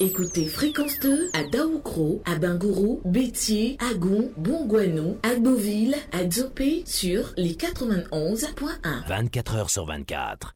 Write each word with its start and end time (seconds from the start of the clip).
Écoutez 0.00 0.46
Fréquence 0.46 1.00
2 1.00 1.30
à 1.34 1.42
Daoukro, 1.42 2.22
à 2.24 2.36
Bingourou, 2.36 3.00
Bétier, 3.04 3.76
Agon, 3.90 4.30
Bongouanou, 4.36 5.18
à 5.24 5.34
Beauville, 5.34 5.96
à 6.12 6.22
Dzopé 6.22 6.84
sur 6.86 7.32
les 7.36 7.54
91.1. 7.54 9.08
24 9.08 9.56
heures 9.56 9.70
sur 9.70 9.86
24. 9.86 10.54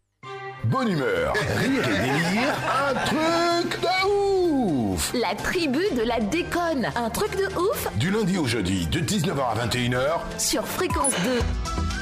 Bonne 0.66 0.90
humeur, 0.90 1.34
rire 1.56 1.88
et 1.88 1.98
délire, 1.98 2.54
un 2.88 2.94
truc 3.04 3.80
de 3.80 4.92
ouf 4.94 5.12
La 5.20 5.34
tribu 5.34 5.82
de 5.96 6.02
la 6.02 6.20
déconne. 6.20 6.92
Un 6.94 7.10
truc 7.10 7.36
de 7.36 7.46
ouf 7.58 7.88
Du 7.96 8.12
lundi 8.12 8.38
au 8.38 8.46
jeudi, 8.46 8.86
de 8.86 9.00
19h 9.00 9.40
à 9.40 9.66
21h, 9.66 10.20
sur 10.38 10.64
Fréquence 10.64 11.14
2. 11.24 12.01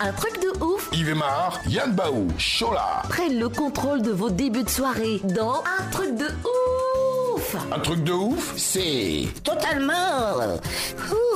Un 0.00 0.12
truc 0.12 0.40
de 0.42 0.64
ouf 0.64 0.88
Yves 0.92 1.14
Mar, 1.14 1.60
Yann 1.68 1.92
Baou, 1.92 2.26
Chola. 2.38 3.02
prennent 3.08 3.38
le 3.38 3.48
contrôle 3.48 4.02
de 4.02 4.10
vos 4.10 4.30
débuts 4.30 4.64
de 4.64 4.68
soirée 4.68 5.20
dans 5.22 5.62
Un 5.78 5.84
truc 5.92 6.16
de 6.16 6.26
ouf 6.26 7.54
Un 7.70 7.78
truc 7.78 8.02
de 8.02 8.12
ouf, 8.12 8.54
c'est... 8.56 9.28
Totalement 9.44 10.38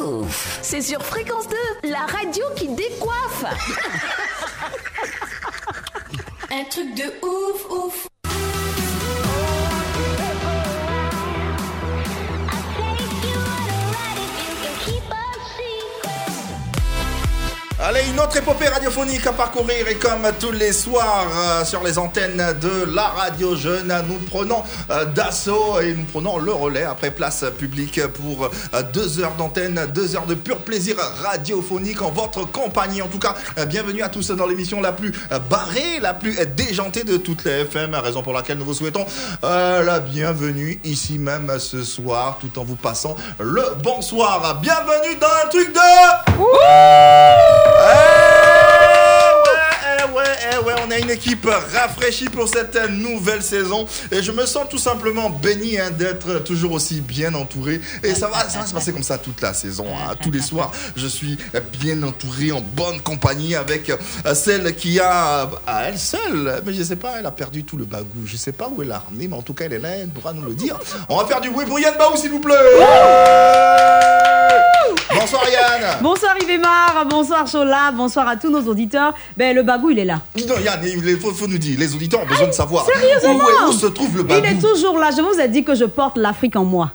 ouf 0.03 0.59
C'est 0.63 0.83
sur 0.83 1.01
Fréquence 1.05 1.47
2, 1.83 1.91
la 1.91 2.07
radio 2.07 2.45
qui 2.57 2.67
décoiffe 2.69 3.45
Un 6.51 6.65
truc 6.65 6.93
de 6.97 7.05
ouf, 7.25 7.71
ouf. 7.71 8.09
Allez, 17.83 18.03
une 18.11 18.21
autre 18.21 18.37
épopée 18.37 18.69
radiophonique 18.69 19.27
à 19.27 19.33
parcourir 19.33 19.89
et 19.89 19.95
comme 19.95 20.29
tous 20.39 20.53
les 20.53 20.75
soirs 20.75 21.29
euh, 21.35 21.65
sur 21.65 21.83
les 21.83 21.97
antennes 21.97 22.55
de 22.61 22.95
la 22.95 23.05
radio 23.05 23.57
jeune, 23.57 23.91
nous 24.07 24.19
prenons 24.19 24.63
euh, 24.91 25.07
d'assaut 25.07 25.81
et 25.81 25.95
nous 25.95 26.05
prenons 26.05 26.37
le 26.37 26.53
relais 26.53 26.83
après 26.83 27.11
place 27.11 27.43
publique 27.59 28.07
pour 28.09 28.45
euh, 28.75 28.83
deux 28.93 29.21
heures 29.21 29.35
d'antenne, 29.37 29.81
deux 29.95 30.15
heures 30.15 30.27
de 30.27 30.35
pur 30.35 30.59
plaisir 30.59 30.97
radiophonique 31.23 32.03
en 32.03 32.11
votre 32.11 32.45
compagnie. 32.45 33.01
En 33.01 33.09
tout 33.09 33.19
cas, 33.19 33.35
bienvenue 33.67 34.03
à 34.03 34.11
tous 34.11 34.31
dans 34.31 34.47
l'émission 34.47 34.83
la 34.83 34.93
plus 34.93 35.13
barrée, 35.49 36.01
la 36.03 36.13
plus 36.13 36.37
déjantée 36.55 37.05
de 37.05 37.17
toutes 37.17 37.45
les 37.45 37.63
FM, 37.63 37.95
raison 37.95 38.23
pour 38.23 38.35
laquelle 38.35 38.59
nous 38.59 38.67
vous 38.67 38.75
souhaitons 38.75 39.07
la 39.43 40.01
bienvenue 40.01 40.81
ici 40.85 41.19
même 41.19 41.59
ce 41.59 41.83
soir, 41.83 42.39
tout 42.43 42.59
en 42.59 42.65
vous 42.65 42.77
passant 42.77 43.17
le 43.39 43.63
bonsoir. 43.83 44.61
Bienvenue 44.61 45.17
dans 45.19 45.29
un 45.45 45.49
truc 45.49 45.73
de... 45.73 45.81
Eh 46.69 47.70
ouais, 47.71 48.47
eh 48.47 48.50
ouais, 50.67 50.75
on 50.87 50.91
a 50.91 50.99
une 50.99 51.11
équipe 51.11 51.47
rafraîchie 51.75 52.29
pour 52.29 52.49
cette 52.49 52.77
nouvelle 52.91 53.43
saison 53.43 53.87
et 54.11 54.23
je 54.23 54.33
me 54.33 54.45
sens 54.47 54.69
tout 54.69 54.79
simplement 54.79 55.31
béni 55.31 55.79
hein, 55.79 55.91
d'être 55.91 56.43
toujours 56.45 56.73
aussi 56.73 57.01
bien 57.01 57.35
entouré 57.35 57.81
et 58.03 58.15
ça 58.15 58.29
va, 58.29 58.49
ça 58.49 58.61
va 58.61 58.67
se 58.67 58.75
passer 58.75 58.93
comme 58.93 59.03
ça 59.03 59.19
toute 59.19 59.41
la 59.41 59.55
saison. 59.55 59.87
hein. 59.89 60.15
Tous 60.23 60.31
les 60.31 60.43
soirs, 60.43 60.71
je 60.97 61.07
suis 61.07 61.39
bien 61.81 62.03
entouré 62.03 62.53
en 62.53 62.61
bonne 62.61 63.01
compagnie 63.01 63.55
avec 63.55 63.91
euh, 63.91 64.35
celle 64.35 64.75
qui 64.77 65.01
a 65.01 65.49
à 65.67 65.85
elle 65.85 65.99
seule, 65.99 66.63
mais 66.67 66.73
je 66.73 66.83
sais 66.83 66.97
pas, 66.97 67.15
elle 67.19 67.27
a 67.27 67.31
perdu 67.31 67.65
tout 67.65 67.77
le 67.77 67.85
bagou. 67.85 68.25
Je 68.27 68.37
sais 68.37 68.53
pas 68.53 68.69
où 68.69 68.83
elle 68.83 68.89
l'a 68.89 68.99
ramené, 68.99 69.29
mais 69.29 69.37
en 69.37 69.43
tout 69.43 69.55
cas 69.55 69.65
elle 69.67 69.75
est 69.75 69.79
là, 69.79 69.91
elle 69.91 70.09
pourra 70.09 70.33
nous 70.33 70.43
le 70.43 70.55
dire. 70.55 70.79
On 71.09 71.17
va 71.19 71.27
faire 71.27 71.41
du 71.41 71.51
bruit 71.51 71.67
pour 71.67 71.79
Yann 71.81 71.95
Baou 71.99 72.17
s'il 72.17 72.31
vous 72.31 72.41
plaît. 72.41 72.55
Bonsoir 75.15 75.43
Yann. 75.49 75.99
Bonsoir 76.03 76.35
Yvémar, 76.41 77.05
bonsoir 77.09 77.47
Chola, 77.47 77.91
bonsoir 77.93 78.29
à 78.29 78.37
tous 78.37 78.51
nos 78.51 78.63
auditeurs. 78.71 79.15
Ben 79.37 79.55
le 79.55 79.63
bagou 79.63 79.91
il 79.91 79.99
est 79.99 80.05
là. 80.05 80.21
Yann, 80.59 80.81
il 80.85 81.19
faut, 81.19 81.33
faut 81.33 81.47
nous 81.47 81.59
dire, 81.59 81.79
les 81.79 81.95
auditeurs 81.95 82.23
ont 82.23 82.27
besoin 82.27 82.49
de 82.49 82.53
savoir 82.53 82.87
où, 82.87 82.91
sérieusement 82.93 83.39
est- 83.49 83.69
où 83.69 83.73
se 83.73 83.87
trouve 83.87 84.17
le 84.17 84.23
bagou. 84.25 84.45
Il 84.45 84.53
est 84.53 84.59
toujours 84.61 84.99
là. 84.99 85.11
Je 85.17 85.23
vous 85.23 85.39
ai 85.41 85.49
dit 85.49 85.63
que 85.63 85.75
je 85.75 85.85
porte 85.85 86.17
l'Afrique 86.17 86.57
en 86.57 86.65
moi. 86.65 86.91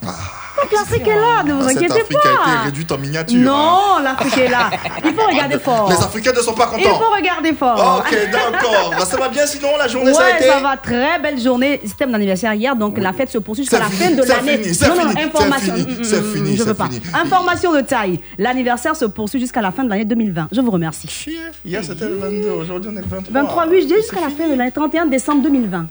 Donc 0.62 0.72
l'Afrique 0.72 1.08
est 1.08 1.16
là, 1.16 1.44
ne 1.44 1.54
vous 1.54 1.60
Ah, 1.64 1.68
Cette 1.70 1.78
inquiétez 1.78 2.02
Afrique 2.02 2.18
a 2.26 2.30
été 2.30 2.38
pas. 2.38 2.62
réduite 2.66 2.92
en 2.92 2.98
miniature. 2.98 3.38
hein. 3.40 3.44
Non, 3.44 4.04
l'Afrique 4.04 4.38
est 4.38 4.48
là. 4.50 4.70
Il 5.04 5.14
faut 5.14 5.28
regarder 5.28 5.60
fort. 5.64 5.90
Les 5.90 5.96
Africains 5.98 6.32
ne 6.32 6.42
sont 6.42 6.54
pas 6.54 6.72
Il 6.78 6.84
contents. 6.84 7.00
faut 7.00 7.12
regarder 7.16 7.54
fort. 7.54 8.04
Ok, 8.06 8.18
d'accord. 8.32 8.94
Bah, 8.98 9.06
ça 9.06 9.18
va 9.18 9.30
bien 9.30 9.46
sinon, 9.46 9.70
la 9.78 9.88
journée 9.88 10.12
Ouais, 10.12 10.18
ça 10.18 10.26
a 10.26 10.38
été 10.38 10.48
ça 10.48 10.60
va, 10.60 10.78
très 10.78 11.20
belle 11.20 11.40
journée. 11.40 11.82
C'était 11.86 12.06
mon 12.08 12.14
anniversaire 12.16 12.54
hier, 12.54 12.76
donc 12.76 12.98
la 12.98 13.12
fête 13.14 13.30
se 13.30 13.38
poursuit 13.38 13.64
jusqu'à 13.64 13.80
la 13.80 13.86
fin 13.86 14.10
de 14.12 14.24
l'année. 14.24 14.60
c'est 14.64 14.64
fini, 14.64 14.76
c'est 14.76 15.22
information. 15.26 15.76
fini, 15.76 15.98
c'est 16.04 16.22
fini, 16.24 16.52
Je 16.56 16.64
c'est 16.64 16.70
veux 16.70 16.74
pas. 16.74 16.86
fini. 16.86 17.02
Information 17.14 17.74
de 17.74 17.82
taille. 17.82 18.20
L'anniversaire 18.38 18.96
se 18.96 19.06
poursuit 19.06 19.40
jusqu'à 19.40 19.62
la 19.62 19.72
fin 19.72 19.84
de 19.84 19.90
l'année 19.90 20.06
2020. 20.06 20.48
Je 20.52 20.62
vous 20.62 20.72
remercie. 20.72 21.08
Chier. 21.08 21.38
Hier 21.66 21.84
c'était 21.84 22.06
le 22.08 22.16
22, 22.18 22.50
aujourd'hui 22.50 22.92
on 22.94 22.98
est 22.98 23.02
le 23.02 23.08
23. 23.08 23.42
23, 23.42 23.66
oui, 23.70 23.82
je 23.82 23.88
dis 23.88 23.96
jusqu'à 23.96 24.22
la 24.22 24.30
fin 24.30 24.48
de 24.48 24.56
l'année 24.56 24.72
31 24.72 25.06
décembre 25.08 25.44
2020. 25.44 25.86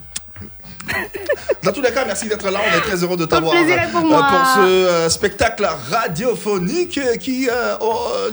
Dans 1.63 1.71
tous 1.71 1.81
les 1.81 1.91
cas, 1.91 2.05
merci 2.05 2.27
d'être 2.27 2.49
là. 2.49 2.59
On 2.63 2.77
est 2.77 2.81
très 2.81 3.03
heureux 3.03 3.17
de 3.17 3.25
t'avoir 3.25 3.53
pour 3.91 4.01
euh, 4.01 4.03
moi. 4.03 4.27
pour 4.29 4.47
ce 4.55 4.59
euh, 4.61 5.09
spectacle 5.09 5.67
radiophonique 5.89 6.99
qui 7.19 7.49
euh, 7.49 7.75
oh, 7.81 8.11
euh, 8.13 8.31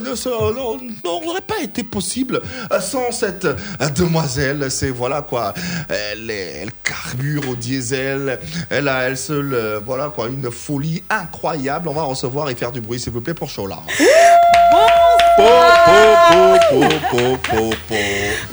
n'aurait 1.03 1.41
pas 1.41 1.59
été 1.61 1.83
possible 1.83 2.41
sans 2.79 3.11
cette 3.11 3.47
demoiselle. 3.95 4.69
C'est 4.69 4.91
voilà 4.91 5.21
quoi. 5.21 5.53
Elle, 5.89 6.29
elle 6.29 6.71
carbure 6.83 7.49
au 7.49 7.55
diesel. 7.55 8.39
Elle 8.69 8.87
a 8.87 9.03
elle 9.03 9.17
seule 9.17 9.81
voilà 9.85 10.09
quoi 10.09 10.27
une 10.27 10.51
folie 10.51 11.03
incroyable. 11.09 11.89
On 11.89 11.93
va 11.93 12.03
recevoir 12.03 12.49
et 12.49 12.55
faire 12.55 12.71
du 12.71 12.81
bruit 12.81 12.99
s'il 12.99 13.13
vous 13.13 13.21
plaît 13.21 13.33
pour 13.33 13.49
Chola. 13.49 13.79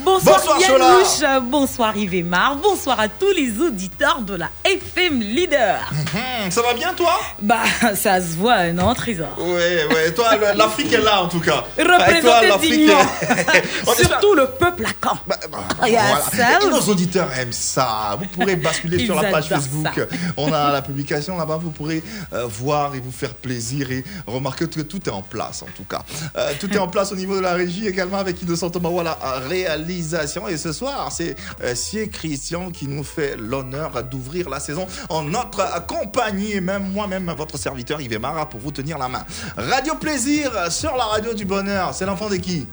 Bonsoir, 0.03 0.41
Bonsoir. 0.41 0.61
Yanouche, 0.61 1.43
bonsoir 1.51 1.97
Yves 1.97 2.15
et 2.15 2.23
Mar, 2.23 2.57
bonsoir 2.57 3.01
à 3.01 3.09
tous 3.09 3.33
les 3.37 3.59
auditeurs 3.61 4.21
de 4.23 4.35
la 4.35 4.49
FM 4.65 5.21
Leader. 5.21 5.79
Hmm, 6.13 6.51
ça 6.51 6.63
va 6.63 6.73
bien 6.75 6.93
toi? 6.95 7.19
Bah, 7.43 7.59
ça 7.95 8.21
se 8.21 8.37
voit, 8.37 8.73
non, 8.73 8.95
Trésor 8.95 9.29
Ouais, 9.39 9.85
ouais, 9.93 10.13
toi, 10.15 10.31
l'Afrique 10.55 10.93
est 10.93 11.03
là 11.03 11.23
en 11.23 11.29
tout 11.29 11.41
cas. 11.41 11.65
Et 11.79 11.85
toi, 11.85 11.99
Représentez 11.99 12.49
l'Afrique 12.49 12.71
dignement. 12.73 12.99
Surtout 13.97 14.35
le 14.35 14.47
peuple 14.47 14.87
à 14.87 14.91
Caen. 15.07 15.19
Bah, 15.27 15.37
bah, 15.51 15.59
Ah, 15.81 15.87
voilà. 15.87 16.61
Et 16.63 16.67
nos 16.71 16.81
auditeurs 16.81 17.29
aiment 17.39 17.53
ça. 17.53 18.17
Vous 18.19 18.27
pourrez 18.27 18.57
basculer 18.57 18.97
Ils 19.01 19.07
sur 19.07 19.21
la 19.21 19.31
page 19.31 19.49
Facebook. 19.49 19.89
ça. 19.95 20.17
On 20.37 20.53
a 20.53 20.73
la 20.73 20.83
publication 20.83 21.37
là-bas. 21.37 21.59
Vous 21.63 21.71
pourrez 21.71 22.03
euh, 22.33 22.47
voir 22.47 22.95
et 22.95 23.01
vous 23.01 23.13
faire 23.13 23.35
plaisir 23.35 23.91
et 23.91 24.05
remarquer 24.27 24.67
que 24.67 24.81
tout 24.81 25.01
est 25.07 25.13
en 25.13 25.23
place 25.23 25.63
en 25.63 25.69
tout 25.77 25.85
cas. 25.85 26.03
Euh, 26.37 26.53
tout 26.59 26.70
est 26.75 26.79
en 26.79 26.89
place 26.89 27.13
au 27.13 27.17
niveau 27.17 27.37
de 27.37 27.41
la 27.41 27.53
régie 27.53 27.87
également 27.87 28.19
avec 28.19 28.41
Innocent 28.43 28.71
Thomas. 28.71 28.89
Voilà, 28.89 29.19
réalisation. 29.49 30.49
Et 30.49 30.57
ce 30.57 30.73
soir, 30.73 31.11
c'est 31.13 31.37
euh, 31.63 31.75
Sier 31.75 32.09
Christian 32.09 32.71
qui 32.71 32.89
nous 32.89 33.05
fait 33.05 33.37
l'honneur 33.37 34.03
d'ouvrir 34.05 34.49
la 34.49 34.61
saison 34.61 34.87
en 35.09 35.23
notre 35.23 35.87
compagnie 35.87 36.53
et 36.53 36.61
même 36.61 36.91
moi-même, 36.93 37.33
votre 37.37 37.59
serviteur 37.59 38.01
Yves 38.01 38.19
Mara 38.19 38.49
pour 38.49 38.61
vous 38.61 38.73
tenir 38.73 38.99
la 38.99 39.09
main. 39.09 39.25
Radio 39.57 39.95
Plaisir 39.95 40.71
sur 40.71 40.97
la 40.97 41.05
radio 41.05 41.35
du 41.35 41.45
bonheur. 41.45 41.95
C'est 41.95 42.07
l'enfant 42.07 42.29
de 42.29 42.37
qui? 42.37 42.67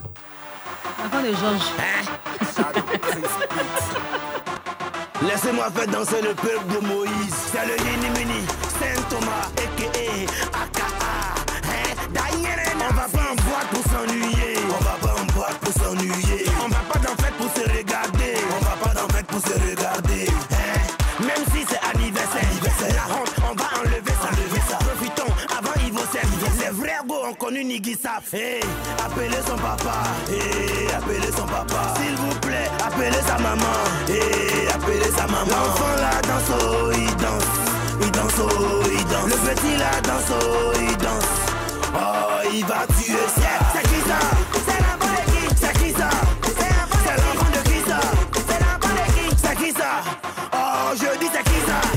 Enfant 1.06 1.22
de 1.22 1.34
Georges. 1.36 1.72
Laissez-moi 5.22 5.70
faire 5.72 5.88
danser 5.88 6.22
le 6.22 6.34
peuple 6.36 6.68
de 6.74 6.88
Moïse. 6.88 7.36
C'est 7.52 7.66
le 7.66 7.76
Yini 7.78 8.10
Mini, 8.20 8.46
Saint 8.80 9.02
Thomas, 9.10 9.50
a.k.a. 9.58 10.62
AKA. 10.64 10.86
Hein? 11.02 12.08
D'ailleurs, 12.14 12.90
on 12.90 12.94
va 12.94 13.08
On 14.00 14.84
va 14.84 14.92
pas 15.02 15.20
en 15.20 15.26
boîte 15.34 15.58
pour 15.58 15.74
s'ennuyer. 15.74 16.46
On 16.64 16.70
va 16.70 16.78
pas 16.94 17.00
dans 17.00 17.16
fête 17.24 17.34
pour 17.34 17.50
se 17.52 17.62
regarder. 17.62 18.36
On 18.56 18.64
va 18.64 18.76
pas 18.86 18.94
dans 18.94 19.08
fête 19.08 19.26
pour 19.26 19.40
se 19.40 19.54
regarder. 19.54 20.28
Hein? 20.52 21.26
Même 21.26 21.44
si 21.52 21.66
c'est 21.68 21.82
anniversaire, 21.82 22.44
la 22.94 23.16
honte, 23.16 23.34
on 23.42 23.56
va 23.56 23.66
enlever 23.80 24.14
ça. 24.22 24.30
Enlever 24.30 24.62
ça. 24.70 24.78
Profitons 24.78 25.34
avant 25.50 25.74
servir. 26.12 26.48
Les 26.60 26.70
vrais 26.78 27.08
go 27.08 27.16
ont 27.28 27.34
connu 27.34 27.64
Nigui 27.66 27.98
Sap. 28.00 28.22
Hey, 28.32 28.60
appelez 29.04 29.42
son 29.48 29.58
papa. 29.58 30.04
Hey, 30.30 30.94
appelez 30.96 31.32
son 31.36 31.48
papa. 31.48 31.96
S'il 31.98 32.16
vous 32.18 32.36
plaît, 32.42 32.70
appelez 32.86 33.24
sa 33.26 33.40
maman. 33.40 33.78
Hey, 34.08 34.68
appelez 34.76 35.12
sa 35.18 35.26
maman. 35.26 35.50
L'enfant 35.50 35.96
là 35.98 36.22
danse, 36.22 36.62
oh, 36.62 36.92
il 36.94 37.16
danse. 37.16 37.44
Il 38.00 38.12
danse, 38.12 38.40
oh, 38.42 38.84
il 38.94 39.06
danse. 39.08 39.26
Le 39.26 39.56
petit 39.56 39.76
là 39.78 39.90
danse, 40.04 40.38
oh, 40.40 40.72
il 40.80 40.98
danse. 40.98 41.57
Oh, 41.96 42.50
il 42.54 42.66
va 42.66 42.86
tuer. 42.88 43.18
C'est 43.36 43.84
qui 43.84 44.02
ça? 44.08 44.20
C'est 44.66 44.80
l'enfant 44.82 45.14
de 45.14 45.22
qui? 45.32 45.42
C'est 45.56 45.94
ça? 45.98 46.10
C'est 46.44 47.18
l'enfant 47.18 47.52
de 47.54 47.62
qui 47.70 47.80
ça? 47.90 48.00
C'est 48.48 48.60
l'enfant 48.60 48.94
de 48.94 49.06
qui? 49.14 49.26
C'est 49.38 49.56
qui 49.56 49.72
ça? 49.72 49.92
Oh, 50.54 50.94
je 50.96 51.20
dis 51.20 51.30
c'est 51.32 51.44
qui 51.44 51.60
ça? 51.66 51.97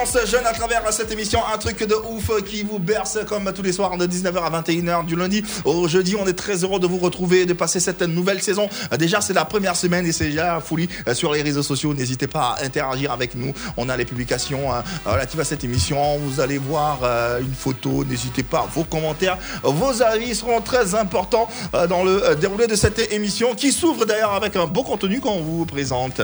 Fréquence 0.00 0.12
2, 0.12 0.20
fréquence 0.20 0.30
jeune 0.30 0.46
à 0.46 0.52
travers 0.52 0.92
cette 0.92 1.10
émission. 1.10 1.40
Un 1.52 1.58
truc 1.58 1.82
de 1.82 1.94
ouf 1.94 2.30
qui 2.44 2.62
vous 2.62 2.78
berce 2.78 3.18
comme 3.28 3.52
tous 3.52 3.62
les 3.62 3.72
soirs 3.72 3.96
de 3.96 4.06
19h 4.06 4.42
à 4.42 4.62
21h 4.62 5.04
du 5.04 5.16
lundi 5.16 5.42
au 5.64 5.88
jeudi. 5.88 6.16
On 6.16 6.26
est 6.26 6.34
très 6.34 6.64
heureux 6.64 6.80
de 6.80 6.86
vous 6.86 6.98
retrouver, 6.98 7.46
de 7.46 7.52
passer 7.52 7.80
cette 7.80 8.02
nouvelle 8.02 8.42
saison. 8.42 8.68
Déjà, 8.98 9.20
c'est 9.20 9.32
la 9.32 9.44
première 9.44 9.76
semaine 9.76 10.06
et 10.06 10.12
c'est 10.12 10.26
déjà 10.26 10.60
folie 10.60 10.88
euh, 11.08 11.14
sur 11.14 11.32
les 11.32 11.42
réseaux 11.42 11.62
sociaux. 11.62 11.94
N'hésitez 11.94 12.26
pas 12.26 12.56
à 12.58 12.64
interagir 12.64 13.12
avec 13.12 13.34
nous. 13.34 13.52
On 13.76 13.88
a 13.88 13.96
les 13.96 14.04
publications 14.04 14.68
relatives 15.04 15.40
à 15.40 15.44
cette 15.44 15.64
émission. 15.64 16.18
Vous 16.18 16.40
allez 16.40 16.58
voir 16.58 17.00
euh, 17.02 17.40
une 17.40 17.54
photo. 17.54 18.04
N'hésitez 18.04 18.42
pas. 18.42 18.68
Vos 18.72 18.84
commentaires, 18.84 19.38
vos 19.62 20.02
avis 20.02 20.34
seront 20.34 20.60
très 20.60 20.94
importants 20.94 21.48
euh, 21.74 21.86
dans 21.86 22.04
le 22.04 22.36
déroulé 22.40 22.66
de 22.66 22.76
cette 22.76 23.12
émission 23.12 23.54
qui 23.54 23.72
s'ouvre 23.72 24.06
d'ailleurs 24.06 24.34
avec 24.34 24.56
un 24.56 24.66
beau 24.66 24.82
contenu 24.82 25.20
qu'on 25.20 25.40
vous 25.40 25.66
présente. 25.66 26.20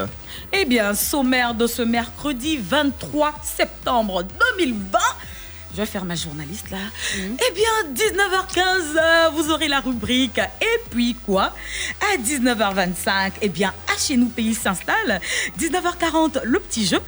Eh 0.52 0.64
bien, 0.64 0.94
sommaire 0.94 1.54
de 1.54 1.66
ce 1.66 1.82
mercredi 1.82 2.58
23 2.58 3.34
septembre 3.42 3.65
2020. 3.84 4.98
Je 5.76 5.82
vais 5.82 5.86
faire 5.86 6.06
ma 6.06 6.14
journaliste 6.14 6.70
là. 6.70 6.78
Eh 7.18 7.52
bien, 7.52 7.92
19h15, 7.92 8.96
euh, 8.96 9.28
vous 9.34 9.50
aurez 9.50 9.68
la 9.68 9.80
rubrique. 9.80 10.38
Et 10.38 10.80
puis 10.90 11.14
quoi? 11.26 11.52
À 12.00 12.16
19h25, 12.16 13.32
eh 13.42 13.50
bien, 13.50 13.74
à 13.94 13.98
chez 13.98 14.16
nous, 14.16 14.28
pays 14.30 14.54
s'installe. 14.54 15.20
19h40, 15.60 16.44
le 16.44 16.60
petit 16.60 16.86
jeu. 16.86 16.98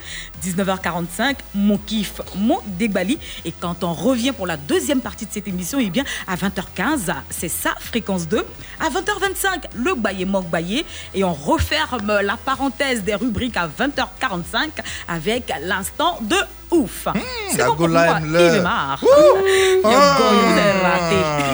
19h45, 0.44 1.36
mon 1.54 1.78
kiff, 1.78 2.20
mon 2.36 2.60
débali. 2.66 3.18
Et 3.46 3.52
quand 3.52 3.84
on 3.84 3.94
revient 3.94 4.32
pour 4.32 4.46
la 4.46 4.58
deuxième 4.58 5.00
partie 5.00 5.24
de 5.24 5.32
cette 5.32 5.48
émission, 5.48 5.78
eh 5.80 5.88
bien, 5.88 6.04
à 6.26 6.36
20h15, 6.36 7.14
c'est 7.30 7.48
ça, 7.48 7.74
fréquence 7.80 8.28
2. 8.28 8.44
À 8.80 8.90
20h25, 8.90 9.64
le 9.76 9.94
baillé 9.94 10.26
manque 10.26 10.50
baillé. 10.50 10.84
Et 11.14 11.24
on 11.24 11.32
referme 11.32 12.20
la 12.20 12.36
parenthèse 12.36 13.02
des 13.02 13.14
rubriques 13.14 13.56
à 13.56 13.66
20h45 13.66 14.72
avec 15.08 15.54
l'instant 15.62 16.18
de 16.20 16.36
ouf. 16.70 17.08
c'est 17.50 17.58
la 17.58 17.66
bon 17.68 17.76
pour 17.76 17.88
moi. 17.88 18.20
Yo, 18.20 19.80
Ah. 19.84 20.18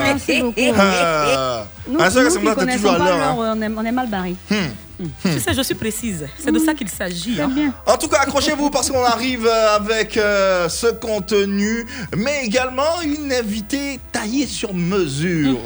Merci 0.04 0.42
beaucoup. 0.42 0.60
Ah. 0.78 1.64
Nous, 1.88 1.98
Ah, 2.00 2.10
c'est 2.10 2.22
nous 2.24 2.30
c'est 2.30 2.40
qui 2.40 2.54
connaissons 2.54 2.94
pas 2.94 2.98
l'heure, 2.98 3.34
on 3.38 3.60
est, 3.62 3.68
on 3.76 3.84
est 3.84 3.92
mal 3.92 4.08
barré. 4.08 4.34
Tu 4.48 5.40
sais, 5.40 5.52
je 5.54 5.62
suis 5.62 5.74
précise. 5.74 6.26
C'est 6.38 6.52
de 6.52 6.58
ça 6.58 6.72
qu'il 6.72 6.88
s'agit. 6.88 7.40
hein. 7.40 7.50
En 7.86 7.96
tout 7.98 8.08
cas, 8.08 8.20
accrochez-vous 8.20 8.70
parce 8.70 8.90
qu'on 8.90 9.04
arrive 9.04 9.46
euh, 9.46 9.76
avec 9.76 10.16
euh, 10.16 10.68
ce 10.68 10.86
contenu, 10.86 11.84
mais 12.16 12.44
également 12.44 13.00
une 13.02 13.32
invitée 13.32 14.00
taillée 14.12 14.46
sur 14.46 14.72
mesure. 14.72 15.58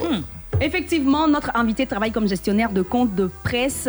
Effectivement, 0.60 1.28
notre 1.28 1.52
invité 1.54 1.86
travaille 1.86 2.10
comme 2.10 2.26
gestionnaire 2.26 2.72
de 2.72 2.82
compte 2.82 3.14
de 3.14 3.30
presse 3.44 3.88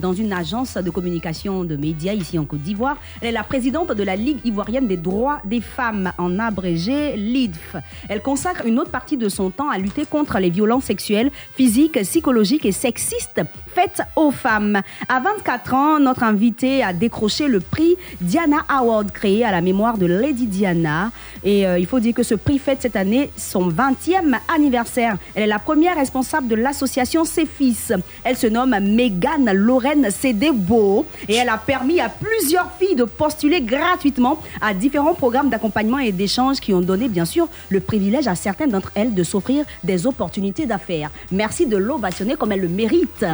dans 0.00 0.12
une 0.12 0.32
agence 0.32 0.76
de 0.76 0.88
communication 0.88 1.64
de 1.64 1.74
médias 1.74 2.12
ici 2.12 2.38
en 2.38 2.44
Côte 2.44 2.60
d'Ivoire. 2.60 2.98
Elle 3.20 3.28
est 3.28 3.32
la 3.32 3.42
présidente 3.42 3.90
de 3.90 4.02
la 4.04 4.14
Ligue 4.14 4.38
ivoirienne 4.44 4.86
des 4.86 4.96
droits 4.96 5.40
des 5.44 5.60
femmes, 5.60 6.12
en 6.18 6.38
abrégé 6.38 7.16
LIDF. 7.16 7.74
Elle 8.08 8.22
consacre 8.22 8.64
une 8.64 8.78
autre 8.78 8.92
partie 8.92 9.16
de 9.16 9.28
son 9.28 9.50
temps 9.50 9.68
à 9.70 9.78
lutter 9.78 10.06
contre 10.06 10.38
les 10.38 10.50
violences 10.50 10.84
sexuelles, 10.84 11.32
physiques, 11.56 12.00
psychologiques 12.02 12.64
et 12.64 12.72
sexistes 12.72 13.42
faites 13.74 14.02
aux 14.14 14.30
femmes. 14.30 14.80
À 15.08 15.20
24 15.20 15.74
ans, 15.74 15.98
notre 15.98 16.22
invité 16.22 16.82
a 16.84 16.92
décroché 16.92 17.48
le 17.48 17.58
prix 17.58 17.96
Diana 18.20 18.58
Award 18.68 19.10
créé 19.10 19.44
à 19.44 19.50
la 19.50 19.60
mémoire 19.60 19.98
de 19.98 20.06
Lady 20.06 20.46
Diana. 20.46 21.10
Et 21.42 21.66
euh, 21.66 21.78
il 21.78 21.86
faut 21.86 21.98
dire 21.98 22.14
que 22.14 22.22
ce 22.22 22.36
prix 22.36 22.58
fête 22.58 22.80
cette 22.82 22.94
année 22.94 23.30
son 23.36 23.68
20e 23.68 24.38
anniversaire. 24.54 25.16
Elle 25.34 25.44
est 25.44 25.48
la 25.48 25.58
première 25.58 25.98
responsable 26.04 26.48
de 26.48 26.56
l'association 26.56 27.24
Ses 27.24 27.46
Fils. 27.46 27.90
Elle 28.24 28.36
se 28.36 28.46
nomme 28.46 28.76
Megan 28.78 29.50
Lorraine 29.54 30.10
Cédébo 30.10 31.06
et 31.26 31.36
elle 31.36 31.48
a 31.48 31.56
permis 31.56 31.98
à 31.98 32.10
plusieurs 32.10 32.70
filles 32.78 32.94
de 32.94 33.04
postuler 33.04 33.62
gratuitement 33.62 34.38
à 34.60 34.74
différents 34.74 35.14
programmes 35.14 35.48
d'accompagnement 35.48 35.98
et 35.98 36.12
d'échange 36.12 36.60
qui 36.60 36.74
ont 36.74 36.82
donné 36.82 37.08
bien 37.08 37.24
sûr 37.24 37.48
le 37.70 37.80
privilège 37.80 38.28
à 38.28 38.34
certaines 38.34 38.70
d'entre 38.70 38.92
elles 38.94 39.14
de 39.14 39.24
s'offrir 39.24 39.64
des 39.82 40.06
opportunités 40.06 40.66
d'affaires. 40.66 41.10
Merci 41.32 41.64
de 41.64 41.78
l'ovationner 41.78 42.34
comme 42.34 42.52
elle 42.52 42.60
le 42.60 42.68
mérite. 42.68 43.24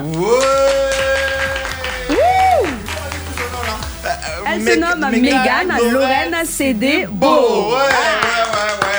Elle 4.53 4.63
se 4.63 4.79
nomme 4.79 5.11
Megan 5.11 5.69
Lorraine 5.69 5.93
Lorraine 5.93 6.45
Cédé 6.45 7.07
Beau. 7.11 7.27
Beau. 7.27 7.71
Ouais, 7.71 7.75
ouais, 7.75 8.47
ouais, 8.55 8.87
ouais, 8.87 8.90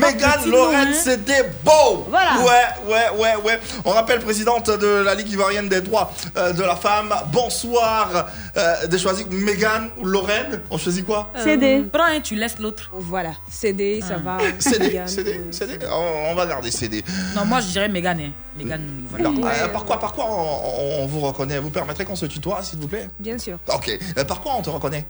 petit 0.00 0.48
Lorraine, 0.50 0.88
hein. 0.88 0.92
c'était 0.94 1.44
beau. 1.64 2.06
Voilà. 2.08 2.38
Ouais, 2.40 2.92
ouais, 2.92 3.18
ouais, 3.18 3.36
ouais. 3.44 3.60
On 3.84 3.90
rappelle 3.90 4.20
présidente 4.20 4.70
de 4.70 5.02
la 5.04 5.14
Ligue 5.14 5.30
ivoirienne 5.30 5.68
des 5.68 5.80
droits 5.80 6.12
euh, 6.36 6.52
de 6.52 6.62
la 6.62 6.76
femme. 6.76 7.14
Bonsoir. 7.32 8.26
Euh, 8.56 8.86
de 8.86 8.98
choisir 8.98 9.26
Megan 9.30 9.90
ou 9.98 10.04
Lorraine. 10.04 10.60
On 10.70 10.78
choisit 10.78 11.04
quoi? 11.04 11.30
CD. 11.42 11.84
Prends 11.92 12.04
un, 12.04 12.20
tu 12.20 12.34
laisses 12.34 12.58
l'autre. 12.58 12.90
Voilà, 12.92 13.32
CD, 13.50 14.00
ça 14.06 14.16
va. 14.16 14.38
CD, 14.58 14.86
Megan. 14.86 15.08
CD, 15.08 15.40
CD. 15.50 15.78
On, 15.90 16.30
on 16.32 16.34
va 16.34 16.46
garder 16.46 16.70
CD. 16.70 17.04
Non, 17.34 17.44
moi 17.44 17.60
je 17.60 17.66
dirais 17.68 17.88
Mégane. 17.88 18.20
hein. 18.20 18.30
Mégane, 18.56 19.04
voilà. 19.10 19.28
Euh, 19.28 19.68
par 19.68 19.84
quoi, 19.84 20.00
par 20.00 20.12
quoi 20.12 20.24
on, 20.28 21.02
on 21.02 21.06
vous 21.06 21.20
reconnaît? 21.20 21.58
Vous 21.60 21.70
permettrez 21.70 22.04
qu'on 22.04 22.16
se 22.16 22.26
tutoie, 22.26 22.60
s'il 22.62 22.80
vous 22.80 22.88
plaît? 22.88 23.08
Bien 23.20 23.38
sûr. 23.38 23.58
Ok. 23.72 23.96
Euh, 24.16 24.24
par 24.24 24.40
quoi 24.40 24.54
on 24.58 24.62
te 24.62 24.70
reconnaît? 24.70 25.06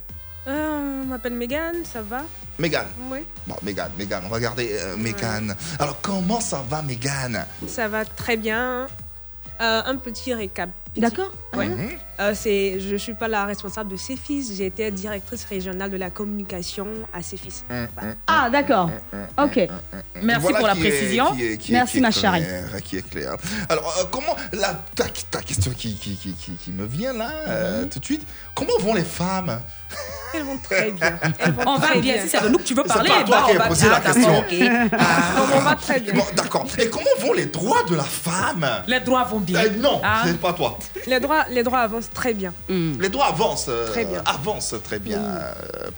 Euh, 0.49 1.03
on 1.03 1.07
m'appelle 1.07 1.35
Megan, 1.35 1.85
ça 1.85 2.01
va 2.01 2.23
Megan. 2.59 2.87
Oui. 3.11 3.19
Bon, 3.47 3.57
Megan, 3.63 3.91
Megan, 3.99 4.23
on 4.25 4.29
va 4.29 4.41
garder 4.41 4.71
euh, 4.73 4.97
Megan. 4.97 5.55
Alors, 5.79 6.01
comment 6.01 6.41
ça 6.41 6.65
va, 6.69 6.81
Megan? 6.81 7.45
Ça 7.67 7.87
va 7.87 8.05
très 8.07 8.37
bien. 8.37 8.87
Euh, 9.61 9.83
un 9.85 9.97
petit 9.97 10.33
récap. 10.33 10.71
D'accord. 10.97 11.31
Ouais. 11.55 11.67
Mhm. 11.69 11.91
Euh, 12.21 12.33
c'est, 12.35 12.81
je 12.81 12.93
ne 12.93 12.99
suis 12.99 13.15
pas 13.15 13.29
la 13.29 13.45
responsable 13.45 13.91
de 13.91 13.97
Cefis, 13.97 14.53
j'ai 14.57 14.67
été 14.67 14.91
directrice 14.91 15.45
régionale 15.45 15.91
de 15.91 15.97
la 15.97 16.11
communication 16.11 16.87
à 17.13 17.23
Cefis. 17.23 17.63
Ah, 18.27 18.51
d'accord. 18.51 18.91
Ok. 19.41 19.69
Merci 20.23 20.43
Voilà 20.43 20.59
pour 20.59 20.67
la 20.67 20.75
est- 20.75 20.81
précision. 20.81 21.33
qui 21.37 21.45
est- 21.45 21.57
qui 21.59 21.73
est- 21.73 21.77
Merci, 21.77 22.01
ma 22.01 22.11
chérie. 22.11 22.41
clair, 22.43 22.83
Qui 22.83 22.97
est 22.97 23.09
clair. 23.09 23.37
Alors, 23.69 23.95
euh, 24.01 24.05
comment. 24.11 24.35
La, 24.53 24.75
ta, 24.97 25.05
ta 25.31 25.41
question 25.43 25.71
qui, 25.77 25.95
qui, 25.97 26.17
qui, 26.17 26.33
qui, 26.33 26.53
qui 26.53 26.71
me 26.73 26.87
vient 26.87 27.13
là, 27.13 27.31
euh, 27.47 27.83
Mhm. 27.83 27.89
tout 27.89 27.99
de 28.01 28.05
suite. 28.05 28.27
Comment 28.55 28.77
vont 28.81 28.95
les 28.95 29.05
femmes? 29.05 29.61
Elles 30.35 30.43
vont 30.43 30.59
très 30.59 30.91
bien. 30.91 31.19
Elles 31.39 31.53
vont 31.53 31.63
On 31.67 31.79
va 31.79 31.87
très 31.89 32.01
bien. 32.01 32.15
Si 32.23 32.29
c'est 32.29 32.43
de 32.43 32.49
nous 32.49 32.59
que 32.59 32.65
tu 32.65 32.75
veux 32.75 32.83
C'est 32.87 32.93
parler, 32.95 33.09
pas 33.11 33.23
toi 33.25 33.41
bah, 33.41 33.45
qui 33.49 33.57
on 33.57 33.59
va 33.61 33.69
posé 33.69 33.89
la 33.89 34.01
bien. 34.01 34.13
question. 34.13 34.33
D'accord, 34.33 34.45
ok. 34.53 34.99
Non, 35.39 35.57
on 35.57 35.61
va 35.61 35.75
très 35.77 36.01
bien? 36.01 36.15
Bon, 36.15 36.25
d'accord. 36.37 36.67
Et 36.79 36.91
comment 36.91 37.07
vont 37.21 37.33
les 37.33 37.47
droits 37.47 37.83
de 37.89 37.95
la 37.95 38.03
femme? 38.05 38.67
Les 38.89 39.01
droits 39.01 39.25
vont 39.25 39.41
bien. 39.41 39.61
Euh, 39.65 39.71
Non, 39.79 40.01
Ah. 40.05 40.23
c'est 40.27 40.39
pas 40.39 40.53
toi. 40.53 40.78
Les 41.07 41.21
droits, 41.21 41.45
les 41.51 41.63
droits 41.63 41.81
avancent 41.81 42.11
très 42.11 42.35
bien. 42.35 42.53
Les 42.69 43.09
droits 43.09 43.27
avancent. 43.27 43.67
euh, 43.69 43.87
Très 43.89 44.05
bien. 44.05 44.23
Avancent 44.27 44.75
très 44.85 44.99
bien. 44.99 45.19
Euh, 45.23 45.91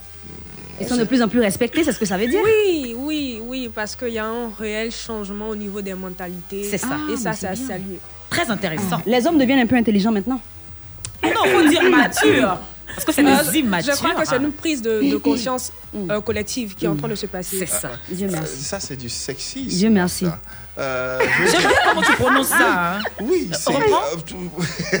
Ils 0.79 0.87
sont 0.87 0.97
de 0.97 1.03
plus 1.03 1.21
en 1.21 1.27
plus 1.27 1.39
respectés, 1.41 1.83
c'est 1.83 1.91
ce 1.91 1.99
que 1.99 2.05
ça 2.05 2.17
veut 2.17 2.27
dire 2.27 2.41
Oui, 2.43 2.95
oui, 2.97 3.39
oui, 3.43 3.69
parce 3.73 3.95
qu'il 3.95 4.09
y 4.13 4.19
a 4.19 4.25
un 4.25 4.49
réel 4.57 4.91
changement 4.91 5.49
au 5.49 5.55
niveau 5.55 5.81
des 5.81 5.93
mentalités. 5.93 6.63
C'est 6.69 6.77
ça. 6.79 6.97
Et 7.09 7.13
Ah, 7.13 7.17
ça, 7.17 7.29
mais 7.31 7.35
c'est 7.35 7.47
à 7.47 7.55
saluer. 7.55 7.99
Très 8.29 8.49
intéressant. 8.49 9.01
Les 9.05 9.25
hommes 9.27 9.37
deviennent 9.37 9.59
un 9.59 9.67
peu 9.67 9.75
intelligents 9.75 10.11
maintenant. 10.11 10.39
Non, 11.23 11.43
faut 11.45 11.67
dire 11.67 11.83
mature. 11.89 12.57
Parce 12.93 13.05
que 13.05 13.11
c'est 13.13 13.25
Euh, 13.25 13.51
des 13.51 13.59
immatures. 13.59 13.93
Je 13.93 13.99
crois 13.99 14.15
que 14.15 14.27
c'est 14.27 14.35
une 14.37 14.51
prise 14.51 14.81
de, 14.81 15.01
de 15.11 15.15
conscience 15.17 15.71
Mm. 15.93 16.09
euh, 16.11 16.21
collective 16.21 16.73
qui 16.75 16.85
est 16.85 16.87
en 16.87 16.95
train 16.95 17.07
de 17.09 17.15
se 17.15 17.25
passer. 17.25 17.59
C'est 17.59 17.65
ça. 17.65 17.91
Dieu 18.09 18.27
merci. 18.31 18.63
Ça, 18.63 18.79
c'est 18.79 18.95
du 18.97 19.07
sexisme. 19.09 19.67
Dieu 19.67 19.89
merci. 19.89 20.25
ça. 20.25 20.39
Euh, 20.81 21.19
je 21.45 21.51
J'aime 21.51 21.61
bien 21.61 21.69
comment 21.87 22.01
tu 22.01 22.11
prononces 22.13 22.47
ça. 22.47 22.57
hein. 22.97 22.99
Oui, 23.21 23.49
c'est. 23.53 23.71
Reprends. 23.71 24.01
euh, 24.93 24.97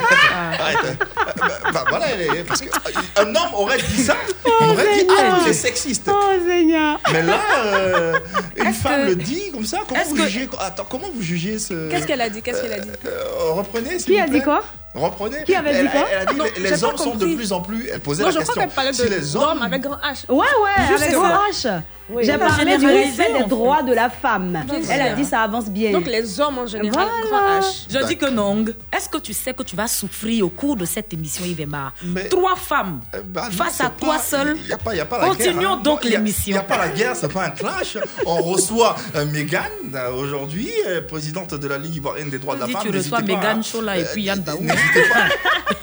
Arrête. 0.59 0.77
euh, 0.85 0.93
bah, 1.39 1.71
bah, 1.73 1.85
voilà, 1.89 2.05
parce 2.47 2.61
qu'un 2.61 3.25
homme 3.25 3.53
aurait 3.55 3.77
dit 3.81 4.03
ça, 4.03 4.15
on 4.61 4.69
aurait 4.69 4.93
dit 4.99 5.07
Ah, 5.09 5.39
il 5.43 5.49
est 5.49 5.53
sexiste. 5.53 6.09
Oh 6.13 6.31
Seigneur. 6.47 6.99
Mais 7.11 7.23
là, 7.23 7.39
euh, 7.65 8.19
une 8.57 8.73
femme 8.73 9.03
que- 9.03 9.07
le 9.09 9.15
dit 9.15 9.51
comme 9.51 9.65
ça. 9.65 9.79
Comment 9.87 10.03
vous 10.03 10.15
que- 10.15 10.23
jugez 10.27 10.49
Attends, 10.59 10.85
comment 10.89 11.07
vous 11.13 11.21
jugez 11.21 11.57
ce 11.59 11.89
Qu'est-ce 11.89 12.05
qu'elle 12.05 12.21
a 12.21 12.29
dit? 12.29 12.41
Qu'est-ce 12.41 12.61
qu'elle 12.61 12.73
a 12.73 12.79
dit? 12.79 12.89
Euh, 13.07 13.51
reprenez. 13.53 13.97
s'il 13.99 14.05
Qui 14.13 14.17
vous 14.17 14.23
a 14.23 14.27
dit 14.27 14.41
quoi? 14.41 14.63
Reprenez. 14.93 15.43
Qui 15.45 15.55
avait 15.55 15.71
dit 15.71 15.77
elle, 15.79 15.89
quoi? 15.89 16.07
Elle 16.11 16.17
a 16.19 16.25
dit 16.25 16.35
Non, 16.35 16.45
les, 16.57 16.83
hommes 16.83 16.97
sont 16.97 17.15
de 17.15 17.33
plus 17.33 17.53
en 17.53 17.61
plus. 17.61 17.89
Elle 17.93 18.01
posait 18.01 18.23
Non, 18.23 18.27
la 18.29 18.33
je 18.33 18.39
crois 18.39 18.45
question. 18.53 18.61
qu'elle 18.61 18.75
parlait 18.75 18.93
si 18.93 19.03
de 19.03 19.07
les 19.07 19.35
hommes. 19.35 19.61
avec 19.61 19.81
grand 19.81 19.95
H. 19.95 20.25
Ouais, 20.29 20.37
ouais, 20.37 20.87
Juste 20.89 21.03
avec 21.03 21.15
grand 21.15 21.29
H. 21.49 21.81
Oui. 22.11 22.23
J'ai 22.25 22.37
parlé 22.37 22.77
du 22.77 22.85
respect 22.85 23.31
des 23.33 23.39
fait. 23.39 23.47
droits 23.47 23.81
de 23.83 23.93
la 23.93 24.09
femme. 24.09 24.63
Elle 24.89 25.01
a 25.01 25.13
dit 25.13 25.25
ça 25.25 25.41
avance 25.41 25.65
bien. 25.69 25.91
Donc 25.91 26.07
les 26.07 26.39
hommes 26.39 26.57
en 26.59 26.67
général, 26.67 27.07
Voilà. 27.29 27.59
grand 27.59 27.59
H. 27.67 27.85
Je 27.89 28.05
dis 28.07 28.17
que 28.17 28.29
non. 28.29 28.65
Est-ce 28.95 29.07
que 29.09 29.17
tu 29.17 29.33
sais 29.33 29.53
que 29.53 29.63
tu 29.63 29.75
vas 29.75 29.87
souffrir 29.87 30.45
au 30.45 30.49
cours 30.49 30.75
de 30.75 30.85
cette 30.85 31.13
émission, 31.13 31.45
Yvema 31.45 31.93
Trois 32.29 32.55
femmes 32.55 32.99
Euh, 33.15 33.21
bah, 33.25 33.45
non, 33.45 33.51
face 33.57 33.81
à 33.81 33.89
toi 33.89 34.15
pas- 34.15 34.19
seul. 34.19 34.57
y 34.67 34.73
a 34.73 34.77
pas- 34.77 34.95
y 34.95 34.99
a 34.99 35.05
pas 35.05 35.19
la 35.19 35.27
Continuons 35.27 35.59
guerre, 35.61 35.71
hein. 35.71 35.81
donc 35.83 36.03
l'émission. 36.03 36.43
Il 36.47 36.53
n'y 36.53 36.59
a 36.59 36.63
pas 36.63 36.77
la 36.77 36.89
guerre, 36.89 37.15
c'est 37.15 37.31
pas 37.31 37.45
un 37.45 37.49
clash. 37.51 37.97
On 38.25 38.35
reçoit 38.41 38.95
euh, 39.15 39.25
Mégane 39.25 39.63
euh, 39.93 40.11
aujourd'hui, 40.11 40.69
euh, 40.87 41.01
présidente 41.01 41.53
de 41.53 41.67
la 41.67 41.77
Ligue 41.77 41.95
ivoirienne 41.95 42.29
des 42.29 42.39
droits 42.39 42.55
de 42.55 42.61
la 42.61 42.65
Dis, 42.67 42.73
femme. 42.73 42.81
tu 42.83 42.89
reçois 42.97 43.21
Mégane. 43.21 43.63
Chola 43.63 43.97
et 43.97 44.03
puis 44.05 44.23
Yann 44.23 44.39
Baou. 44.39 44.59
N'hésitez 44.61 45.03
pas. 45.13 45.27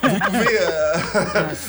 Vous 0.08 0.18
pouvez 0.20 0.58
euh, 0.60 0.94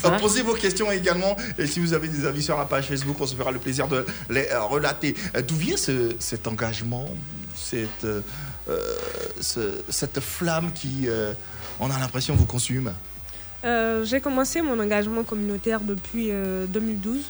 ça. 0.01 0.11
poser 0.19 0.41
vos 0.41 0.53
questions 0.53 0.91
également. 0.91 1.35
Et 1.57 1.67
si 1.67 1.79
vous 1.79 1.93
avez 1.93 2.07
des 2.07 2.25
avis 2.25 2.41
sur 2.43 2.57
la 2.57 2.65
page 2.65 2.87
Facebook, 2.87 3.17
on 3.19 3.25
se 3.25 3.35
fera 3.35 3.51
le 3.51 3.59
plaisir 3.59 3.87
de 3.87 4.05
les 4.29 4.47
euh, 4.48 4.48
relater. 4.57 5.15
Euh, 5.35 5.41
D'où 5.41 5.55
vient 5.55 5.77
ce- 5.77 6.15
cet 6.19 6.47
engagement, 6.47 7.09
cette, 7.55 8.03
euh, 8.03 8.21
euh, 8.69 8.79
ce- 9.41 9.81
cette 9.89 10.19
flamme 10.19 10.71
qui, 10.73 11.03
euh, 11.07 11.33
on 11.79 11.89
a 11.91 11.99
l'impression, 11.99 12.35
vous 12.35 12.45
consume? 12.45 12.93
Euh, 13.65 14.05
J'ai 14.05 14.21
commencé 14.21 14.61
mon 14.61 14.79
engagement 14.79 15.23
communautaire 15.23 15.81
depuis 15.81 16.27
euh, 16.31 16.65
2012 16.67 17.23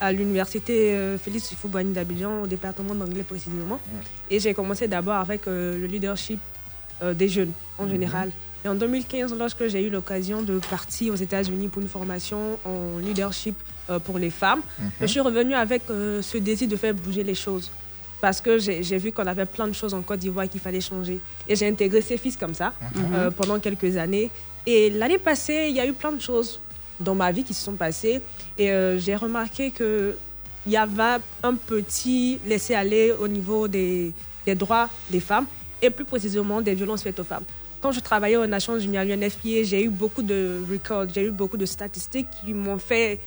à 0.00 0.12
l'université 0.12 0.94
euh, 0.94 1.18
Félix 1.18 1.52
Houphouët-Boigny 1.52 1.92
d'Abidjan, 1.92 2.42
au 2.42 2.46
département 2.46 2.94
d'anglais 2.94 3.22
précisément. 3.22 3.78
Et 4.30 4.40
j'ai 4.40 4.54
commencé 4.54 4.88
d'abord 4.88 5.16
avec 5.16 5.46
euh, 5.46 5.78
le 5.78 5.86
leadership 5.86 6.40
euh, 7.02 7.12
des 7.14 7.28
jeunes 7.28 7.52
en 7.78 7.88
général. 7.88 8.30
Et 8.64 8.68
en 8.68 8.74
2015, 8.74 9.34
lorsque 9.38 9.66
j'ai 9.68 9.86
eu 9.86 9.90
l'occasion 9.90 10.40
de 10.40 10.58
partir 10.58 11.12
aux 11.12 11.16
États-Unis 11.16 11.68
pour 11.68 11.82
une 11.82 11.88
formation 11.88 12.58
en 12.64 12.98
leadership 12.98 13.54
euh, 13.90 13.98
pour 13.98 14.18
les 14.18 14.30
femmes, 14.30 14.62
je 15.00 15.06
suis 15.06 15.20
revenue 15.20 15.54
avec 15.54 15.82
euh, 15.90 16.22
ce 16.22 16.38
désir 16.38 16.68
de 16.68 16.76
faire 16.76 16.94
bouger 16.94 17.22
les 17.24 17.34
choses. 17.34 17.70
Parce 18.20 18.40
que 18.40 18.58
j'ai 18.58 18.96
vu 18.96 19.12
qu'on 19.12 19.26
avait 19.26 19.44
plein 19.44 19.66
de 19.68 19.74
choses 19.74 19.92
en 19.92 20.00
Côte 20.00 20.20
d'Ivoire 20.20 20.48
qu'il 20.48 20.60
fallait 20.60 20.80
changer. 20.80 21.20
Et 21.46 21.54
j'ai 21.56 21.68
intégré 21.68 22.00
ces 22.00 22.16
fils 22.16 22.38
comme 22.38 22.54
ça 22.54 22.72
euh, 22.96 23.30
pendant 23.30 23.58
quelques 23.58 23.98
années. 23.98 24.30
Et 24.64 24.88
l'année 24.88 25.18
passée, 25.18 25.66
il 25.68 25.76
y 25.76 25.80
a 25.80 25.86
eu 25.86 25.92
plein 25.92 26.12
de 26.12 26.22
choses 26.22 26.58
dans 26.98 27.14
ma 27.14 27.30
vie 27.32 27.44
qui 27.44 27.52
se 27.52 27.62
sont 27.62 27.74
passées. 27.74 28.22
Et 28.56 28.70
euh, 28.70 28.98
j'ai 28.98 29.14
remarqué 29.14 29.70
qu'il 29.70 30.14
y 30.66 30.76
avait 30.76 31.20
un 31.42 31.54
petit 31.54 32.38
laisser-aller 32.46 33.12
au 33.12 33.28
niveau 33.28 33.68
des, 33.68 34.14
des 34.46 34.54
droits 34.54 34.88
des 35.10 35.20
femmes 35.20 35.44
et 35.82 35.90
plus 35.90 36.06
précisément 36.06 36.62
des 36.62 36.74
violences 36.74 37.02
faites 37.02 37.20
aux 37.20 37.24
femmes. 37.24 37.44
Quand 37.82 37.92
je 37.92 38.00
travaillais 38.00 38.38
aux 38.38 38.46
Nations 38.46 38.78
Unies 38.78 38.96
à 38.96 39.04
l'UNFPA, 39.04 39.64
j'ai 39.64 39.84
eu 39.84 39.90
beaucoup 39.90 40.22
de 40.22 40.62
records, 40.70 41.04
j'ai 41.14 41.26
eu 41.26 41.30
beaucoup 41.30 41.58
de 41.58 41.66
statistiques 41.66 42.28
qui 42.40 42.54
m'ont 42.54 42.78
fait 42.78 43.20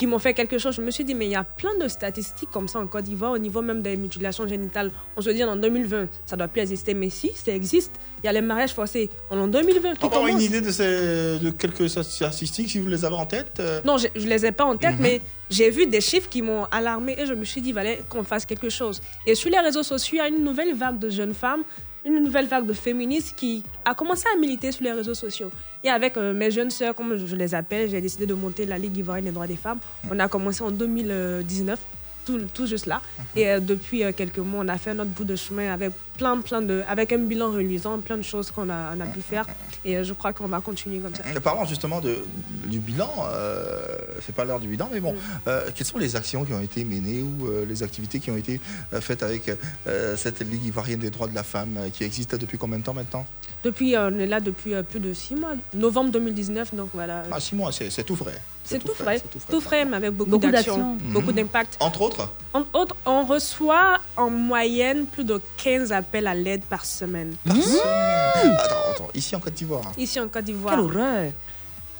qui 0.00 0.06
m'ont 0.06 0.18
fait 0.18 0.32
quelque 0.32 0.56
chose. 0.56 0.74
Je 0.76 0.80
me 0.80 0.90
suis 0.90 1.04
dit, 1.04 1.14
mais 1.14 1.26
il 1.26 1.32
y 1.32 1.36
a 1.36 1.44
plein 1.44 1.76
de 1.78 1.86
statistiques 1.86 2.48
comme 2.50 2.68
ça 2.68 2.78
en 2.78 2.86
Côte 2.86 3.04
d'Ivoire, 3.04 3.32
au 3.32 3.38
niveau 3.38 3.60
même 3.60 3.82
des 3.82 3.98
mutilations 3.98 4.48
génitales. 4.48 4.90
On 5.14 5.20
se 5.20 5.28
dit 5.28 5.44
en 5.44 5.56
2020, 5.56 6.06
ça 6.24 6.36
doit 6.36 6.48
plus 6.48 6.62
exister, 6.62 6.94
mais 6.94 7.10
si, 7.10 7.32
ça 7.34 7.52
existe. 7.52 7.92
Il 8.22 8.26
y 8.26 8.28
a 8.30 8.32
les 8.32 8.40
mariages 8.40 8.72
forcés 8.72 9.10
en 9.28 9.46
2020 9.46 9.96
qui 9.98 10.06
avoir 10.06 10.26
une 10.26 10.40
idée 10.40 10.62
de, 10.62 10.70
ces, 10.70 11.38
de 11.38 11.50
quelques 11.50 11.90
statistiques 11.90 12.70
si 12.70 12.78
vous 12.78 12.88
les 12.88 13.04
avez 13.04 13.14
en 13.14 13.26
tête 13.26 13.58
euh? 13.60 13.82
Non, 13.84 13.98
je 13.98 14.06
ne 14.18 14.26
les 14.26 14.46
ai 14.46 14.52
pas 14.52 14.64
en 14.64 14.78
tête, 14.78 14.94
Mhm. 14.94 15.02
mais 15.02 15.20
j'ai 15.50 15.68
vu 15.68 15.86
des 15.86 16.00
chiffres 16.00 16.30
qui 16.30 16.40
m'ont 16.40 16.64
alarmé 16.70 17.14
et 17.18 17.26
je 17.26 17.34
me 17.34 17.44
suis 17.44 17.60
dit, 17.60 17.68
il 17.68 17.74
fallait 17.74 18.02
qu'on 18.08 18.24
fasse 18.24 18.46
quelque 18.46 18.70
chose. 18.70 19.02
Et 19.26 19.34
sur 19.34 19.50
les 19.50 19.60
réseaux 19.60 19.82
sociaux, 19.82 20.14
il 20.14 20.18
y 20.18 20.20
a 20.22 20.28
une 20.28 20.42
nouvelle 20.42 20.74
vague 20.74 20.98
de 20.98 21.10
jeunes 21.10 21.34
femmes, 21.34 21.62
une 22.06 22.20
nouvelle 22.24 22.46
vague 22.46 22.64
de 22.64 22.72
féministes 22.72 23.34
qui 23.36 23.62
a 23.84 23.92
commencé 23.94 24.24
à 24.34 24.38
militer 24.38 24.72
sur 24.72 24.82
les 24.84 24.92
réseaux 24.92 25.12
sociaux. 25.12 25.50
Et 25.82 25.88
avec 25.88 26.16
euh, 26.16 26.34
mes 26.34 26.50
jeunes 26.50 26.70
sœurs, 26.70 26.94
comme 26.94 27.16
je 27.16 27.36
les 27.36 27.54
appelle, 27.54 27.88
j'ai 27.88 28.00
décidé 28.00 28.26
de 28.26 28.34
monter 28.34 28.66
la 28.66 28.76
Ligue 28.76 28.98
ivoirienne 28.98 29.24
des 29.24 29.30
droits 29.30 29.46
des 29.46 29.56
femmes. 29.56 29.78
On 30.10 30.18
a 30.18 30.28
commencé 30.28 30.62
en 30.62 30.70
2019. 30.70 31.78
Tout, 32.26 32.38
tout 32.52 32.66
juste 32.66 32.84
là. 32.84 33.00
Et 33.34 33.48
euh, 33.48 33.60
depuis 33.60 34.04
euh, 34.04 34.12
quelques 34.14 34.38
mois, 34.38 34.62
on 34.62 34.68
a 34.68 34.76
fait 34.76 34.92
notre 34.92 35.10
bout 35.10 35.24
de 35.24 35.36
chemin 35.36 35.72
avec 35.72 35.92
plein, 36.20 36.38
plein 36.42 36.60
de, 36.60 36.82
avec 36.86 37.12
un 37.14 37.18
bilan 37.18 37.50
reluisant, 37.50 37.98
plein 37.98 38.18
de 38.18 38.22
choses 38.22 38.50
qu'on 38.50 38.68
a, 38.68 38.94
on 38.94 39.00
a 39.00 39.06
pu 39.06 39.22
faire. 39.22 39.46
Et 39.86 39.96
euh, 39.96 40.04
je 40.04 40.12
crois 40.12 40.34
qu'on 40.34 40.46
va 40.48 40.60
continuer 40.60 40.98
comme 40.98 41.14
ça. 41.14 41.22
Euh, 41.34 41.40
Parlons 41.40 41.64
justement 41.64 42.00
de, 42.02 42.22
du 42.66 42.78
bilan. 42.78 43.10
Euh, 43.32 43.96
c'est 44.24 44.34
pas 44.34 44.44
l'heure 44.44 44.60
du 44.60 44.68
bilan, 44.68 44.88
mais 44.92 45.00
bon, 45.00 45.14
euh, 45.48 45.70
quelles 45.74 45.86
sont 45.86 45.96
les 45.96 46.14
actions 46.16 46.44
qui 46.44 46.52
ont 46.52 46.60
été 46.60 46.84
menées 46.84 47.22
ou 47.22 47.46
euh, 47.48 47.64
les 47.66 47.82
activités 47.82 48.20
qui 48.20 48.30
ont 48.30 48.36
été 48.36 48.60
euh, 48.92 49.00
faites 49.00 49.22
avec 49.22 49.50
euh, 49.86 50.14
cette 50.18 50.40
Ligue 50.40 50.66
ivoirienne 50.66 51.00
des 51.00 51.10
droits 51.10 51.26
de 51.28 51.34
la 51.34 51.42
femme 51.42 51.74
euh, 51.78 51.88
qui 51.88 52.04
existe 52.04 52.34
depuis 52.34 52.58
combien 52.58 52.78
de 52.78 52.84
temps 52.84 52.92
maintenant? 52.94 53.24
Depuis, 53.64 53.94
on 53.96 54.18
est 54.18 54.26
là 54.26 54.40
depuis 54.40 54.74
euh, 54.74 54.82
plus 54.82 55.00
de 55.00 55.12
six 55.14 55.34
mois, 55.34 55.52
novembre 55.74 56.10
2019, 56.12 56.74
donc 56.74 56.90
voilà. 56.92 57.22
Ah, 57.32 57.40
six 57.40 57.54
mois, 57.54 57.72
c'est 57.72 57.88
c'est 57.90 58.04
tout 58.04 58.14
vrai. 58.14 58.32
c'est 58.64 58.78
tout 58.78 58.94
frais, 58.94 59.18
c'est 59.18 59.30
tout 59.30 59.38
frais. 59.38 59.52
tout 59.52 59.60
frais, 59.60 59.84
mais 59.84 59.96
avec 59.96 60.12
beaucoup, 60.12 60.30
Beaucoup 60.30 60.50
d'actions, 60.50 60.76
d'actions. 60.76 61.12
beaucoup 61.12 61.28
Mhm. 61.30 61.36
d'impact. 61.36 61.76
Entre 61.80 62.00
autres? 62.02 62.28
En 62.54 62.64
autres, 62.72 62.96
on 63.06 63.24
reçoit 63.24 63.98
en 64.16 64.30
moyenne 64.30 65.04
plus 65.06 65.24
de 65.24 65.40
15 65.58 65.92
appels 65.92 66.09
à 66.14 66.34
l'aide 66.34 66.62
par 66.64 66.84
semaine. 66.84 67.34
par 67.46 67.56
semaine. 67.56 68.56
Attends, 68.58 68.74
attends, 68.92 69.08
ici 69.14 69.34
en 69.36 69.40
Côte 69.40 69.54
d'Ivoire. 69.54 69.92
Ici 69.98 70.18
en 70.20 70.24
Côte 70.24 70.32
Quelle 70.34 70.44
d'Ivoire. 70.44 70.78
horreur. 70.78 71.32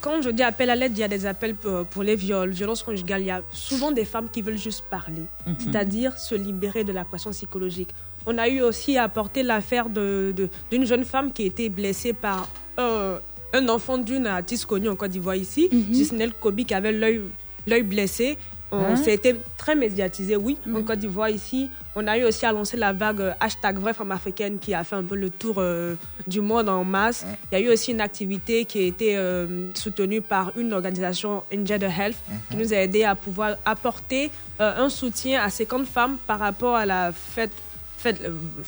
Quand 0.00 0.22
je 0.22 0.30
dis 0.30 0.42
appel 0.42 0.70
à 0.70 0.76
l'aide, 0.76 0.96
il 0.96 1.00
y 1.00 1.04
a 1.04 1.08
des 1.08 1.26
appels 1.26 1.54
pour, 1.54 1.84
pour 1.84 2.02
les 2.02 2.16
viols, 2.16 2.50
violences 2.50 2.82
conjugales. 2.82 3.20
Il 3.20 3.26
y 3.26 3.30
a 3.30 3.42
souvent 3.52 3.92
des 3.92 4.06
femmes 4.06 4.28
qui 4.32 4.40
veulent 4.40 4.56
juste 4.56 4.84
parler, 4.90 5.22
c'est-à-dire 5.58 6.16
se 6.18 6.34
libérer 6.34 6.84
de 6.84 6.92
la 6.92 7.04
pression 7.04 7.30
psychologique. 7.32 7.90
On 8.26 8.38
a 8.38 8.48
eu 8.48 8.62
aussi 8.62 8.96
à 8.96 9.04
apporter 9.04 9.42
l'affaire 9.42 9.90
de- 9.90 10.32
de- 10.34 10.48
d'une 10.70 10.86
jeune 10.86 11.04
femme 11.04 11.32
qui 11.32 11.42
a 11.42 11.46
été 11.46 11.68
blessée 11.68 12.12
par 12.14 12.48
euh, 12.78 13.18
un 13.52 13.68
enfant 13.68 13.98
d'une 13.98 14.26
artiste 14.26 14.64
connue 14.66 14.88
en 14.88 14.96
Côte 14.96 15.10
d'Ivoire 15.10 15.34
ici, 15.36 15.68
Gisnel 15.92 16.32
Kobi, 16.32 16.64
qui 16.64 16.72
avait 16.74 16.92
l'œil 16.92 17.20
l'œil 17.66 17.82
blessé. 17.82 18.38
On 18.72 18.80
Hein? 18.80 18.96
C'était 18.96 19.36
très 19.56 19.74
médiatisé, 19.74 20.36
oui, 20.36 20.56
en 20.74 20.82
Côte 20.82 20.98
d'Ivoire 20.98 21.28
ici. 21.28 21.70
On 21.94 22.06
a 22.06 22.16
eu 22.18 22.24
aussi 22.24 22.46
à 22.46 22.52
lancer 22.52 22.76
la 22.76 22.92
vague 22.92 23.20
euh, 23.20 23.32
hashtag 23.40 23.78
vraie 23.78 23.94
femme 23.94 24.12
africaine 24.12 24.58
qui 24.58 24.74
a 24.74 24.84
fait 24.84 24.96
un 24.96 25.02
peu 25.02 25.16
le 25.16 25.30
tour 25.30 25.56
euh, 25.58 25.94
du 26.26 26.40
monde 26.40 26.68
en 26.68 26.84
masse. 26.84 27.26
Il 27.50 27.58
y 27.58 27.62
a 27.62 27.64
eu 27.64 27.72
aussi 27.72 27.90
une 27.92 28.00
activité 28.00 28.64
qui 28.64 28.78
a 28.78 28.82
été 28.82 29.16
euh, 29.16 29.68
soutenue 29.74 30.22
par 30.22 30.52
une 30.56 30.72
organisation 30.72 31.42
Engender 31.52 31.90
Health 31.98 32.16
qui 32.50 32.56
nous 32.56 32.72
a 32.72 32.76
aidé 32.76 33.04
à 33.04 33.14
pouvoir 33.14 33.56
apporter 33.64 34.30
euh, 34.60 34.84
un 34.84 34.90
soutien 34.90 35.42
à 35.42 35.48
50 35.48 35.86
femmes 35.86 36.16
par 36.26 36.38
rapport 36.38 36.76
à 36.76 36.84
la 36.84 37.12
fête, 37.12 37.50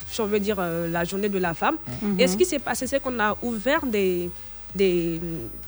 si 0.08 0.20
on 0.20 0.26
veut 0.26 0.40
dire 0.40 0.56
euh, 0.58 0.88
la 0.88 1.04
journée 1.04 1.28
de 1.28 1.38
la 1.38 1.52
femme. 1.52 1.76
Et 2.18 2.26
ce 2.26 2.36
qui 2.36 2.46
s'est 2.46 2.58
passé, 2.58 2.86
c'est 2.86 3.00
qu'on 3.00 3.20
a 3.20 3.36
ouvert 3.42 3.84
des, 3.84 4.30
des, 4.74 5.20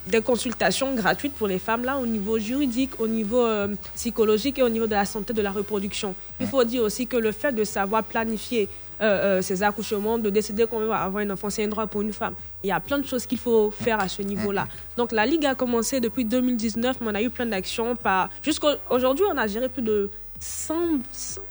des 0.07 0.21
consultations 0.21 0.93
gratuites 0.95 1.33
pour 1.33 1.47
les 1.47 1.59
femmes, 1.59 1.83
là, 1.83 1.97
au 1.97 2.05
niveau 2.05 2.39
juridique, 2.39 2.99
au 2.99 3.07
niveau 3.07 3.45
euh, 3.45 3.67
psychologique 3.95 4.59
et 4.59 4.63
au 4.63 4.69
niveau 4.69 4.87
de 4.87 4.91
la 4.91 5.05
santé 5.05 5.33
de 5.33 5.41
la 5.41 5.51
reproduction. 5.51 6.15
Il 6.39 6.47
faut 6.47 6.63
dire 6.63 6.83
aussi 6.83 7.07
que 7.07 7.17
le 7.17 7.31
fait 7.31 7.51
de 7.51 7.63
savoir 7.63 8.03
planifier 8.03 8.67
euh, 9.01 9.39
euh, 9.39 9.41
ces 9.41 9.61
accouchements, 9.61 10.17
de 10.17 10.29
décider 10.29 10.65
qu'on 10.65 10.85
va 10.85 10.99
avoir 10.99 11.21
un 11.21 11.29
enfant, 11.29 11.49
c'est 11.49 11.63
un 11.63 11.67
droit 11.67 11.85
pour 11.85 12.01
une 12.01 12.13
femme. 12.13 12.33
Il 12.63 12.69
y 12.69 12.71
a 12.71 12.79
plein 12.79 12.97
de 12.97 13.05
choses 13.05 13.25
qu'il 13.25 13.37
faut 13.37 13.69
faire 13.69 13.99
à 13.99 14.07
ce 14.07 14.21
niveau-là. 14.21 14.67
Donc 14.95 15.11
la 15.11 15.25
Ligue 15.25 15.45
a 15.45 15.53
commencé 15.53 15.99
depuis 15.99 16.23
2019, 16.23 17.01
mais 17.01 17.07
on 17.11 17.15
a 17.15 17.21
eu 17.21 17.29
plein 17.29 17.45
d'actions. 17.45 17.95
Par... 17.95 18.29
Jusqu'aujourd'hui, 18.41 19.25
on 19.31 19.37
a 19.37 19.47
géré 19.47 19.67
plus 19.67 19.81
de 19.81 20.09
100, 20.39 20.75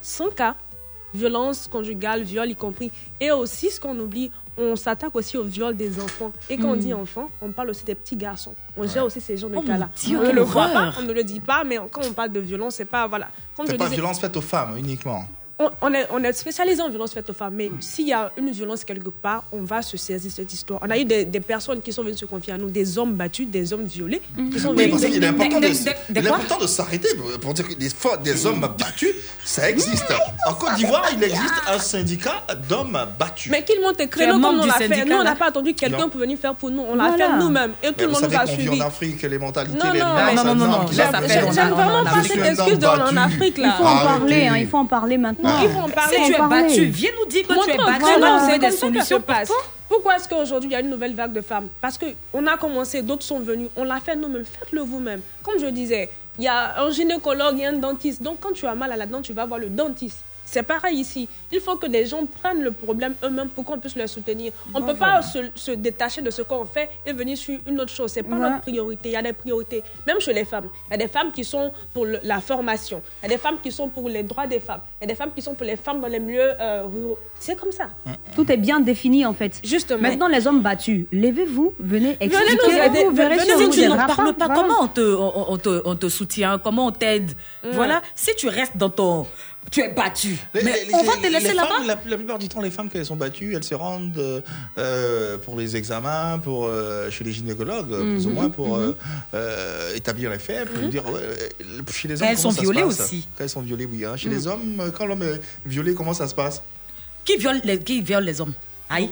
100 0.01 0.31
cas, 0.31 0.57
violences 1.15 1.69
conjugales, 1.69 2.23
viols 2.23 2.51
y 2.51 2.57
compris. 2.57 2.91
Et 3.21 3.31
aussi, 3.31 3.71
ce 3.71 3.79
qu'on 3.79 3.99
oublie, 3.99 4.31
on 4.57 4.77
s'attaque 4.77 5.15
aussi 5.17 5.37
au 5.37 5.43
viol 5.45 5.77
des 5.77 6.01
enfants. 6.01 6.33
Et 6.49 6.57
quand 6.57 6.69
on 6.69 6.77
dit 6.77 6.95
enfants, 6.95 7.29
on 7.43 7.51
parle 7.51 7.71
aussi 7.71 7.85
des 7.85 7.95
petits 7.95 8.17
garçons. 8.17 8.55
On 8.77 8.87
gère 8.87 9.05
aussi 9.05 9.21
ces 9.21 9.37
genres 9.37 9.51
de 9.51 9.57
Oh 9.57 9.63
cas-là. 9.63 9.91
On 10.09 10.23
ne 10.23 10.31
le 10.33 10.43
voit 10.43 10.69
pas, 10.69 10.93
on 10.99 11.03
ne 11.03 11.13
le 11.13 11.25
dit 11.25 11.41
pas, 11.41 11.65
mais 11.65 11.79
quand 11.91 12.03
on 12.05 12.13
parle 12.13 12.31
de 12.33 12.41
violence, 12.41 12.77
c'est 12.77 12.85
pas 12.85 13.07
voilà. 13.07 13.29
Comme 13.57 13.67
je 13.67 13.73
pas 13.77 13.85
disais- 13.85 13.97
violence 13.97 14.21
faite 14.21 14.37
aux 14.37 14.41
femmes 14.41 14.77
uniquement. 14.77 15.27
On, 15.59 15.71
on 15.83 15.95
est, 15.95 16.07
on 16.11 16.23
est 16.25 16.33
spécialisé 16.33 16.83
en 16.83 16.89
violence 16.89 17.13
faite 17.15 17.31
aux 17.31 17.33
femmes, 17.33 17.55
Mm. 17.55 17.57
mais 17.57 17.71
s'il 17.81 18.09
y 18.09 18.13
a 18.13 18.33
une 18.37 18.51
violence 18.51 18.85
quelque 18.85 19.11
part, 19.11 19.45
on 19.53 19.63
va 19.63 19.83
se 19.83 19.97
saisir 19.97 20.31
cette 20.35 20.53
histoire. 20.53 20.81
On 20.83 20.91
a 20.91 20.99
eu 20.99 21.05
des, 21.05 21.25
des 21.25 21.41
personnes 21.41 21.81
qui 21.81 21.93
sont 21.93 22.03
venues 22.03 22.17
se 22.17 22.25
confier 22.25 22.53
à 22.55 22.59
nous, 22.59 22.71
des 22.71 22.99
hommes 22.99 23.13
battus, 23.15 23.47
des 23.49 23.73
hommes 23.73 23.85
violés, 23.85 24.21
qui 24.53 24.59
sont 24.59 24.73
Mm. 24.73 24.77
Oui, 24.77 24.85
venus. 24.87 24.91
parce 25.01 25.13
qu'il 25.13 25.23
est 25.25 25.27
important 25.29 26.59
de, 26.59 26.67
s'arrêter 26.67 27.09
pour- 27.41 27.55
dire 27.55 27.69
que 27.69 27.75
des, 27.75 27.89
fois, 27.91 28.17
des 28.17 28.47
hommes 28.47 28.61
battus, 28.79 29.11
ça 29.45 29.71
existe. 29.71 30.13
En 30.49 30.55
Côte 30.55 30.75
d'Ivoire, 30.75 31.07
il 31.17 31.23
existe 31.23 31.55
un 31.69 31.79
syndicat 31.79 32.43
d'hommes 32.69 32.99
battus. 33.19 33.53
Mais 33.53 33.63
qu'ils 33.65 33.81
montent 33.81 33.99
des 33.99 34.09
créneaux 34.09 34.41
comme 34.41 34.61
on 34.61 34.65
l'a 34.67 34.73
fait. 34.75 34.89
syndicat, 34.89 35.05
Nous, 35.05 35.17
on 35.17 35.25
n'a 35.25 35.37
pas 35.37 35.47
attendu 35.49 35.73
que 35.75 35.79
quelqu'un 35.81 36.09
pour 36.09 36.21
venir 36.21 36.37
faire 36.39 36.55
pour 36.55 36.71
nous. 36.71 36.83
On 36.83 36.95
l'a 36.97 37.09
Voilà. 37.11 37.27
fait 37.27 37.39
nous-mêmes. 37.39 37.73
Et 37.83 37.89
tout 37.89 37.95
Mais 37.99 38.03
le 38.07 38.09
monde 38.11 38.23
nous 38.31 38.37
a 38.39 38.47
suivis. 38.47 38.69
en 38.71 38.81
Afrique, 38.87 39.23
les 39.23 39.39
mentalités, 39.39 39.79
Non, 39.79 39.93
les 39.93 40.01
non. 40.01 40.15
mœurs, 40.15 40.45
Non, 40.45 40.55
non, 40.55 40.67
non. 40.67 40.87
J'aime 40.91 41.11
vraiment 41.13 42.05
pas 42.05 42.23
cette 42.25 42.45
excuse 42.45 42.79
de 42.79 42.87
en. 42.87 43.17
Afrique 43.17 43.55
Il 43.59 43.73
faut 43.79 43.85
en 43.85 43.87
Arrêtez. 43.87 44.07
parler, 44.19 44.47
hein, 44.49 44.57
il 44.59 44.67
faut 44.67 44.79
en 44.79 44.87
parler 44.87 45.19
maintenant. 45.19 45.44
Il 45.63 45.69
faut 45.71 45.81
en 45.81 45.89
parler. 45.89 46.17
Si 46.17 46.23
tu 46.25 46.33
es 46.33 46.37
Voilà. 46.37 46.63
battu, 46.63 46.85
viens 46.87 47.11
nous 47.21 47.27
dire 47.27 47.47
que 47.47 47.65
tu 47.65 47.71
es 47.71 47.77
battu. 47.77 48.05
on 48.23 48.39
trouver 48.39 48.59
des 48.59 48.71
solutions. 48.71 49.23
Pourquoi 49.89 50.17
est-ce 50.17 50.29
qu'aujourd'hui 50.29 50.71
il 50.71 50.73
y 50.73 50.77
a 50.77 50.81
une 50.81 50.91
nouvelle 50.91 51.15
vague 51.15 51.33
de 51.33 51.41
femmes? 51.41 51.69
Parce 51.81 51.99
qu'on 51.99 52.47
a 52.47 52.57
commencé, 52.57 53.03
d'autres 53.03 53.23
sont 53.23 53.39
venus, 53.41 53.69
on 53.77 53.85
l'a 53.85 54.01
fait 54.01 54.17
nous-mêmes, 54.17 54.45
faites-le 54.45 54.81
vous-même. 54.81 55.21
Comme 55.43 55.59
je 55.61 55.67
disais, 55.67 56.11
il 56.39 56.45
y 56.45 56.49
a 56.49 56.81
un 56.83 56.91
gynécologue 56.91 57.61
et 57.61 57.67
un 57.67 57.75
dentiste. 57.75 58.23
Donc 58.23 58.39
quand 58.41 58.53
tu 58.53 58.67
as 58.67 58.75
mal 58.75 58.91
à 58.93 58.97
la 58.97 59.07
dent, 59.07 59.21
tu 59.21 59.33
vas 59.33 59.45
voir 59.47 59.61
le 59.61 59.69
dentiste. 59.69 60.19
C'est 60.55 60.63
pareil 60.63 60.99
ici. 61.01 61.29
Il 61.51 61.61
faut 61.61 61.75
que 61.75 61.87
les 61.87 62.07
gens 62.07 62.25
prennent 62.39 62.63
le 62.63 62.71
problème 62.71 63.15
eux-mêmes 63.25 63.49
pour 63.49 63.65
qu'on 63.65 63.77
puisse 63.79 63.97
les 63.97 64.07
soutenir. 64.07 64.53
On 64.73 64.79
ne 64.81 64.87
peut 64.87 64.95
pas 65.07 65.21
se, 65.21 65.39
se 65.57 65.73
détacher 65.73 66.23
de 66.23 66.31
ce 66.31 66.43
qu'on 66.43 66.65
fait 66.65 66.89
et 67.05 67.13
venir 67.13 67.37
sur 67.37 67.59
une 67.67 67.81
autre 67.81 67.93
chose. 67.93 68.13
C'est 68.13 68.23
pas 68.23 68.37
Voilà. 68.37 68.51
notre 68.53 68.63
priorité. 68.63 69.09
Il 69.09 69.13
y 69.13 69.17
a 69.17 69.23
des 69.23 69.33
priorités. 69.33 69.83
Même 70.07 70.21
chez 70.21 70.33
les 70.33 70.45
femmes. 70.45 70.69
Il 70.89 70.93
y 70.93 70.95
a 70.95 70.99
des 71.05 71.09
femmes 71.17 71.33
qui 71.33 71.43
sont 71.45 71.73
pour 71.93 72.05
le- 72.07 72.21
la 72.23 72.41
formation. 72.41 73.03
Il 73.21 73.29
y 73.29 73.33
a 73.33 73.37
des 73.37 73.43
femmes 73.43 73.59
qui 73.61 73.73
sont 73.73 73.89
pour 73.89 74.09
les 74.09 74.23
droits 74.23 74.47
des 74.47 74.61
femmes. 74.61 74.81
Il 75.01 75.05
y 75.05 75.07
a 75.07 75.09
des 75.13 75.17
femmes 75.21 75.33
qui 75.35 75.43
sont 75.43 75.55
pour 75.55 75.67
les 75.67 75.77
femmes 75.77 76.01
dans 76.01 76.07
les 76.09 76.21
milieux 76.21 76.53
euh, 76.61 76.85
ruraux. 76.85 77.19
C'est 77.41 77.59
comme 77.61 77.73
ça. 77.73 77.89
Tout 78.37 78.47
est 78.53 78.57
bien 78.57 78.79
défini 78.79 79.27
en 79.27 79.35
fait. 79.35 79.61
Justement. 79.65 80.03
Maintenant, 80.03 80.29
les 80.29 80.47
hommes 80.47 80.61
battus, 80.63 81.07
levez-vous, 81.13 81.75
venez 81.81 82.17
expliquer. 82.21 82.59
nous 82.69 82.75
aider. 82.87 83.05
vous 83.07 83.15
verrez 83.15 83.39
Venez 83.39 83.57
Si 83.57 83.65
nous 83.67 83.71
tu 83.73 83.87
n'en 83.89 83.97
parles 83.97 84.35
pas, 84.35 84.47
Voilà. 84.47 84.55
comment 84.63 84.79
on 84.83 84.89
te, 84.89 85.01
on, 85.27 85.53
on 85.53 85.57
te, 85.59 85.83
on 85.85 85.97
te 85.97 86.09
soutient 86.09 86.59
Comment 86.59 86.87
on 86.87 86.93
t'aide 86.93 87.33
Voilà. 87.73 88.03
Si 88.15 88.35
tu 88.37 88.47
restes 88.49 88.77
dans 88.77 88.91
ton. 88.91 89.27
Tu 89.71 89.81
es 89.81 89.89
battu. 89.93 90.37
Mais 90.55 90.63
les- 90.63 90.95
on 90.95 91.03
va 91.03 91.17
te 91.17 91.27
laisser 91.27 91.53
là-bas 91.53 91.81
la, 91.87 91.99
la 92.07 92.17
plupart 92.17 92.39
du 92.39 92.49
temps, 92.49 92.61
les 92.61 92.71
femmes, 92.71 92.89
quand 92.93 92.99
elles 92.99 93.07
sont 93.07 93.17
battues, 93.17 93.55
elles 93.57 93.65
se 93.65 93.75
rendent 93.75 94.17
euh, 94.19 94.41
euh, 94.79 95.39
pour 95.39 95.59
les 95.59 95.77
examens, 95.77 96.39
pour, 96.39 96.67
euh, 96.67 97.11
chez 97.11 97.25
les 97.25 97.33
gynécologues, 97.33 97.89
plus 97.89 98.27
ou 98.27 98.29
Mhm, 98.29 98.35
moins, 98.35 98.51
pour 98.51 98.77
mhm. 98.79 98.95
euh, 99.35 99.95
établir 99.97 100.31
les 100.31 100.39
faits, 100.39 100.69
pour 100.73 100.89
dire. 100.89 101.05
ouais, 101.07 101.21
euh, 101.21 101.83
chez 101.93 102.09
les 102.09 102.23
hommes, 102.23 102.29
elles 102.31 102.39
sont 102.39 102.51
ça 102.51 102.57
se 102.59 102.63
violées 102.63 102.83
passe 102.83 103.01
aussi. 103.01 103.27
Quand 103.37 103.45
elles 103.45 103.51
sont 103.51 103.63
violées, 103.63 103.87
oui. 103.91 104.05
hein. 104.05 104.17
Chez 104.17 104.29
Mhm. 104.29 104.35
les 104.35 104.47
hommes, 104.47 104.93
quand 104.97 105.07
l'homme 105.07 105.23
est 105.25 105.41
violé, 105.67 105.95
comment 105.95 106.15
ça 106.15 106.29
se 106.29 106.35
passe 106.35 106.63
Qui 107.25 107.37
viole 107.37 107.61
les, 107.65 107.79
qui 107.81 108.01
viole 108.01 108.25
les 108.25 108.41
hommes? 108.41 108.53
Aïe. 108.89 109.11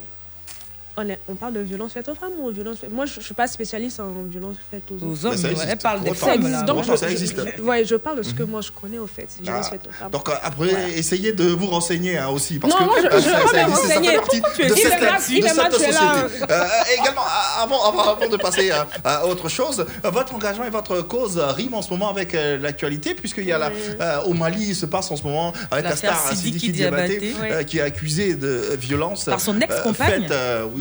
On, 0.96 1.08
est- 1.08 1.18
on 1.26 1.34
parle 1.34 1.54
de 1.54 1.60
violence 1.60 1.92
faite 1.94 2.06
aux 2.10 2.14
femmes 2.14 2.32
ou 2.38 2.50
violence 2.50 2.76
faite... 2.80 2.92
Moi, 2.92 3.06
je 3.06 3.18
ne 3.18 3.24
suis 3.24 3.32
pas 3.32 3.46
spécialiste 3.46 3.98
en 4.00 4.12
violence 4.28 4.56
faite 4.70 4.82
aux 4.90 5.02
hommes. 5.02 5.10
Aux 5.12 5.24
hommes, 5.26 5.32
existe. 5.32 5.66
elle 5.66 5.78
parle 5.78 6.02
des 6.02 6.12
femmes. 6.12 6.50
là. 6.52 6.62
Donc, 6.62 6.84
je, 6.84 6.94
ça 6.96 7.10
existe. 7.10 7.40
je- 7.56 7.62
ouais, 7.62 7.82
je 7.86 7.94
parle 7.96 8.18
de 8.18 8.22
ce 8.22 8.34
que 8.34 8.42
moi 8.42 8.60
je 8.60 8.70
connais, 8.72 8.98
au 8.98 9.06
fait. 9.06 9.26
Violence 9.40 9.66
Ah, 9.68 9.70
faite 9.70 9.86
aux 9.88 9.92
femmes. 9.92 10.10
Donc 10.10 10.28
euh, 10.28 10.32
après, 10.42 10.92
essayez 10.94 11.32
de 11.32 11.44
vous 11.44 11.66
renseigner 11.66 12.18
hein, 12.18 12.28
aussi. 12.28 12.58
Parce 12.58 12.74
Non, 12.74 12.80
que, 12.80 12.84
moi, 12.84 12.96
je- 13.00 13.06
euh, 13.06 13.20
je 13.20 13.20
ça- 13.22 13.38
veux 13.40 13.46
ça 13.46 13.48
fait 13.54 13.64
renseigner. 13.64 14.14
partie 14.16 14.42
tu 14.54 14.62
es 14.62 14.68
de 14.68 14.74
si 14.74 14.82
cette, 14.82 15.00
de 15.00 15.74
société. 15.76 15.96
Euh, 16.50 16.64
également, 17.00 17.22
avant, 17.58 17.88
avant, 17.88 18.02
avant 18.12 18.28
de 18.28 18.36
passer 18.36 18.70
à, 18.70 18.86
à 19.04 19.26
autre 19.26 19.48
chose, 19.48 19.86
votre 20.04 20.34
engagement 20.34 20.64
et 20.66 20.70
votre 20.70 21.00
cause 21.00 21.38
riment 21.38 21.78
en 21.78 21.82
ce 21.82 21.90
moment 21.90 22.10
avec 22.10 22.34
l'actualité, 22.60 23.14
puisqu'il 23.14 23.44
y 23.44 23.52
a 23.52 23.58
la, 23.58 23.70
euh, 24.00 24.20
au 24.26 24.34
Mali, 24.34 24.66
il 24.68 24.74
se 24.76 24.84
passe 24.86 25.10
en 25.10 25.16
ce 25.16 25.22
moment 25.22 25.54
avec 25.70 25.84
la 25.84 25.96
star 25.96 26.32
Sidiki 26.32 26.70
Diabaté, 26.70 27.34
qui 27.66 27.78
est 27.78 27.82
accusée 27.82 28.34
de 28.34 28.76
violence 28.78 29.24
Par 29.24 29.40
son 29.40 29.58
ex-compagne, 29.60 30.28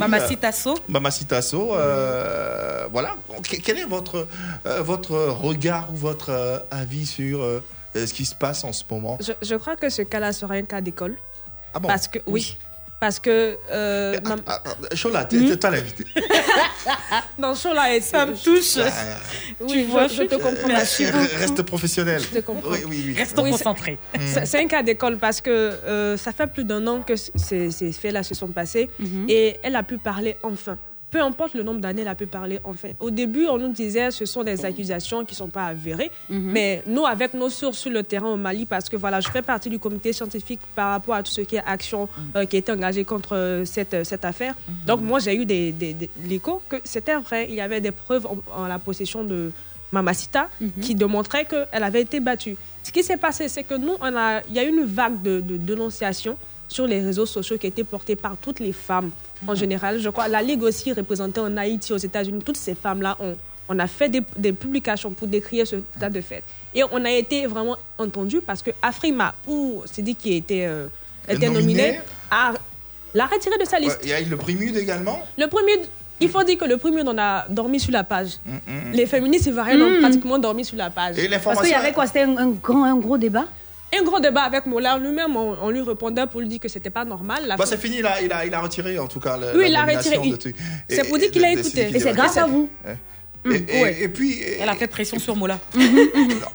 Mamacita 0.07 0.51
So. 0.51 0.75
Mamacita 0.87 1.41
So, 1.41 1.75
euh, 1.75 2.87
voilà. 2.91 3.15
Que- 3.43 3.57
Quel 3.61 3.77
est 3.79 3.85
votre, 3.85 4.27
euh, 4.65 4.81
votre 4.81 5.15
regard 5.15 5.89
ou 5.91 5.95
votre 5.95 6.29
euh, 6.29 6.59
avis 6.71 7.05
sur 7.05 7.41
euh, 7.41 7.61
ce 7.95 8.13
qui 8.13 8.25
se 8.25 8.35
passe 8.35 8.63
en 8.63 8.71
ce 8.73 8.83
moment? 8.89 9.17
Je, 9.21 9.33
je 9.41 9.55
crois 9.55 9.75
que 9.75 9.89
ce 9.89 10.01
cas-là 10.01 10.33
sera 10.33 10.55
un 10.55 10.63
cas 10.63 10.81
d'école. 10.81 11.17
Ah 11.73 11.79
bon? 11.79 11.87
Parce 11.87 12.07
que, 12.07 12.19
oui. 12.27 12.57
Parce 13.01 13.19
que. 13.19 13.57
Euh, 13.71 14.15
Ah, 14.23 14.35
ah, 14.45 14.61
ah, 14.91 14.95
Chola, 14.95 15.25
t'es 15.25 15.37
Hmm? 15.37 15.57
pas 15.57 15.71
l'invité. 15.71 16.05
Non, 17.39 17.55
Chola. 17.55 17.99
Ça 17.99 18.27
me 18.27 18.35
touche. 18.35 18.77
Ah, 18.77 18.91
Oui, 19.59 19.83
vois, 19.89 20.07
je, 20.07 20.15
je 20.17 20.23
te 20.23 20.35
comprends. 20.35 20.67
Merci. 20.67 21.05
Reste 21.05 21.63
professionnel. 21.63 22.21
Je 22.21 22.39
te 22.39 22.45
comprends. 22.45 22.69
Oui, 22.71 22.79
oui, 22.87 23.03
oui. 23.07 23.15
Restons 23.17 23.41
Oui, 23.43 23.49
c'est- 23.51 23.57
concentrés. 23.63 23.97
C'est 24.27 24.45
c'est 24.45 24.59
un 24.63 24.67
cas 24.67 24.83
d'école 24.83 25.17
parce 25.17 25.41
que 25.41 25.49
euh, 25.49 26.15
ça 26.15 26.31
fait 26.31 26.45
plus 26.47 26.63
d'un 26.63 26.85
an 26.85 27.01
que 27.01 27.15
ces 27.15 27.91
faits-là 27.91 28.21
se 28.23 28.35
sont 28.35 28.49
passés 28.49 28.87
Mhm. 28.99 29.25
et 29.27 29.57
elle 29.63 29.75
a 29.75 29.83
pu 29.83 29.97
parler 29.97 30.37
enfin. 30.43 30.77
Peu 31.11 31.21
importe 31.21 31.53
le 31.55 31.63
nombre 31.63 31.81
d'années, 31.81 32.03
elle 32.03 32.07
a 32.07 32.15
pu 32.15 32.25
parler 32.25 32.59
enfin. 32.63 32.89
Au 33.01 33.11
début, 33.11 33.45
on 33.47 33.57
nous 33.57 33.73
disait 33.73 34.11
ce 34.11 34.25
sont 34.25 34.43
des 34.45 34.63
accusations 34.65 35.25
qui 35.25 35.33
ne 35.33 35.37
sont 35.37 35.49
pas 35.49 35.65
avérées, 35.65 36.09
Mhm. 36.29 36.51
mais 36.51 36.83
nous, 36.87 37.05
avec 37.05 37.33
nos 37.33 37.49
sources 37.49 37.79
sur 37.79 37.91
le 37.91 38.01
terrain 38.01 38.29
au 38.29 38.37
Mali, 38.37 38.65
parce 38.65 38.87
que 38.87 38.95
voilà, 38.95 39.19
je 39.19 39.29
fais 39.29 39.41
partie 39.41 39.69
du 39.69 39.77
comité 39.77 40.13
scientifique 40.13 40.61
par 40.73 40.91
rapport 40.91 41.15
à 41.15 41.21
tout 41.23 41.31
ce 41.31 41.41
qui 41.41 41.57
est 41.57 41.63
action 41.65 42.07
euh, 42.37 42.45
qui 42.45 42.55
a 42.55 42.59
été 42.59 42.71
engagée 42.71 43.03
contre 43.03 43.35
euh, 43.35 43.65
cette, 43.65 43.93
euh, 43.93 44.03
cette 44.05 44.23
affaire. 44.23 44.55
Donc, 44.87 45.01
moi, 45.01 45.19
j'ai 45.19 45.35
eu 45.35 45.45
des, 45.45 45.73
des, 45.73 45.93
des- 45.93 46.09
l'écho 46.23 46.61
que 46.69 46.77
c'était 46.85 47.17
vrai. 47.17 47.47
Il 47.49 47.55
y 47.55 47.61
avait 47.61 47.81
des 47.81 47.91
preuves 47.91 48.25
en, 48.25 48.37
en 48.55 48.67
la 48.67 48.79
possession 48.79 49.25
de 49.25 49.51
Mamacita 49.91 50.47
qui 50.79 50.95
démontraient 50.95 51.43
qu'elle 51.43 51.83
avait 51.83 52.01
été 52.01 52.21
battue. 52.21 52.55
Ce 52.83 52.91
qui 52.93 53.03
s'est 53.03 53.17
passé, 53.17 53.49
c'est 53.49 53.63
que 53.65 53.73
nous, 53.75 53.95
on 53.99 54.15
a, 54.15 54.41
il 54.47 54.53
y 54.55 54.59
a 54.59 54.63
eu 54.63 54.69
une 54.69 54.85
vague 54.85 55.21
de, 55.21 55.41
de 55.41 55.57
dénonciations 55.57 56.37
sur 56.71 56.87
les 56.87 57.01
réseaux 57.01 57.25
sociaux 57.25 57.57
qui 57.57 57.67
a 57.67 57.69
été 57.69 57.83
portée 57.83 58.15
par 58.15 58.37
toutes 58.37 58.59
les 58.59 58.71
femmes 58.73 59.11
en 59.47 59.55
général. 59.55 59.99
Je 59.99 60.09
crois 60.09 60.27
la 60.27 60.41
Ligue 60.41 60.63
aussi 60.63 60.93
représentée 60.93 61.39
en 61.41 61.55
Haïti, 61.57 61.91
aux 61.93 61.97
États-Unis, 61.97 62.41
toutes 62.43 62.57
ces 62.57 62.75
femmes-là 62.75 63.17
ont 63.19 63.35
on 63.73 63.79
a 63.79 63.87
fait 63.87 64.09
des, 64.09 64.21
des 64.35 64.51
publications 64.51 65.11
pour 65.11 65.27
décrire 65.29 65.65
ce 65.65 65.77
tas 65.97 66.09
de 66.09 66.19
fait. 66.19 66.43
Et 66.73 66.83
on 66.91 67.05
a 67.05 67.11
été 67.11 67.45
vraiment 67.47 67.77
entendus 67.97 68.41
parce 68.41 68.61
que 68.61 68.71
Afrima, 68.81 69.33
ou 69.47 69.83
c'est 69.85 70.01
dit 70.01 70.13
qui 70.15 70.35
était, 70.35 70.65
euh, 70.65 70.87
était 71.29 71.47
Nominé. 71.47 71.81
nominé, 71.83 71.99
a, 72.31 72.51
l'a 73.13 73.25
retiré 73.27 73.57
de 73.57 73.63
sa 73.63 73.77
Ouais, 73.77 73.83
liste. 73.83 73.99
Il 74.03 74.09
y 74.09 74.13
a 74.13 74.19
eu 74.19 74.25
le 74.25 74.35
Primude 74.35 74.75
également. 74.75 75.21
Le 75.37 75.47
premier, 75.47 75.71
il 76.19 76.27
faut 76.27 76.43
dire 76.43 76.57
que 76.57 76.65
le 76.65 76.75
premier, 76.77 77.01
on 77.05 77.17
a 77.17 77.45
dormi 77.47 77.79
sur 77.79 77.93
la 77.93 78.03
page. 78.03 78.39
Mm, 78.45 78.51
mm. 78.55 78.91
Les 78.91 79.05
féministes 79.05 79.45
ivoiriennes 79.45 79.81
ont 79.83 79.97
Mm. 79.97 80.01
pratiquement 80.01 80.37
dormi 80.39 80.65
sur 80.65 80.75
la 80.75 80.89
page. 80.89 81.17
Et 81.17 81.29
Parce 81.29 81.61
qu'il 81.61 81.69
y 81.69 81.73
avait 81.73 81.93
quoi? 81.93 82.07
C'était 82.07 82.23
un, 82.23 82.35
un 82.37 82.49
grand, 82.49 82.83
un 82.83 82.97
gros 82.97 83.17
débat? 83.17 83.45
Un 83.93 84.03
gros 84.03 84.19
débat 84.19 84.43
avec 84.43 84.65
Mola 84.65 84.97
lui-même, 84.97 85.35
on, 85.35 85.57
on 85.61 85.69
lui 85.69 85.81
répondait 85.81 86.25
pour 86.25 86.39
lui 86.39 86.47
dire 86.47 86.59
que 86.59 86.69
c'était 86.69 86.89
pas 86.89 87.03
normal. 87.03 87.43
Bah, 87.57 87.65
c'est 87.65 87.77
fini, 87.77 88.01
là, 88.01 88.21
il 88.21 88.31
a, 88.31 88.45
il 88.45 88.53
a 88.53 88.61
retiré 88.61 88.97
en 88.97 89.07
tout 89.07 89.19
cas. 89.19 89.35
le- 89.37 89.57
Oui, 89.57 89.69
la 89.69 89.83
il 89.83 89.95
a 89.95 89.97
retiré. 89.97 90.15
C'est 90.89 91.07
pour 91.09 91.17
dire 91.17 91.29
qu'il 91.31 91.43
a 91.43 91.51
écouté. 91.51 91.89
Et 91.93 91.99
c'est 91.99 92.13
grâce 92.13 92.37
à 92.37 92.45
vous. 92.45 92.69
Ouais. 93.43 93.57
Et, 93.67 93.77
et- 93.77 93.81
ouais. 93.83 93.97
et 94.01 94.07
puis, 94.07 94.39
Elle 94.59 94.69
a 94.69 94.75
fait 94.75 94.87
pression 94.87 95.17
sur 95.17 95.35
Mola. 95.35 95.59
non, 95.75 95.83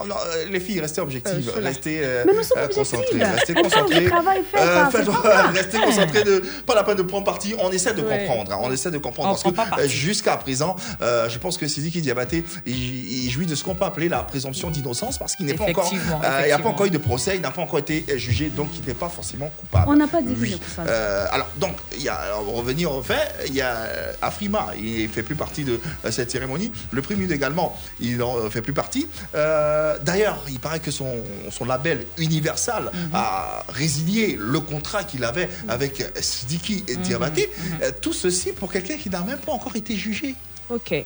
non, 0.07 0.15
euh, 0.27 0.45
les 0.51 0.61
filles, 0.61 0.81
restez 0.81 1.01
objectives, 1.01 1.51
Euh, 1.57 1.61
restez 1.61 2.01
euh, 2.03 2.23
Mais 2.27 2.33
nous 2.35 2.43
sommes 2.43 2.59
euh, 2.59 2.65
objectives. 2.67 2.99
concentrées, 3.01 3.25
restez 3.25 3.55
concentrées. 3.55 4.07
Euh, 4.07 4.91
ça. 4.93 5.47
restez 5.55 5.79
concentrés, 5.79 6.23
de, 6.25 6.43
pas 6.65 6.75
la 6.75 6.85
peine 6.85 6.97
de 6.97 7.03
prendre 7.03 7.25
parti. 7.25 7.55
On 7.59 7.73
essaie 7.73 7.93
de 7.95 8.03
Ouais. 8.03 8.19
comprendre, 8.19 8.53
hein, 8.53 8.59
on 8.63 8.71
essaie 8.73 8.91
de 8.91 8.99
comprendre 8.99 9.31
On 9.31 9.33
parce 9.33 9.69
prend 9.69 9.77
que 9.77 9.89
jusqu'à 9.89 10.37
présent, 10.37 10.77
euh, 11.03 11.29
je 11.29 11.39
pense 11.39 11.59
que 11.59 11.67
Sidiki 11.67 12.01
Diabaté, 12.03 12.45
il, 12.67 13.25
il 13.25 13.31
jouit 13.31 13.47
de 13.47 13.55
ce 13.57 13.65
qu'on 13.65 13.75
peut 13.75 13.85
appeler 13.85 14.09
la 14.09 14.19
présomption 14.21 14.71
d'innocence 14.71 15.19
parce 15.19 15.35
qu'il 15.35 15.47
n'est 15.47 15.55
pas 15.55 15.65
encore, 15.65 15.93
euh, 15.93 16.41
il 16.43 16.47
n'y 16.47 16.53
a 16.53 16.59
pas 16.59 16.69
encore 16.69 16.87
eu 16.87 16.91
de 16.91 16.99
procès, 16.99 17.33
il 17.35 17.41
n'a 17.41 17.51
pas 17.51 17.63
encore 17.63 17.81
été 17.81 18.05
jugé, 18.17 18.49
donc 18.49 18.69
il 18.81 18.87
n'est 18.87 18.95
pas 18.95 19.09
forcément 19.09 19.51
coupable. 19.59 19.87
On 19.89 19.97
n'a 19.97 20.07
pas 20.07 20.23
dit 20.23 20.35
Oui. 20.41 20.61
Euh, 20.79 21.27
alors, 21.33 21.49
donc, 21.59 21.77
il 21.97 22.03
y 22.03 22.09
a, 22.09 22.21
revenir 22.47 22.93
au 22.93 23.03
fait, 23.03 23.35
il 23.49 23.55
y 23.55 23.61
a 23.61 23.87
Afrima, 24.23 24.69
il 24.81 25.09
fait 25.09 25.23
plus 25.25 25.35
partie 25.35 25.65
de 25.65 25.81
cette 26.11 26.31
cérémonie. 26.31 26.71
Le 26.93 27.03
Primude 27.03 27.31
également, 27.33 27.77
il 28.01 28.23
en 28.23 28.37
euh, 28.39 28.51
fait 28.51 28.63
plus 28.63 28.73
partie. 28.73 29.07
Euh, 29.35 29.97
D'ailleurs, 30.03 30.45
il 30.49 30.59
paraît 30.59 30.81
que 30.81 30.91
son, 30.91 31.11
son 31.51 31.65
label 31.65 32.05
Universal 32.19 32.91
Mhm. 32.93 33.11
a 33.15 33.65
résilié 33.69 34.37
le 34.41 34.61
contrat 34.61 35.05
qu'il 35.05 35.25
avait 35.25 35.49
avec 35.69 36.05
Sidiki 36.21 36.77
Mhm. 36.77 36.89
et 36.89 36.97
Diabaté. 36.97 37.51
Euh, 37.83 37.91
tout 38.01 38.13
ceci 38.13 38.53
pour 38.53 38.71
quelqu'un 38.73 38.97
qui 38.97 39.11
n'a 39.11 39.21
même 39.23 39.39
pas 39.39 39.53
encore 39.53 39.77
été 39.77 39.95
jugé. 39.97 40.35
Ok. 40.71 41.05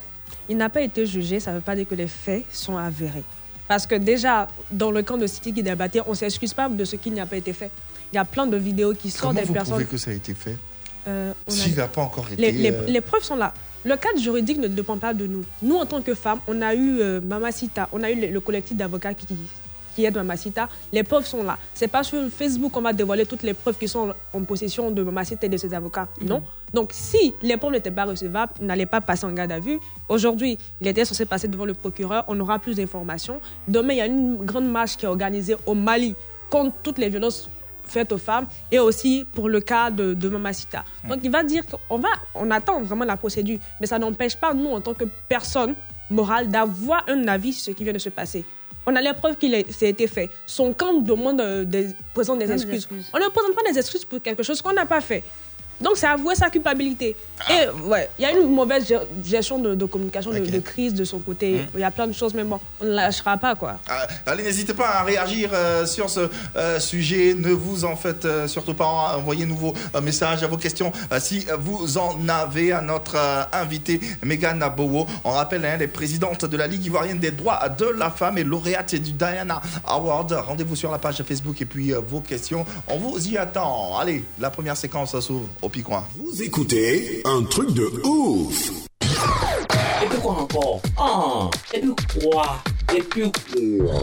Il 0.49 0.57
n'a 0.57 0.69
pas 0.69 0.81
été 0.81 1.07
jugé, 1.07 1.39
ça 1.41 1.51
ne 1.53 1.57
veut 1.57 1.63
pas 1.63 1.77
dire 1.77 1.87
que 1.89 1.95
les 1.95 2.09
faits 2.09 2.45
sont 2.53 2.77
avérés. 2.77 3.25
Parce 3.69 3.87
que 3.87 3.95
déjà, 3.95 4.49
dans 4.73 4.91
le 4.91 5.03
camp 5.03 5.17
de 5.17 5.27
City 5.29 5.53
qui 5.53 5.63
débattait, 5.63 6.01
on 6.07 6.11
ne 6.11 6.15
s'excuse 6.17 6.53
pas 6.53 6.69
de 6.69 6.85
ce 6.85 6.97
qui 6.97 7.11
n'a 7.11 7.25
pas 7.27 7.37
été 7.37 7.53
fait. 7.53 7.71
Il 8.13 8.17
y 8.17 8.19
a 8.19 8.25
plein 8.25 8.47
de 8.47 8.57
vidéos 8.57 8.95
qui 8.95 9.11
sortent 9.11 9.23
Comment 9.29 9.41
des 9.41 9.47
vous 9.47 9.53
personnes. 9.53 9.87
que 9.87 9.97
ça 9.97 10.11
a 10.11 10.15
été 10.15 10.35
fait 10.35 10.57
Euh, 11.09 11.33
S'il 11.49 11.77
n'a 11.77 11.87
pas 11.89 12.03
encore 12.03 12.27
été... 12.31 12.37
les, 12.43 12.53
les- 12.53 12.73
euh, 12.73 12.83
les 12.87 13.01
preuves 13.01 13.23
sont 13.23 13.37
là. 13.37 13.55
Le 13.85 13.97
cadre 13.97 14.19
juridique 14.19 14.59
ne 14.59 14.69
dépend 14.69 14.99
pas 14.99 15.15
de 15.15 15.27
nous. 15.27 15.43
Nous, 15.63 15.75
en 15.77 15.87
tant 15.87 16.03
que 16.03 16.15
femmes, 16.15 16.41
on 16.47 16.61
a 16.61 16.75
eu 16.75 17.01
euh, 17.01 17.21
Mamacita, 17.23 17.89
on 17.93 18.03
a 18.03 18.11
eu 18.11 18.21
le, 18.21 18.27
le 18.27 18.41
collectif 18.41 18.77
d'avocats 18.77 19.15
qui, 19.15 19.27
qui 19.97 20.05
aide 20.05 20.17
Mamacita. 20.17 20.69
Les 20.93 21.03
preuves 21.03 21.25
sont 21.27 21.43
là. 21.43 21.57
C'est 21.73 21.89
pas 21.89 22.03
sur 22.03 22.29
Facebook 22.29 22.73
qu'on 22.73 22.83
va 22.83 22.93
dévoiler 22.93 23.25
toutes 23.25 23.43
les 23.43 23.55
preuves 23.55 23.79
qui 23.79 23.89
sont 23.89 24.13
en 24.35 24.45
possession 24.45 24.91
de 24.91 25.03
Mamacita 25.03 25.47
et 25.47 25.49
de 25.49 25.57
ses 25.57 25.73
avocats. 25.73 26.09
Non. 26.21 26.43
Donc, 26.75 26.91
si 26.93 27.33
les 27.41 27.57
preuves 27.57 27.73
n'étaient 27.73 27.91
pas 27.91 28.05
recevables, 28.05 28.53
n'allaient 28.61 28.85
pas 28.85 29.01
passer 29.01 29.25
en 29.25 29.33
garde 29.33 29.53
à 29.53 29.61
vue. 29.61 29.79
Aujourd'hui, 30.11 30.59
il 30.83 30.87
était 30.87 31.07
censé 31.07 31.25
passer 31.25 31.49
devant 31.49 31.65
le 31.65 31.73
procureur. 31.73 32.25
On 32.29 32.39
aura 32.39 32.59
plus 32.59 32.75
d'informations. 32.75 33.41
Demain, 33.67 33.95
il 33.95 33.99
y 33.99 34.03
a 34.03 34.07
une 34.07 34.45
grande 34.45 34.71
marche 34.71 34.99
qui 34.99 35.07
est 35.07 35.09
organisée 35.09 35.57
au 35.65 35.73
Mali 35.75 36.15
contre 36.51 36.75
toutes 36.83 36.99
les 36.99 37.09
violences 37.09 37.49
faites 37.91 38.13
aux 38.13 38.19
femmes 38.19 38.47
et 38.71 38.79
aussi 38.79 39.27
pour 39.33 39.49
le 39.49 39.61
cas 39.61 39.91
de, 39.91 40.15
de 40.15 40.29
Mamacita. 40.29 40.85
Donc 41.09 41.19
il 41.23 41.31
va 41.31 41.43
dire 41.43 41.63
qu'on 41.67 41.99
va, 41.99 42.09
on 42.35 42.51
attend 42.51 42.81
vraiment 42.83 43.05
la 43.05 43.17
procédure, 43.17 43.59
mais 43.81 43.87
ça 43.87 43.99
n'empêche 43.99 44.37
pas 44.37 44.55
nous 44.55 44.71
en 44.71 44.81
tant 44.81 44.95
que 44.95 45.05
personne 45.29 45.75
morale 46.11 46.49
d'avoir 46.49 47.05
un 47.09 47.27
avis 47.29 47.53
sur 47.53 47.65
ce 47.67 47.71
qui 47.77 47.85
vient 47.85 47.93
de 47.93 47.99
se 47.99 48.09
passer. 48.09 48.45
On 48.87 48.97
a 48.97 49.01
les 49.01 49.13
preuves 49.13 49.37
qu'il 49.37 49.55
a- 49.55 49.59
été 49.59 50.07
fait. 50.07 50.31
Son 50.47 50.73
camp 50.73 50.95
demande 50.95 51.41
euh, 51.41 51.65
des, 51.65 51.89
présente 52.15 52.39
des 52.39 52.51
excuses. 52.51 52.89
On 53.13 53.19
ne 53.19 53.29
présente 53.29 53.55
pas 53.55 53.63
des 53.71 53.79
excuses 53.79 54.05
pour 54.05 54.21
quelque 54.23 54.43
chose 54.43 54.61
qu'on 54.63 54.73
n'a 54.73 54.87
pas 54.87 55.01
fait. 55.03 55.23
Donc, 55.81 55.97
c'est 55.97 56.07
avouer 56.07 56.35
sa 56.35 56.51
culpabilité. 56.51 57.17
Ah. 57.49 57.53
Et 57.55 57.69
ouais, 57.89 58.11
il 58.19 58.23
y 58.23 58.25
a 58.27 58.33
une 58.33 58.55
mauvaise 58.55 58.87
ge- 58.87 59.01
gestion 59.25 59.59
de, 59.59 59.75
de 59.75 59.85
communication, 59.87 60.31
de- 60.31 60.59
crise 60.59 60.93
de 60.95 61.05
son 61.05 61.19
côté. 61.21 61.53
Mhm. 61.53 61.67
Il 61.75 61.81
y 61.81 61.85
a 61.85 61.91
plein 61.91 62.07
de 62.07 62.13
choses, 62.13 62.35
mais 62.35 62.45
bon, 62.45 62.61
on 62.81 62.85
ne 62.85 62.91
lâchera 62.91 63.39
pas, 63.39 63.55
quoi. 63.55 63.79
Ah, 63.89 64.07
Allez, 64.27 64.43
n'hésitez 64.43 64.75
pas 64.75 64.89
à 64.89 65.03
réagir 65.05 65.51
euh, 65.55 65.87
sur 65.87 66.11
ce 66.11 66.29
euh, 66.57 66.79
sujet. 66.81 67.35
Ne 67.35 67.51
vous 67.53 67.85
en 67.87 67.97
faites 67.97 68.27
euh, 68.27 68.47
surtout 68.47 68.75
pas. 68.75 69.15
Envoyez-nous 69.17 69.57
vos 69.57 69.75
euh, 69.95 70.01
messages, 70.03 70.45
vos 70.45 70.59
questions 70.59 70.93
si 71.19 71.47
vous 71.61 71.97
en 71.97 72.29
avez 72.29 72.73
à 72.73 72.83
notre 72.83 73.17
invité 73.53 74.01
Megan 74.23 74.63
Bowo. 74.77 75.07
On 75.25 75.31
rappelle, 75.31 75.65
hein, 75.65 75.73
elle 75.77 75.83
est 75.83 75.87
présidente 75.87 76.45
de 76.45 76.57
la 76.57 76.67
Ligue 76.67 76.85
ivoirienne 76.85 77.19
des 77.19 77.31
droits 77.31 77.69
de 77.71 77.87
la 77.87 78.11
femme 78.11 78.37
et 78.37 78.45
lauréate 78.45 78.95
du 78.97 79.13
Diana 79.13 79.61
Award. 79.87 80.33
Rendez-vous 80.33 80.77
sur 80.77 80.91
la 80.93 80.99
page 80.99 81.23
Facebook 81.23 81.61
et 81.63 81.65
puis 81.65 81.93
vos 82.07 82.21
questions. 82.21 82.67
On 82.89 82.99
vous 82.99 83.27
y 83.29 83.39
attend. 83.39 83.97
Allez, 83.99 84.25
la 84.39 84.51
première 84.51 84.77
séquence 84.77 85.19
s'ouvre 85.21 85.47
au 85.63 85.70
picoin. 85.71 86.05
Vous 86.17 86.43
écoutez 86.43 87.23
un 87.25 87.43
truc 87.45 87.73
de 87.73 87.91
ouf. 88.05 88.71
Et 90.03 90.07
puis 90.07 90.19
quoi 90.21 90.33
encore? 90.33 90.83
Ah, 90.99 91.51
et 91.73 91.81
puis 91.81 92.21
quoi 92.21 92.63
Et 92.95 93.01
puis 93.03 93.31
quoi 93.33 94.01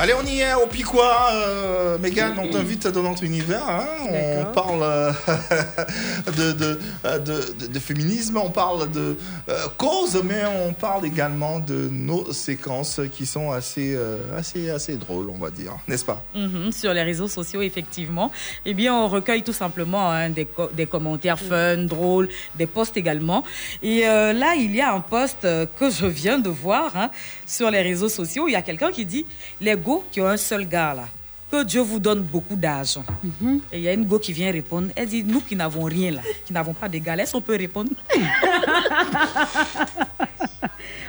Allez, 0.00 0.12
on 0.14 0.24
y 0.24 0.40
est 0.42 0.54
au 0.54 0.68
Piquois. 0.68 1.28
Euh, 1.32 1.98
Mégane, 1.98 2.38
on 2.38 2.46
t'invite 2.48 2.86
dans 2.86 3.02
notre 3.02 3.24
univers. 3.24 3.68
hein. 3.68 3.84
On 4.08 4.44
parle 4.52 4.82
euh, 4.84 5.10
de, 6.36 6.52
de, 6.52 6.78
euh, 7.04 7.18
de- 7.18 7.52
de- 7.58 7.66
de 7.66 7.78
féminisme, 7.80 8.36
on 8.36 8.50
parle 8.50 8.92
de 8.92 9.16
euh, 9.48 9.66
causes, 9.76 10.20
mais 10.22 10.42
on 10.64 10.72
parle 10.72 11.04
également 11.04 11.58
de 11.58 11.88
nos 11.90 12.32
séquences 12.32 13.00
qui 13.10 13.26
sont 13.26 13.50
assez, 13.50 13.94
euh, 13.96 14.18
assez, 14.38 14.70
assez 14.70 14.96
drôles, 14.96 15.30
on 15.34 15.38
va 15.38 15.50
dire. 15.50 15.72
N'est-ce 15.88 16.04
pas? 16.04 16.22
Mhm, 16.32 16.70
sur 16.70 16.92
les 16.94 17.02
réseaux 17.02 17.26
sociaux, 17.28 17.62
effectivement, 17.62 18.30
eh 18.66 18.74
bien, 18.74 18.94
on 18.94 19.08
recueille 19.08 19.42
tout 19.42 19.52
simplement 19.52 20.12
hein, 20.12 20.30
des, 20.30 20.44
co- 20.44 20.70
des 20.72 20.86
commentaires 20.86 21.40
fun, 21.40 21.76
drôles, 21.78 22.28
des 22.54 22.66
posts 22.68 22.96
également. 22.96 23.42
Et 23.82 24.02
là, 24.02 24.54
il 24.56 24.76
y 24.76 24.80
a 24.80 24.92
un 24.94 25.00
post 25.00 25.38
que 25.42 25.90
je 25.90 26.06
viens 26.06 26.38
de 26.38 26.50
voir 26.50 26.96
hein, 26.96 27.10
sur 27.46 27.68
les 27.72 27.82
réseaux 27.82 28.08
sociaux. 28.08 28.46
Il 28.46 28.52
y 28.52 28.56
a 28.56 28.62
quelqu'un 28.62 28.92
qui 28.92 29.04
dit 29.04 29.26
Les 29.60 29.74
go 29.88 30.04
qui 30.10 30.20
ont 30.20 30.26
un 30.28 30.36
seul 30.36 30.66
gars 30.68 30.94
là. 30.94 31.06
Que 31.50 31.64
Dieu 31.64 31.80
vous 31.80 31.98
donne 31.98 32.20
beaucoup 32.20 32.56
d'argent. 32.56 33.04
Et 33.72 33.78
il 33.78 33.80
y 33.80 33.88
a 33.88 33.94
une 33.94 34.04
go 34.04 34.18
qui 34.18 34.34
vient 34.34 34.52
répondre. 34.52 34.88
Elle 34.94 35.08
dit 35.08 35.24
Nous 35.24 35.40
qui 35.40 35.56
n'avons 35.56 35.84
rien 35.84 36.10
là, 36.10 36.20
qui 36.44 36.52
n'avons 36.52 36.74
pas 36.74 36.88
de 36.90 36.98
gars, 36.98 37.16
est-ce 37.16 37.32
qu'on 37.32 37.40
peut 37.40 37.56
répondre 37.56 37.90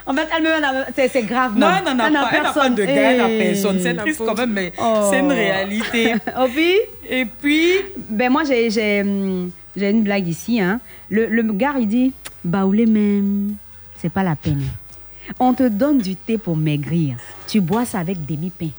En 0.07 0.13
fait, 0.13 0.27
elle 0.35 1.09
c'est 1.09 1.23
grave. 1.23 1.53
Non, 1.57 1.67
n'en 1.67 1.99
a 1.99 2.07
Elle 2.07 2.13
n'a 2.13 2.21
pas, 2.21 2.29
elle 2.37 2.43
n'a 2.43 2.53
pas 2.53 2.69
de 2.69 2.85
gars, 2.85 3.11
elle 3.11 3.17
n'a 3.17 3.27
personne. 3.27 3.79
C'est 3.81 3.95
triste 3.95 4.21
quand 4.25 4.37
même, 4.37 4.53
mais 4.53 4.71
Oh. 4.79 5.07
c'est 5.11 5.19
une 5.19 5.31
réalité. 5.31 6.15
Opi 6.37 6.75
Et 7.09 7.25
puis, 7.25 7.73
Ben 8.09 8.31
moi, 8.31 8.43
j'ai 8.47 8.69
j'ai, 8.71 9.01
hum, 9.01 9.51
j'ai 9.75 9.89
une 9.89 10.03
blague 10.03 10.27
ici. 10.27 10.61
Hein. 10.61 10.79
Le, 11.09 11.25
le 11.27 11.43
gars, 11.53 11.75
il 11.79 11.87
dit, 11.87 12.13
baoulé 12.43 12.85
même, 12.85 13.55
c'est 14.01 14.09
pas 14.11 14.23
la 14.23 14.35
peine. 14.35 14.63
On 15.39 15.53
te 15.53 15.63
donne 15.67 15.99
du 15.99 16.15
thé 16.15 16.37
pour 16.37 16.55
maigrir. 16.57 17.15
Tu 17.47 17.59
bois 17.61 17.85
ça 17.85 17.99
avec 17.99 18.25
demi-pain. 18.25 18.69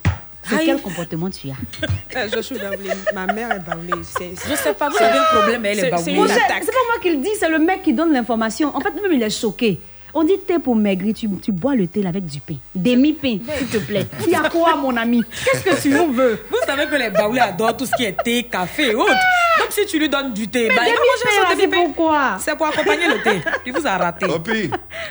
C'est 0.48 0.64
quel 0.64 0.80
comportement 0.80 1.28
tu 1.30 1.48
as? 1.50 1.54
Euh, 2.16 2.28
Je 2.34 2.40
suis 2.40 2.56
baoulée. 2.58 2.90
Ma 3.14 3.26
mère 3.32 3.52
est 3.52 3.60
baoulée. 3.60 4.02
C'est- 4.02 4.32
je 4.50 4.54
sais 4.56 4.74
pas, 4.74 4.88
vous 4.88 4.96
avez 5.00 5.16
un 5.18 5.24
problème, 5.38 5.64
elle 5.64 5.78
est 5.78 5.82
C'est- 5.82 5.90
baoulée. 5.90 6.28
c'est 6.28 6.48
pas 6.48 6.84
moi 6.88 6.98
qui 7.00 7.10
le 7.10 7.18
dis, 7.18 7.28
c'est 7.38 7.48
le 7.48 7.58
mec 7.60 7.82
qui 7.84 7.92
donne 7.92 8.12
l'information. 8.12 8.74
En 8.74 8.80
fait, 8.80 8.90
même 9.00 9.12
il 9.12 9.22
est 9.22 9.30
choqué. 9.30 9.78
On 10.12 10.24
dit 10.24 10.38
thé 10.44 10.58
pour 10.58 10.74
maigrir, 10.74 11.14
tu, 11.14 11.28
tu 11.40 11.52
bois 11.52 11.76
le 11.76 11.86
thé 11.86 12.04
avec 12.04 12.26
du 12.26 12.40
pain. 12.40 12.56
Demi-pain, 12.74 13.38
s'il 13.58 13.66
te 13.68 13.76
plaît. 13.78 14.06
Il 14.24 14.30
y 14.30 14.34
a 14.34 14.48
quoi, 14.48 14.74
mon 14.74 14.96
ami? 14.96 15.22
Qu'est-ce 15.44 15.62
que 15.62 15.80
tu 15.80 15.90
nous 15.90 16.12
veux? 16.12 16.40
Vous 16.50 16.58
savez 16.66 16.86
que 16.86 16.96
les 16.96 17.10
baoulés 17.10 17.38
adorent 17.38 17.76
tout 17.76 17.86
ce 17.86 17.94
qui 17.94 18.04
est 18.06 18.20
thé, 18.20 18.42
café 18.42 18.90
et 18.90 18.94
autres. 18.96 19.12
Donc 19.60 19.68
si 19.70 19.86
tu 19.86 20.00
lui 20.00 20.08
donnes 20.08 20.32
du 20.32 20.48
thé, 20.48 20.66
bah, 20.66 20.82
il 20.84 20.94
va 20.94 20.98
manger 20.98 21.54
Demi-pain, 21.54 21.76
c'est 21.78 21.84
pourquoi 21.86 22.38
C'est 22.40 22.56
pour 22.56 22.66
accompagner 22.66 23.06
le 23.06 23.22
thé. 23.22 23.40
Il 23.64 23.72
vous 23.72 23.86
a 23.86 23.96
raté. 23.98 24.26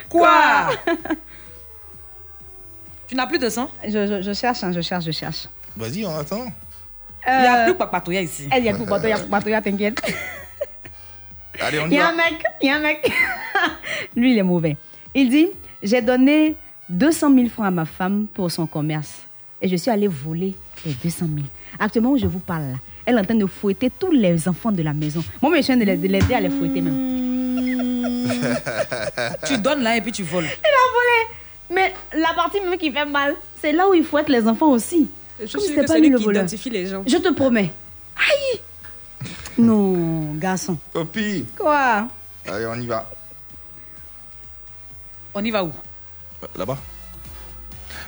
Quoi? 0.09 0.69
Tu 3.09 3.15
n'as 3.15 3.25
plus 3.27 3.39
de 3.39 3.49
sang? 3.49 3.69
Je, 3.83 3.89
je- 4.07 4.21
je 4.21 4.33
cherche, 4.33 4.63
hein, 4.63 4.71
je 4.71 4.81
cherche, 4.81 5.03
je 5.05 5.11
cherche. 5.11 5.47
Vas-y, 5.75 6.05
on 6.05 6.15
attend. 6.15 6.45
Il 7.27 7.41
n'y 7.41 7.47
a 7.47 7.57
Euh, 7.61 7.65
plus 7.65 7.75
Papatouya 7.75 8.21
ici. 8.21 8.47
Eh, 8.53 8.59
Il 8.59 8.65
y 8.65 8.69
a 8.69 8.73
tout 8.77 8.85
bateau, 8.85 9.07
il 9.07 9.09
y 9.09 9.13
a 9.13 9.19
tout 9.19 9.27
bateau, 9.27 9.47
il 9.47 9.51
y 9.51 9.55
a 9.55 9.61
t'inquiète. 9.61 9.99
Allez, 11.59 11.79
on 11.79 11.87
Il 11.87 11.93
y 11.93 11.95
y 11.95 11.99
a 11.99 12.03
va. 12.03 12.09
un 12.11 12.15
mec, 12.15 12.43
il 12.61 12.67
y 12.67 12.69
a 12.69 12.75
un 12.75 12.79
mec. 12.79 13.11
Lui, 14.15 14.31
il 14.33 14.37
est 14.37 14.43
mauvais. 14.43 14.77
Il 15.13 15.29
dit 15.29 15.47
J'ai 15.83 16.01
donné 16.01 16.55
200 16.89 17.33
000 17.33 17.49
francs 17.49 17.65
à 17.67 17.71
ma 17.71 17.85
femme 17.85 18.27
pour 18.33 18.49
son 18.51 18.65
commerce. 18.67 19.23
Et 19.61 19.67
je 19.67 19.75
suis 19.75 19.91
allé 19.91 20.07
voler 20.07 20.55
les 20.85 20.93
200 20.93 21.25
000. 21.35 21.45
Actuellement 21.79 22.11
où 22.11 22.17
je 22.17 22.27
vous 22.27 22.39
parle, 22.39 22.61
là, 22.63 22.77
elle 23.05 23.17
est 23.17 23.19
en 23.19 23.25
train 23.25 23.35
de 23.35 23.45
fouetter 23.45 23.89
tous 23.89 24.11
les 24.11 24.47
enfants 24.47 24.71
de 24.71 24.81
la 24.83 24.93
maison. 24.93 25.21
Moi, 25.41 25.51
je 25.57 25.61
suis 25.63 25.73
en 25.73 25.75
train 25.77 25.85
de 25.85 25.91
les- 25.91 25.97
de 25.97 26.07
l'aider 26.07 26.33
à 26.35 26.39
les 26.39 26.49
fouetter 26.49 26.81
même. 26.81 27.19
Tu 29.45 29.57
donnes 29.57 29.81
là 29.83 29.97
et 29.97 30.01
puis 30.01 30.11
tu 30.13 30.23
voles. 30.23 30.45
Elle 30.45 30.49
a 30.49 30.85
volé 30.93 31.35
Mais 31.71 31.93
la 32.13 32.33
partie 32.33 32.59
même 32.61 32.77
qui 32.77 32.91
fait 32.91 33.05
mal, 33.05 33.35
c'est 33.61 33.71
là 33.71 33.87
où 33.87 33.93
il 33.93 34.03
fouette 34.03 34.29
les 34.29 34.47
enfants 34.47 34.69
aussi. 34.71 35.09
Je 35.39 35.51
Comme 35.51 35.61
suis 35.61 35.75
que 35.75 35.81
pas 35.81 35.87
c'est 35.87 35.99
lui 35.99 36.09
le 36.09 36.17
qui 36.17 36.23
voleur. 36.23 36.43
identifie 36.43 36.69
les 36.69 36.87
gens. 36.87 37.03
Je 37.05 37.17
te 37.17 37.31
promets. 37.33 37.71
Aïe 38.17 38.59
Non, 39.57 40.33
garçon. 40.35 40.77
Opi 40.93 41.45
Quoi? 41.57 42.07
Allez, 42.47 42.65
on 42.65 42.75
y 42.81 42.87
va. 42.87 43.09
On 45.33 45.43
y 45.43 45.51
va 45.51 45.63
où? 45.63 45.71
Là-bas. 46.57 46.77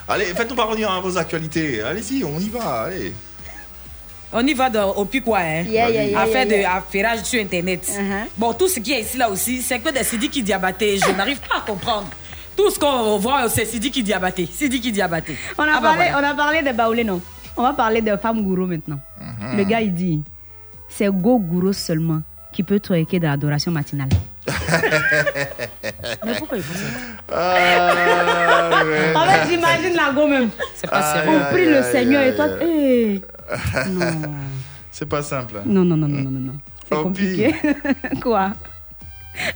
Allez, 0.07 0.25
faites-nous 0.25 0.55
parvenir 0.55 0.89
à 0.91 0.99
vos 0.99 1.17
actualités. 1.17 1.81
Allez-y, 1.81 2.23
on 2.23 2.39
y 2.39 2.49
va. 2.49 2.83
Allez. 2.83 3.13
On 4.33 4.45
y 4.47 4.53
va 4.53 4.69
dans- 4.69 4.93
au 4.95 5.05
pic 5.05 5.23
quoi, 5.23 5.39
hein? 5.39 5.63
Yeah, 5.63 5.89
yeah, 5.89 6.05
yeah, 6.05 6.19
À 6.21 6.25
faire 6.25 6.47
yeah, 6.47 6.59
de 6.75 6.77
affairage 6.77 7.23
sur 7.23 7.41
Internet. 7.41 7.83
Uh-huh. 7.87 8.25
Bon, 8.37 8.53
tout 8.53 8.67
ce 8.69 8.79
qui 8.79 8.93
est 8.93 9.01
ici 9.01 9.17
là 9.17 9.29
aussi, 9.29 9.61
c'est 9.61 9.79
que 9.79 9.89
des 9.89 10.03
Sidiki 10.03 10.41
diabatés. 10.41 10.97
Je 10.97 11.11
n'arrive 11.11 11.39
pas 11.41 11.57
à 11.57 11.61
comprendre. 11.61 12.09
Tout 12.55 12.69
ce 12.69 12.79
qu'on 12.79 13.17
voit, 13.17 13.49
c'est 13.49 13.65
diabaté. 14.03 14.45
Sidiki 14.45 14.91
diabaté. 14.91 15.35
On 15.57 15.63
a, 15.63 15.67
Ah 15.75 15.79
bah 15.81 15.89
parlé, 15.93 16.11
voilà. 16.11 16.27
on 16.27 16.31
a 16.31 16.35
parlé 16.35 16.61
de 16.61 16.71
baoulé, 16.75 17.03
non 17.03 17.21
On 17.57 17.63
va 17.63 17.73
parler 17.73 18.01
de 18.01 18.15
femme 18.17 18.41
gourou 18.43 18.65
maintenant. 18.65 18.99
Mhm. 19.19 19.57
Le 19.57 19.63
gars, 19.63 19.81
il 19.81 19.93
dit 19.93 20.21
c'est 20.89 21.07
go 21.07 21.39
gourou 21.39 21.73
seulement 21.73 22.21
qui 22.51 22.63
peut 22.63 22.79
twerker 22.79 23.19
de 23.19 23.25
l'adoration 23.27 23.71
matinale. 23.71 24.09
Mais 26.25 26.35
pourquoi 26.37 26.57
il 26.57 26.63
faut 26.63 26.73
ça? 26.77 26.85
Ah. 27.33 28.83
En 29.15 29.25
fait, 29.25 29.49
j'imagine 29.49 29.95
la 29.95 30.11
go 30.13 30.27
même. 30.27 30.49
C'est 30.75 30.89
pas 30.89 30.97
Aïe, 30.99 31.13
sérieux. 31.23 31.39
On 31.39 31.51
prie 31.53 31.61
aïe, 31.61 31.69
le 31.69 31.77
aïe, 31.77 31.91
Seigneur 31.91 32.23
et 32.23 32.35
toi. 32.35 32.45
aïe, 32.45 33.21
eh. 33.85 33.89
Non. 33.89 34.21
C'est 34.91 35.05
pas 35.07 35.21
simple. 35.23 35.61
non, 35.65 35.85
non, 35.85 35.95
non, 35.95 36.07
non, 36.07 36.21
non, 36.23 36.31
non, 36.31 36.39
non. 36.39 36.53
C'est 36.89 36.95
compliqué. 37.01 37.55
Quoi? 38.21 38.51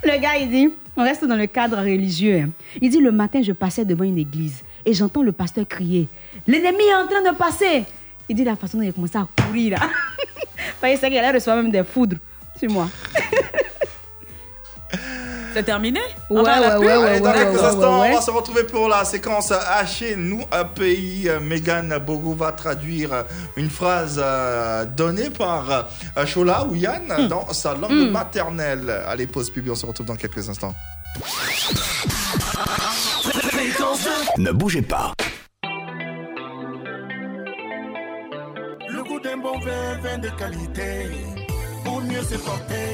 Le 0.04 0.20
gars, 0.22 0.38
il 0.40 0.50
dit 0.50 0.70
on 0.98 1.04
reste 1.04 1.26
dans 1.26 1.36
le 1.36 1.48
cadre 1.48 1.78
religieux. 1.78 2.44
hein. 2.46 2.50
Il 2.82 2.90
dit 2.90 3.00
le 3.02 3.12
matin, 3.12 3.42
je 3.42 3.52
passais 3.52 3.84
devant 3.84 4.06
une 4.06 4.18
église 4.18 4.64
et 4.86 4.94
j'entends 4.94 5.24
le 5.24 5.32
pasteur 5.34 5.68
crier 5.68 6.08
L'ennemi 6.48 6.84
est 6.84 6.96
en 6.96 7.08
train 7.08 7.32
de 7.32 7.36
passer. 7.36 7.84
Il 8.30 8.36
dit 8.36 8.44
la 8.44 8.56
façon 8.56 8.78
dont 8.78 8.84
il 8.84 8.90
a 8.90 8.94
commencé 8.94 9.18
à 9.18 9.28
courir 9.44 9.78
là. 9.78 9.90
Il 10.90 10.98
sait 10.98 11.10
qu'il 11.10 11.18
allait 11.18 11.40
même 11.48 11.72
des 11.72 11.84
foudres 11.84 12.18
sur 12.58 12.70
moi. 12.72 12.88
C'est 15.56 15.64
terminé? 15.64 16.02
Ouais, 16.30 16.42
ouais, 16.42 16.98
ouais, 16.98 17.20
dans 17.22 17.32
quelques 17.32 17.64
instants, 17.64 18.02
on 18.02 18.14
va 18.14 18.20
se 18.20 18.30
retrouver 18.30 18.64
pour 18.66 18.90
la 18.90 19.06
séquence 19.06 19.54
Haché 19.54 20.18
nous 20.18 20.42
un 20.52 20.66
pays. 20.66 21.30
Megan 21.42 21.98
Bogo 22.06 22.34
va 22.34 22.52
traduire 22.52 23.24
une 23.56 23.70
phrase 23.70 24.20
euh, 24.22 24.84
donnée 24.84 25.30
par 25.30 25.88
euh, 26.18 26.26
Shola 26.26 26.66
ou 26.70 26.76
Yann 26.76 27.04
Hmm. 27.08 27.28
dans 27.30 27.54
sa 27.54 27.74
langue 27.74 28.12
maternelle. 28.12 28.90
Allez, 29.08 29.28
pause 29.28 29.50
pub, 29.50 29.70
on 29.70 29.76
se 29.76 29.86
retrouve 29.86 30.08
dans 30.08 30.18
quelques 30.18 30.50
instants. 30.50 30.76
Ne 34.38 34.52
bougez 34.52 34.82
pas. 34.82 35.14
Le 38.90 39.04
goût 39.04 39.20
d'un 39.22 39.38
bon 39.38 39.58
vin, 39.60 39.98
vin 40.04 40.18
de 40.18 40.28
qualité. 40.38 41.12
Pour 41.86 42.02
mieux 42.02 42.24
se 42.24 42.36
porter, 42.36 42.94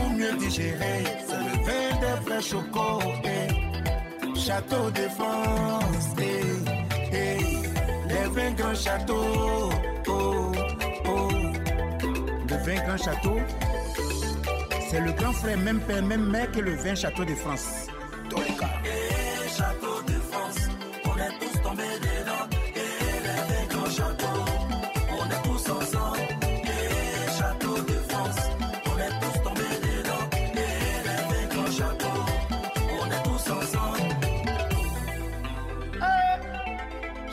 pour 0.00 0.10
mieux 0.10 0.36
digérer. 0.38 1.04
C'est 1.26 1.36
le 1.36 1.56
vin 1.66 2.00
des 2.00 2.24
vrais 2.24 2.42
chocos. 2.42 3.00
Château 4.34 4.90
de 4.90 5.08
France. 5.16 6.14
eh, 6.18 6.40
eh. 7.12 8.08
Les 8.08 8.28
vins 8.34 8.52
grands 8.52 8.74
châteaux. 8.74 9.70
Oh, 10.08 10.52
oh. 11.06 11.28
Le 12.48 12.56
vin 12.64 12.82
grand 12.86 12.96
château. 12.96 13.38
C'est 14.90 15.00
le 15.00 15.12
grand 15.12 15.32
frère, 15.32 15.58
même 15.58 15.80
père, 15.80 16.02
même 16.02 16.26
mère 16.30 16.50
que 16.50 16.60
le 16.60 16.74
vin 16.74 16.94
château 16.94 17.24
de 17.24 17.34
France. 17.34 17.86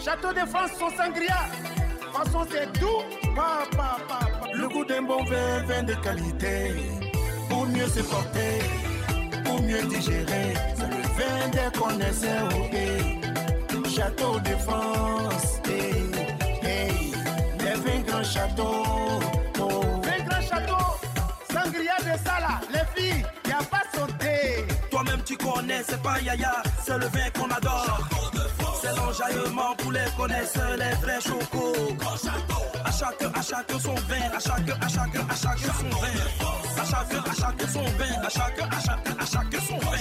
Château 0.08 0.32
de 0.32 0.46
France, 0.48 0.72
son 0.80 0.90
sangria. 0.92 1.36
Façon, 2.14 2.48
c'est 2.50 2.72
tout. 2.80 3.04
Pa, 3.36 3.68
pa, 3.76 3.98
pa, 4.08 4.20
pa. 4.40 4.48
Le 4.54 4.70
goût 4.70 4.86
d'un 4.86 5.02
bon 5.02 5.22
vin, 5.26 5.64
vin 5.68 5.84
de 5.84 5.96
qualité. 5.96 6.76
Pour 7.50 7.66
mieux 7.66 7.88
se 7.90 8.00
porter, 8.00 8.60
pour 9.44 9.62
mieux 9.62 9.82
digérer. 9.82 10.54
C'est 10.78 10.88
le 10.88 11.02
vin 11.18 11.50
des 11.52 11.78
connaisseurs. 11.78 12.50
eh. 12.72 13.90
Château 13.90 14.40
de 14.40 14.56
France. 14.66 15.60
eh, 15.70 16.12
eh. 16.64 17.64
Les 17.66 17.74
vins 17.84 18.02
grands 18.08 18.24
châteaux. 18.24 18.86
Oh. 19.60 19.82
Vin 20.04 20.24
grand 20.26 20.42
château. 20.42 20.86
Sangria 21.52 21.98
de 22.00 22.18
Sala. 22.26 22.62
Les 22.72 22.86
filles, 23.02 23.26
y 23.46 23.52
a 23.52 23.58
pas 23.58 23.84
sauté. 23.94 24.66
Toi-même 24.90 25.22
tu 25.26 25.36
connais, 25.36 25.84
c'est 25.86 26.02
pas 26.02 26.18
Yaya, 26.22 26.64
c'est 26.82 26.98
le 26.98 27.08
vin 27.08 27.30
qu'on 27.38 27.50
adore. 27.50 28.00
C'est 28.88 28.96
l'enjaillement 28.96 29.76
pour 29.78 29.92
les 29.92 30.06
connaisseurs, 30.18 30.78
les 30.78 30.96
vrais 31.02 31.20
chocos. 31.20 31.74
À 32.86 32.92
chacun, 32.92 33.32
à 33.34 33.42
chacun 33.42 33.80
son 33.80 33.96
vin, 33.96 34.16
à 34.34 34.40
chacun, 34.40 34.78
à 34.80 34.88
chacun, 34.88 35.28
à 35.30 35.36
chacun 35.36 35.74
son 35.74 35.90
vin. 35.90 36.08
À 36.80 36.86
chacun, 36.86 37.20
à 37.20 37.34
chacun 37.34 37.68
son 37.68 37.84
vin, 37.84 38.22
à 38.24 38.30
chacun, 38.30 38.70
à 38.70 38.80
chacun, 38.80 39.18
à 39.20 39.26
chacun 39.26 39.60
son 39.60 39.78
vin. 39.78 39.98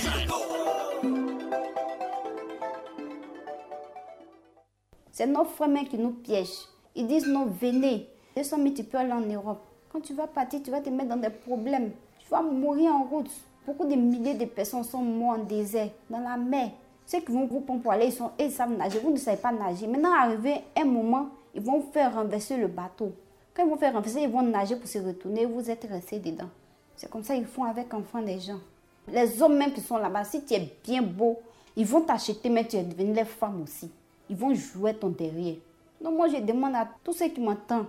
C'est 5.11 5.27
nos 5.27 5.45
frères 5.45 5.89
qui 5.91 5.99
nous 5.99 6.13
piègent. 6.13 6.69
Ils 6.95 7.09
disent 7.09 7.27
non, 7.27 7.47
venez. 7.47 8.09
200 8.37 8.57
000, 8.57 8.71
tu 8.75 8.85
peux 8.85 8.99
aller 8.99 9.13
en 9.13 9.21
Europe. 9.21 9.65
Quand 9.91 10.01
tu 10.01 10.15
vas 10.15 10.27
partir, 10.29 10.63
tu 10.63 10.71
vas 10.71 10.81
te 10.81 10.91
mettre 10.91 11.09
dans 11.09 11.17
des 11.17 11.31
problèmes. 11.31 11.91
Tu 12.21 12.29
vas 12.29 12.43
mourir 12.43 12.93
en 12.93 13.05
route. 13.05 13.31
Beaucoup 13.67 13.87
de 13.87 13.97
milliers 13.97 14.35
de 14.35 14.45
personnes 14.45 14.85
sont 14.85 15.03
mortes 15.03 15.41
en 15.41 15.45
désert, 15.45 15.89
dans 16.09 16.21
la 16.21 16.37
mer. 16.37 16.71
Ceux 17.07 17.21
qui 17.21 17.31
vont 17.31 17.47
vous 17.47 17.61
pour 17.61 17.93
aller, 17.93 18.07
ils, 18.07 18.13
sont, 18.13 18.33
ils 18.39 18.51
savent 18.51 18.77
nager. 18.77 18.99
Vous 18.99 19.13
ne 19.13 19.17
savez 19.17 19.37
pas 19.37 19.53
nager. 19.53 19.87
Maintenant, 19.87 20.13
arrivé 20.13 20.57
un 20.77 20.85
moment, 20.85 21.29
ils 21.55 21.63
vont 21.63 21.81
faire 21.93 22.13
renverser 22.13 22.57
le 22.57 22.67
bateau. 22.67 23.13
Quand 23.55 23.65
ils 23.65 23.71
vont 23.71 23.77
faire 23.77 23.95
renverser, 23.95 24.23
ils 24.23 24.29
vont 24.29 24.43
nager 24.43 24.75
pour 24.75 24.89
se 24.89 24.99
retourner. 24.99 25.47
Vous 25.47 25.71
êtes 25.71 25.85
restés 25.85 26.19
dedans. 26.19 26.49
C'est 26.97 27.09
comme 27.09 27.23
ça 27.23 27.37
qu'ils 27.37 27.47
font 27.47 27.63
avec 27.63 27.95
enfants 27.95 28.23
des 28.23 28.41
gens. 28.41 28.59
Les 29.07 29.41
hommes 29.41 29.57
même 29.57 29.73
qui 29.73 29.81
sont 29.81 29.99
là-bas, 29.99 30.25
si 30.25 30.45
tu 30.45 30.55
es 30.55 30.73
bien 30.83 31.01
beau, 31.01 31.39
ils 31.77 31.87
vont 31.87 32.01
t'acheter, 32.01 32.49
mais 32.49 32.67
tu 32.67 32.77
es 32.77 32.83
devenu 32.83 33.13
les 33.13 33.25
femmes 33.25 33.63
aussi. 33.63 33.89
Ils 34.29 34.37
vont 34.37 34.53
jouer 34.53 34.95
ton 34.95 35.11
derrière. 35.11 35.57
Donc 36.01 36.17
moi, 36.17 36.27
je 36.29 36.39
demande 36.39 36.75
à 36.75 36.89
tous 37.05 37.13
ceux 37.13 37.29
qui 37.29 37.41
m'entendent 37.41 37.87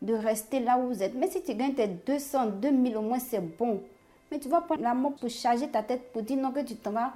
de 0.00 0.14
rester 0.14 0.60
là 0.60 0.78
où 0.78 0.88
vous 0.88 1.02
êtes. 1.02 1.14
Mais 1.14 1.28
si 1.28 1.42
tu 1.42 1.54
gagnes 1.54 1.74
tes 1.74 1.88
200, 1.88 2.46
2000 2.62 2.96
au 2.96 3.02
moins, 3.02 3.18
c'est 3.18 3.40
bon. 3.40 3.82
Mais 4.30 4.38
tu 4.38 4.48
vas 4.48 4.60
prendre 4.60 4.82
la 4.82 4.94
mort 4.94 5.12
pour 5.12 5.28
charger 5.28 5.68
ta 5.68 5.82
tête 5.82 6.12
pour 6.12 6.22
dire 6.22 6.36
non 6.36 6.52
que 6.52 6.60
tu 6.60 6.76
t'en 6.76 6.92
vas 6.92 7.12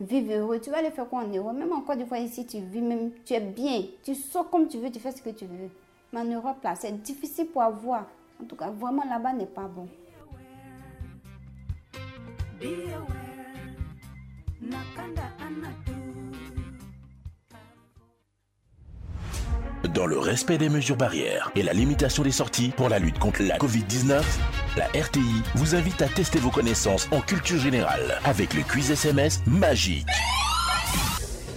vivre 0.00 0.32
heureux. 0.32 0.60
Tu 0.60 0.70
vas 0.70 0.78
aller 0.78 0.90
faire 0.90 1.08
quoi 1.08 1.20
en 1.20 1.28
Europe? 1.28 1.56
Même 1.56 1.72
encore 1.72 1.96
des 1.96 2.06
fois 2.06 2.18
ici, 2.18 2.46
tu 2.46 2.60
vis 2.60 2.80
même, 2.80 3.10
tu 3.24 3.34
es 3.34 3.40
bien. 3.40 3.82
Tu 4.02 4.14
sors 4.14 4.48
comme 4.48 4.68
tu 4.68 4.78
veux, 4.78 4.90
tu 4.90 5.00
fais 5.00 5.12
ce 5.12 5.22
que 5.22 5.30
tu 5.30 5.46
veux. 5.46 5.70
Mais 6.12 6.20
en 6.20 6.24
Europe, 6.24 6.62
là, 6.62 6.74
c'est 6.74 6.92
difficile 7.02 7.46
pour 7.46 7.62
avoir. 7.62 8.06
En 8.40 8.44
tout 8.44 8.56
cas, 8.56 8.70
vraiment 8.70 9.04
là-bas 9.04 9.32
n'est 9.32 9.46
pas 9.46 9.68
bon. 9.68 9.88
Dans 19.84 20.06
le 20.06 20.18
respect 20.18 20.58
des 20.58 20.68
mesures 20.68 20.96
barrières 20.96 21.52
et 21.54 21.62
la 21.62 21.72
limitation 21.72 22.24
des 22.24 22.32
sorties 22.32 22.72
pour 22.76 22.88
la 22.88 22.98
lutte 22.98 23.20
contre 23.20 23.44
la 23.44 23.58
Covid-19, 23.58 24.22
la 24.76 24.86
RTI 24.86 25.42
vous 25.54 25.76
invite 25.76 26.02
à 26.02 26.08
tester 26.08 26.40
vos 26.40 26.50
connaissances 26.50 27.06
en 27.12 27.20
culture 27.20 27.58
générale 27.60 28.18
avec 28.24 28.54
le 28.54 28.62
quiz 28.62 28.90
SMS 28.90 29.40
magique. 29.46 30.06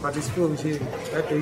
Participer 0.03 0.41
au 0.41 0.49
musée, 0.49 0.79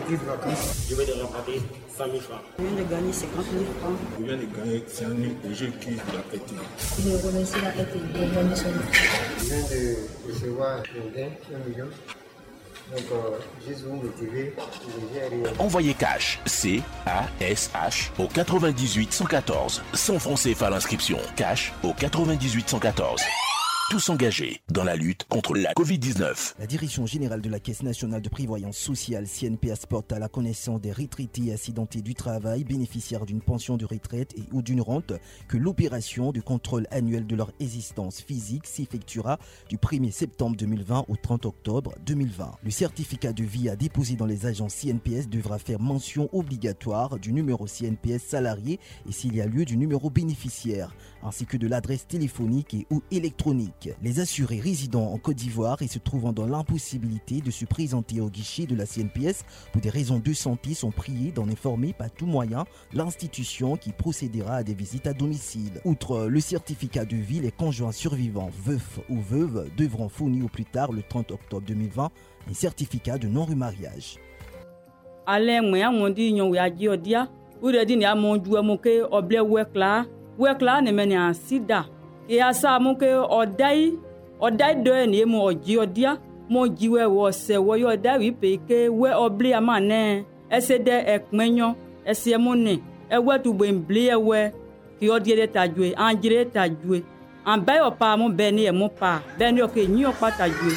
quiz 0.08 0.20
vacances. 0.26 0.88
Je 0.90 0.96
vais 0.96 1.06
de 1.06 1.12
remporter 1.22 1.62
100 1.98 2.06
000 2.06 2.20
francs. 2.20 2.42
Je 2.58 2.64
viens 2.64 2.84
de 2.84 2.90
gagner 2.90 3.14
50 3.14 3.46
000 3.52 3.66
francs. 3.82 3.98
Je 4.18 4.24
viens 4.24 4.38
de 4.38 4.58
gagner 4.58 4.84
100 4.88 5.06
000 5.06 5.18
au 5.50 5.54
jeu 5.54 5.72
quiz 5.82 5.96
de 5.96 6.14
la 6.14 6.20
RTI. 6.20 6.56
Je 7.04 7.28
remercie 7.28 7.62
la 7.62 7.70
RTI 7.72 8.00
de 8.00 8.36
gagner 8.36 8.56
son 8.56 8.70
Je 9.38 9.46
viens 9.46 9.64
de 9.64 10.32
recevoir 10.32 10.78
un 10.80 11.18
gain, 11.18 11.30
1 11.54 11.70
million. 11.70 11.88
Envoyez 15.60 15.94
cash 15.94 16.40
C-A-S-H 16.46 18.10
au 18.20 18.28
98 18.28 19.14
114. 19.14 19.84
100 19.94 20.20
francs 20.20 20.40
CFA 20.40 20.70
l'inscription. 20.70 21.18
Cash 21.36 21.74
au 21.84 21.94
98 21.94 22.70
114. 22.70 23.22
Tous 23.90 24.10
engagés 24.10 24.62
dans 24.70 24.84
la 24.84 24.96
lutte 24.96 25.24
contre 25.24 25.56
la 25.56 25.74
Covid-19. 25.74 26.54
La 26.60 26.68
direction 26.68 27.08
générale 27.08 27.42
de 27.42 27.50
la 27.50 27.60
Caisse 27.60 27.82
nationale 27.82 28.22
de 28.22 28.30
prévoyance 28.30 28.78
sociale 28.78 29.26
CNPS 29.26 29.88
porte 29.90 30.12
à 30.12 30.20
la 30.20 30.30
connaissance 30.30 30.80
des 30.80 30.92
retraités 30.92 31.52
accidentés 31.52 32.04
du 32.04 32.14
travail 32.14 32.66
bénéficiaires 32.66 33.26
d'une 33.26 33.42
pension 33.42 33.78
de 33.78 33.86
retraite 33.86 34.36
et 34.38 34.44
ou 34.52 34.62
d'une 34.62 34.82
rente 34.82 35.14
que 35.48 35.58
l'opération 35.58 36.32
de 36.32 36.40
contrôle 36.40 36.86
annuel 36.92 37.26
de 37.26 37.36
leur 37.36 37.52
existence 37.60 38.22
physique 38.22 38.68
s'effectuera 38.68 39.40
du 39.70 39.78
1er 39.78 40.12
septembre 40.12 40.56
2020 40.56 41.06
au 41.08 41.16
30 41.16 41.48
octobre 41.48 41.96
2020. 42.06 42.58
Le 42.64 42.70
certificat 42.70 43.34
de 43.34 43.44
vie 43.44 43.70
à 43.70 43.76
déposer 43.76 44.16
dans 44.16 44.28
les 44.28 44.46
agences 44.46 44.76
CNPS 44.76 45.30
devra 45.30 45.58
faire 45.58 45.80
mention 45.80 46.30
obligatoire 46.32 47.18
du 47.18 47.34
numéro 47.34 47.66
CNPS 47.66 48.22
salarié 48.22 48.80
et 49.08 49.12
s'il 49.12 49.36
y 49.36 49.42
a 49.42 49.48
lieu 49.48 49.66
du 49.66 49.78
numéro 49.78 50.12
bénéficiaire, 50.12 50.94
ainsi 51.24 51.48
que 51.48 51.58
de 51.58 51.66
l'adresse 51.68 52.06
téléphonique 52.06 52.76
et 52.76 52.86
ou 52.92 53.02
électronique. 53.10 53.79
Les 54.02 54.20
assurés 54.20 54.60
résidant 54.60 55.12
en 55.12 55.18
Côte 55.18 55.38
d'Ivoire 55.38 55.82
et 55.82 55.88
se 55.88 56.00
trouvant 56.00 56.34
dans 56.34 56.46
l'impossibilité 56.46 57.42
de 57.42 57.52
se 57.52 57.66
présenter 57.66 58.20
au 58.22 58.30
guichet 58.30 58.66
de 58.66 58.76
la 58.76 58.86
CNPS 58.86 59.44
pour 59.72 59.82
des 59.82 59.90
raisons 59.90 60.20
de 60.20 60.34
santé 60.34 60.74
sont 60.74 60.92
priés 60.92 61.32
d'en 61.32 61.48
informer 61.48 61.94
par 61.94 62.12
tout 62.12 62.26
moyen 62.26 62.66
l'institution 62.94 63.78
qui 63.78 63.92
procédera 63.92 64.56
à 64.56 64.64
des 64.64 64.74
visites 64.74 65.08
à 65.08 65.14
domicile. 65.14 65.82
Outre 65.86 66.28
le 66.28 66.40
certificat 66.40 67.06
de 67.06 67.16
vie, 67.16 67.40
les 67.40 67.52
conjoints 67.52 67.92
survivants, 67.92 68.52
veufs 68.66 69.00
ou 69.10 69.20
veuves, 69.20 69.70
devront 69.78 70.10
fournir 70.10 70.46
au 70.46 70.50
plus 70.50 70.66
tard 70.66 70.92
le 70.92 71.02
30 71.02 71.32
octobre 71.32 71.66
2020 71.68 72.10
un 72.50 72.54
certificat 72.54 73.18
de 73.18 73.28
non-remariage. 73.28 74.18
ya 82.30 82.54
samu 82.54 82.94
ke 82.96 83.10
odai 83.10 83.98
odai 84.40 84.76
do 84.86 84.94
ni 85.06 85.26
mo 85.26 85.50
oji 85.50 85.78
odia 85.78 86.18
mo 86.50 86.68
jiwe 86.68 87.06
wo 87.06 87.32
se 87.32 87.58
wo 87.58 87.74
yo 87.76 87.96
da 87.98 88.18
wi 88.22 88.32
pe 88.32 88.58
ke 88.68 88.90
we 88.90 89.10
obli 89.10 89.54
ama 89.54 89.80
ne 89.80 90.26
ese 90.50 90.78
de 90.78 90.92
ekmenyo 91.14 91.74
ese 92.06 92.38
mo 92.38 92.56
ne 92.56 92.80
ewe 93.10 93.40
tu 93.40 93.54
gbe 93.54 93.72
mbli 93.72 94.08
ewe 94.08 94.54
ki 95.00 95.10
odie 95.10 95.36
de 95.36 95.48
tajwe 95.48 95.94
anjire 95.98 96.46
tajwe 96.46 97.02
an 97.46 97.66
ba 97.66 97.74
yo 97.82 97.92
pa 97.92 98.18
mo 98.18 98.30
be 98.30 98.52
ni 98.52 98.66
e 98.66 98.72
mo 98.72 98.90
pa. 98.90 99.22
Be 99.38 99.52
ni 99.52 99.62
o 99.62 99.68
ke 99.68 99.88
ni 99.88 100.06
o 100.06 100.12
pa 100.14 100.30
tajwe 100.32 100.74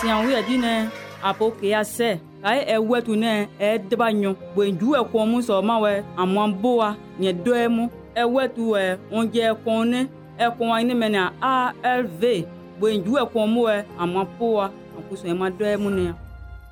si 0.00 0.08
an 0.08 0.24
wi 0.26 0.32
edine 0.34 0.88
apo 1.22 1.50
ke 1.50 1.68
ya 1.68 1.84
se 1.84 2.20
kaye 2.42 2.64
ewe 2.72 3.02
tu 3.02 3.16
ne 3.16 3.48
e 3.60 3.78
deba 3.78 4.12
nyo 4.12 4.32
gbe 4.54 4.72
ju 4.72 4.96
e 4.96 5.04
ko 5.12 5.26
mu 5.26 5.42
so 5.42 5.60
ma 5.62 5.78
we 5.78 6.02
amon 6.16 6.54
boa 6.54 6.96
nye 7.20 7.32
do 7.32 7.52
e 7.54 7.68
mu 7.68 7.88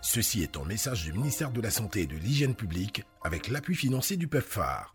Ceci 0.03 0.43
est 0.43 0.57
un 0.57 0.65
message 0.65 1.05
du 1.05 1.13
ministère 1.13 1.51
de 1.51 1.61
la 1.61 1.71
Santé 1.71 2.03
et 2.03 2.07
de 2.07 2.17
l'Hygiène 2.17 2.55
publique 2.55 3.05
avec 3.23 3.49
l'appui 3.49 3.75
financier 3.75 4.17
du 4.17 4.29
PEPFAR. 4.29 4.95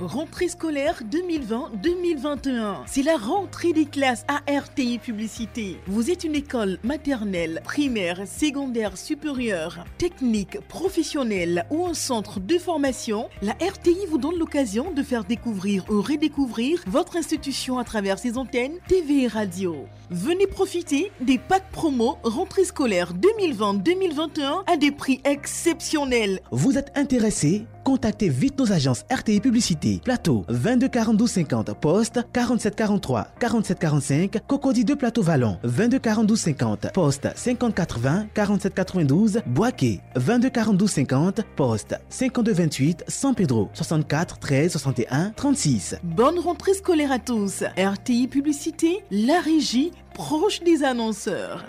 Rentrée 0.00 0.48
scolaire 0.48 1.02
2020-2021. 1.10 2.76
C'est 2.86 3.02
la 3.02 3.18
rentrée 3.18 3.74
des 3.74 3.84
classes 3.84 4.24
à 4.28 4.40
RTI 4.50 4.98
Publicité. 4.98 5.76
Vous 5.86 6.10
êtes 6.10 6.24
une 6.24 6.34
école 6.34 6.78
maternelle, 6.82 7.60
primaire, 7.64 8.22
secondaire, 8.26 8.96
supérieure, 8.96 9.84
technique, 9.98 10.58
professionnelle 10.68 11.66
ou 11.70 11.84
un 11.84 11.92
centre 11.92 12.40
de 12.40 12.56
formation. 12.56 13.28
La 13.42 13.52
RTI 13.52 14.06
vous 14.08 14.16
donne 14.16 14.38
l'occasion 14.38 14.90
de 14.90 15.02
faire 15.02 15.24
découvrir 15.24 15.84
ou 15.90 16.00
redécouvrir 16.00 16.82
votre 16.86 17.16
institution 17.18 17.78
à 17.78 17.84
travers 17.84 18.18
ses 18.18 18.38
antennes 18.38 18.78
TV 18.88 19.24
et 19.24 19.28
radio. 19.28 19.84
Venez 20.08 20.46
profiter 20.46 21.12
des 21.20 21.36
packs 21.36 21.70
promo 21.72 22.16
rentrée 22.22 22.64
scolaire 22.64 23.12
2020-2021 23.12 24.62
à 24.66 24.78
des 24.78 24.92
prix 24.92 25.20
exceptionnels. 25.24 26.40
Vous 26.50 26.78
êtes 26.78 26.90
intéressé? 26.96 27.66
Contactez 27.84 28.28
vite 28.28 28.58
nos 28.58 28.72
agences 28.72 29.04
RTI 29.10 29.40
Publicité. 29.40 29.89
Plateau 29.98 30.44
22 30.48 30.88
42 30.88 31.26
50, 31.26 31.74
poste 31.74 32.20
47 32.32 32.76
43 32.76 33.26
47 33.38 33.78
45, 33.78 34.38
Cocody 34.46 34.84
2 34.84 34.96
Plateau 34.96 35.22
Vallon 35.22 35.58
22 35.64 35.98
42 35.98 36.36
50, 36.36 36.92
poste 36.92 37.28
50 37.34 37.74
80 37.74 38.26
47 38.34 38.74
92, 38.74 39.40
Boaké 39.46 40.00
22 40.16 40.50
42 40.50 40.86
50, 40.86 41.42
poste 41.56 41.96
52 42.08 42.52
28 42.52 43.04
San 43.08 43.34
Pedro 43.34 43.68
64 43.74 44.38
13 44.38 44.72
61 44.72 45.30
36. 45.30 45.96
Bonne 46.02 46.38
rentrée 46.38 46.74
scolaire 46.74 47.12
à 47.12 47.18
tous. 47.18 47.64
RTI 47.76 48.28
Publicité, 48.28 49.02
la 49.10 49.40
régie 49.40 49.90
proche 50.14 50.60
des 50.60 50.84
annonceurs. 50.84 51.64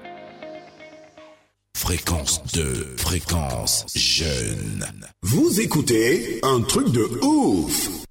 Fréquence 1.76 2.44
2, 2.54 2.96
fréquence 2.98 3.86
jeune. 3.96 4.86
Vous 5.24 5.60
écoutez 5.60 6.40
un 6.44 6.62
truc 6.62 6.92
de 6.92 7.04
ouf. 7.26 8.06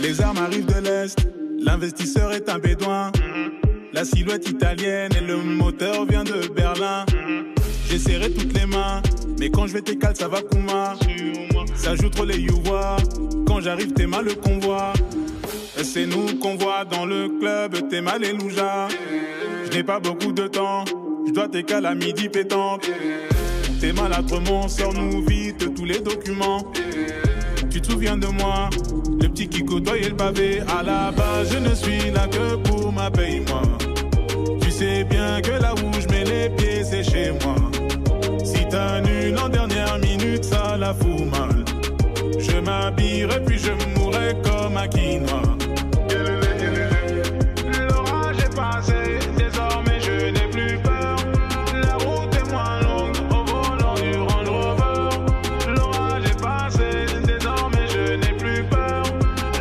Les 0.00 0.20
armes 0.20 0.38
arrivent 0.38 0.66
de 0.66 0.80
l'Est, 0.80 1.18
l'investisseur 1.60 2.32
est 2.32 2.48
un 2.48 2.58
bédouin. 2.58 3.12
La 3.92 4.04
silhouette 4.04 4.48
italienne 4.48 5.12
et 5.16 5.24
le 5.24 5.36
moteur 5.36 6.06
vient 6.06 6.24
de 6.24 6.48
Berlin. 6.54 7.04
J'ai 7.90 7.98
serré 7.98 8.30
toutes 8.30 8.56
les 8.56 8.66
mains, 8.66 9.02
mais 9.40 9.50
quand 9.50 9.66
je 9.66 9.72
vais 9.72 9.82
t'écaler, 9.82 10.14
ça 10.14 10.28
va 10.28 10.42
Kuma. 10.42 10.94
Ça 11.74 11.96
joue 11.96 12.08
trop 12.08 12.24
les 12.24 12.38
youvois, 12.38 12.96
quand 13.48 13.60
j'arrive, 13.60 13.92
t'es 13.94 14.06
mal 14.06 14.26
le 14.26 14.34
convoi. 14.34 14.92
C'est 15.82 16.06
nous 16.06 16.38
qu'on 16.38 16.54
voit 16.54 16.84
dans 16.84 17.04
le 17.04 17.28
club, 17.40 17.88
t'es 17.88 18.00
mal 18.00 18.20
les 18.20 18.32
loujas. 18.32 18.86
Je 19.64 19.76
n'ai 19.76 19.82
pas 19.82 19.98
beaucoup 19.98 20.30
de 20.30 20.46
temps, 20.46 20.84
je 21.26 21.32
dois 21.32 21.48
t'écaler 21.48 21.88
à 21.88 21.94
midi 21.96 22.28
pétante. 22.28 22.88
T'es 23.80 23.92
maladrement, 23.92 24.68
sors-nous 24.68 25.26
vite 25.26 25.74
tous 25.74 25.84
les 25.84 25.98
documents. 25.98 26.70
Tu 27.70 27.80
te 27.80 27.90
souviens 27.90 28.16
de 28.16 28.28
moi, 28.28 28.70
le 29.20 29.28
petit 29.28 29.48
qui 29.48 29.64
côtoyait 29.64 30.10
le 30.10 30.16
pavé. 30.16 30.60
À 30.78 30.84
la 30.84 31.10
base, 31.10 31.52
je 31.52 31.58
ne 31.58 31.74
suis 31.74 32.12
là 32.12 32.28
que 32.28 32.54
pour 32.56 32.92
ma 32.92 33.10
paye, 33.10 33.42
moi. 33.48 33.62
Tu 34.60 34.70
sais 34.70 35.02
bien 35.02 35.40
que 35.40 35.50
là 35.60 35.74
où 35.74 36.00
je 36.00 36.06
mets 36.08 36.24
les 36.24 36.50
pieds, 36.50 36.84
c'est 36.84 37.02
chez 37.02 37.32
moi. 37.32 37.56
En 38.80 39.48
dernière 39.48 39.98
minute, 39.98 40.44
ça 40.44 40.76
la 40.76 40.94
fout 40.94 41.26
mal. 41.30 41.64
Je 42.38 42.58
m'habillerai 42.58 43.40
puis 43.44 43.58
je 43.58 43.72
mourrai 43.94 44.34
comme 44.42 44.76
un 44.76 44.88
quinoa. 44.88 45.42
L'orage 47.88 48.38
est 48.38 48.56
passé, 48.56 49.18
désormais 49.36 50.00
je 50.00 50.30
n'ai 50.30 50.48
plus 50.50 50.78
peur. 50.78 51.16
La 51.74 51.94
route 51.96 52.34
est 52.34 52.50
moins 52.50 52.80
longue 52.80 53.16
au 53.30 53.44
volant 53.44 53.94
du 53.94 54.16
Range 54.18 54.48
Rover. 54.48 55.10
L'orage 55.74 56.24
est 56.24 56.40
passé, 56.40 57.06
désormais 57.24 57.86
je 57.88 58.14
n'ai 58.14 58.34
plus 58.36 58.64
peur. 58.64 59.02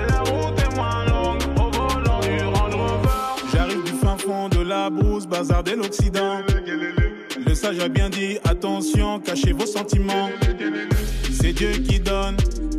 La 0.07 0.19
route 0.19 0.59
est 0.59 0.75
moins 0.75 1.05
longue 1.05 1.41
au 1.57 1.69
volant 1.71 2.19
du 2.21 2.41
Range 2.45 2.75
Rover. 2.75 3.09
J'arrive 3.53 3.83
du 3.83 3.91
fin 3.91 4.17
fond 4.17 4.47
de 4.49 4.61
la 4.61 4.89
brousse, 4.89 5.27
bazar 5.27 5.63
de 5.63 5.71
l'Occident. 5.71 6.41
Sage 7.59 7.79
a 7.79 7.89
bien 7.89 8.09
dit, 8.09 8.37
attention, 8.45 9.19
cachez 9.19 9.51
vos 9.51 9.65
sentiments. 9.65 10.29
C'est 11.29 11.51
Dieu 11.51 11.71
qui 11.71 11.99
donne. 11.99 12.37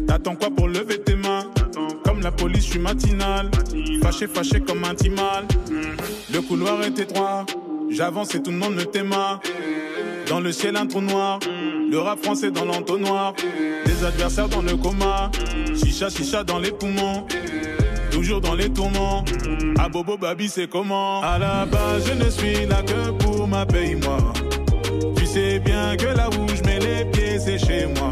T'attends 0.08 0.34
quoi 0.34 0.48
pour 0.48 0.68
lever 0.68 0.98
tes 1.02 1.16
mains? 1.16 1.44
Comme 2.02 2.22
la 2.22 2.32
police, 2.32 2.64
je 2.64 2.70
suis 2.70 2.78
matinal. 2.78 3.50
Fâché, 4.02 4.26
fâché 4.26 4.58
comme 4.60 4.82
un 4.84 4.94
timal. 4.94 5.44
Le 6.32 6.40
couloir 6.40 6.82
est 6.82 6.98
étroit. 6.98 7.44
J'avance 7.90 8.34
et 8.34 8.42
tout 8.42 8.52
le 8.52 8.56
monde 8.56 8.74
me 8.74 8.86
t'aima. 8.86 9.38
Dans 10.30 10.40
le 10.40 10.50
ciel, 10.50 10.78
un 10.78 10.86
trou 10.86 11.02
noir. 11.02 11.40
Le 11.90 11.98
rap 11.98 12.24
français 12.24 12.50
dans 12.50 12.64
l'entonnoir. 12.64 13.34
Des 13.84 14.02
adversaires 14.02 14.48
dans 14.48 14.62
le 14.62 14.76
coma. 14.76 15.30
Chicha, 15.76 16.08
chicha 16.08 16.42
dans 16.42 16.58
les 16.58 16.72
poumons. 16.72 17.26
Toujours 18.10 18.40
dans 18.40 18.54
les 18.54 18.70
tourments. 18.70 19.26
À 19.78 19.90
Bobo 19.90 20.16
Babi, 20.16 20.48
c'est 20.48 20.70
comment? 20.70 21.20
À 21.20 21.38
la 21.38 21.66
base, 21.66 22.06
je 22.06 22.24
ne 22.24 22.30
suis 22.30 22.64
là 22.66 22.80
que 22.82 23.10
pour 23.22 23.46
ma 23.46 23.66
paye, 23.66 23.94
moi. 23.96 24.32
Sais 25.32 25.60
bien 25.60 25.96
que 25.96 26.06
là 26.06 26.28
où 26.28 26.48
je 26.48 26.62
les 26.64 27.04
pieds, 27.04 27.38
c'est 27.38 27.56
chez 27.56 27.86
moi. 27.86 28.10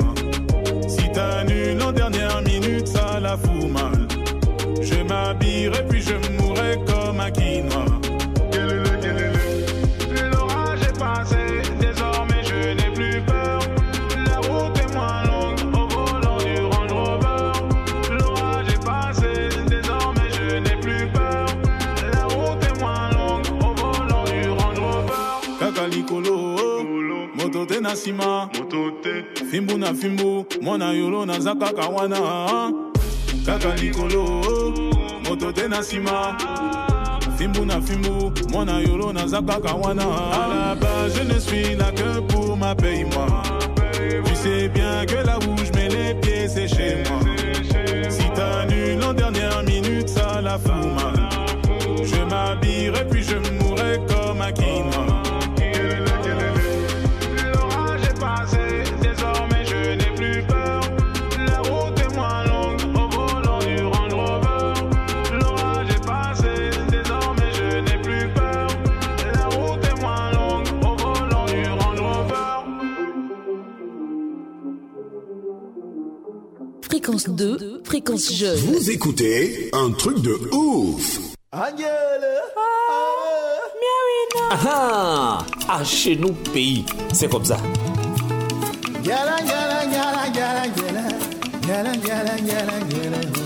Si 0.86 1.10
t'annules 1.10 1.82
en 1.82 1.90
dernière 1.90 2.40
minute, 2.42 2.86
ça 2.86 3.18
la 3.18 3.36
fout 3.36 3.68
mal. 3.68 4.06
Je 4.80 5.02
m'habillerai 5.02 5.84
puis 5.88 6.00
je 6.00 6.14
mourrai 6.40 6.78
comme 6.86 7.18
un 7.18 7.32
quinoa. 7.32 7.67
Nsima. 27.98 28.48
Fimbu 29.50 29.78
na 29.78 29.94
fimbu 29.94 30.46
mwana 30.62 30.92
yolo 30.92 31.26
naza 31.26 31.54
kaka 31.54 31.88
wana. 31.88 32.18
Kaka 33.46 33.74
likolo 33.74 34.42
moto 35.28 35.52
te 35.52 35.68
na 35.68 35.80
nsima. 35.80 36.36
Fimbu 37.38 37.64
na 37.64 37.80
fimbu 37.80 38.32
mwana 38.50 38.80
yolo 38.80 39.12
naza 39.12 39.42
kaka 39.42 39.74
wana. 39.74 40.04
La 40.80 41.08
je 41.08 41.22
ne 41.24 41.38
suis 41.40 41.74
là 41.76 41.90
que 41.90 42.20
pour 42.20 42.56
ma 42.56 42.74
paye 42.74 43.04
moi. 43.04 43.26
Tu 44.24 44.34
sais 44.34 44.68
bien 44.68 45.04
que 45.06 45.26
là 45.26 45.38
où 45.38 45.56
je 45.64 45.72
mets 45.72 45.88
les 45.88 46.14
pieds 46.20 46.48
c'est 46.48 46.68
chez 46.68 47.02
moi. 47.08 47.20
Si 48.08 48.30
t'annules 48.30 49.02
en 49.02 49.12
dernière 49.12 49.62
minute 49.64 50.08
ça 50.08 50.40
la 50.40 50.58
fout 50.58 50.86
mal. 50.96 51.28
Je 52.04 52.22
m'habillerai 52.30 53.08
puis 53.10 53.22
je 53.24 53.36
mourrai 53.36 53.67
Fréquence 77.18 77.36
2, 77.36 77.80
fréquence 77.82 78.32
jeune. 78.32 78.58
Vous 78.58 78.90
écoutez 78.92 79.70
un 79.72 79.90
truc 79.90 80.20
de 80.20 80.38
ouf. 80.54 81.18
Ah 81.50 81.68
ah 84.52 85.38
Ah, 85.68 85.84
chez 85.84 86.14
nous, 86.14 86.32
pays, 86.54 86.84
c'est 87.12 87.28
comme 87.28 87.44
ça. 87.44 87.56
Gala, 89.02 89.36
gala, 89.40 89.84
gala, 89.86 90.28
gala, 90.32 90.68
gala. 90.68 91.08
Gala, 91.66 91.96
gala, 91.96 92.36
gala, 92.38 92.78
gala. 92.88 93.37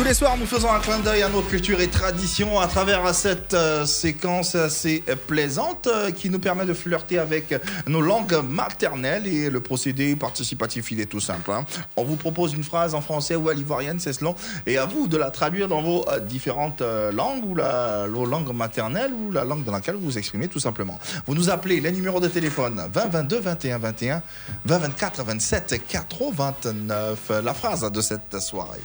Tous 0.00 0.06
les 0.06 0.14
soirs, 0.14 0.38
nous 0.38 0.46
faisons 0.46 0.72
un 0.72 0.80
clin 0.80 0.98
d'œil 1.00 1.22
à 1.22 1.28
nos 1.28 1.42
cultures 1.42 1.78
et 1.78 1.88
traditions 1.88 2.58
à 2.58 2.68
travers 2.68 3.14
cette 3.14 3.52
euh, 3.52 3.84
séquence 3.84 4.54
assez 4.54 5.04
plaisante 5.26 5.88
euh, 5.88 6.10
qui 6.10 6.30
nous 6.30 6.38
permet 6.38 6.64
de 6.64 6.72
flirter 6.72 7.18
avec 7.18 7.54
nos 7.86 8.00
langues 8.00 8.40
maternelles. 8.42 9.26
Et 9.26 9.50
le 9.50 9.60
procédé 9.60 10.16
participatif, 10.16 10.90
il 10.90 11.02
est 11.02 11.06
tout 11.06 11.20
simple. 11.20 11.50
hein. 11.50 11.66
On 11.96 12.04
vous 12.04 12.16
propose 12.16 12.54
une 12.54 12.64
phrase 12.64 12.94
en 12.94 13.02
français 13.02 13.36
ou 13.36 13.50
à 13.50 13.54
l'ivoirienne, 13.54 14.00
c'est 14.00 14.14
selon, 14.14 14.34
et 14.66 14.78
à 14.78 14.86
vous 14.86 15.06
de 15.06 15.18
la 15.18 15.30
traduire 15.30 15.68
dans 15.68 15.82
vos 15.82 16.08
euh, 16.08 16.18
différentes 16.18 16.82
langues 17.12 17.44
ou 17.44 17.54
la, 17.54 18.06
langues 18.06 18.54
maternelles 18.54 19.12
ou 19.12 19.30
la 19.30 19.44
langue 19.44 19.64
dans 19.64 19.72
laquelle 19.72 19.96
vous 19.96 20.06
vous 20.06 20.18
exprimez 20.18 20.48
tout 20.48 20.60
simplement. 20.60 20.98
Vous 21.26 21.34
nous 21.34 21.50
appelez 21.50 21.78
les 21.78 21.92
numéros 21.92 22.20
de 22.20 22.28
téléphone 22.28 22.88
20 22.90 23.06
22 23.08 23.38
21 23.38 23.76
21 23.76 24.22
20 24.64 24.78
24 24.78 25.24
27 25.24 25.82
89. 25.86 27.32
La 27.44 27.52
phrase 27.52 27.82
de 27.92 28.00
cette 28.00 28.40
soirée. 28.40 28.80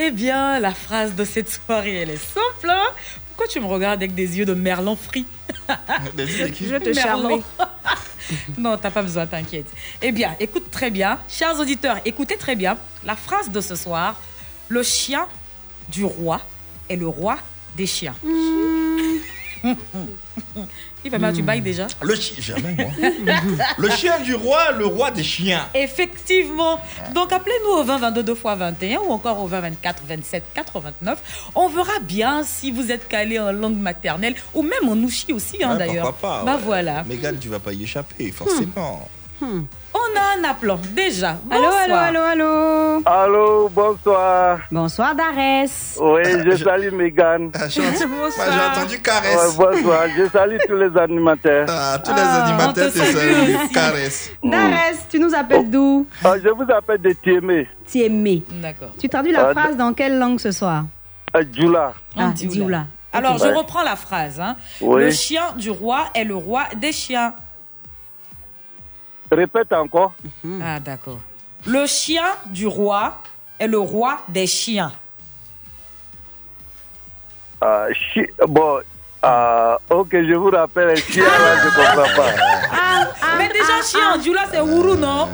Eh 0.00 0.12
bien, 0.12 0.60
la 0.60 0.72
phrase 0.72 1.16
de 1.16 1.24
cette 1.24 1.50
soirée, 1.50 1.96
elle 1.96 2.10
est 2.10 2.16
simple. 2.16 2.70
hein 2.70 2.86
Pourquoi 3.26 3.48
tu 3.48 3.58
me 3.58 3.66
regardes 3.66 3.98
avec 3.98 4.14
des 4.14 4.38
yeux 4.38 4.44
de 4.44 4.54
merlan 4.54 4.94
frit? 4.94 5.26
Je 6.16 6.66
vais 6.66 6.78
te 6.78 6.92
charmer. 6.92 7.42
non, 8.58 8.78
t'as 8.78 8.92
pas 8.92 9.02
besoin, 9.02 9.26
t'inquiète. 9.26 9.66
Eh 10.00 10.12
bien, 10.12 10.36
écoute 10.38 10.70
très 10.70 10.92
bien. 10.92 11.18
Chers 11.28 11.58
auditeurs, 11.58 11.96
écoutez 12.04 12.36
très 12.36 12.54
bien. 12.54 12.78
La 13.04 13.16
phrase 13.16 13.50
de 13.50 13.60
ce 13.60 13.74
soir, 13.74 14.20
le 14.68 14.84
chien 14.84 15.26
du 15.88 16.04
roi 16.04 16.42
est 16.88 16.94
le 16.94 17.08
roi 17.08 17.36
des 17.76 17.86
chiens. 17.86 18.14
Il 21.04 21.10
va 21.10 21.18
bien, 21.18 21.32
tu 21.32 21.42
bailles 21.42 21.60
déjà 21.60 21.86
Le 22.02 22.14
chien, 22.14 22.36
jamais 22.40 22.74
moi. 22.74 22.90
le 23.78 23.90
chien 23.90 24.18
du 24.20 24.34
roi, 24.34 24.72
le 24.72 24.86
roi 24.86 25.10
des 25.10 25.22
chiens. 25.22 25.66
Effectivement. 25.74 26.80
Donc 27.14 27.32
appelez-nous 27.32 27.70
au 27.80 27.84
20 27.84 27.98
22 27.98 28.22
2 28.22 28.32
x 28.32 28.40
21 28.44 28.98
ou 29.00 29.10
encore 29.12 29.38
au 29.40 29.46
20 29.46 29.60
24 29.60 30.02
27 30.06 30.44
89. 30.54 31.50
On 31.54 31.68
verra 31.68 31.98
bien 32.02 32.42
si 32.44 32.70
vous 32.70 32.90
êtes 32.90 33.06
calé 33.08 33.38
en 33.38 33.52
langue 33.52 33.78
maternelle 33.78 34.34
ou 34.54 34.62
même 34.62 34.88
en 34.88 34.96
ouchi 34.96 35.32
aussi 35.32 35.62
hein, 35.62 35.72
Ouais, 35.72 35.78
d'ailleurs. 35.86 36.14
Bah 36.22 36.42
ouais. 36.44 36.52
voilà. 36.64 37.04
Mégane, 37.04 37.38
tu 37.38 37.48
vas 37.48 37.58
pas 37.60 37.72
y 37.72 37.84
échapper, 37.84 38.30
forcément. 38.32 39.08
On 39.40 40.16
a 40.16 40.38
un 40.38 40.50
appelant 40.50 40.78
déjà. 40.94 41.36
Allô, 41.50 41.66
allô, 41.68 41.94
allô, 41.94 42.20
allô. 42.20 43.02
Allô, 43.06 43.68
bonsoir. 43.68 44.60
Bonsoir, 44.70 45.14
Darès. 45.14 45.96
Oui, 46.00 46.22
je 46.44 46.56
salue 46.64 46.92
Megan. 46.92 47.50
J'ai 47.68 47.82
entendu 47.86 49.00
caresse. 49.00 49.56
Ouais, 49.56 49.66
bonsoir, 49.72 50.02
je 50.16 50.28
salue 50.30 50.56
tous 50.66 50.76
les 50.76 50.98
animateurs. 51.00 51.66
Ah, 51.70 51.98
tous 52.04 52.12
les 52.14 52.20
animateurs, 52.20 52.90
c'est 52.92 53.12
ça. 53.12 53.20
Caresse. 53.72 54.30
Darès, 54.42 54.98
tu 55.10 55.20
nous 55.20 55.34
appelles 55.34 55.70
d'où? 55.70 56.06
Ah, 56.24 56.34
je 56.42 56.48
vous 56.48 56.66
appelle 56.72 57.00
de 57.00 57.12
Tiémé. 57.12 57.68
Tiémé. 57.86 58.42
D'accord. 58.62 58.90
Tu 58.98 59.08
traduis 59.08 59.32
la 59.32 59.48
Ah, 59.48 59.52
phrase 59.52 59.76
dans 59.76 59.92
quelle 59.92 60.18
langue 60.18 60.40
ce 60.40 60.50
soir? 60.52 60.84
À 61.32 61.40
Djoula. 61.42 61.92
Ah. 62.16 62.30
Dioula. 62.34 62.86
Alors, 63.12 63.40
Ouais. 63.40 63.48
je 63.48 63.54
reprends 63.54 63.82
la 63.82 63.96
phrase. 63.96 64.40
hein. 64.40 64.56
Oui. 64.80 65.02
Le 65.04 65.10
chien 65.10 65.42
du 65.56 65.70
roi 65.70 66.06
est 66.14 66.24
le 66.24 66.34
roi 66.36 66.64
des 66.76 66.92
chiens. 66.92 67.34
Répète 69.30 69.72
encore. 69.72 70.12
Ah, 70.62 70.80
d'accord. 70.80 71.18
Le 71.66 71.86
chien 71.86 72.24
du 72.46 72.66
roi 72.66 73.20
est 73.58 73.66
le 73.66 73.78
roi 73.78 74.18
des 74.28 74.46
chiens. 74.46 74.92
Ah, 77.60 77.86
chi- 77.92 78.26
Bon, 78.48 78.78
ah, 79.22 79.78
ok, 79.90 80.08
je 80.12 80.34
vous 80.34 80.50
rappelle 80.50 80.90
un 80.90 80.94
chien, 80.94 81.24
là, 81.24 81.56
je 81.64 81.68
comprends 81.76 82.22
pas. 82.22 83.36
Mais 83.36 83.48
déjà, 83.48 83.82
chien, 83.84 84.16
Dioula, 84.18 84.42
c'est 84.50 84.60
Ourou, 84.60 84.94
non? 84.94 85.28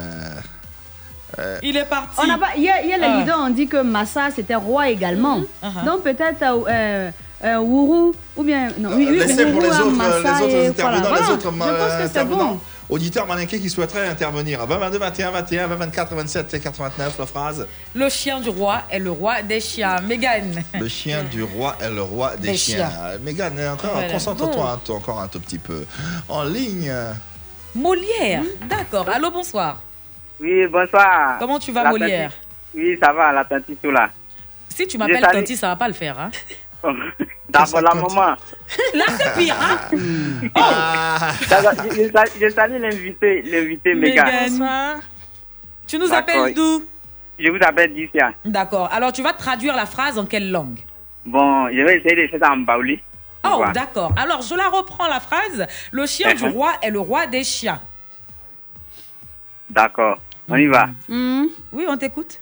Euh, 1.39 1.59
Il 1.63 1.77
est 1.77 1.85
parti. 1.85 2.19
On 2.19 2.27
n'a 2.27 2.39
pas, 2.39 2.55
hier, 2.57 2.77
hier, 2.85 2.97
les 2.99 3.05
Ah. 3.07 3.17
leaders 3.19 3.39
ont 3.39 3.51
dit 3.51 3.67
que 3.67 3.83
Massa, 3.83 4.31
c'était 4.35 4.55
roi 4.55 4.89
également. 4.89 5.41
Uh-huh. 5.63 5.85
Donc 5.85 6.03
peut-être 6.05 6.43
euh, 6.43 6.61
euh, 6.69 7.11
euh, 7.45 7.57
Wourou, 7.59 8.15
ou 8.37 8.43
bien... 8.45 8.69
Non, 8.79 8.91
oui, 8.95 9.07
oui, 9.11 9.19
Laissez 9.19 9.45
pour 9.47 9.55
Wourou 9.57 9.67
les 9.73 9.81
autres, 9.81 9.91
Massa 9.97 10.19
les 10.39 10.45
autres 10.45 10.55
et 10.55 10.67
intervenants, 10.69 11.01
voilà. 11.01 11.17
les 11.17 11.23
Voilà. 11.25 11.33
autres 11.33 11.53
Je 11.53 11.59
pense 11.59 11.69
euh, 11.69 12.07
que 12.07 12.13
c'est 12.13 12.25
bon. 12.25 12.61
Auditeurs 12.91 13.27
malinqués 13.27 13.59
qui 13.61 13.71
souhaiteraient 13.71 14.07
intervenir. 14.09 14.61
À 14.61 14.67
20, 14.67 14.77
22, 14.79 14.99
21, 14.99 15.31
21, 15.31 15.67
20, 15.69 15.75
24, 15.77 16.15
27 16.15 16.55
et 16.55 16.61
89, 16.61 17.19
la 17.19 17.27
phrase. 17.27 17.67
Le 17.95 18.09
chien 18.11 18.41
du 18.41 18.51
roi 18.51 18.83
est 18.91 18.99
le 18.99 19.11
roi 19.11 19.41
des 19.43 19.61
chiens. 19.61 20.01
Mégane. 20.03 20.63
Le 20.79 20.89
chien 20.89 21.23
du 21.25 21.43
roi 21.43 21.77
est 21.81 21.91
le 21.91 22.03
roi 22.03 22.37
des, 22.37 22.49
Des 22.53 22.57
chiens. 22.57 22.77
chiens. 22.89 22.91
Euh, 23.05 23.19
Mégane, 23.23 23.59
encore, 23.73 23.93
Voilà. 23.93 24.13
concentre-toi 24.13 24.55
Bon. 24.55 24.67
un 24.73 24.77
peu- 24.79 24.93
encore 24.93 25.21
un 25.21 25.29
tout 25.29 25.41
petit 25.41 25.59
peu. 25.59 25.87
En 26.29 26.45
ligne. 26.45 26.93
Molière. 27.75 28.43
D'accord. 28.69 29.09
Allô, 29.09 29.31
bonsoir. 29.31 29.81
Oui, 30.41 30.67
bonsoir. 30.69 31.39
Comment 31.39 31.59
tu 31.59 31.73
vas, 31.73 31.89
Molière? 31.91 32.33
Oui, 32.75 32.99
ça 33.03 33.13
va, 33.13 33.33
la 33.33 33.45
tante 33.45 33.63
tout 33.83 33.91
là. 33.91 34.11
Si 34.69 34.87
tu 34.89 34.99
m'appelles 34.99 35.21
Tanti, 35.33 35.57
ça 35.57 35.69
va 35.69 35.77
pas 35.77 35.87
le 35.87 35.95
faire. 35.95 36.19
Hein 36.19 36.31
La 37.53 37.95
maman. 37.95 38.15
Là, 38.95 39.05
c'est 39.17 39.35
pire. 39.39 39.55
Hein? 39.61 39.79
Je, 41.41 41.47
je 42.03 42.13
salue- 42.13 42.31
je 42.41 42.49
salue 42.51 42.81
l'invité, 42.81 43.43
l'invité. 43.43 43.95
Tu 45.87 45.99
nous 45.99 46.13
appelles 46.13 46.55
d'où? 46.55 46.85
Je 47.39 47.49
vous 47.51 47.59
appelle 47.61 47.93
Dicia. 47.95 48.33
D'accord. 48.45 48.89
Alors, 48.93 49.13
tu 49.13 49.23
vas 49.23 49.33
traduire 49.33 49.75
la 49.77 49.87
phrase 49.87 50.19
en 50.19 50.27
quelle 50.27 50.51
langue? 50.51 50.79
Bon, 51.27 51.69
je 51.71 51.81
vais 51.81 51.97
essayer 51.99 52.23
de 52.23 52.29
faire 52.29 52.41
ça 52.41 52.53
en 52.53 52.59
baouli. 52.59 53.01
Oh, 53.45 53.49
Voilà. 53.57 53.73
d'accord. 53.73 54.13
Alors, 54.17 54.43
je 54.43 54.55
la 54.55 54.69
reprends 54.69 55.07
la 55.09 55.21
phrase. 55.21 55.67
Le 55.93 56.07
chien 56.07 56.35
du 56.35 56.45
Mhm. 56.45 56.53
roi 56.53 56.73
est 56.83 56.91
le 56.91 57.01
roi 57.01 57.27
des 57.27 57.45
chiens. 57.45 57.81
D'accord, 59.71 60.19
on 60.49 60.57
y 60.57 60.67
va. 60.67 60.89
Oui, 61.09 61.87
on 61.89 61.97
t'écoute. 61.97 62.41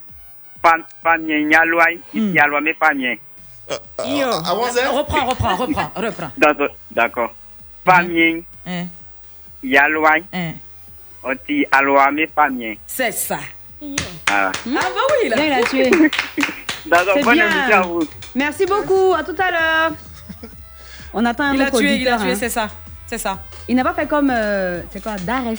Pas 0.61 0.76
pas 1.03 1.16
mien, 1.18 1.49
yalwa, 1.51 1.86
yalwa, 2.14 2.61
mais 2.61 2.74
pas 2.74 2.93
mien. 2.95 3.14
Reprends, 3.68 5.26
reprends, 5.26 5.56
reprends, 5.56 5.90
reprends. 5.96 6.30
D'accord, 6.36 6.68
d'accord. 6.90 7.34
Pas 7.84 8.02
mien, 8.02 8.40
yalwa, 9.62 10.14
hein. 10.32 10.52
oti 11.22 11.64
alwa, 11.70 12.10
mais 12.10 12.26
pas 12.26 12.48
mien. 12.48 12.74
C'est 12.86 13.12
ça. 13.12 13.38
Voilà. 13.80 13.92
Ah 14.28 14.50
bah 14.66 15.00
oui, 15.22 15.28
là. 15.28 15.36
Bien, 15.36 15.46
il 15.46 15.52
a 15.52 15.62
tué. 15.66 15.90
D'accord, 16.86 17.16
bonne 17.22 17.34
bien. 17.34 17.50
émission 17.50 17.76
à 17.76 17.80
vous. 17.82 18.02
Merci 18.34 18.66
beaucoup. 18.66 19.12
À 19.14 19.22
tout 19.22 19.34
à 19.38 19.50
l'heure. 19.50 19.92
On 21.14 21.24
attend 21.24 21.44
un 21.44 21.54
Il 21.54 21.62
a 21.62 21.70
tué, 21.70 21.78
il 21.80 21.88
a 21.88 21.92
auditeur, 21.94 22.20
tué, 22.20 22.30
hein. 22.32 22.36
c'est 22.38 22.48
ça. 22.48 22.68
C'est 23.06 23.18
ça. 23.18 23.38
Il 23.68 23.76
n'a 23.76 23.84
pas 23.84 23.94
fait 23.94 24.06
comme... 24.08 24.30
euh, 24.32 24.82
c'est 24.92 25.02
quoi 25.02 25.16
Darès. 25.16 25.58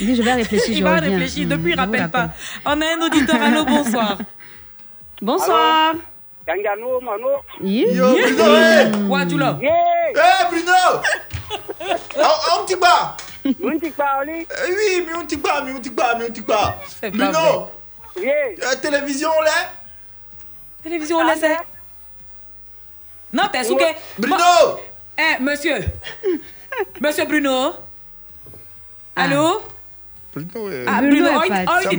Il 0.00 0.06
dit, 0.06 0.16
je 0.16 0.22
vais 0.22 0.32
réfléchir, 0.34 0.68
Il 0.70 0.78
je 0.78 0.82
va 0.84 0.96
réfléchir. 0.96 1.46
Hmm, 1.46 1.50
Depuis, 1.50 1.70
il 1.70 1.76
vous 1.76 1.80
rappelle 1.80 2.08
pas. 2.10 2.30
On 2.66 2.80
a 2.80 2.84
un 2.96 3.06
auditeur. 3.06 3.40
Allô, 3.40 3.64
bonsoir. 3.64 4.18
Bonsoir. 5.20 5.94
Kangano, 6.46 7.00
mano. 7.00 7.42
Yo, 7.60 8.14
Bruno, 8.14 8.54
hey 8.56 8.90
Wadjoula. 9.08 9.58
Eh, 10.14 10.50
Bruno 10.50 11.00
Un 12.58 12.64
petit 12.66 12.76
bas 12.76 13.16
Un 13.44 13.78
petit 13.78 13.90
bas, 13.96 14.20
Oui, 14.24 15.04
mais 15.06 15.12
un 15.14 15.24
petit 15.24 15.36
bas, 15.36 15.62
mais 15.64 15.72
un 15.72 15.76
petit 15.76 15.90
bas, 15.90 16.14
mais 16.18 16.26
un 16.26 16.30
petit 16.30 16.40
bas. 16.42 16.76
pas 17.00 17.10
Bruno 17.10 17.70
Oui. 18.16 18.26
euh, 18.28 18.74
Télévision, 18.80 19.30
là 19.44 19.70
Télévision, 20.82 21.18
on 21.18 21.24
laisse. 21.26 21.44
Non, 23.32 23.44
t'es 23.52 23.64
souqué. 23.64 23.86
Bruno 24.18 24.80
Eh, 25.16 25.40
monsieur. 25.40 25.78
Monsieur 27.00 27.24
Bruno. 27.26 27.74
Allô? 29.14 29.62
Bruno, 30.34 30.70
Ah, 30.86 31.00
Bruno 31.00 31.10
Bruno, 31.10 31.28
est 31.28 31.36
oh, 31.36 31.42
il- 31.44 31.48
parti. 31.48 31.66
oh, 31.68 31.78
il 31.78 31.84
Ça, 31.84 31.92
est 31.92 31.96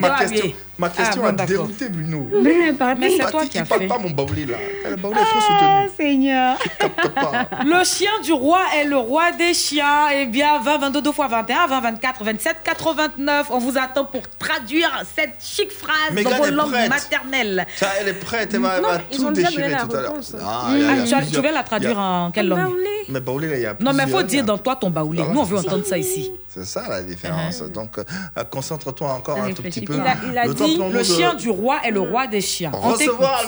ma 0.78 0.90
pas 0.90 0.96
question, 1.04 1.22
Ah, 1.26 1.30
a 1.30 1.32
bon, 1.34 1.46
dérouté 1.46 1.90
Bruno. 1.90 2.28
Mais 2.42 2.74
c'est 3.18 3.30
toi 3.32 3.42
il 3.44 3.50
qui 3.50 3.60
as 3.60 3.66
parle 3.66 3.82
fait. 3.82 3.88
pas 3.88 3.98
mon 4.00 4.10
baouli 4.10 4.46
là. 4.46 4.58
Le 4.90 4.96
baouli 4.96 5.20
est 5.20 5.24
trop 5.24 5.40
Ah, 5.40 5.84
soutenu. 5.88 5.96
Seigneur. 5.98 6.58
Le 7.66 7.84
chien 7.84 8.12
du 8.24 8.34
roi 8.34 8.60
est 8.76 8.86
le 8.86 8.98
roi 8.98 9.32
des 9.32 9.54
chiens. 9.54 10.10
Eh 10.14 10.26
bien, 10.26 10.60
20, 10.60 10.78
22, 10.80 11.02
2 11.02 11.12
fois 11.12 11.28
21, 11.28 11.68
20, 11.68 11.82
24, 11.82 12.24
27, 12.24 12.58
89. 12.64 13.48
On 13.52 13.58
vous 13.60 13.78
attend 13.78 14.06
pour 14.06 14.24
traduire 14.40 15.04
cette 15.16 15.36
chic 15.40 15.72
phrase 15.72 16.24
dans 16.24 16.30
vos 16.38 16.50
langues 16.52 16.72
prête. 16.72 16.90
maternelles. 16.90 17.66
Ça, 17.76 17.90
elle 18.00 18.08
est 18.10 18.14
prête, 18.14 18.54
elle 18.54 18.62
va, 18.62 18.80
tout 19.12 19.26
ont 19.26 19.32
déjà 19.32 19.48
déchirer 19.50 19.72
tout 19.88 19.96
à 19.96 20.02
l'heure. 20.02 20.12
réponse. 20.12 20.36
Ah, 20.44 20.68
il 20.76 20.86
Ah, 20.86 20.94
il 21.22 21.30
tu 21.32 21.42
vas- 21.42 21.52
la 21.52 21.64
traduire 21.64 21.92
il 21.92 21.98
en 21.98 22.32
quelle 22.32 22.48
langue 22.48 22.74
Mais 23.10 23.20
baouli, 23.20 23.50
là, 23.50 23.56
il 23.58 23.62
y 23.62 23.66
a 23.66 23.76
Non, 23.80 23.94
mais 23.94 24.04
plusieurs, 24.04 24.22
faut 24.22 24.26
dire 24.26 24.40
il 24.40 24.46
dans 24.46 24.58
toi 24.58 24.76
ton 24.76 24.90
baoulé. 24.90 25.22
Ah, 25.26 25.32
Nous, 25.34 25.40
on 25.40 25.44
veut 25.44 25.58
entendre 25.60 25.86
ça 25.86 25.98
ici. 25.98 26.32
C'est 26.48 26.66
ça 26.66 26.84
la 26.90 27.02
différence. 27.02 27.62
Donc, 27.64 27.98
euh, 27.98 28.04
concentre-toi 28.50 29.12
encore 29.12 29.38
un 29.40 29.52
tout 29.54 29.62
petit 29.64 29.82
peu. 29.82 29.96
Il 29.96 30.38
a, 30.38 30.46
il 30.46 30.54
temps 30.56 30.63
dit 30.66 30.78
le 30.78 30.98
de 31.00 31.04
chien 31.04 31.34
du 31.34 31.50
roi 31.50 31.80
est 31.86 31.92
le 31.92 32.00
roi 32.02 32.28
des 32.28 32.42
chiens. 32.42 32.72
On 32.74 32.80
Recevoir 32.92 33.42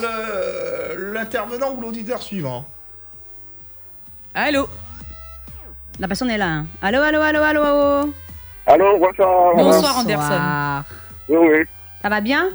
l'intervenant 1.13 1.73
ou 1.75 1.81
l'auditeur 1.81 2.21
suivant. 2.21 2.65
Allô 4.33 4.67
La 5.99 6.07
personne 6.07 6.29
est 6.29 6.37
là. 6.37 6.47
hein. 6.47 6.65
Allô, 6.81 7.01
allô, 7.01 7.21
allô, 7.21 7.41
allô. 7.41 8.13
Allô, 8.67 8.97
bonsoir. 8.99 9.55
Bonsoir, 9.55 9.97
Anderson. 9.99 10.83
Oui, 11.29 11.37
oui. 11.37 11.63
Ça 12.01 12.09
va 12.09 12.21
bien 12.21 12.49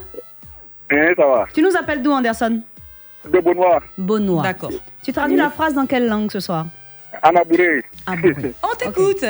Hein, 0.92 1.12
ça 1.16 1.24
va. 1.26 1.46
Tu 1.54 1.62
nous 1.62 1.74
appelles 1.76 2.02
d'où, 2.02 2.10
Anderson 2.12 2.60
De 3.24 3.38
Benoît. 3.38 3.80
Benoît. 3.96 4.42
D'accord. 4.42 4.70
Tu 5.04 5.12
traduis 5.12 5.36
la 5.36 5.50
phrase 5.50 5.72
dans 5.74 5.86
quelle 5.86 6.08
langue 6.08 6.30
ce 6.32 6.40
soir 6.40 6.66
Anabouré. 7.22 7.84
Ah. 8.06 8.14
On 8.62 8.74
t'écoute. 8.76 9.24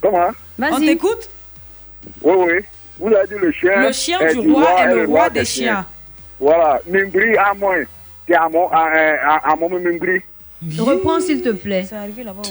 Comment 0.00 0.30
On 0.58 0.78
t'écoute 0.80 1.28
Oui, 2.22 2.34
oui. 2.36 2.64
Vous 2.98 3.08
avez 3.08 3.26
dit 3.26 3.40
le 3.40 3.52
chien. 3.52 3.86
Le 3.86 3.92
chien 3.92 4.18
du 4.32 4.52
roi 4.52 4.80
est 4.80 4.94
le 4.94 5.06
roi 5.06 5.30
des 5.30 5.44
chiens. 5.44 5.86
Voilà. 6.40 6.80
Mingri 6.88 7.36
à 7.36 7.54
moi. 7.54 7.74
C'est 8.26 8.34
à 8.34 8.48
mon, 8.48 8.68
à, 8.70 8.88
à, 9.26 9.52
à 9.52 9.56
mon 9.56 9.68
Mingri. 9.68 10.22
Reprends, 10.78 11.20
s'il 11.20 11.42
te 11.42 11.50
plaît. 11.50 11.84
C'est 11.88 11.96
arrivé 11.96 12.24
là-bas. 12.24 12.42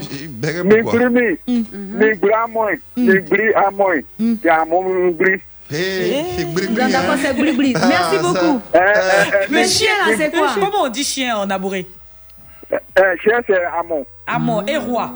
Mingri, 0.63 1.37
mi. 1.47 1.65
Mingri 1.73 2.31
à 2.31 2.47
moi. 2.47 2.71
Mingri 2.95 3.53
à 3.55 3.71
moi. 3.71 3.93
C'est 4.41 4.49
à 4.49 4.65
mon 4.65 4.83
Mingri. 4.83 5.41
C'est 5.69 6.53
Bli. 6.53 7.73
Merci 7.73 8.17
beaucoup. 8.21 8.61
Eh, 8.73 8.77
eh, 8.77 9.45
eh, 9.49 9.53
Le 9.53 9.63
chien, 9.63 9.89
là, 10.05 10.13
c'est 10.17 10.31
quoi? 10.31 10.49
Comment 10.55 10.83
on 10.83 10.89
dit 10.89 11.03
chien 11.03 11.37
en 11.37 11.49
abouré 11.49 11.87
chien, 13.21 13.39
c'est 13.47 13.63
Amon. 13.79 14.05
Amon 14.27 14.65
et 14.65 14.77
roi. 14.77 15.11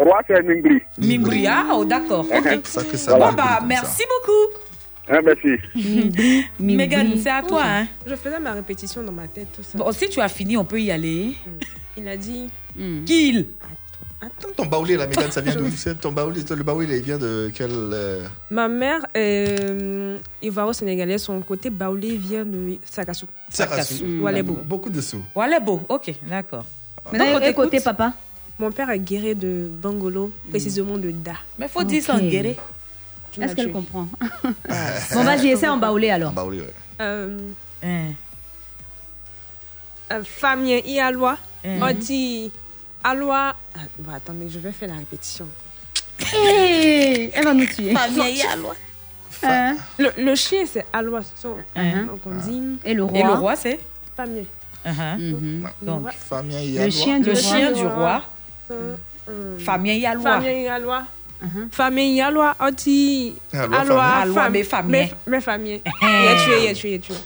Roi, 0.00 0.22
c'est 0.26 0.42
Mingri. 0.42 0.80
Mingri, 0.96 1.46
ah, 1.46 1.66
oh, 1.74 1.84
d'accord. 1.84 2.24
ok. 2.24 2.60
ça 2.64 2.82
que 2.82 3.18
Bon, 3.18 3.32
bah, 3.34 3.60
merci 3.66 4.02
beaucoup. 4.08 4.56
Eh, 5.12 5.18
merci. 5.22 6.42
Mégane, 6.58 7.18
c'est 7.18 7.28
à 7.28 7.42
toi. 7.42 7.62
Hein. 7.62 7.86
Je 8.06 8.14
faisais 8.14 8.40
ma 8.40 8.52
répétition 8.52 9.02
dans 9.02 9.12
ma 9.12 9.28
tête, 9.28 9.48
tout 9.54 9.62
ça. 9.62 9.76
Bon, 9.76 9.92
si 9.92 10.08
tu 10.08 10.18
as 10.22 10.28
fini, 10.28 10.56
on 10.56 10.64
peut 10.64 10.80
y 10.80 10.90
aller. 10.90 11.34
Il 11.98 12.08
a 12.08 12.16
dit. 12.16 12.48
Qu'il 13.04 13.48
Ton 14.56 14.64
baoulé, 14.64 14.96
là, 14.96 15.06
Mégane, 15.06 15.30
ça 15.30 15.42
vient 15.42 15.54
d'où? 15.54 15.68
Ton 16.00 16.12
baoulé, 16.12 16.40
le 16.48 16.62
baoulé, 16.62 16.96
il 16.96 17.02
vient 17.02 17.18
de 17.18 17.50
quel. 17.54 17.70
euh, 17.70 18.24
Ma 18.50 18.68
mère 18.68 19.04
est 19.12 19.54
euh, 19.60 20.16
ivoiro-sénégalaise. 20.40 21.24
Son 21.24 21.42
côté 21.42 21.68
baoulé 21.68 22.16
vient 22.16 22.46
de 22.46 22.78
Sakassou. 22.86 23.26
Sakassou. 23.50 24.22
Walebo. 24.22 24.56
Beaucoup 24.64 24.88
de 24.88 25.02
sous. 25.02 25.22
Walebo, 25.34 25.82
ok, 25.90 26.14
d'accord. 26.26 26.64
Maintenant, 27.12 27.34
côté 27.52 27.78
t'écoute. 27.78 27.84
papa 27.84 28.14
Mon 28.60 28.70
père 28.70 28.90
est 28.90 28.98
guéri 28.98 29.34
de 29.34 29.70
Bangolo, 29.72 30.30
précisément 30.50 30.98
de 30.98 31.10
Da. 31.12 31.32
Mais 31.58 31.66
faut 31.66 31.82
dire 31.82 32.02
ça 32.02 32.14
en 32.16 32.18
guéré. 32.18 32.58
Est-ce 33.40 33.54
qu'elle 33.54 33.72
comprend? 33.72 34.06
Bon, 35.14 35.22
vas-y, 35.24 35.48
essaie 35.48 35.68
en 35.68 35.78
baoulé 35.78 36.10
alors. 36.10 36.32
Baoulé, 36.32 36.60
ouais. 36.60 36.74
Euh, 37.00 37.38
Hein. 37.82 38.08
euh, 40.12 40.22
Famille 40.24 40.82
Ialoa. 40.84 41.38
Mhm. 41.64 41.82
On 41.82 41.94
dit 41.94 42.50
Aloa. 43.02 43.56
Ah, 43.74 43.78
bah, 43.98 44.12
attendez, 44.16 44.50
je 44.50 44.58
vais 44.58 44.72
faire 44.72 44.88
la 44.88 44.96
répétition. 44.96 45.46
Eh, 46.34 47.30
elle 47.32 47.44
va 47.44 47.54
nous 47.54 47.64
tuer. 47.66 47.94
Famille 47.94 48.36
Yalois. 48.36 48.76
Hein? 49.42 49.76
Le, 49.98 50.10
le 50.18 50.34
chien, 50.34 50.64
c'est 50.70 50.84
Alois. 50.92 51.22
So, 51.34 51.56
Uh-huh. 51.74 52.06
Donc 52.08 52.20
on 52.26 52.34
dit. 52.36 52.62
Et 52.84 52.92
le 52.92 53.04
roi. 53.04 53.18
Et 53.18 53.22
le 53.22 53.32
roi, 53.32 53.56
c'est? 53.56 53.80
Famille. 54.14 54.44
Mhm. 54.84 55.66
Donc, 55.80 56.12
Famille 56.12 56.76
Le 56.78 56.90
chien 56.90 57.20
du 57.20 57.26
le 57.26 57.32
roi. 57.32 57.40
chien 57.40 57.72
du 57.72 57.86
roi. 57.86 58.22
Euh, 58.70 59.58
Famille 59.58 59.98
Yalois. 60.00 60.22
Famille 60.40 60.68
Alois. 60.68 61.02
Famille 61.72 62.14
Yalois, 62.16 62.54
anti. 62.60 63.34
Alois, 63.52 63.78
Alois, 63.78 64.02
famille. 64.02 64.22
Alois, 64.22 64.34
fam- 64.42 64.50
mais 64.52 64.62
famille. 64.64 64.90
mais- 64.92 65.12
Mais 65.26 65.40
famille. 65.40 65.82
Il 66.02 66.28
a 66.28 66.44
tué, 66.44 66.64
il 66.64 66.68
a 66.70 66.74
tué, 66.74 66.90
il 66.90 66.94
a 66.94 66.98
tué. 66.98 67.14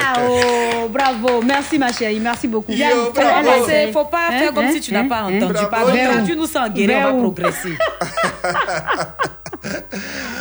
Ah 0.00 0.20
oh, 0.20 0.88
bravo. 0.88 1.42
Merci 1.42 1.78
ma 1.78 1.90
chérie, 1.92 2.20
merci 2.20 2.46
beaucoup. 2.46 2.70
Essayé. 2.70 3.90
Faut 3.92 4.04
pas 4.04 4.28
faire 4.30 4.52
comme 4.54 4.70
si 4.70 4.80
tu 4.80 4.92
n'as 4.92 5.04
pas 5.04 5.22
entendu. 5.24 5.54
Pardon, 5.70 5.92
traduis-nous 5.92 6.46
ça 6.46 6.64
en 6.64 6.68
guéré, 6.68 6.96
on 7.04 7.16
va 7.16 7.22
progresser. 7.22 7.72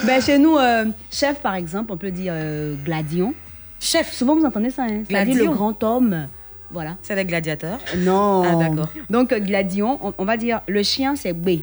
Ben, 0.06 0.22
chez 0.22 0.38
nous, 0.38 0.56
euh, 0.58 0.86
chef, 1.12 1.40
par 1.40 1.56
exemple, 1.56 1.92
on 1.92 1.98
peut 1.98 2.12
dire 2.12 2.34
euh, 2.36 2.76
gladion. 2.84 3.34
Chef. 3.80 4.12
Souvent, 4.14 4.36
vous 4.36 4.46
entendez 4.46 4.70
ça, 4.70 4.84
hein? 4.84 5.04
C'est-à-dire 5.10 5.34
le 5.36 5.42
Gladion. 5.42 5.52
grand 5.54 5.84
homme. 5.84 6.28
Voilà. 6.72 6.96
C'est 7.02 7.16
des 7.16 7.26
gladiateurs 7.26 7.80
Non. 7.98 8.44
Ah, 8.44 8.56
d'accord. 8.56 8.90
Donc, 9.10 9.32
euh, 9.34 9.40
gladion, 9.40 10.00
on, 10.04 10.14
on 10.18 10.26
va 10.26 10.38
dire 10.38 10.62
le 10.68 10.84
chien, 10.84 11.16
c'est 11.16 11.34
B. 11.34 11.62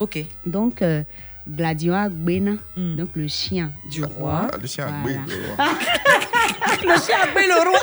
Ok. 0.00 0.18
Donc, 0.46 0.82
euh, 0.82 1.02
gladion 1.48 1.94
Gbena. 2.08 2.52
Donc, 2.76 3.10
le 3.14 3.28
chien 3.28 3.70
du 3.90 4.04
roi. 4.04 4.48
Ah, 4.52 4.56
le 4.60 4.66
chien 4.68 4.86
a 4.86 4.90
Voilà. 4.90 5.02
Gbé, 5.02 5.34
le 5.34 5.54
roi. 5.56 5.66
Le 6.84 6.94
chien 7.00 7.16
Gbé, 7.32 7.46
le 7.46 7.54
roi. 7.68 7.78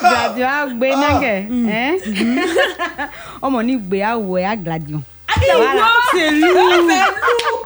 gladion 0.00 0.46
a 0.48 0.66
Gbena. 0.68 1.20
ke, 1.20 1.34
Hein? 1.70 1.96
Oh, 3.42 3.50
mon 3.50 3.62
Gbé 3.64 4.02
a 4.02 4.16
ouais 4.18 4.44
a 4.44 4.56
gladion. 4.56 5.02
Voilà. 5.36 5.88
C'est 6.12 6.30
lourd. 6.30 6.50
C'est 6.88 6.94
lourd. 6.94 7.64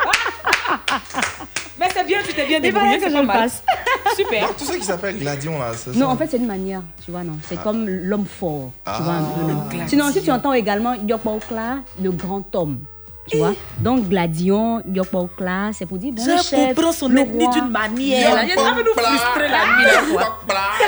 Mais 1.83 1.89
c'est 1.93 2.07
bien, 2.07 2.18
tu 2.24 2.33
t'es 2.33 2.47
bien 2.47 2.61
débrouillé, 2.61 2.99
que 2.99 3.03
c'est 3.05 3.11
je 3.11 3.14
pas 3.14 3.22
mal. 3.24 3.51
Super. 4.16 4.55
Tout 4.57 4.64
ça 4.64 4.76
qui 4.78 4.85
s'appelle 4.85 5.18
Gladion 5.18 5.59
là. 5.59 5.72
c'est 5.76 5.97
Non, 5.97 6.07
en 6.07 6.16
fait, 6.16 6.28
c'est 6.30 6.37
une 6.37 6.47
manière, 6.47 6.80
tu 7.05 7.11
vois, 7.11 7.24
non. 7.24 7.33
C'est 7.49 7.57
Ah. 7.59 7.62
comme 7.64 7.89
l'homme 7.89 8.24
fort, 8.26 8.70
tu 8.85 8.91
Ah. 8.95 9.01
vois, 9.03 9.12
un 9.14 9.22
peu, 9.22 9.53
non. 9.53 9.62
Gladion. 9.68 9.89
Sinon, 9.89 10.12
si 10.12 10.22
tu 10.22 10.30
entends 10.30 10.53
également 10.53 10.95
Yopokla, 10.95 11.78
le 12.01 12.11
grand 12.12 12.45
homme, 12.55 12.78
tu 13.27 13.37
vois? 13.37 13.55
Donc, 13.79 14.09
Gladion, 14.09 14.83
Yopokla, 14.93 15.70
c'est 15.73 15.87
pour 15.87 15.99
dire, 15.99 16.12
bon, 16.12 16.23
Je 16.23 16.43
chef, 16.43 16.75
comprends 16.75 16.93
son 16.93 17.14
ethnie 17.16 17.49
d'une 17.49 17.68
manière. 17.68 18.39
Elle 18.39 18.49
de 18.49 18.83
nous 18.83 18.95
frustrer 18.95 19.49
la 19.49 19.66
nuit 19.66 20.23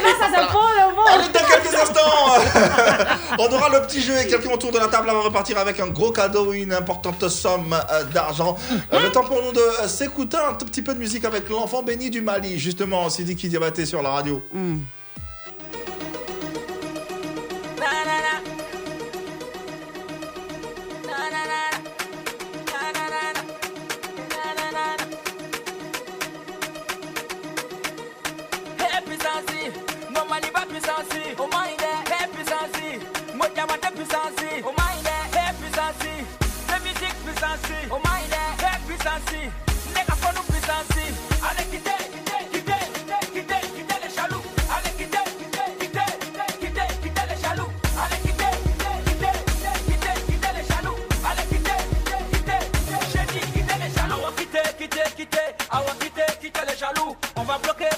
vrai, 0.05 0.12
ça, 0.18 0.26
c'est 0.35 0.53
fort, 0.53 0.70
le 0.74 0.95
fort. 0.95 1.09
Allez, 1.09 1.28
dans 1.32 1.47
quelques 1.47 1.74
instants, 1.74 3.14
on 3.39 3.53
aura 3.53 3.68
le 3.68 3.87
petit 3.87 4.01
jeu 4.01 4.14
et 4.18 4.26
quelqu'un 4.26 4.51
autour 4.51 4.72
de 4.72 4.78
la 4.78 4.89
table 4.89 5.07
va 5.07 5.20
repartir 5.20 5.59
avec 5.59 5.80
un 5.80 5.89
gros 5.89 6.11
cadeau, 6.11 6.53
une 6.53 6.72
importante 6.72 7.28
somme 7.28 7.74
euh, 7.91 8.05
d'argent. 8.05 8.57
Euh, 8.93 9.01
le 9.01 9.11
temps 9.11 9.24
pour 9.24 9.43
nous 9.43 9.53
de 9.53 9.61
euh, 9.61 9.89
s'écouter 9.89 10.37
un 10.37 10.55
tout 10.55 10.66
petit 10.66 10.82
peu 10.82 10.95
de 10.95 10.99
musique 10.99 11.24
avec 11.24 11.49
l'enfant 11.49 11.82
béni 11.82 12.11
du 12.11 12.20
Mali, 12.20 12.59
justement, 12.59 13.09
Sidiki 13.09 13.49
Diabaté 13.49 13.87
sur 13.87 14.03
la 14.03 14.11
radio. 14.11 14.43
Hey 17.76 18.34
ba 31.05 31.11
puissance, 31.11 31.36
oh 31.38 31.48
my 31.48 31.76
day, 31.76 32.05
hey 32.09 32.26
puissance, 32.32 33.34
mo 33.34 33.44
jama 33.55 33.76
de 33.78 33.90
puissance, 33.92 34.62
oh 34.64 34.72
my 34.76 34.96
day, 35.02 35.24
hey 35.32 35.52
puissance, 35.61 35.98
de 36.00 36.78
musique 36.84 37.18
puissance, 37.24 37.72
oh 37.90 38.00
my 38.05 38.22
day, 38.30 38.50
hey 38.61 38.78
puissance, 38.86 39.52
nega 39.94 40.14
fonu 40.16 40.40
puissance, 40.46 41.05
allez 41.42 41.66
quitter, 41.70 41.98
quitter, 42.12 42.40
quitter, 42.52 42.82
quitter, 43.32 43.32
quitter 43.32 43.61
quitter, 43.74 44.00
quitter, 44.16 44.90
quitter, 44.96 45.24
quitter, 45.36 45.68
quitter 45.78 46.09
quitter, 46.14 46.48
quitter, 46.55 46.55
quitter, 46.55 46.88
quitter, 46.88 46.88
quitter 46.94 47.28
quitter, 48.14 48.52
quitter, 48.52 48.55
quitter, 48.55 49.11
quitter 54.36 54.68
quitter, 54.78 55.09
quitter, 56.00 56.30
quitter, 56.40 57.16
on 57.36 57.44
va 57.44 57.59
bloquer, 57.59 57.90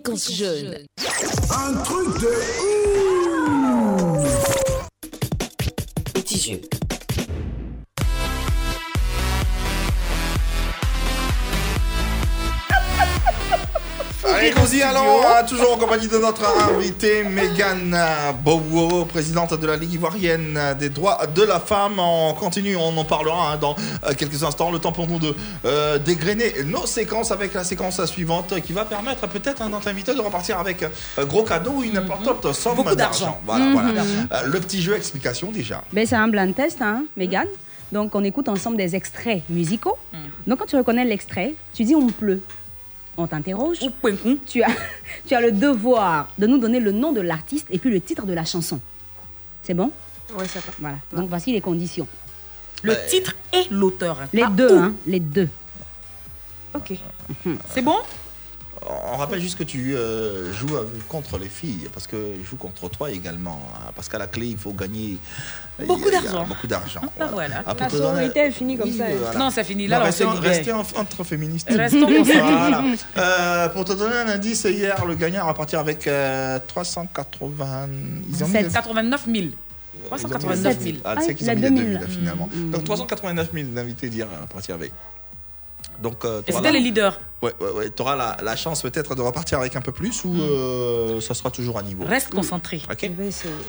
fréquence 0.00 0.32
jeune. 0.32 0.86
Toujours 15.60 15.74
en 15.76 15.78
compagnie 15.78 16.08
de 16.08 16.16
notre 16.16 16.42
invitée 16.72 17.22
Megan 17.22 17.94
Bowo, 18.42 19.04
présidente 19.04 19.52
de 19.60 19.66
la 19.66 19.76
Ligue 19.76 19.92
ivoirienne 19.92 20.58
des 20.78 20.88
droits 20.88 21.26
de 21.26 21.42
la 21.42 21.60
femme. 21.60 21.98
On 21.98 22.32
continue, 22.32 22.76
on 22.76 22.96
en 22.96 23.04
parlera 23.04 23.52
hein, 23.52 23.56
dans 23.60 23.76
euh, 24.06 24.12
quelques 24.16 24.42
instants. 24.42 24.70
Le 24.70 24.78
temps 24.78 24.92
pour 24.92 25.06
nous 25.06 25.18
de 25.18 25.34
euh, 25.66 25.98
dégrainer 25.98 26.64
nos 26.64 26.86
séquences 26.86 27.30
avec 27.30 27.52
la 27.52 27.62
séquence 27.64 28.02
suivante 28.06 28.58
qui 28.62 28.72
va 28.72 28.86
permettre 28.86 29.26
peut-être 29.28 29.60
à 29.60 29.68
notre 29.68 29.88
invité 29.88 30.14
de 30.14 30.20
repartir 30.20 30.58
avec 30.58 30.82
un 31.18 31.24
gros 31.24 31.42
cadeau 31.42 31.72
ou 31.76 31.82
une 31.82 31.98
importante 31.98 32.50
somme 32.54 32.76
Beaucoup 32.76 32.94
d'argent. 32.94 33.26
d'argent. 33.26 33.40
Voilà, 33.44 33.64
Mhm. 33.66 33.72
voilà. 33.72 34.02
Euh, 34.32 34.46
le 34.46 34.60
petit 34.60 34.80
jeu 34.80 34.96
explication 34.96 35.50
déjà. 35.52 35.82
Ben, 35.92 36.06
c'est 36.06 36.16
un 36.16 36.28
blind 36.28 36.54
test, 36.54 36.80
hein, 36.80 37.04
Mégane. 37.18 37.48
Donc, 37.92 38.14
on 38.14 38.22
écoute 38.24 38.48
ensemble 38.48 38.76
des 38.78 38.94
extraits 38.96 39.42
musicaux. 39.50 39.96
Donc, 40.46 40.60
quand 40.60 40.66
tu 40.66 40.76
reconnais 40.76 41.04
l'extrait, 41.04 41.54
tu 41.74 41.82
dis 41.84 41.94
on 41.96 42.06
pleut. 42.06 42.40
On 43.16 43.26
t'interroge. 43.26 43.78
Tu 44.46 44.62
as, 44.62 44.68
tu 45.26 45.34
as 45.34 45.40
le 45.40 45.52
devoir 45.52 46.28
de 46.38 46.46
nous 46.46 46.58
donner 46.58 46.80
le 46.80 46.92
nom 46.92 47.12
de 47.12 47.20
l'artiste 47.20 47.66
et 47.70 47.78
puis 47.78 47.90
le 47.90 48.00
titre 48.00 48.24
de 48.26 48.32
la 48.32 48.44
chanson. 48.44 48.80
C'est 49.62 49.74
bon? 49.74 49.90
Ça 50.28 50.60
va. 50.60 50.72
Voilà. 50.78 50.96
Donc, 51.12 51.28
voici 51.28 51.52
les 51.52 51.60
conditions. 51.60 52.06
Le 52.82 52.94
titre 53.08 53.34
et 53.52 53.64
l'auteur. 53.70 54.16
Les 54.32 54.42
Pas 54.42 54.48
deux, 54.48 54.74
où. 54.74 54.78
hein, 54.78 54.94
les 55.06 55.20
deux. 55.20 55.48
Ok. 56.74 56.94
C'est 57.74 57.82
bon? 57.82 57.96
On 59.12 59.16
rappelle 59.16 59.40
juste 59.40 59.56
que 59.58 59.62
tu 59.64 59.94
euh, 59.96 60.52
joues 60.52 60.76
avec- 60.76 61.06
contre 61.08 61.38
les 61.38 61.48
filles, 61.48 61.88
parce 61.92 62.06
que 62.06 62.16
je 62.42 62.48
joue 62.48 62.56
contre 62.56 62.88
toi 62.88 63.10
également. 63.10 63.60
hein, 63.74 63.90
parce 63.94 64.08
qu'à 64.08 64.18
la 64.18 64.26
clé, 64.26 64.46
il 64.48 64.56
faut 64.56 64.72
gagner 64.72 65.18
Beaucoup 65.86 66.08
il 66.08 66.12
y 66.12 66.16
a- 66.16 66.20
il 66.20 66.24
y 66.24 66.28
a 66.28 66.30
d'argent. 66.32 66.46
Beaucoup 66.46 66.66
d'argent. 66.66 67.00
Ah, 67.18 67.28
voilà. 67.32 67.62
Ah, 67.66 67.74
pour 67.74 67.84
La 67.86 67.90
sororité 67.90 68.40
est 68.40 68.50
finie 68.50 68.76
comme 68.76 68.88
Oui, 68.90 68.98
ça. 68.98 69.04
euh, 69.04 69.16
voilà. 69.20 69.38
Non, 69.38 69.50
c'est 69.50 69.64
fini. 69.64 69.84
Non, 69.84 69.90
Là, 69.90 70.00
on 70.00 70.04
restez, 70.04 70.24
se 70.24 70.30
libère. 70.34 70.50
restez 70.50 70.72
en- 70.72 70.80
entre 71.00 71.24
féministes. 71.24 71.68
Restons 71.70 72.24
ça. 72.24 72.32
Voilà. 72.42 72.84
Euh, 73.16 73.68
pour 73.70 73.84
te 73.84 73.92
donner 73.92 74.16
un 74.16 74.28
indice, 74.28 74.64
hier, 74.64 75.04
le 75.06 75.14
gagnant 75.14 75.46
va 75.46 75.54
partir 75.54 75.78
avec 75.78 76.06
euh, 76.06 76.58
380. 76.68 77.88
Ils 78.28 78.44
ont 78.44 78.48
mis- 78.48 78.52
89 78.54 79.24
000. 79.26 79.36
ils 79.36 79.42
ont 79.44 79.48
mis 79.48 80.06
389 80.06 80.80
000. 80.82 80.96
Ah, 81.04 81.16
qu'ils 81.16 81.50
ont 81.50 81.54
mis 81.54 81.60
les 81.60 81.70
2000 81.70 81.92
là, 81.94 82.00
finalement. 82.08 82.48
Donc 82.72 82.84
389 82.84 83.50
000 83.52 83.66
d'invités 83.68 84.08
d'hier 84.08 84.26
à 84.42 84.46
partir 84.46 84.74
avec. 84.74 84.92
Donc, 86.02 86.24
euh, 86.24 86.40
Et 86.46 86.52
c'était 86.52 86.64
la- 86.64 86.70
les 86.72 86.80
leaders. 86.80 87.18
Ouais, 87.42 87.52
ouais, 87.60 87.70
ouais. 87.70 87.90
Tu 87.94 88.00
auras 88.02 88.16
la, 88.16 88.36
la 88.42 88.56
chance 88.56 88.82
peut-être 88.82 89.14
de 89.14 89.20
repartir 89.22 89.58
avec 89.58 89.76
un 89.76 89.80
peu 89.80 89.92
plus 89.92 90.24
ou 90.24 90.34
euh, 90.40 91.20
ça 91.20 91.34
sera 91.34 91.50
toujours 91.50 91.78
à 91.78 91.82
niveau. 91.82 92.04
Reste 92.04 92.30
concentré. 92.30 92.80
Ok. 92.90 93.10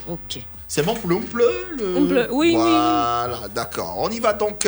Ok. 0.09 0.39
C'est 0.67 0.83
bon 0.85 0.93
pour 0.95 1.09
le 1.09 1.15
Omple 1.15 1.43
le... 1.77 1.97
Omple, 1.97 2.27
oui, 2.31 2.47
oui. 2.49 2.53
Voilà, 2.55 3.39
d'accord. 3.53 3.95
On 3.99 4.09
y 4.09 4.19
va 4.19 4.33
donc. 4.33 4.67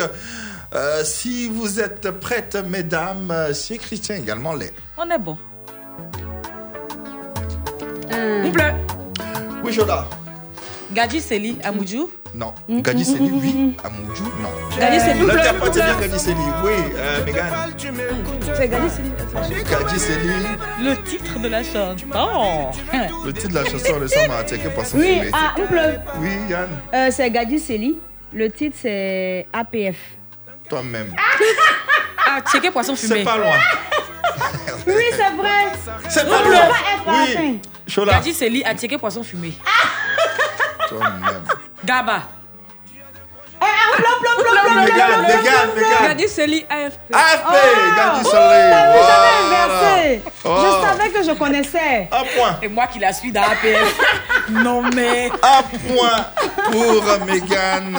Euh, 0.74 1.04
si 1.04 1.48
vous 1.48 1.80
êtes 1.80 2.10
prêtes, 2.10 2.56
mesdames, 2.68 3.32
si 3.52 3.78
Christian 3.78 4.16
également 4.16 4.54
l'est. 4.54 4.72
On 4.98 5.08
est 5.08 5.18
bon. 5.18 5.38
On 8.12 8.50
pleut. 8.50 8.72
Oui, 9.64 9.72
Jola. 9.72 10.06
Gadji 10.92 11.20
Seli 11.20 11.58
Amoudjou. 11.64 12.10
Non. 12.34 12.52
Gadi 12.68 13.04
Seli, 13.04 13.30
oui. 13.32 13.76
Amoudjou, 13.84 14.24
non. 14.40 14.50
Gadi 14.78 15.00
Seli. 15.00 15.26
L'interprète, 15.26 15.72
c'est 15.74 16.08
bien 16.08 16.18
Seli. 16.18 16.36
Oui, 16.64 16.72
euh, 16.96 17.24
Megan. 17.24 17.52
C'est 18.56 18.68
Seli. 19.98 20.28
Le 20.82 20.96
titre 21.02 21.38
de 21.38 21.48
la 21.48 21.62
chanson. 21.62 21.96
Le 23.24 23.32
titre 23.32 23.48
de 23.48 23.54
la 23.54 23.64
chanson, 23.64 23.98
le 24.00 24.08
son 24.08 24.28
m'a 24.28 24.44
checké 24.44 24.68
par 24.70 24.84
son 24.84 24.98
Oui, 24.98 25.14
fumé. 25.18 25.30
ah, 25.32 25.54
on 25.58 25.66
pleut. 25.66 25.98
Oui, 26.20 26.30
Yann. 26.50 26.68
Euh, 26.92 27.08
c'est 27.10 27.30
Gadi 27.30 27.58
Seli. 27.58 27.98
Le 28.32 28.50
titre, 28.50 28.76
c'est 28.82 29.46
APF. 29.52 29.96
Toi-même. 30.68 31.14
Ah, 32.26 32.40
checker 32.50 32.70
poisson 32.70 32.96
fumé. 32.96 33.16
C'est 33.18 33.24
pas 33.24 33.36
loin. 33.36 33.52
Oui, 34.86 35.04
c'est 35.12 35.36
vrai. 35.36 36.00
C'est 36.08 36.28
pas 36.28 36.42
loin. 36.42 36.68
à. 37.06 37.24
Oui. 37.38 37.60
Chola. 37.86 38.14
Gadji 38.14 38.32
Seli 38.34 38.64
a 38.64 38.74
checké 38.74 38.98
poisson 38.98 39.22
fumé. 39.22 39.52
Toi-même. 40.88 41.44
Gaba. 41.84 42.22
Megan, 44.74 45.22
Megan, 45.22 45.68
Megan. 45.74 46.08
Gadi 46.08 46.28
Seli 46.28 46.66
AFP. 46.68 47.12
AFP, 47.12 47.54
Gadi 47.96 48.20
Oh, 48.24 48.30
Seli. 48.30 48.70
t'as 48.70 48.92
vu, 48.92 48.98
j'avais 48.98 48.98
Voilà. 48.98 49.66
inversé. 49.66 50.22
Oh. 50.44 50.56
Je 50.62 50.86
savais 50.86 51.10
que 51.10 51.22
je 51.22 51.30
connaissais. 51.32 52.08
Un 52.12 52.24
point. 52.36 52.58
Et 52.62 52.68
moi 52.68 52.86
qui 52.88 52.98
la 52.98 53.12
suis 53.12 53.32
dans 53.32 53.42
APF. 53.42 53.98
non 54.50 54.82
mais. 54.82 55.30
Un 55.42 55.62
point 55.62 56.26
pour 56.70 57.26
Megan. 57.26 57.98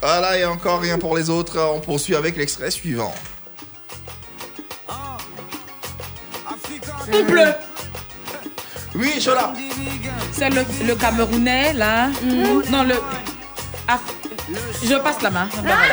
Voilà, 0.00 0.38
et 0.38 0.44
encore 0.46 0.80
rien 0.80 0.98
pour 0.98 1.16
les 1.16 1.28
autres. 1.28 1.58
On 1.60 1.80
poursuit 1.80 2.14
avec 2.16 2.36
l'extrait 2.36 2.70
suivant. 2.70 3.12
On 7.14 7.24
pleut. 7.24 7.54
Oui, 8.94 9.20
Chola. 9.20 9.52
C'est 10.32 10.50
le, 10.50 10.64
le 10.86 10.94
Camerounais 10.94 11.72
là. 11.74 12.08
Non, 12.70 12.82
le. 12.84 12.94
Ah, 13.88 13.98
je 14.84 14.94
passe 14.96 15.22
la 15.22 15.30
main. 15.30 15.48
Ben 15.54 15.62
voilà. 15.62 15.84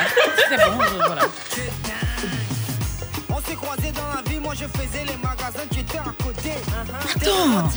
C'est 0.50 0.58
bon, 0.58 0.84
je- 0.84 0.96
voilà. 1.06 1.22
On 3.30 3.36
s'est 3.48 3.56
croisés 3.56 3.92
dans 3.94 4.16
la 4.16 4.30
vie, 4.30 4.40
moi 4.40 4.54
je 4.54 4.66
faisais 4.66 5.06
les 5.06 5.18
magasins 5.24 5.66
qui 5.72 5.80
étaient 5.80 5.98
à 5.98 6.24
côté. 6.24 6.52
Attends, 7.16 7.70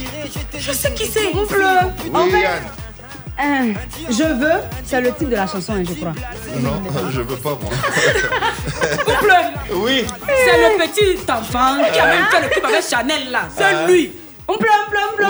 je 0.59 0.73
sais 0.73 0.93
qui 0.95 1.07
c'est. 1.07 1.31
Pleut. 1.47 1.66
En 2.14 2.25
Oui, 2.25 2.31
fait, 2.31 2.41
Yann. 2.43 3.75
euh, 3.75 3.75
je 4.11 4.23
veux, 4.25 4.61
c'est 4.85 5.01
le 5.01 5.12
titre 5.14 5.31
de 5.31 5.37
la 5.37 5.47
chanson, 5.47 5.75
hein, 5.75 5.85
je 5.89 5.95
crois. 5.95 6.12
Non, 6.61 6.83
je 7.11 7.20
veux 7.20 7.37
pas, 7.37 7.51
moi. 7.61 7.70
Pleut. 9.20 9.75
Oui. 9.77 10.05
C'est 10.27 10.59
le 10.59 10.85
petit 10.87 11.31
enfant 11.31 11.77
qui 11.93 11.99
a 12.01 12.07
même 12.07 12.25
fait 12.31 12.43
le 12.43 12.49
clip 12.49 12.64
avec 12.64 12.83
Chanel 12.89 13.31
là. 13.31 13.43
C'est 13.57 13.64
Ah. 13.64 13.87
lui. 13.87 14.12
On 14.49 14.57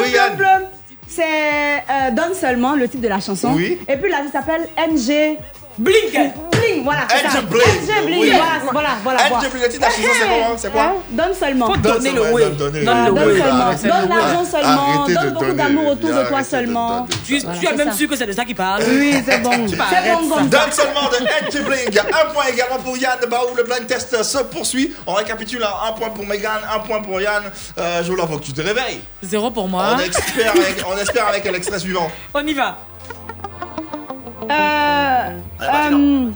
Oui. 0.00 0.14
C'est 1.06 1.22
euh, 1.24 2.10
Donne 2.12 2.34
seulement 2.34 2.74
le 2.74 2.88
titre 2.88 3.02
de 3.02 3.08
la 3.08 3.20
chanson. 3.20 3.52
Oui. 3.54 3.78
Et 3.86 3.96
puis 3.96 4.10
là, 4.10 4.22
ça 4.24 4.40
s'appelle 4.40 4.66
NG. 4.78 5.38
Blink. 5.78 6.12
Bling, 6.12 6.84
voilà. 6.84 7.00
NG 7.02 7.44
Bling. 7.48 7.62
NG 7.62 8.06
Bling, 8.06 8.20
Oui. 8.20 8.30
voilà, 8.32 8.90
voilà, 9.02 9.18
voilà. 9.28 9.40
NG. 9.40 9.50
Bling, 9.50 9.62
le 9.62 9.68
titre 9.68 9.86
de 9.88 10.02
la 10.02 10.08
chanson, 10.08 10.56
c'est 10.58 10.70
quoi 10.72 10.82
Hein, 10.82 10.92
Donne 11.10 11.34
seulement. 11.34 11.66
Faut 11.66 11.76
donner 11.76 12.10
le 12.12 12.20
way. 12.32 12.44
donne- 12.50 12.74
l'argent 14.08 14.44
seulement, 14.44 15.06
donne 15.08 15.30
beaucoup 15.32 15.52
d'amour 15.52 15.86
autour 15.92 16.10
de 16.10 16.28
toi 16.28 16.44
seulement. 16.44 17.06
Tu, 17.26 17.36
es 17.36 17.76
même 17.76 17.92
sûr 17.92 18.08
que 18.08 18.16
c'est 18.16 18.26
de 18.26 18.32
ça 18.32 18.44
qu'il 18.44 18.54
parle. 18.54 18.82
Oui, 18.88 19.14
c'est 19.26 19.38
bon. 19.38 19.50
Tu 19.66 19.70
C'est 19.70 19.76
bon 19.76 20.28
ça. 20.28 20.34
comme 20.36 20.48
Donne 20.48 20.72
seulement 20.72 21.08
de 21.10 21.56
NG 21.56 21.64
Bling. 21.64 21.98
Un 21.98 22.32
point 22.32 22.44
également 22.52 22.78
pour 22.78 22.96
Yann 22.96 23.18
Baou. 23.28 23.54
Le 23.56 23.64
blind 23.64 23.86
test 23.86 24.22
se 24.22 24.38
poursuit. 24.38 24.94
On 25.06 25.14
récapitule. 25.14 25.62
hein. 25.64 25.88
Un 25.88 25.92
point 25.92 26.10
pour 26.10 26.26
Megan, 26.26 26.60
un 26.74 26.78
point 26.80 27.00
pour 27.02 27.20
Yann. 27.20 27.42
Euh, 27.78 28.02
Jola, 28.04 28.26
faut 28.26 28.38
que 28.38 28.44
tu 28.44 28.52
te 28.52 28.60
réveilles. 28.60 29.00
Zéro 29.22 29.50
pour 29.50 29.68
moi. 29.68 29.94
On 29.94 29.98
espère 29.98 30.52
avec, 30.52 30.84
on 30.86 30.96
espère 30.98 31.26
avec 31.28 31.44
l'extrait 31.50 31.78
suivant. 31.78 32.10
On 32.34 32.46
y 32.46 32.52
va. 32.54 32.78
Euh, 34.42 34.54
euh, 34.54 35.64
euh, 35.64 36.30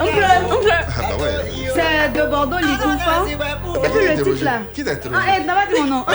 on 0.00 0.06
pleut, 0.06 0.24
on 0.50 0.56
pleut. 0.60 0.70
Ah 0.86 1.02
bah 1.08 1.16
ouais. 1.22 1.32
C'est 1.74 2.12
de 2.12 2.22
Bordeaux, 2.28 2.58
Likoufa. 2.58 3.14
Et 3.26 3.88
puis 3.88 4.06
le 4.06 4.22
titre 4.22 4.44
là. 4.44 4.58
Qui 4.74 4.84
t'a 4.84 4.90
Ah, 4.92 4.96
eh, 5.38 5.46
t'as 5.46 5.54
pas 5.54 5.66
dit 5.66 5.80
mon 5.80 5.86
nom. 5.86 6.04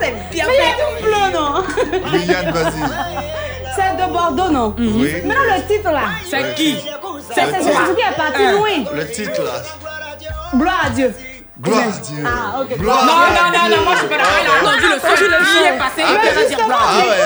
C'est 0.00 0.14
bien 0.30 0.46
non 1.32 1.64
Oui, 2.12 2.20
Yann, 2.26 2.50
vas-y. 2.50 2.82
C'est 3.76 3.92
de 3.96 4.06
Bordeaux, 4.12 4.50
non? 4.50 4.74
Oui. 4.78 5.22
Maintenant 5.24 5.44
le 5.56 5.62
titre 5.66 5.90
là. 5.90 6.04
C'est 6.28 6.54
qui? 6.54 6.76
C'est 7.34 7.34
c'est 7.34 7.62
celui 7.62 7.94
qui 7.94 8.00
est 8.02 8.16
parti 8.16 8.42
loin. 8.52 8.84
Le 8.94 9.10
titre 9.10 9.42
là. 9.42 9.62
Gloire 10.54 10.82
à 10.86 10.90
Dieu. 10.90 11.14
Gloire 11.60 11.80
à 11.88 11.98
Dieu. 11.98 12.24
Ah, 12.24 12.60
ok. 12.60 12.78
Gloire 12.78 13.04
Non, 13.04 13.12
non, 13.12 13.48
non, 13.50 13.76
non, 13.76 13.82
moi 13.84 13.94
je 13.94 13.98
suis 13.98 14.08
pas 14.08 14.16
d'accord. 14.18 14.32
Il 14.42 14.48
a 14.48 14.68
entendu 14.70 14.86
le 14.94 15.00
son, 15.00 15.08
le 15.08 15.38
qui 15.44 15.66
est 15.66 15.78
passé. 15.78 16.02
Ah, 16.06 16.34
pas 16.34 16.44
dire 16.48 16.64
gloire 16.64 16.80
à 16.82 16.86
Ah 16.88 17.00
Dieu. 17.02 17.10
ouais, 17.10 17.16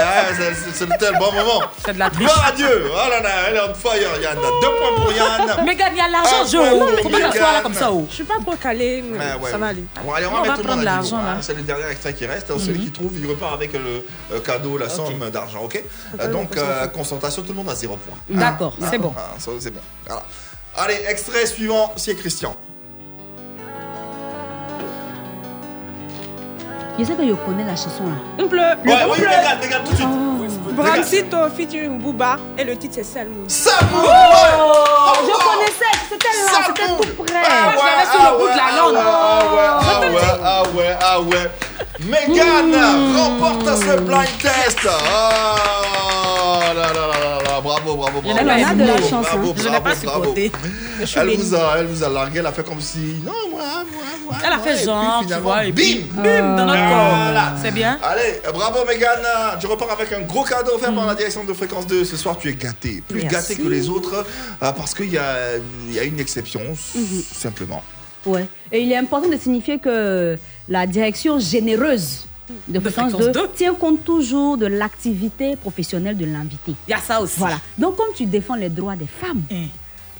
ouais, 0.48 0.54
c'est- 0.64 0.72
c'est- 0.78 0.86
le 0.86 0.96
tel 0.98 1.12
bon 1.18 1.32
moment. 1.32 1.62
C'est 1.84 1.92
de 1.92 1.98
la 1.98 2.08
triche. 2.08 2.24
Gloire 2.24 2.46
à 2.48 2.52
Dieu. 2.52 2.84
Oh 2.90 3.08
là 3.10 3.20
là, 3.20 3.30
elle 3.48 3.56
est 3.56 3.60
on 3.60 3.74
fire, 3.74 4.20
Yann. 4.22 4.36
Deux 4.36 4.68
points 4.78 5.02
pour 5.04 5.12
Yann. 5.12 5.64
Mais 5.66 5.76
gagne, 5.76 5.92
il 5.92 5.98
y 5.98 6.00
a 6.00 6.08
l'argent, 6.08 6.44
je. 6.46 7.02
Faut 7.02 7.08
pas 7.10 7.20
t'asseoir 7.20 7.52
là 7.52 7.60
comme 7.60 7.74
ça. 7.74 7.92
oh. 7.92 8.06
Je 8.08 8.14
suis 8.14 8.24
pas 8.24 8.34
trop 8.44 8.56
calé, 8.56 9.04
mais 9.06 9.18
Ouais, 9.18 9.24
ouais. 9.42 9.50
ça 9.50 9.58
va 9.58 9.66
aller. 9.66 9.84
Bon, 10.02 10.12
allez, 10.14 10.26
on 10.26 10.30
va 10.32 10.40
mettre 10.48 10.62
prendre 10.62 10.82
l'argent, 10.82 11.18
là. 11.18 11.32
hein. 11.32 11.38
C'est 11.42 11.54
le 11.54 11.62
dernier 11.62 11.88
extrait 11.90 12.14
qui 12.14 12.24
reste. 12.26 12.48
Celui 12.58 12.80
qui 12.86 12.90
trouve, 12.90 13.12
il 13.18 13.28
repart 13.28 13.52
avec 13.54 13.74
le 13.74 14.06
euh, 14.32 14.40
cadeau, 14.40 14.78
la 14.78 14.88
somme 14.88 15.28
d'argent, 15.30 15.60
ok? 15.64 15.82
Euh, 16.20 16.28
Donc, 16.28 16.56
euh, 16.56 16.86
concentration, 16.88 17.42
tout 17.42 17.48
le 17.50 17.56
monde 17.56 17.68
a 17.68 17.74
zéro 17.74 17.96
point. 17.96 18.16
D'accord, 18.30 18.74
Ah, 18.82 18.86
c'est 18.90 18.98
bon. 18.98 19.12
ah, 19.16 19.34
c'est 19.38 19.70
bon. 19.74 19.80
Allez, 20.74 20.98
extrait 21.06 21.44
suivant, 21.44 21.92
c'est 21.96 22.14
Christian. 22.14 22.56
Je 26.98 27.04
sais 27.04 27.14
que 27.14 27.26
je 27.26 27.32
connais 27.32 27.64
la 27.64 27.74
chanson 27.74 28.04
là. 28.04 28.16
On 28.38 28.46
pleut. 28.48 28.60
Ouais, 28.60 28.96
On 29.06 29.12
oui, 29.12 29.18
pleut. 29.18 29.26
regarde, 29.28 29.62
regarde 29.62 29.84
tout 29.84 29.92
de 29.92 29.96
suite. 29.96 30.08
Bramsito 30.76 31.36
featuring 31.56 31.98
Booba 31.98 32.36
et 32.56 32.64
le 32.64 32.76
titre 32.76 32.94
c'est 32.96 33.04
Salmou. 33.04 33.44
Samouraï 33.46 34.52
Oh, 34.58 35.12
je 35.26 35.32
connaissais, 35.32 35.94
c'était 36.08 36.28
là, 36.28 36.62
c'était 36.66 36.88
tout 36.88 37.22
près. 37.24 37.42
Ah 37.44 37.72
Je 37.72 37.84
l'avais 37.84 38.08
sur 38.10 38.22
le 38.32 38.38
bout 38.38 38.48
de 38.48 38.56
la 38.56 38.70
langue. 38.78 38.98
Ah 38.98 39.40
ouais, 39.52 39.68
ah 39.82 40.00
ouais, 40.00 40.30
ah 40.44 40.62
ouais, 40.74 40.96
ah 41.00 41.20
ouais. 41.20 41.50
Megan 42.00 42.70
Mmh. 42.72 43.16
remporte 43.18 43.66
ce 43.78 43.92
blind 44.00 44.38
test. 44.40 44.80
Ah 44.88 46.72
là 46.74 46.74
là 46.74 46.92
là 46.92 47.06
là 47.08 47.38
là, 47.41 47.41
bravo, 47.62 47.96
bravo, 47.96 48.20
bravo. 48.20 48.38
Elle 48.40 48.50
a 48.50 48.74
de 48.74 48.84
la 48.84 48.96
chance, 49.08 49.26
bravo, 49.26 49.50
hein. 49.50 49.54
Je 49.62 49.68
n'ai 49.68 49.80
pas 49.80 49.94
supporté. 49.96 50.52
Elle 51.16 51.36
vous 51.36 51.54
a, 51.54 51.74
elle 51.78 51.86
vous 51.86 52.02
a 52.02 52.08
largué, 52.08 52.38
elle 52.40 52.46
a 52.46 52.52
fait 52.52 52.64
comme 52.64 52.80
si 52.80 52.98
non 53.24 53.32
moi, 53.50 53.62
moi, 53.92 54.02
moi. 54.24 54.34
Elle 54.44 54.52
a 54.52 54.58
fait 54.58 54.84
genre, 54.84 55.24
tu 55.26 55.34
vois, 55.34 55.64
et 55.64 55.72
bim, 55.72 56.02
bim, 56.14 56.56
dans 56.56 56.66
notre 56.66 56.88
corps. 56.88 57.16
Voilà. 57.24 57.54
C'est 57.62 57.70
bien. 57.72 57.98
Allez, 58.02 58.40
bravo 58.52 58.84
Megan. 58.86 59.20
Tu 59.60 59.66
repars 59.66 59.90
avec 59.92 60.12
un 60.12 60.20
gros 60.22 60.44
cadeau 60.44 60.72
offert 60.76 60.94
par 60.94 61.06
la 61.06 61.14
direction 61.14 61.44
de 61.44 61.52
fréquence 61.52 61.86
2. 61.86 62.04
Ce 62.04 62.16
soir, 62.16 62.36
tu 62.38 62.48
es 62.48 62.54
gâté. 62.54 63.02
Plus 63.06 63.24
gâté 63.24 63.56
que 63.56 63.68
les 63.68 63.88
autres 63.88 64.24
euh, 64.62 64.72
parce 64.72 64.94
qu'il 64.94 65.10
y 65.12 65.18
a, 65.18 65.56
il 65.88 65.94
y 65.94 65.98
a 65.98 66.04
une 66.04 66.20
exception, 66.20 66.60
Mhm. 66.94 67.22
simplement. 67.34 67.82
Ouais. 68.24 68.46
Et 68.70 68.80
il 68.80 68.92
est 68.92 68.96
important 68.96 69.28
de 69.28 69.36
signifier 69.36 69.78
que 69.78 70.38
la 70.68 70.86
direction 70.86 71.38
généreuse 71.40 72.26
de 72.68 72.80
fréquence 72.80 73.12
Fréquence 73.12 73.32
2 73.32 73.42
2. 73.42 73.48
tient 73.54 73.74
compte 73.74 74.04
toujours 74.04 74.56
de 74.56 74.66
l'activité 74.66 75.56
professionnelle 75.56 76.16
de 76.16 76.24
l'invité. 76.26 76.74
Il 76.88 76.90
y 76.90 76.94
a 76.94 76.98
ça 76.98 77.20
aussi. 77.20 77.38
Voilà. 77.38 77.58
Donc, 77.78 77.96
comme 77.96 78.12
tu 78.14 78.26
défends 78.26 78.54
les 78.54 78.68
droits 78.68 78.96
des 78.96 79.06
femmes, 79.06 79.42
Hein. 79.52 79.66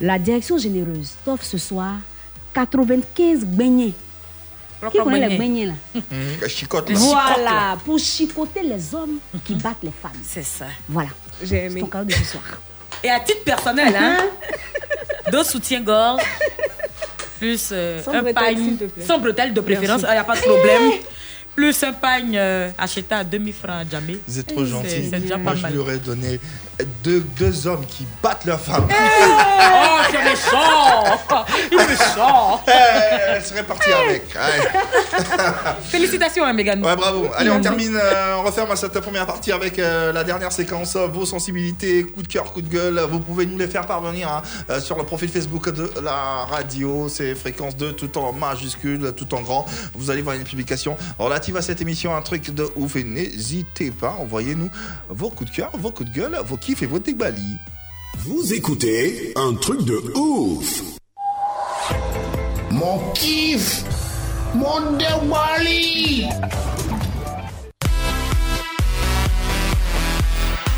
la 0.01 0.19
direction 0.19 0.59
généreuse 0.59 1.15
t'offre 1.25 1.45
ce 1.45 1.59
soir 1.59 1.95
95 2.55 3.45
beignets. 3.45 3.93
Qui 4.91 4.99
connaît 4.99 5.29
les 5.29 5.39
beignets 5.39 5.39
beignets 5.39 5.67
là 5.67 6.01
Mmh, 6.11 6.49
chicote 6.49 6.91
là. 6.91 6.97
Voilà, 6.99 7.79
pour 7.85 7.99
chicoter 8.01 8.63
les 8.63 8.95
hommes 8.95 9.19
qui 9.45 9.55
battent 9.55 9.83
les 9.85 9.93
femmes. 9.93 10.11
C'est 10.25 10.43
ça. 10.45 10.67
Voilà. 10.89 11.11
J'ai 11.43 11.71
C'est 11.71 11.79
ton 11.81 11.87
cadeau 11.87 12.07
de 12.07 12.13
ce 12.15 12.25
soir. 12.25 12.43
Et 13.05 13.09
à 13.11 13.21
titre 13.21 13.45
personnel, 13.45 13.95
hein, 13.97 14.17
deux 15.31 15.45
soutiens-gorge, 15.45 16.23
plus 17.39 17.71
euh, 17.73 18.01
un 18.13 18.33
pagne, 18.33 18.77
sans 19.07 19.19
bretelles 19.19 19.55
de 19.55 19.61
préférence, 19.61 20.03
il 20.03 20.11
n'y 20.13 20.17
a 20.19 20.25
pas 20.25 20.37
de 20.37 20.41
problème. 20.43 20.93
Plus 21.55 21.83
un 21.83 21.93
pagne 21.93 22.37
euh, 22.37 22.71
acheté 22.79 23.15
à 23.15 23.25
2000 23.25 23.53
francs 23.55 23.71
à 23.87 23.91
jamais. 23.91 24.19
Vous 24.27 24.39
êtes 24.39 24.47
trop 24.47 24.65
gentil. 24.65 25.09
C'est 25.11 25.21
déjà 25.21 25.37
Moi, 25.37 25.53
pas 25.53 25.59
je 25.59 25.67
lui 25.67 25.79
aurais 25.79 25.99
donné 25.99 26.41
deux, 27.05 27.21
deux 27.39 27.67
hommes 27.67 27.85
qui 27.87 28.07
battent 28.23 28.45
leur 28.45 28.61
femme. 28.61 28.89
Oh, 29.75 29.99
c'est 30.11 30.25
méchant 30.25 31.45
Il 31.73 31.79
est 31.79 31.89
méchant 31.89 32.61
Eh, 32.67 32.71
Elle 33.37 33.43
serait 33.43 33.63
partie 33.63 33.93
avec. 33.93 34.25
Ouais. 34.35 34.69
Félicitations, 35.85 36.45
hein, 36.45 36.53
Mégane. 36.53 36.85
Ouais, 36.85 36.97
bravo. 36.97 37.29
Allez, 37.37 37.51
on 37.51 37.61
termine, 37.61 37.97
euh, 37.97 38.37
on 38.37 38.43
referme 38.43 38.75
cette 38.77 38.99
première 39.01 39.27
partie 39.27 39.53
avec 39.53 39.79
euh, 39.79 40.13
la 40.13 40.25
dernière 40.25 40.53
séquence. 40.53 40.97
Vos 40.97 41.25
sensibilités, 41.25 42.03
coup 42.03 42.23
de 42.23 42.29
cœur, 42.29 42.53
coup 42.53 42.61
de 42.61 42.69
gueule. 42.69 43.01
Vous 43.11 43.21
pouvez 43.21 43.47
nous 43.47 43.57
les 43.57 43.69
faire 43.69 43.87
parvenir 43.87 44.29
hein, 44.69 44.81
sur 44.81 44.99
le 44.99 45.05
profil 45.05 45.31
Facebook 45.31 45.71
de 45.71 45.91
la 46.03 46.45
radio. 46.51 47.09
C'est 47.09 47.35
fréquence 47.35 47.77
2, 47.77 47.93
tout 47.93 48.19
en 48.19 48.33
majuscule, 48.33 49.13
tout 49.17 49.33
en 49.35 49.41
grand. 49.41 49.65
Vous 49.95 50.11
allez 50.11 50.23
voir 50.23 50.35
une 50.37 50.45
publication 50.45 50.97
relative 51.43 51.57
à 51.57 51.63
cette 51.63 51.81
émission, 51.81 52.15
un 52.15 52.23
truc 52.23 52.55
de 52.55 52.69
ouf. 52.77 52.95
Et 52.95 53.03
n'hésitez 53.03 53.91
pas, 53.91 54.17
envoyez-nous 54.21 54.71
vos 55.09 55.29
coups 55.29 55.51
de 55.51 55.57
cœur, 55.57 55.71
vos 55.75 55.91
coups 55.91 56.09
de 56.11 56.15
gueule, 56.15 56.39
vos 56.47 56.57
kiffs 56.57 56.83
et 56.83 56.87
vos 56.87 57.01
dégbalis. 57.01 57.57
Vous 58.19 58.55
écoutez 58.55 59.33
un 59.35 59.55
truc 59.55 59.85
de 59.85 60.01
ouf. 60.15 60.83
Mon 62.71 63.11
kiff, 63.15 63.83
mon 64.55 64.97
déwali. 64.97 66.29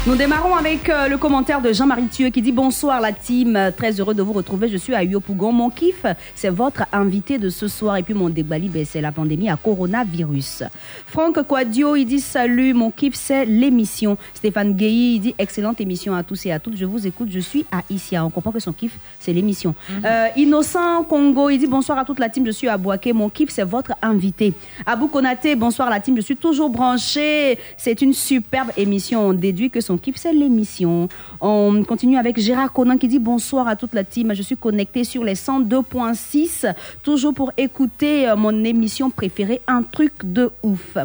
Nous 0.07 0.17
démarrons 0.17 0.55
avec 0.55 0.91
euh, 0.91 1.09
le 1.09 1.17
commentaire 1.17 1.63
de 1.63 1.73
Jean-Marie 1.73 2.09
Thieu 2.09 2.29
qui 2.29 2.43
dit 2.43 2.53
Bonsoir 2.53 3.01
la 3.01 3.11
team, 3.11 3.57
Euh, 3.57 3.71
très 3.71 3.99
heureux 3.99 4.13
de 4.13 4.21
vous 4.21 4.35
retrouver. 4.35 4.69
Je 4.69 4.77
suis 4.77 4.95
à 4.95 5.03
Yopougon. 5.03 5.51
Mon 5.51 5.71
kiff, 5.71 6.05
c'est 6.35 6.51
votre 6.51 6.83
invité 6.93 7.39
de 7.39 7.49
ce 7.49 7.69
soir. 7.69 7.97
Et 7.97 8.03
puis 8.03 8.13
mon 8.13 8.29
débali, 8.29 8.69
ben, 8.69 8.85
c'est 8.85 9.01
la 9.01 9.13
pandémie 9.13 9.49
à 9.49 9.57
coronavirus. 9.57 10.65
Franck 11.07 11.47
Quadio, 11.49 11.97
il 11.97 12.05
dit 12.05 12.21
Salut, 12.21 12.75
mon 12.75 12.91
kiff, 12.91 13.15
c'est 13.15 13.47
l'émission. 13.47 14.19
Stéphane 14.35 14.75
Gueye, 14.75 15.15
il 15.15 15.21
dit 15.21 15.35
Excellente 15.39 15.81
émission 15.81 16.15
à 16.15 16.23
tous 16.23 16.45
et 16.45 16.53
à 16.53 16.59
toutes. 16.59 16.77
Je 16.77 16.85
vous 16.85 17.07
écoute, 17.07 17.29
je 17.31 17.41
suis 17.41 17.65
à 17.73 17.81
Isia. 17.89 18.27
On 18.27 18.29
comprend 18.29 18.53
que 18.53 18.61
son 18.61 18.75
kiff, 18.75 18.99
c'est 19.19 19.33
l'émission. 19.33 19.75
Euh, 20.05 20.27
Innocent 20.37 21.05
Congo, 21.05 21.49
il 21.49 21.57
dit 21.57 21.67
Bonsoir 21.67 21.97
à 21.97 22.05
toute 22.05 22.19
la 22.19 22.29
team, 22.29 22.45
je 22.45 22.51
suis 22.51 22.69
à 22.69 22.77
Boaké. 22.77 23.15
Mon 23.15 23.31
kiff, 23.31 23.49
c'est 23.49 23.65
votre 23.65 23.93
invité. 24.03 24.53
Abou 24.85 25.09
Konaté, 25.09 25.57
bonsoir 25.57 25.89
la 25.89 25.99
team, 25.99 26.15
je 26.17 26.21
suis 26.21 26.37
toujours 26.37 26.69
branché. 26.69 27.59
C'est 27.79 28.03
une 28.03 28.13
superbe 28.13 28.69
émission. 28.77 29.29
On 29.29 29.33
déduit 29.33 29.71
que 29.71 29.81
son 29.81 29.94
kiff, 29.99 30.17
c'est 30.17 30.33
l'émission. 30.33 31.09
On 31.41 31.83
continue 31.85 32.17
avec 32.17 32.39
Gérard 32.41 32.73
Conan 32.73 32.97
qui 32.97 33.09
dit 33.09 33.19
bonsoir 33.19 33.69
à 33.69 33.77
toute 33.77 33.95
la 33.95 34.05
team. 34.05 34.35
Je 34.35 34.43
suis 34.43 34.57
connecté 34.57 35.05
sur 35.05 35.25
les 35.25 35.35
102.6, 35.35 36.73
toujours 37.03 37.35
pour 37.35 37.53
écouter 37.57 38.29
euh, 38.29 38.37
mon 38.37 38.65
émission 38.65 39.11
préférée, 39.11 39.61
Un 39.67 39.83
truc 39.83 40.13
de 40.25 40.51
ouf. 40.63 40.97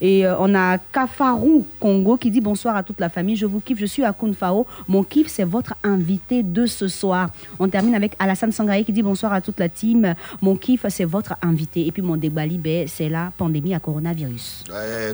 Et 0.00 0.26
euh, 0.26 0.34
on 0.38 0.54
a 0.54 0.78
Kafarou 0.78 1.66
Congo 1.80 2.16
qui 2.16 2.30
dit 2.30 2.40
bonsoir 2.40 2.76
à 2.76 2.82
toute 2.82 3.00
la 3.00 3.08
famille. 3.08 3.36
Je 3.36 3.46
vous 3.46 3.60
kiffe, 3.60 3.78
je 3.78 3.86
suis 3.86 4.04
à 4.04 4.12
Kunfao. 4.12 4.66
Mon 4.88 5.02
kiff, 5.02 5.28
c'est 5.28 5.44
votre 5.44 5.74
invité 5.82 6.42
de 6.42 6.66
ce 6.66 6.88
soir. 6.88 7.30
On 7.58 7.68
termine 7.68 7.94
avec 7.94 8.14
Alassane 8.18 8.52
Sangaye 8.52 8.84
qui 8.84 8.92
dit 8.92 9.02
bonsoir 9.02 9.32
à 9.32 9.40
toute 9.40 9.58
la 9.60 9.68
team. 9.68 10.14
Mon 10.42 10.56
kiff, 10.56 10.84
c'est 10.88 11.04
votre 11.04 11.34
invité. 11.42 11.86
Et 11.86 11.92
puis 11.92 12.02
mon 12.02 12.16
débali, 12.16 12.58
ben, 12.58 12.86
c'est 12.88 13.08
la 13.08 13.32
pandémie 13.36 13.74
à 13.74 13.78
coronavirus. 13.80 14.64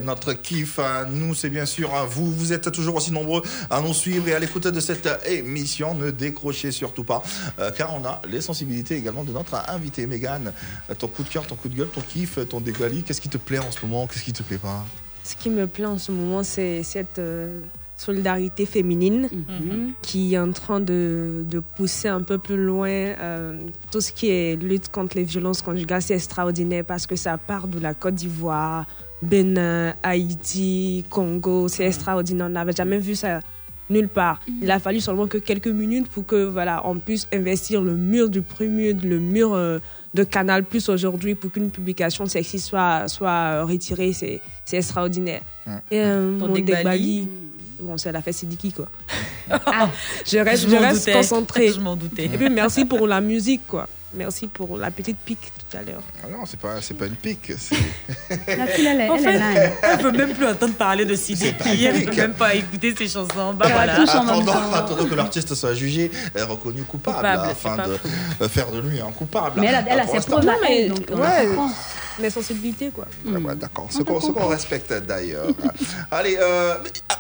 Notre 0.05 0.33
kiff, 0.33 0.81
nous, 1.13 1.35
c'est 1.35 1.51
bien 1.51 1.67
sûr 1.67 1.91
vous. 2.09 2.31
Vous 2.31 2.53
êtes 2.53 2.71
toujours 2.73 2.97
aussi 2.97 3.13
nombreux 3.13 3.20
à 3.71 3.81
nous 3.81 3.95
suivre 3.95 4.29
et 4.29 4.35
à 4.35 4.39
l'écoute 4.39 4.67
de 4.67 4.81
cette 4.81 5.09
émission. 5.27 5.95
Ne 5.95 6.11
décrochez 6.11 6.71
surtout 6.73 7.05
pas, 7.05 7.23
euh, 7.59 7.71
car 7.71 7.95
on 7.95 8.05
a 8.05 8.21
les 8.29 8.41
sensibilités 8.41 8.97
également 8.97 9.25
de 9.25 9.33
notre 9.33 9.55
invité, 9.71 10.07
Mégane. 10.07 10.53
Euh, 10.91 10.95
Ton 10.95 11.09
coup 11.09 11.23
de 11.23 11.29
cœur, 11.29 11.47
ton 11.47 11.55
coup 11.57 11.69
de 11.69 11.77
gueule, 11.77 11.89
ton 11.89 12.01
kiff, 12.01 12.39
ton 12.49 12.61
dégali, 12.61 13.03
qu'est-ce 13.03 13.21
qui 13.21 13.29
te 13.29 13.39
plaît 13.39 13.59
en 13.59 13.71
ce 13.71 13.85
moment? 13.85 14.07
Qu'est-ce 14.07 14.25
qui 14.25 14.33
te 14.33 14.43
plaît 14.43 14.59
pas? 14.59 14.85
Ce 15.25 15.35
qui 15.37 15.51
me 15.51 15.67
plaît 15.67 15.87
en 15.87 15.99
ce 15.99 16.13
moment, 16.13 16.43
c'est 16.43 16.83
cette 16.83 17.19
euh, 17.19 17.61
solidarité 17.97 18.65
féminine 18.67 19.29
qui 20.03 20.35
est 20.35 20.39
en 20.39 20.53
train 20.53 20.81
de, 20.81 21.45
de 21.49 21.61
pousser 21.61 22.09
un 22.09 22.23
peu 22.23 22.39
plus 22.39 22.57
loin 22.57 22.89
euh, 22.89 23.59
tout 23.93 24.01
ce 24.01 24.11
qui 24.13 24.31
est 24.31 24.57
lutte 24.57 24.91
contre 24.91 25.17
les 25.19 25.25
violences 25.25 25.61
conjugales. 25.63 26.03
C'est 26.03 26.15
extraordinaire 26.15 26.85
parce 26.87 27.07
que 27.07 27.17
ça 27.17 27.37
part 27.37 27.69
de 27.69 27.79
la 27.79 27.93
Côte 27.95 28.15
d'Ivoire, 28.15 28.87
Bénin, 29.23 29.95
Haïti, 30.03 31.05
Congo. 31.11 31.69
C'est 31.69 31.85
extraordinaire. 31.87 32.47
On 32.47 32.51
n'avait 32.51 32.73
jamais 32.73 32.99
vu 32.99 33.15
ça 33.15 33.41
nulle 33.89 34.09
part. 34.09 34.41
Il 34.63 34.71
a 34.71 34.79
fallu 34.79 35.01
seulement 35.01 35.27
que 35.27 35.39
quelques 35.39 35.67
minutes 35.67 36.09
pour 36.09 36.25
que 36.25 36.45
voilà, 36.45 36.83
on 36.87 36.97
puisse 36.99 37.27
investir 37.33 37.83
le 37.83 37.97
mur 37.97 38.29
du 38.29 38.41
premier, 38.43 38.93
le 38.93 39.19
mur 39.19 39.53
euh, 39.53 39.79
de 40.15 40.23
Canal 40.23 40.65
Plus 40.65 40.89
aujourd'hui 40.89 41.35
pour 41.35 41.51
qu'une 41.51 41.71
publication 41.71 42.25
sexy 42.27 42.61
soit, 42.61 43.09
soit 43.09 43.65
retirée. 43.65 44.13
C'est 44.13 44.41
c'est 44.65 44.77
extraordinaire. 44.77 45.43
Et 45.91 45.99
euh, 46.01 46.39
Ton 46.39 46.47
mon 46.49 46.55
Degbali. 46.55 47.29
Bon, 47.81 47.97
c'est 47.97 48.13
la 48.13 48.21
fête 48.23 48.35
Sidiki, 48.35 48.73
quoi. 48.73 48.87
je 49.51 50.39
reste, 50.39 50.65
Je 50.65 50.71
je 50.71 50.77
reste 50.77 51.07
doutais. 51.07 51.13
concentrée. 51.13 51.69
Je 51.75 51.81
m'en 51.81 51.97
doutais. 51.97 52.27
Et 52.27 52.29
puis 52.29 52.51
merci 52.51 52.85
pour 52.85 53.07
la 53.07 53.21
musique, 53.21 53.63
quoi. 53.67 53.89
Merci 54.13 54.49
pour 54.49 54.77
la 54.77 54.91
petite 54.91 55.19
pique 55.19 55.53
tout 55.71 55.77
à 55.77 55.83
l'heure. 55.83 56.03
Ah 56.25 56.27
Non, 56.29 56.45
c'est 56.45 56.59
pas, 56.59 56.81
c'est 56.83 56.95
pas 56.95 57.07
une 57.07 57.15
pique. 57.15 57.53
c'est- 57.57 57.77
La 58.57 58.67
fille, 58.67 58.85
elle 58.87 59.03
est, 59.03 59.09
En 59.09 59.15
elle 59.17 59.23
fait, 59.23 59.73
elle 59.83 59.97
ne 59.99 60.03
peut 60.03 60.11
même 60.11 60.33
plus 60.35 60.47
entendre 60.49 60.75
parler 60.75 61.05
de 61.05 61.15
Sidiki. 61.15 61.85
Elle 61.85 62.01
ne 62.01 62.05
peut 62.07 62.17
même 62.17 62.33
pas 62.35 62.55
écouter 62.57 62.93
ses 62.97 63.07
chansons. 63.07 63.55
Bah 63.55 63.69
voilà. 63.71 64.01
Attendant, 64.03 64.73
attendant 64.75 65.05
que 65.07 65.15
l'artiste 65.15 65.55
soit 65.55 65.75
jugé 65.75 66.11
et 66.37 66.43
reconnu 66.43 66.83
coupable, 66.83 67.19
Coupable, 67.19 67.51
afin 67.51 67.77
de 67.87 67.99
euh, 68.43 68.49
faire 68.49 68.73
de 68.73 68.81
lui 68.81 69.01
un 69.01 69.13
coupable. 69.13 69.61
Mais 69.61 69.69
elle 69.69 69.77
a- 69.77 69.85
elle 69.89 70.01
a 70.01 70.05
Pour 70.05 70.21
ses 70.21 70.29
preuves 70.29 70.49
elle, 70.69 70.93
ouais. 70.93 71.49
Mes 72.21 72.31
sensibilités, 72.31 72.91
quoi. 72.91 73.07
D'accord, 73.57 73.89
ce 73.91 74.03
qu'on 74.03 74.21
ce 74.21 74.31
qu'on 74.31 74.47
respecte 74.47 74.93
d'ailleurs. 74.93 75.47
Allez, 76.11 76.37
euh, 76.41 76.75
mais, 76.83 76.91
ah, 77.09 77.17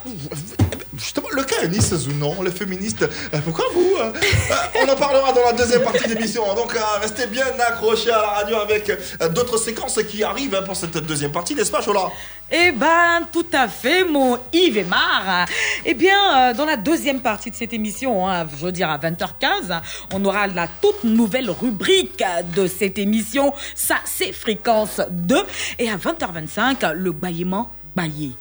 justement, 0.96 1.28
le 1.32 1.42
cas 1.42 1.66
Nice 1.66 1.94
Zounon, 1.94 2.42
les 2.42 2.50
féministes, 2.50 3.02
euh, 3.02 3.38
pourquoi 3.44 3.64
vous 3.72 3.96
euh, 3.98 4.12
euh, 4.12 4.82
On 4.84 4.88
en 4.88 4.96
parlera 4.96 5.32
dans 5.32 5.44
la 5.44 5.52
deuxième 5.52 5.82
partie 5.82 6.08
de 6.08 6.14
l'émission, 6.14 6.42
donc 6.54 6.76
restez 7.00 7.26
bien 7.26 7.46
accrochés 7.58 8.10
à 8.10 8.18
la 8.18 8.28
radio 8.28 8.56
avec 8.56 8.90
d'autres 9.34 9.58
séquences 9.58 10.00
qui 10.08 10.22
arrivent 10.22 10.54
hein, 10.54 10.62
pour 10.62 10.76
cette 10.76 10.98
deuxième 10.98 11.32
partie, 11.32 11.54
n'est-ce 11.54 11.70
pas 11.70 11.82
Chola? 11.82 12.10
Eh 12.52 12.72
ben, 12.72 13.22
tout 13.32 13.46
à 13.52 13.68
fait, 13.68 14.02
mon 14.02 14.36
Yves 14.52 14.78
et 14.78 14.84
Mar. 14.84 15.46
Eh 15.84 15.94
bien, 15.94 16.50
euh, 16.50 16.54
dans 16.54 16.64
la 16.64 16.76
deuxième 16.76 17.20
partie 17.20 17.50
de 17.50 17.54
cette 17.54 17.72
émission, 17.72 18.28
hein, 18.28 18.44
je 18.50 18.66
veux 18.66 18.72
dire 18.72 18.90
à 18.90 18.98
20h15, 18.98 19.80
on 20.12 20.24
aura 20.24 20.48
la 20.48 20.66
toute 20.66 21.04
nouvelle 21.04 21.48
rubrique 21.48 22.24
de 22.56 22.66
cette 22.66 22.98
émission. 22.98 23.52
Ça, 23.76 23.96
c'est 24.04 24.32
Fréquence 24.32 25.00
2. 25.10 25.46
Et 25.78 25.88
à 25.90 25.96
20h25, 25.96 26.92
le 26.92 27.12
baillement 27.12 27.70
baillé. 27.94 28.32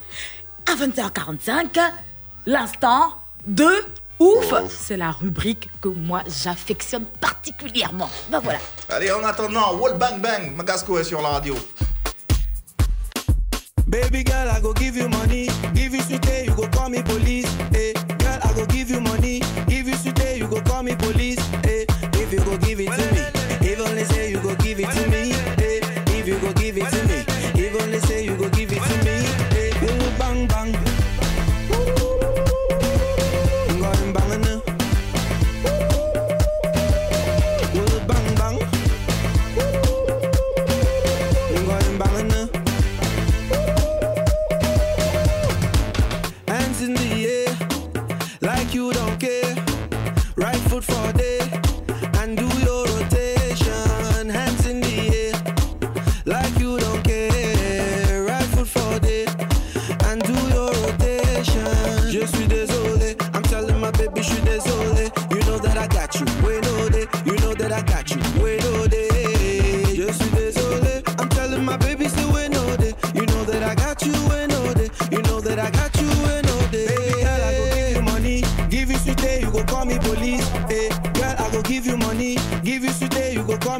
À 0.66 0.74
20h45, 0.74 1.78
l'instant 2.46 3.14
de 3.46 3.68
ouf. 4.18 4.52
C'est 4.68 4.96
la 4.96 5.12
rubrique 5.12 5.68
que 5.80 5.88
moi, 5.88 6.22
j'affectionne 6.26 7.04
particulièrement. 7.20 8.10
Ben 8.28 8.40
voilà. 8.40 8.58
Allez, 8.88 9.12
en 9.12 9.22
attendant, 9.22 9.76
Wall 9.76 9.96
Bang 9.96 10.20
Bang, 10.20 10.52
Magasco 10.56 10.98
est 10.98 11.04
sur 11.04 11.22
la 11.22 11.28
radio. 11.28 11.54
Baby 13.90 14.22
girl, 14.22 14.48
I 14.48 14.60
go 14.60 14.72
give 14.72 14.96
you 14.96 15.08
money. 15.08 15.48
Give 15.74 15.92
you 15.92 16.00
sweet, 16.02 16.24
you 16.46 16.54
go 16.54 16.68
call 16.68 16.88
me 16.88 17.02
police. 17.02 17.52
Hey, 17.72 17.92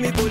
money 0.01 0.13
to 0.13 0.30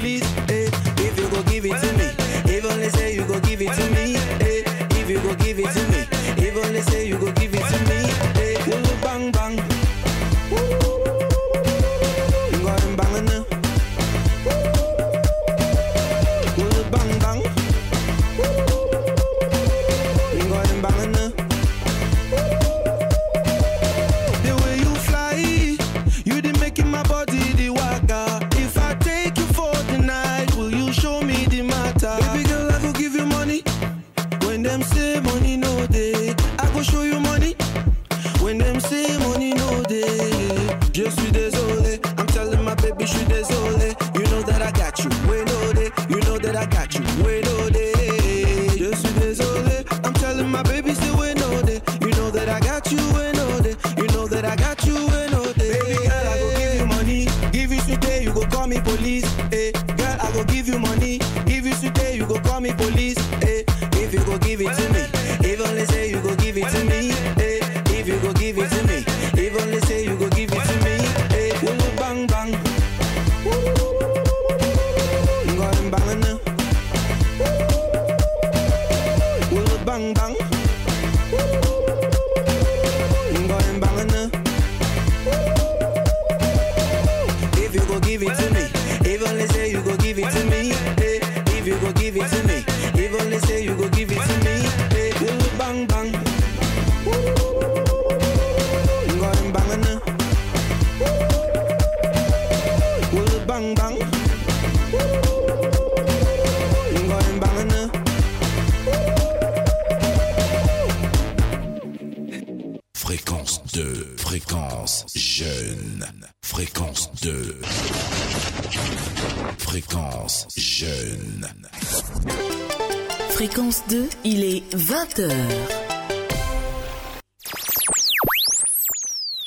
20h. 125.20 125.32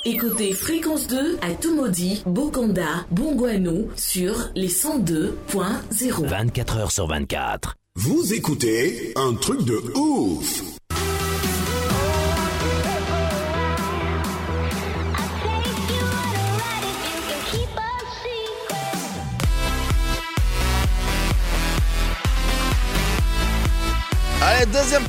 Écoutez 0.05 0.53
Fréquence 0.53 1.07
2 1.07 1.39
à 1.41 1.55
Tumodi, 1.55 2.23
Bokonda, 2.27 3.07
Bongouano 3.11 3.89
sur 3.97 4.51
les 4.55 4.69
102.0. 4.69 6.27
24 6.27 6.77
heures 6.77 6.93
sur 6.93 7.07
24. 7.07 7.77
Vous 7.97 8.35
écoutez 8.35 9.13
un 9.17 9.35
truc 9.35 9.65
de 9.65 9.81
ouf. 9.97 10.72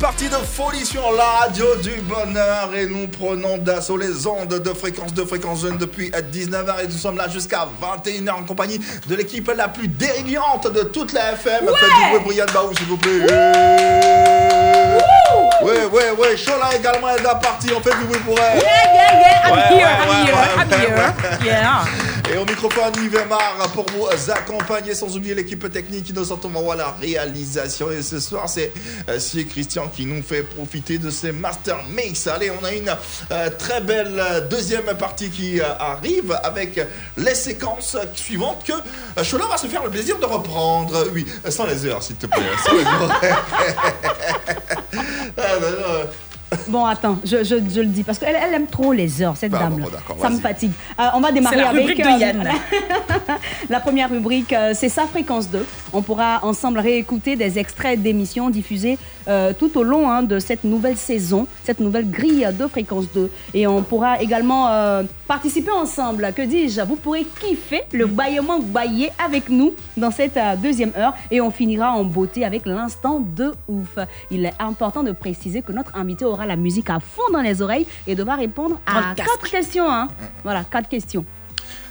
Partie 0.04 0.28
de 0.28 0.36
folie 0.36 0.86
sur 0.86 1.14
la 1.14 1.24
radio 1.24 1.78
du 1.78 2.01
bonheur 2.01 2.72
et 2.76 2.88
nous 2.88 3.08
prenons 3.08 3.58
d'assaut 3.58 3.95
les 3.95 4.28
ondes 4.28 4.62
de 4.62 4.74
fréquence 4.74 5.14
de 5.14 5.24
fréquence 5.24 5.62
jeune 5.62 5.78
depuis 5.78 6.10
19h 6.10 6.84
et 6.84 6.88
nous 6.88 6.97
sommes 6.97 7.16
là 7.16 7.30
jusqu'à 7.30 7.66
21h 7.82 8.32
en 8.32 8.43
compagnie 8.43 8.82
de 9.08 9.16
l'équipe 9.16 9.49
la 9.56 9.70
plus 9.70 9.88
dérivante 9.88 10.70
de 10.74 10.82
toute 10.82 11.14
la 11.14 11.32
FM. 11.32 11.68
Ouais 11.68 11.72
Faites 11.80 11.89
du 11.89 12.10
bruit 12.10 12.20
pour 12.22 12.34
Yann 12.34 12.49
Baou 12.54 12.76
s'il 12.76 12.88
vous 12.88 12.97
plaît. 12.97 13.22
Ouais, 15.64 15.86
ouais, 15.86 16.12
ouais, 16.12 16.36
Chola 16.36 16.76
également 16.78 17.08
est 17.08 17.24
la 17.24 17.36
partie, 17.36 17.70
on 17.74 17.80
fait 17.80 17.97
du 17.97 18.04
bruit 18.04 18.20
pour 18.26 18.36
elle. 18.39 18.60
Yeah, 18.60 18.72
yeah, 18.93 19.20
yeah, 19.22 19.47
I'm 19.47 19.54
Ouais, 19.54 19.62
here, 19.70 19.88
ouais, 19.88 20.34
I'm 20.58 20.70
here, 20.70 21.14
I'm 21.39 21.39
here. 21.39 21.45
Yeah. 21.45 22.03
Et 22.34 22.38
au 22.38 22.45
microphone, 22.45 22.91
Yves 22.97 23.27
Mar 23.29 23.69
pour 23.75 23.86
vous 23.91 24.07
accompagner, 24.31 24.95
sans 24.95 25.15
oublier 25.15 25.36
l'équipe 25.36 25.71
technique 25.71 26.05
qui 26.05 26.13
nous 26.13 26.31
entend 26.31 26.49
à 26.71 26.75
la 26.75 26.89
réalisation. 26.99 27.91
Et 27.91 28.01
ce 28.01 28.19
soir, 28.19 28.49
c'est 28.49 28.71
euh, 29.07 29.19
et 29.38 29.45
Christian 29.45 29.88
qui 29.88 30.07
nous 30.07 30.23
fait 30.23 30.41
profiter 30.41 30.97
de 30.97 31.11
ces 31.11 31.31
Master 31.31 31.77
Mix. 31.95 32.25
Allez, 32.25 32.49
on 32.49 32.65
a 32.65 32.73
une 32.73 32.95
euh, 33.31 33.49
très 33.59 33.81
belle 33.81 34.19
euh, 34.19 34.41
deuxième 34.47 34.86
partie 34.97 35.29
qui 35.29 35.61
arrive 35.61 36.36
avec 36.43 36.79
les 37.17 37.36
séquences 37.36 37.97
suivantes 38.15 38.65
que 38.65 39.23
Chola 39.23 39.45
va 39.45 39.57
se 39.57 39.67
faire 39.67 39.84
le 39.84 39.91
plaisir 39.91 40.17
de 40.17 40.25
reprendre. 40.25 41.09
Oui, 41.13 41.27
sans 41.49 41.67
les 41.67 41.86
heures, 41.86 42.01
s'il 42.01 42.15
te 42.15 42.25
plaît. 42.25 42.41
Sans 42.65 42.73
les 42.73 42.84
heures. 42.84 43.21
Bon, 46.74 46.86
attends, 46.86 47.19
je, 47.24 47.43
je, 47.43 47.57
je 47.69 47.82
le 47.82 47.86
dis 47.86 48.01
parce 48.01 48.17
qu'elle 48.17 48.36
elle 48.36 48.51
aime 48.55 48.65
trop 48.65 48.93
les 48.93 49.21
heures, 49.21 49.38
cette 49.38 49.51
Bah, 49.51 49.59
dame-là. 49.59 49.86
bon, 49.86 49.91
d'accord, 49.91 50.17
ça 50.19 50.32
me 50.32 50.39
fatigue. 50.39 50.71
Euh, 50.99 51.03
on 51.13 51.19
va 51.19 51.32
démarrer 51.32 51.57
la 51.57 51.69
avec 51.69 51.82
rubrique 51.82 52.03
de 52.03 52.07
euh, 52.09 52.17
Yann. 52.17 52.49
la 53.69 53.80
première 53.80 54.09
rubrique, 54.09 54.51
euh, 54.53 54.71
c'est 54.74 54.89
sa 54.89 55.05
fréquence 55.05 55.47
2. 55.51 55.63
On 55.94 56.02
pourra 56.02 56.39
ensemble 56.44 56.80
réécouter 56.80 57.36
des 57.36 57.60
extraits 57.60 58.02
d'émissions 58.02 58.50
diffusées 58.50 58.98
euh, 59.28 59.54
tout 59.58 59.78
au 59.78 59.84
long 59.84 60.10
hein, 60.10 60.24
de 60.24 60.39
cette 60.39 60.64
nouvelle 60.64 60.98
saison, 60.98 61.48
cette 61.64 61.80
nouvelle 61.80 62.10
grille 62.10 62.48
de 62.60 62.68
fréquence 62.68 63.06
2. 63.14 63.30
Et 63.54 63.68
on 63.68 63.84
pourra 63.84 64.20
également 64.22 64.70
euh, 64.70 65.04
participer 65.28 65.72
ensemble. 65.72 66.32
Que 66.36 66.41
dis-je? 66.41 66.82
Vous 66.82 66.96
pourrez 66.96 67.26
kiffer 67.39 67.82
le 67.94 68.08
baillement 68.08 68.60
baillé 68.60 69.10
avec 69.24 69.50
nous 69.50 69.74
dans 69.96 70.12
cette 70.12 70.38
euh, 70.38 70.56
deuxième 70.56 70.91
heure. 70.98 71.14
Et 71.32 71.41
on 71.41 71.52
finira 71.52 71.91
en 71.91 72.04
beauté 72.04 72.44
avec 72.44 72.66
l'instant 72.66 73.20
de 73.36 73.54
ouf. 73.68 73.98
Il 74.32 74.46
est 74.46 74.54
important 74.60 75.04
de 75.04 75.12
préciser 75.12 75.62
que 75.62 75.72
notre 75.72 75.96
invité 75.96 76.26
aura 76.26 76.46
la 76.46 76.56
musique 76.56 76.89
à 76.89 77.00
fond 77.00 77.32
dans 77.32 77.41
les 77.41 77.62
oreilles 77.62 77.86
et 78.08 78.16
devra 78.16 78.36
répondre 78.36 78.80
à 78.88 79.14
quatre 79.16 79.50
questions. 79.50 79.89
hein. 79.89 80.08
Voilà, 80.44 80.64
quatre 80.64 80.89
questions. 80.89 81.24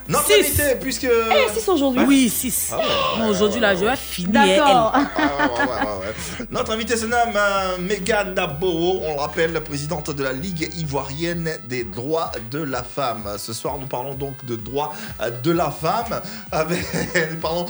Notre 0.08 0.26
Six. 0.26 0.34
invité, 0.60 0.74
puisque. 0.80 1.04
Eh, 1.04 1.58
six 1.60 1.68
aujourd'hui. 1.68 2.04
Oui, 2.06 2.28
6. 2.28 2.70
Ah 2.72 2.76
ouais, 2.76 2.82
ouais, 3.24 3.28
Aujourd'hui, 3.30 3.60
ouais, 3.60 3.66
là, 3.66 3.72
ouais. 3.74 3.80
je 3.80 3.84
vais 3.84 3.96
finir. 3.96 4.32
D'accord. 4.32 4.92
Ah, 4.94 4.98
ouais, 4.98 5.44
ouais, 5.44 5.66
ouais, 5.66 6.06
ouais. 6.06 6.46
Notre 6.50 6.72
invité 6.72 6.96
se 6.96 7.06
nomme 7.06 7.34
euh, 7.36 7.76
Megan 7.78 8.34
Naboho, 8.34 9.00
on 9.04 9.14
le 9.14 9.20
rappelle, 9.20 9.52
présidente 9.62 10.10
de 10.10 10.22
la 10.24 10.32
Ligue 10.32 10.68
ivoirienne 10.76 11.50
des 11.68 11.84
droits 11.84 12.32
de 12.50 12.62
la 12.62 12.82
femme. 12.82 13.24
Ce 13.38 13.52
soir, 13.52 13.76
nous 13.80 13.86
parlons 13.86 14.14
donc 14.14 14.44
de 14.44 14.56
droits 14.56 14.92
de 15.42 15.50
la 15.52 15.70
femme, 15.70 16.20
avec, 16.50 16.84
nous 17.30 17.36
parlons 17.40 17.66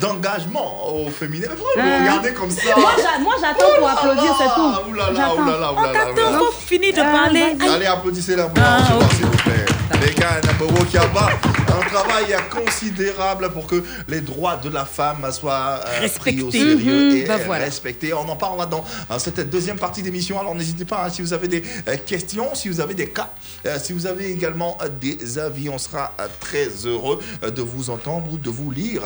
d'engagement 0.00 0.88
au 0.92 1.08
féminin. 1.10 1.46
Mais 1.50 1.56
pourquoi 1.56 1.82
vous 1.82 1.88
Hein? 1.88 2.00
regardez 2.00 2.32
comme 2.32 2.50
ça? 2.50 2.62
Moi, 2.76 2.90
j'a- 2.96 3.18
moi, 3.22 3.34
j'attends 3.40 3.66
pour 3.78 3.88
applaudir, 3.88 4.34
c'est 4.38 4.54
tout. 4.54 4.90
ouh 4.90 4.94
là 4.94 5.10
là, 5.10 5.14
J'attends. 5.16 5.42
ouh 5.42 5.44
là 5.46 5.58
là, 5.58 5.72
ouh 5.72 5.76
là 5.76 5.82
là, 5.82 5.82
ouh 5.82 5.84
là 5.84 5.92
là. 5.92 6.00
Attends, 6.32 6.38
faut 6.44 6.52
finir 6.52 6.94
de 6.94 7.00
Euh, 7.00 7.12
parler. 7.12 7.56
Allez, 7.72 7.86
applaudissez-la 7.86 8.48
Ah, 8.60 8.78
s'il 9.14 9.24
vous 9.24 9.36
plaît. 9.38 9.64
Megan 10.00 10.40
Naboho 10.44 10.84
qui 10.84 10.98
a 10.98 11.06
un 11.76 11.88
travail 11.88 12.34
considérable 12.50 13.50
pour 13.52 13.66
que 13.66 13.82
les 14.08 14.20
droits 14.20 14.56
de 14.56 14.68
la 14.70 14.84
femme 14.84 15.30
soient 15.32 15.80
euh, 15.86 16.08
pris 16.18 16.40
au 16.42 16.50
sérieux 16.50 17.10
Mhm, 17.10 17.16
et 17.16 17.24
bah 17.26 17.34
euh, 17.38 17.44
voilà. 17.46 17.64
respectés. 17.64 18.12
On 18.14 18.28
en 18.28 18.36
parle 18.36 18.68
dans 18.68 18.84
cette 19.18 19.48
deuxième 19.50 19.78
partie 19.78 20.02
d'émission. 20.02 20.38
Alors 20.40 20.54
n'hésitez 20.54 20.84
pas 20.84 21.04
hein, 21.06 21.10
si 21.10 21.22
vous 21.22 21.32
avez 21.32 21.48
des 21.48 21.62
euh, 21.88 21.96
questions, 22.04 22.54
si 22.54 22.68
vous 22.68 22.80
avez 22.80 22.94
des 22.94 23.08
cas, 23.08 23.30
si 23.82 23.92
vous 23.92 24.06
avez 24.06 24.30
également 24.30 24.78
des 25.00 25.38
avis, 25.38 25.68
on 25.68 25.78
sera 25.78 26.12
très 26.40 26.68
heureux 26.84 27.18
de 27.42 27.62
vous 27.62 27.90
entendre 27.90 28.32
ou 28.32 28.38
de 28.38 28.50
vous 28.50 28.70
lire, 28.70 29.02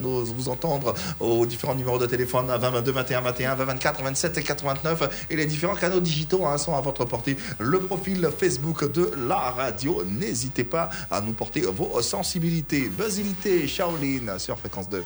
nous 0.00 0.24
vous 0.24 0.48
entendre 0.48 0.94
aux 1.20 1.44
différents 1.46 1.74
numéros 1.74 1.98
de 1.98 2.06
téléphone 2.06 2.50
à 2.50 2.58
20 2.58 2.70
22 2.70 2.92
21 2.92 3.20
21 3.20 3.54
20 3.54 3.64
24 3.64 4.02
27 4.02 4.38
et 4.38 4.42
89 4.42 5.26
et 5.30 5.36
les 5.36 5.46
différents 5.46 5.74
canaux 5.74 6.00
digitaux 6.00 6.46
hein, 6.46 6.58
sont 6.58 6.76
à 6.76 6.80
votre 6.80 7.04
portée. 7.04 7.36
Le 7.58 7.80
profil 7.80 8.28
Facebook 8.38 8.90
de 8.92 9.10
la 9.28 9.36
radio, 9.36 10.02
n'hésitez 10.08 10.64
pas 10.64 10.90
à 11.10 11.20
nous 11.20 11.32
porter 11.32 11.62
vos 11.62 11.90
sensibilité, 12.14 12.88
buzzilité, 12.90 13.66
Shaolin 13.66 14.38
sur 14.38 14.56
fréquence 14.56 14.88
2. 14.88 15.04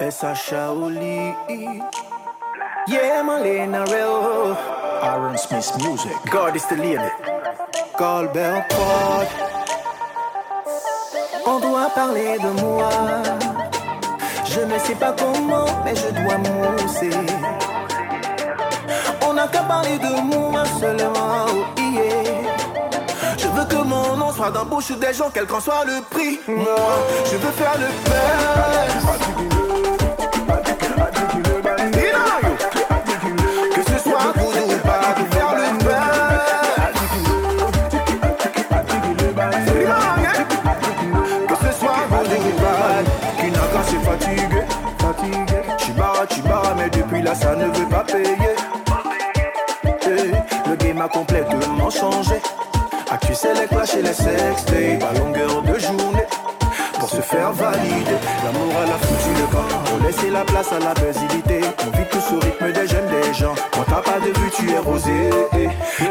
Essa 0.00 0.34
Shaoli. 0.34 1.34
Yeah, 2.88 3.22
Malena 3.22 3.84
Real. 3.84 4.56
Aaron 5.02 5.36
Smith 5.36 5.70
Music. 5.84 6.16
God 6.30 6.56
is 6.56 6.64
the 6.70 6.76
leader. 6.76 7.12
Colbert 7.98 8.66
Pod. 8.68 9.28
On 11.44 11.60
doit 11.60 11.90
parler 11.90 12.38
de 12.38 12.50
moi. 12.62 12.88
Je 14.46 14.60
ne 14.60 14.78
sais 14.78 14.94
pas 14.94 15.12
comment, 15.12 15.66
mais 15.84 15.94
je 15.94 16.08
dois 16.20 16.38
mousser. 16.38 17.10
On 19.28 19.34
n'a 19.34 19.46
qu'à 19.46 19.62
parler 19.64 19.98
de 19.98 20.12
moi 20.22 20.64
seulement. 20.80 21.83
Que 23.68 23.76
mon 23.76 24.16
nom 24.16 24.32
soit 24.32 24.50
dans 24.50 24.60
la 24.60 24.64
bouche 24.64 24.90
des 24.92 25.14
gens, 25.14 25.30
quel 25.32 25.46
qu'en 25.46 25.60
soit 25.60 25.84
le 25.86 26.02
prix. 26.10 26.38
Moi, 26.46 26.66
je 27.24 27.36
veux 27.36 27.52
faire 27.52 27.74
le 27.78 27.86
buzz. 28.04 29.04
Que 33.74 33.82
ce 33.90 33.98
soit 34.02 34.32
Goudou 34.36 34.64
ou 34.66 34.78
pas, 34.86 35.00
faire 35.30 35.54
le. 35.56 35.62
Que 41.48 41.54
ce 41.56 41.70
soit 41.78 41.90
ou 41.90 42.08
pas, 42.60 43.00
qui 43.38 43.46
n'a 43.50 43.64
qu'à 43.72 43.82
se 43.82 43.96
fatiguer, 44.04 44.64
fatigué. 44.98 45.58
Chibara, 45.78 46.26
chibara, 46.28 46.74
mais 46.76 46.90
depuis 46.90 47.22
là 47.22 47.34
ça 47.34 47.54
ne 47.56 47.66
veut 47.66 47.88
pas 47.88 48.04
payer. 48.04 48.56
Le 50.68 50.76
game 50.76 51.00
a 51.00 51.08
complètement 51.08 51.90
changé. 51.90 52.40
Actu 53.14 53.32
c'est 53.32 53.54
les 53.54 53.68
clashs 53.68 53.94
et 53.94 54.02
les 54.02 54.12
sextapes 54.12 55.04
à 55.08 55.16
longueur 55.16 55.62
de 55.62 55.78
journée. 55.78 56.26
Pour 56.98 57.08
se 57.08 57.20
faire 57.20 57.52
valider, 57.52 58.18
l'amour 58.42 58.74
à 58.82 58.86
la 58.86 58.98
foutu 58.98 59.28
le 59.40 59.46
camp. 59.52 59.84
Pour 59.84 60.04
laisser 60.04 60.30
la 60.30 60.40
place 60.40 60.72
à 60.72 60.80
la 60.80 60.94
basilité. 60.94 61.60
On 61.86 61.96
vit 61.96 62.08
tous 62.10 62.34
au 62.34 62.40
rythme 62.40 62.72
des 62.72 62.88
jeunes 62.88 63.06
des 63.06 63.32
gens. 63.32 63.54
Quand 63.70 63.84
t'as 63.86 64.02
pas 64.02 64.18
de 64.18 64.32
but, 64.32 64.52
tu 64.56 64.68
es 64.68 64.78
rosé. 64.78 65.30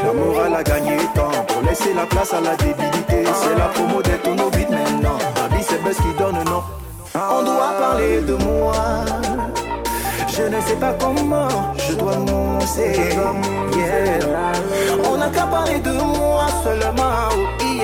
La 0.05 0.13
morale 0.13 0.55
a 0.55 0.63
gagné 0.63 0.95
temps. 1.13 1.43
Pour 1.49 1.61
laisser 1.63 1.93
la 1.93 2.05
place 2.05 2.33
à 2.33 2.39
la 2.39 2.55
débilité. 2.55 3.25
C'est 3.35 3.57
la 3.57 3.65
promo 3.65 4.01
des 4.01 4.17
tonneaux 4.23 4.49
vides 4.51 4.69
maintenant. 4.69 5.17
Ma 5.41 5.57
vie, 5.57 5.63
c'est 5.67 5.83
Buzz 5.83 5.97
qui 5.97 6.17
donne 6.17 6.41
nom. 6.45 6.63
On 7.15 7.43
doit 7.43 7.73
parler 7.81 8.21
de 8.21 8.35
moi. 8.35 8.73
Je 10.35 10.41
ne 10.41 10.59
sais 10.61 10.75
pas 10.75 10.93
comment 10.99 11.47
je 11.77 11.93
dois 11.93 12.17
mousser. 12.17 12.93
Yeah. 13.75 14.19
On 15.07 15.17
n'a 15.17 15.29
qu'à 15.29 15.45
parler 15.45 15.79
de 15.79 15.91
moi 15.91 16.47
seulement. 16.63 17.29
oh, 17.31 17.63
yeah. 17.63 17.83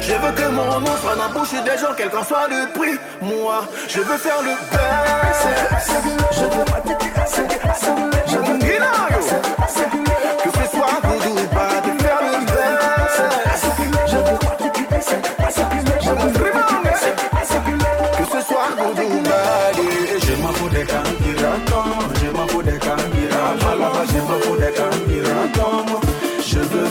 Je 0.00 0.12
veux 0.12 0.32
que 0.32 0.48
mon 0.48 0.80
nom 0.80 0.96
soit 1.02 1.16
dans 1.16 1.24
la 1.24 1.28
bouche 1.28 1.50
des 1.50 1.78
gens, 1.78 1.92
quel 1.96 2.10
qu'en 2.10 2.22
soit 2.22 2.46
le 2.48 2.72
prix. 2.72 2.96
Moi, 3.20 3.64
je 3.88 4.00
veux 4.00 4.16
faire 4.16 4.42
le 4.42 4.54
best. 4.70 5.48
Je 6.32 6.44
veux 6.44 6.64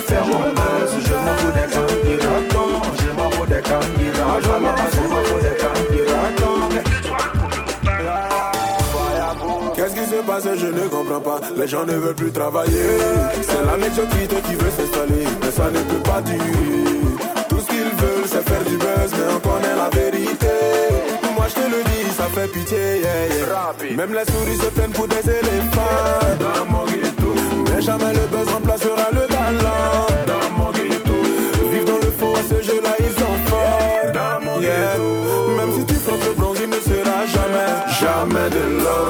faire 0.08 0.26
mon 0.26 0.40
buzz, 0.58 0.92
je 1.06 1.14
m'en 1.26 1.36
fous 1.40 1.54
des 1.58 1.68
candidatons, 1.76 2.76
je 3.00 3.10
m'en 3.18 3.30
fous 3.32 3.46
des 3.46 3.62
candidatons. 3.62 4.52
Là-bas, 4.52 4.76
je 4.94 5.02
m'en 5.12 5.22
fous 5.28 5.42
des 5.46 5.56
candidatons. 5.64 6.62
Qu'est-ce 9.76 9.94
qui 9.94 10.06
se 10.10 10.22
passe? 10.26 10.48
Je 10.56 10.68
ne 10.68 10.88
comprends 10.88 11.20
pas. 11.20 11.40
Les 11.56 11.68
gens 11.68 11.86
ne 11.86 11.94
veulent 11.94 12.16
plus 12.16 12.32
travailler. 12.32 12.88
C'est 13.42 13.66
la 13.66 13.78
médiocrité 13.78 14.38
qui 14.48 14.56
veut 14.56 14.72
s'installer, 14.72 15.26
mais 15.42 15.52
ça 15.52 15.70
ne 15.70 15.80
peut 15.90 16.04
pas 16.04 16.22
durer. 16.22 16.38
Tout 17.50 17.60
ce 17.60 17.68
qu'ils 17.68 17.94
veulent, 18.02 18.28
c'est 18.28 18.48
faire 18.50 18.64
du 18.64 18.78
buzz, 18.78 19.12
mais 19.12 19.34
on 19.36 19.40
connaît 19.40 19.76
la 19.76 19.90
vérité. 19.90 20.48
Moi 21.36 21.46
je 21.50 21.56
te 21.56 21.68
le 21.70 21.84
dis, 21.84 22.10
ça 22.18 22.26
fait 22.34 22.48
pitié. 22.48 22.78
yeah, 22.78 23.28
yeah. 23.28 23.96
Même 23.96 24.14
les 24.14 24.26
souris 24.32 24.58
se 24.58 24.70
prennent 24.72 24.92
pour 24.92 25.08
des 25.08 25.24
éléphants. 25.30 26.18
Mais 27.74 27.82
jamais 27.82 28.14
le 28.14 28.26
buzz 28.32 28.48
remplacera 28.54 29.10
le 29.14 29.27
talent. 29.48 30.08
Dans 30.28 30.36
le. 30.36 30.48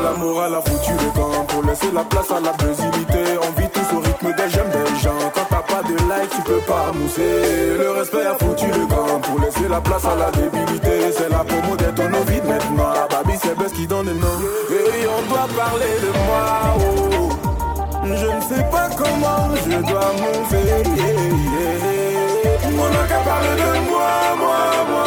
L'amour 0.04 0.42
à 0.42 0.50
la 0.50 0.62
foutu 0.62 0.92
le 0.94 1.10
camp 1.12 1.46
pour 1.48 1.64
laisser 1.64 1.92
la 1.94 2.04
place 2.04 2.30
à 2.32 2.40
la 2.40 2.52
buzzilité. 2.54 3.38
On 3.42 3.52
vit 3.60 3.68
tous 3.70 3.92
au 3.96 4.00
rythme 4.00 4.34
des 4.36 4.50
j'aime 4.50 4.70
des 4.70 4.86
gens. 5.02 5.18
Quand 5.34 5.46
t'as 5.50 5.62
pas 5.62 5.82
de 5.84 5.96
like, 6.10 6.30
tu 6.30 6.42
peux 6.42 6.62
pas 6.62 6.92
mousser. 6.94 7.76
Le 7.78 7.92
respect 7.92 8.26
a 8.26 8.34
foutu 8.36 8.68
le 8.68 8.86
camp 8.88 9.20
pour 9.22 9.40
laisser 9.40 9.68
la 9.70 9.82
place 9.82 10.06
à 10.06 10.16
la 10.16 10.32
débilité. 10.32 11.12
C'est 11.16 11.30
la 11.30 11.44
promo 11.44 11.76
des 11.76 11.94
tonneaux 11.96 12.24
vides 12.28 12.46
maintenant. 12.46 12.94
Baby, 13.10 13.38
c'est 13.42 13.56
Buzz 13.58 13.72
qui 13.74 13.86
donne 13.86 14.08
le 14.08 14.14
nom. 14.14 14.40
Et 14.72 15.06
on 15.08 15.22
doit 15.30 15.48
parler 15.56 16.00
de 16.02 16.12
moi. 16.26 16.74
Je 18.04 18.26
ne 18.26 18.42
sais 18.42 18.64
pas 19.08 19.14
comment 19.14 19.56
je 19.56 19.78
dois 19.78 20.14
monter. 20.14 20.68
On 22.66 22.90
n'a 22.90 23.08
qu'à 23.08 23.20
parler 23.20 23.56
de 23.56 23.90
moi, 23.90 24.10
moi, 24.38 24.58
moi. 24.90 25.06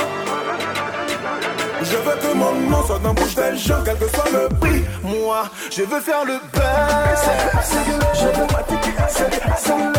Je 1.82 1.96
veux 1.96 2.16
que 2.16 2.34
mon 2.34 2.52
nom 2.70 2.86
soit 2.86 2.98
dans 2.98 3.08
la 3.08 3.14
bouche 3.14 3.34
des 3.34 3.56
gens, 3.56 3.82
quel 3.84 3.96
que 3.98 4.08
soit 4.08 4.30
le 4.32 4.48
prix. 4.56 4.84
Moi, 5.02 5.44
je 5.70 5.82
veux 5.82 6.00
faire 6.00 6.24
le 6.24 6.38
buzz. 6.52 7.22
Je 8.14 8.26
veux 8.26 8.46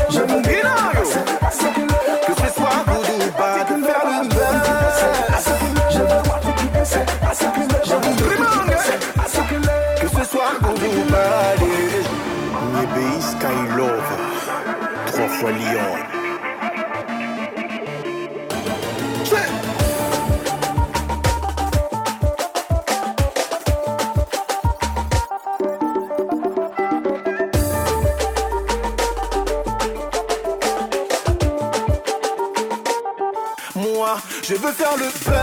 je 0.09 0.19
veux 0.19 1.90
fois 15.41 15.51
Lyon. 15.51 15.79
Moi, 33.75 34.17
je 34.43 34.53
veux 34.53 34.71
faire 34.71 34.95
le 34.97 35.05
buzz. 35.05 35.40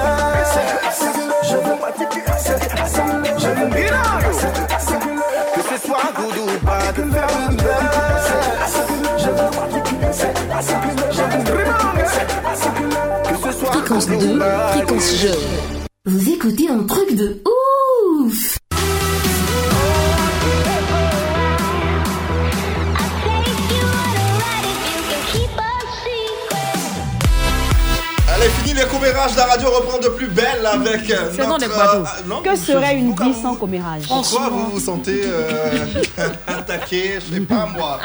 2, 14.20 14.40
fréquence 14.72 15.14
jeu. 15.16 15.32
Vous 16.06 16.28
écoutez 16.30 16.68
un 16.68 16.82
truc 16.84 17.14
de 17.14 17.40
ouf. 17.46 18.58
Allez, 28.34 28.50
fini 28.50 28.74
les 28.74 28.84
commérages, 28.86 29.34
la 29.36 29.46
radio 29.46 29.68
reprend 29.70 29.98
de 29.98 30.08
plus 30.08 30.28
belle 30.28 30.64
avec 30.64 31.10
euh, 31.10 31.30
notre... 31.38 31.64
euh, 31.64 32.04
non, 32.28 32.40
Que 32.42 32.54
serait 32.56 32.94
une 32.96 33.12
vie 33.12 33.34
sans 33.42 33.54
commérage 33.56 34.02
Pourquoi 34.06 34.48
vous 34.50 34.70
vous 34.72 34.80
sentez 34.80 35.22
euh, 35.24 35.86
attaqué 36.68 37.18
Je 37.20 37.34
sais 37.34 37.40
pas 37.40 37.66
moi. 37.66 37.98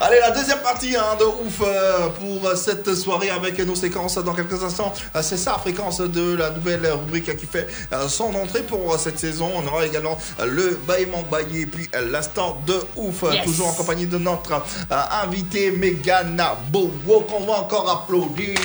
Allez, 0.00 0.18
la 0.20 0.30
deuxième 0.30 0.60
partie 0.60 0.96
hein, 0.96 1.16
de 1.18 1.24
ouf 1.24 1.60
euh, 1.62 2.08
pour 2.08 2.56
cette 2.56 2.94
soirée 2.94 3.30
avec 3.30 3.58
nos 3.58 3.74
séquences 3.74 4.16
dans 4.18 4.34
quelques 4.34 4.62
instants. 4.62 4.92
Euh, 5.14 5.22
C'est 5.22 5.36
ça, 5.36 5.56
fréquence 5.60 6.00
de 6.00 6.34
la 6.36 6.50
nouvelle 6.50 6.86
rubrique 6.86 7.36
qui 7.36 7.46
fait 7.46 7.66
euh, 7.92 8.08
son 8.08 8.34
entrée 8.34 8.62
pour 8.62 8.98
cette 8.98 9.18
saison. 9.18 9.50
On 9.54 9.66
aura 9.66 9.86
également 9.86 10.18
le 10.44 10.78
baillement 10.86 11.22
baillé 11.30 11.66
puis 11.66 11.88
l'instant 12.10 12.60
de 12.66 12.78
ouf. 12.96 13.24
Yes. 13.32 13.44
Toujours 13.44 13.68
en 13.68 13.72
compagnie 13.72 14.06
de 14.06 14.18
notre 14.18 14.52
euh, 14.52 15.02
invité 15.22 15.70
Megana 15.70 16.56
Bowo 16.70 17.20
qu'on 17.20 17.44
va 17.44 17.60
encore 17.60 17.90
applaudir. 17.90 18.58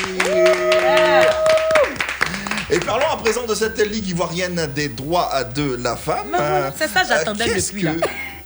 Et 2.72 2.80
parlons 2.80 3.10
à 3.12 3.18
présent 3.18 3.46
de 3.46 3.54
cette 3.54 3.80
Ligue 3.80 4.08
ivoirienne 4.08 4.68
des 4.74 4.90
droits 4.90 5.44
de 5.44 5.78
la 5.82 5.96
femme. 5.96 6.36
C'est 6.78 6.88
ça, 6.88 7.04
j'attendais 7.08 7.54
depuis, 7.54 7.84
là. 7.84 7.92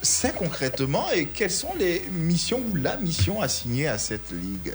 C'est 0.01 0.33
concrètement 0.35 1.05
et 1.13 1.25
quelles 1.25 1.51
sont 1.51 1.73
les 1.77 2.01
missions 2.11 2.61
ou 2.71 2.75
la 2.75 2.95
mission 2.97 3.41
assignée 3.41 3.87
à 3.87 3.97
cette 3.97 4.31
Ligue? 4.31 4.73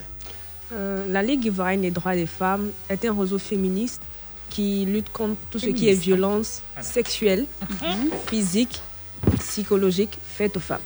Euh, 0.73 1.07
la 1.11 1.23
Ligue 1.23 1.47
ivoirienne 1.47 1.83
des 1.83 1.91
droits 1.91 2.15
des 2.15 2.27
femmes 2.27 2.71
est 2.89 3.05
un 3.05 3.19
réseau 3.19 3.39
féministe 3.39 4.03
qui 4.51 4.85
lutte 4.85 5.11
contre 5.13 5.37
tout 5.51 5.59
ce 5.59 5.67
qui 5.67 5.71
est 5.89 5.95
Féministe. 5.95 6.03
violence 6.03 6.63
sexuelle, 6.81 7.47
physique, 8.29 8.81
psychologique 9.39 10.19
faite 10.23 10.57
aux 10.57 10.61
femmes. 10.61 10.81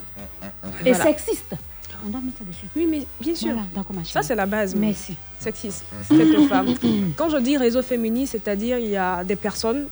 Et 0.84 0.92
Voilà. 0.92 1.04
sexiste. 1.04 1.54
On 2.06 2.10
doit 2.10 2.20
mettre 2.20 2.38
ça 2.38 2.44
dessus. 2.44 2.66
Oui, 2.76 2.86
mais 2.88 3.04
bien 3.20 3.34
sûr. 3.34 3.48
Voilà, 3.54 4.04
Ça, 4.04 4.22
c'est 4.22 4.36
la 4.36 4.46
base. 4.46 4.72
mais 4.76 4.86
Merci. 4.88 5.16
Sexiste. 5.40 5.82
faite 6.04 6.38
aux 6.38 6.46
femmes. 6.46 6.74
Quand 7.16 7.28
je 7.28 7.38
dis 7.38 7.56
réseau 7.56 7.82
féministe, 7.82 8.32
c'est-à-dire 8.32 8.78
il 8.78 8.90
y 8.90 8.96
a 8.96 9.24
des 9.24 9.34
personnes 9.34 9.88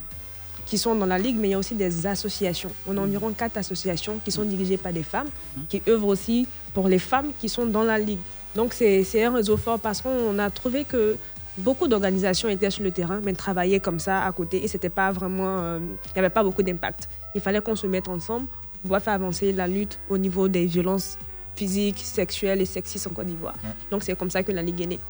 qui 0.67 0.77
sont 0.79 0.95
dans 0.95 1.07
la 1.07 1.17
Ligue, 1.19 1.37
mais 1.39 1.49
il 1.49 1.51
y 1.53 1.55
a 1.55 1.59
aussi 1.59 1.75
des 1.75 2.07
associations. 2.07 2.71
On 2.87 2.97
a 2.99 3.01
environ 3.01 3.33
quatre 3.33 3.57
associations 3.57 4.19
qui 4.25 4.31
sont 4.33 4.43
dirigées 4.43 4.77
par 4.77 4.93
des 4.93 5.05
femmes, 5.05 5.29
qui 5.69 5.81
œuvrent 5.89 6.09
aussi 6.09 6.47
pour 6.75 6.89
les 6.89 6.99
femmes 6.99 7.31
qui 7.39 7.49
sont 7.49 7.67
dans 7.67 7.85
la 7.85 7.99
Ligue. 7.99 8.19
Donc 8.55 8.75
c'est 8.75 9.05
c'est 9.05 9.23
un 9.25 9.33
réseau 9.33 9.57
fort 9.57 9.79
parce 9.79 10.03
qu'on 10.03 10.39
a 10.39 10.51
trouvé 10.51 10.85
que 10.85 11.17
beaucoup 11.59 11.89
d'organisations 11.89 12.49
étaient 12.49 12.71
sur 12.71 12.83
le 12.83 12.91
terrain, 12.91 13.21
mais 13.25 13.33
travaillaient 13.33 13.81
comme 13.81 14.01
ça 14.01 14.25
à 14.25 14.33
côté 14.33 14.63
et 14.65 14.69
c'était 14.69 14.91
pas 14.91 15.13
vraiment, 15.13 15.59
euh, 15.59 15.79
il 15.79 16.13
n'y 16.15 16.19
avait 16.19 16.31
pas 16.31 16.43
beaucoup 16.43 16.63
d'impact. 16.63 17.09
Il 17.35 17.41
fallait 17.41 17.61
qu'on 17.61 17.77
se 17.77 17.87
mette 17.87 18.09
ensemble 18.09 18.47
pour 18.47 18.81
pouvoir 18.83 19.03
faire 19.03 19.15
avancer 19.15 19.53
la 19.53 19.67
lutte 19.67 19.99
au 20.09 20.19
niveau 20.19 20.49
des 20.49 20.67
violences 20.67 21.17
physiques, 21.55 22.01
sexuelles 22.01 22.61
et 22.61 22.67
sexistes 22.67 23.07
en 23.07 23.11
Côte 23.11 23.27
d'Ivoire. 23.27 23.55
Donc 23.91 24.03
c'est 24.03 24.17
comme 24.17 24.31
ça 24.31 24.43
que 24.43 24.53
la 24.53 24.63
Ligue 24.63 24.83
est 24.83 24.87
née. 24.87 25.01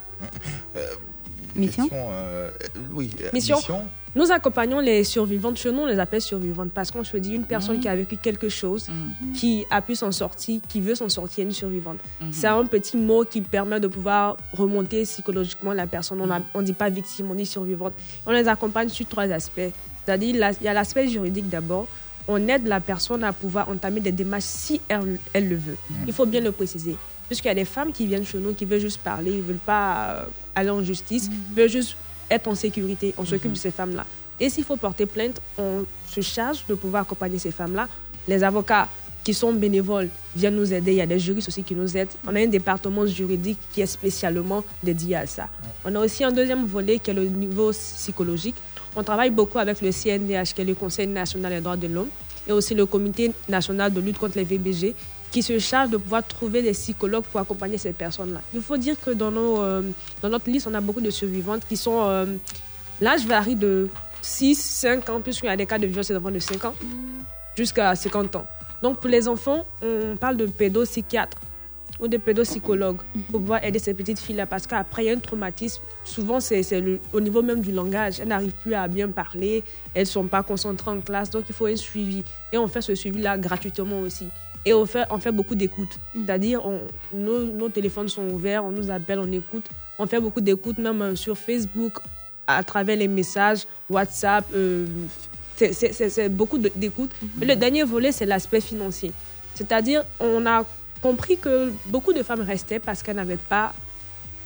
Mission? 1.55 1.85
Question, 1.85 2.09
euh, 2.13 2.51
oui, 2.93 3.11
euh, 3.23 3.31
Mission. 3.33 3.59
Nous 4.17 4.33
accompagnons 4.33 4.81
les 4.81 5.05
survivantes. 5.05 5.59
Chez 5.59 5.71
nous, 5.71 5.81
on 5.83 5.87
les 5.87 5.99
appelle 5.99 6.23
survivantes 6.23 6.71
parce 6.73 6.91
qu'on 6.91 7.05
se 7.05 7.19
dit 7.19 7.35
une 7.35 7.45
personne 7.45 7.77
Mhm. 7.77 7.83
qui 7.83 7.89
a 7.89 7.95
vécu 7.95 8.17
quelque 8.17 8.49
chose, 8.49 8.87
qui 9.35 9.67
a 9.71 9.83
pu 9.83 9.95
s'en 9.95 10.11
sortir, 10.11 10.59
qui 10.67 10.81
veut 10.81 10.95
s'en 10.95 11.11
sortir, 11.11 11.45
une 11.45 11.53
survivante. 11.53 11.99
Mhm. 12.23 12.33
C'est 12.33 12.47
un 12.47 12.65
petit 12.65 12.97
mot 12.97 13.25
qui 13.25 13.43
permet 13.43 13.79
de 13.79 13.89
pouvoir 13.89 14.39
remonter 14.55 15.03
psychologiquement 15.03 15.75
la 15.75 15.87
personne. 15.87 16.19
On 16.55 16.61
ne 16.61 16.65
dit 16.65 16.73
pas 16.73 16.89
victime, 16.89 17.31
on 17.31 17.35
dit 17.35 17.45
survivante. 17.45 17.93
On 18.25 18.31
les 18.33 18.49
accompagne 18.49 18.89
sur 18.89 19.07
trois 19.07 19.25
aspects. 19.31 19.61
C'est-à-dire, 20.05 20.35
il 20.61 20.65
y 20.65 20.69
a 20.69 20.73
l'aspect 20.73 21.09
juridique 21.09 21.51
d'abord. 21.51 21.87
On 22.27 22.49
aide 22.49 22.67
la 22.67 22.81
personne 22.81 23.23
à 23.23 23.35
pouvoir 23.35 23.69
entamer 23.69 24.01
des 24.01 24.13
démarches 24.13 24.45
si 24.45 24.81
elle, 24.89 25.19
elle 25.35 25.49
le 25.49 25.57
veut. 25.57 25.77
Il 26.07 26.13
faut 26.15 26.25
bien 26.27 26.41
le 26.41 26.53
préciser. 26.53 26.97
Puisqu'il 27.29 27.49
y 27.49 27.51
a 27.51 27.55
des 27.55 27.65
femmes 27.67 27.93
qui 27.93 28.07
viennent 28.07 28.25
chez 28.25 28.39
nous 28.39 28.55
qui 28.55 28.65
veulent 28.65 28.81
juste 28.81 29.01
parler, 29.01 29.33
ils 29.33 29.39
ne 29.39 29.43
veulent 29.43 29.57
pas 29.57 30.11
euh, 30.11 30.25
aller 30.55 30.71
en 30.71 30.83
justice, 30.83 31.29
veulent 31.55 31.69
juste 31.69 31.97
être 32.31 32.49
en 32.49 32.55
sécurité. 32.55 33.15
On 33.17 33.25
s'occupe 33.25 33.53
de 33.53 33.59
ces 33.59 33.71
femmes-là. 33.71 34.05
Et 34.39 34.51
s'il 34.51 34.65
faut 34.65 34.77
porter 34.77 35.07
plainte, 35.07 35.41
on 35.59 35.85
se 36.09 36.21
charge 36.21 36.65
de 36.69 36.75
pouvoir 36.75 37.03
accompagner 37.03 37.39
ces 37.39 37.51
femmes-là. 37.51 37.89
Les 38.29 38.43
avocats 38.43 38.89
qui 39.25 39.35
sont 39.35 39.53
bénévoles 39.53 40.09
viennent 40.37 40.57
nous 40.57 40.73
aider. 40.73 40.93
Il 40.93 40.99
y 40.99 41.01
a 41.01 41.07
des 41.07 41.19
juristes 41.19 41.49
aussi 41.49 41.63
qui 41.63 41.75
nous 41.75 41.97
aident. 41.97 42.11
On 42.27 42.37
a 42.37 42.41
un 42.41 42.47
département 42.47 43.05
juridique 43.07 43.59
qui 43.73 43.81
est 43.81 43.87
spécialement 43.87 44.63
dédié 44.83 45.17
à 45.17 45.27
ça. 45.27 45.49
On 45.85 45.95
a 45.95 46.01
aussi 46.01 46.23
un 46.23 46.31
deuxième 46.31 46.65
volet 46.65 46.99
qui 46.99 47.11
est 47.11 47.15
le 47.15 47.25
niveau 47.25 47.73
psychologique. 47.73 48.55
On 48.95 49.03
travaille 49.03 49.31
beaucoup 49.31 49.59
avec 49.59 49.81
le 49.83 49.91
CNDH, 49.91 50.55
qui 50.55 50.61
est 50.61 50.65
le 50.65 50.75
Conseil 50.75 51.07
national 51.07 51.53
des 51.53 51.61
droits 51.61 51.77
de 51.77 51.89
l'homme, 51.89 52.09
et 52.47 52.53
aussi 52.53 52.75
le 52.75 52.87
Comité 52.87 53.33
national 53.49 53.93
de 53.93 54.01
lutte 54.01 54.19
contre 54.19 54.39
les 54.39 54.45
VBG, 54.45 54.95
qui 55.31 55.43
se 55.43 55.59
charge 55.59 55.91
de 55.91 55.97
pouvoir 55.97 56.27
trouver 56.27 56.63
des 56.63 56.73
psychologues 56.73 57.25
pour 57.25 57.41
accompagner 57.41 57.79
ces 57.79 57.93
personnes-là. 57.93 58.41
Il 58.55 58.63
faut 58.63 58.77
dire 58.77 58.97
que 59.01 59.11
dans, 59.11 59.31
nos, 59.31 59.61
euh, 59.61 59.83
dans 60.23 60.29
notre 60.29 60.49
liste, 60.51 60.67
on 60.71 60.75
a 60.75 60.81
beaucoup 60.81 61.01
de 61.01 61.11
survivantes 61.11 61.63
qui 61.69 61.77
sont... 61.77 62.01
euh, 62.09 62.27
L'âge 63.01 63.27
varie 63.27 63.57
de 63.57 63.89
6, 64.23 64.55
5 64.55 65.11
ans, 65.11 65.21
puisqu'il 65.21 65.47
y 65.47 65.49
a 65.51 65.57
des 65.57 65.67
cas 65.67 65.79
de 65.79 65.87
violence 65.87 66.11
des 66.11 66.19
de 66.19 66.39
5 66.39 66.65
ans, 66.65 66.75
jusqu'à 67.55 67.95
50 67.95 68.37
ans. 68.37 68.47
Donc 68.83 69.01
pour 69.01 69.11
les 69.11 69.29
enfants, 69.29 69.67
on 69.83 70.17
parle 70.17 70.37
de 70.39 70.47
pédopsychiatres 70.47 71.37
ou 72.01 72.09
de 72.09 72.17
pédopsychologues 72.17 73.01
pour 73.31 73.41
pouvoir 73.41 73.65
aider 73.65 73.79
ces 73.79 73.95
petites 73.95 74.19
filles-là 74.19 74.47
parce 74.47 74.67
qu'après, 74.67 75.05
il 75.05 75.07
y 75.07 75.11
a 75.11 75.15
un 75.15 75.19
traumatisme. 75.19 75.83
Souvent, 76.05 76.41
c'est 76.41 76.63
au 77.13 77.21
niveau 77.21 77.43
même 77.43 77.61
du 77.61 77.73
langage. 77.73 78.21
Elles 78.21 78.29
n'arrivent 78.29 78.53
plus 78.63 78.75
à 78.75 78.87
bien 78.89 79.09
parler, 79.09 79.63
elles 79.95 80.03
ne 80.03 80.07
sont 80.07 80.27
pas 80.27 80.43
concentrées 80.43 80.91
en 80.91 81.01
classe, 81.01 81.31
donc 81.31 81.45
il 81.49 81.55
faut 81.55 81.67
un 81.67 81.77
suivi. 81.77 82.23
Et 82.53 82.59
on 82.59 82.69
fait 82.69 82.83
ce 82.83 82.95
suivi-là 82.95 83.39
gratuitement 83.39 84.01
aussi. 84.01 84.29
Et 84.67 84.75
on 84.75 84.85
fait, 84.85 85.05
on 85.11 85.19
fait 85.19 85.31
beaucoup 85.33 85.55
d'écoute. 85.55 85.97
C'est-à-dire, 86.15 86.61
on- 86.67 86.81
nos, 87.15 87.45
nos 87.45 87.69
téléphones 87.69 88.09
sont 88.09 88.29
ouverts, 88.29 88.65
on 88.65 88.73
nous 88.73 88.91
appelle, 88.91 89.21
on 89.21 89.31
écoute. 89.31 89.65
On 89.99 90.07
fait 90.09 90.21
beaucoup 90.21 90.41
d'écoute, 90.41 90.77
même 90.79 91.01
euh, 91.03 91.15
sur 91.17 91.39
Facebook, 91.39 91.95
à 92.49 92.63
travers 92.65 92.97
les 92.97 93.09
messages, 93.09 93.65
WhatsApp. 93.89 94.45
euh, 94.55 94.85
c'est- 95.57 96.29
beaucoup 96.29 96.59
d'écoute. 96.59 97.11
Mais 97.39 97.47
le 97.47 97.55
dernier 97.57 97.85
volet, 97.85 98.11
c'est 98.13 98.27
l'aspect 98.27 98.61
financier. 98.61 99.13
C'est-à-dire, 99.55 100.03
on 100.21 100.45
a 100.47 100.65
compris 101.01 101.39
que 101.39 101.73
beaucoup 101.87 102.13
de 102.13 102.23
femmes 102.25 102.41
restaient 102.43 102.81
parce 102.81 103.03
qu'elles 103.03 103.17
n'avaient 103.17 103.39
pas 103.49 103.73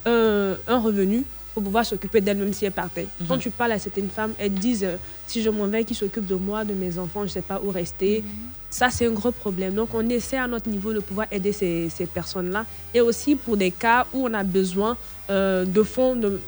un, 0.05 0.55
un 0.69 0.79
revenu 0.79 1.25
pour 1.55 1.63
pouvoir 1.63 1.85
s'occuper 1.85 2.21
d'elles-mêmes 2.21 2.53
si 2.53 2.65
elles 2.65 2.73
partaient. 2.73 3.07
Mhm. 3.21 3.27
Quand 3.27 3.39
tu 3.39 3.51
parles 3.51 3.73
à 3.73 3.79
certaines 3.79 4.09
femmes, 4.09 4.33
elles 4.39 4.55
disent 4.55 4.85
euh, 4.85 4.97
si 5.27 5.43
je 5.43 5.51
m'en 5.51 5.67
vais, 5.67 5.85
qui 5.85 5.95
s'occupe 5.95 6.27
de 6.27 6.35
moi, 6.37 6.65
de 6.65 6.75
mes 6.75 6.99
enfants, 6.99 7.21
je 7.21 7.25
ne 7.27 7.31
sais 7.31 7.43
pas 7.43 7.61
où 7.63 7.71
rester. 7.71 8.23
Ça, 8.71 8.89
c'est 8.91 9.07
un 9.07 9.11
gros 9.11 9.33
problème. 9.33 9.75
Donc, 9.75 9.89
on 9.95 10.09
essaie 10.09 10.37
à 10.39 10.47
notre 10.47 10.69
niveau 10.69 10.93
de 10.93 11.01
pouvoir 11.01 11.27
aider 11.33 11.53
ces, 11.53 11.89
ces 11.89 12.07
personnes-là. 12.07 12.65
Et 12.95 13.01
aussi 13.01 13.35
pour 13.35 13.57
des 13.57 13.73
cas 13.73 14.07
où 14.13 14.29
on 14.29 14.33
a 14.35 14.45
besoin 14.45 14.97
euh, 15.29 15.65
de 15.65 15.83
fonds 15.83 16.15
de- 16.15 16.41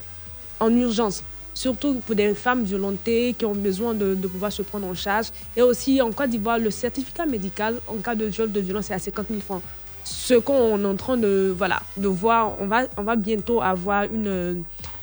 en 0.60 0.70
urgence. 0.76 1.22
Surtout 1.54 1.94
pour 2.06 2.14
des 2.14 2.32
femmes 2.34 2.62
violentées 2.62 3.34
qui 3.36 3.44
ont 3.44 3.54
besoin 3.54 3.92
de, 3.92 4.14
de 4.14 4.26
pouvoir 4.28 4.52
se 4.52 4.62
prendre 4.62 4.86
en 4.86 4.94
charge. 4.94 5.26
Et 5.56 5.62
aussi, 5.62 6.00
en 6.00 6.10
Côte 6.12 6.30
d'Ivoire, 6.30 6.58
le 6.58 6.70
certificat 6.70 7.26
médical 7.26 7.78
en 7.88 7.96
cas 7.96 8.14
de 8.14 8.24
viol, 8.26 8.50
de 8.50 8.60
violence, 8.60 8.86
c'est 8.86 8.94
à 8.94 8.98
50 9.00 9.26
000 9.28 9.40
francs. 9.40 9.62
Ce 10.04 10.34
qu'on 10.34 10.80
est 10.82 10.86
en 10.86 10.96
train 10.96 11.16
de, 11.16 11.52
voilà, 11.56 11.80
de 11.96 12.08
voir, 12.08 12.54
on 12.60 12.66
va, 12.66 12.84
on 12.96 13.02
va 13.02 13.16
bientôt 13.16 13.60
avoir 13.62 14.04
une, 14.04 14.62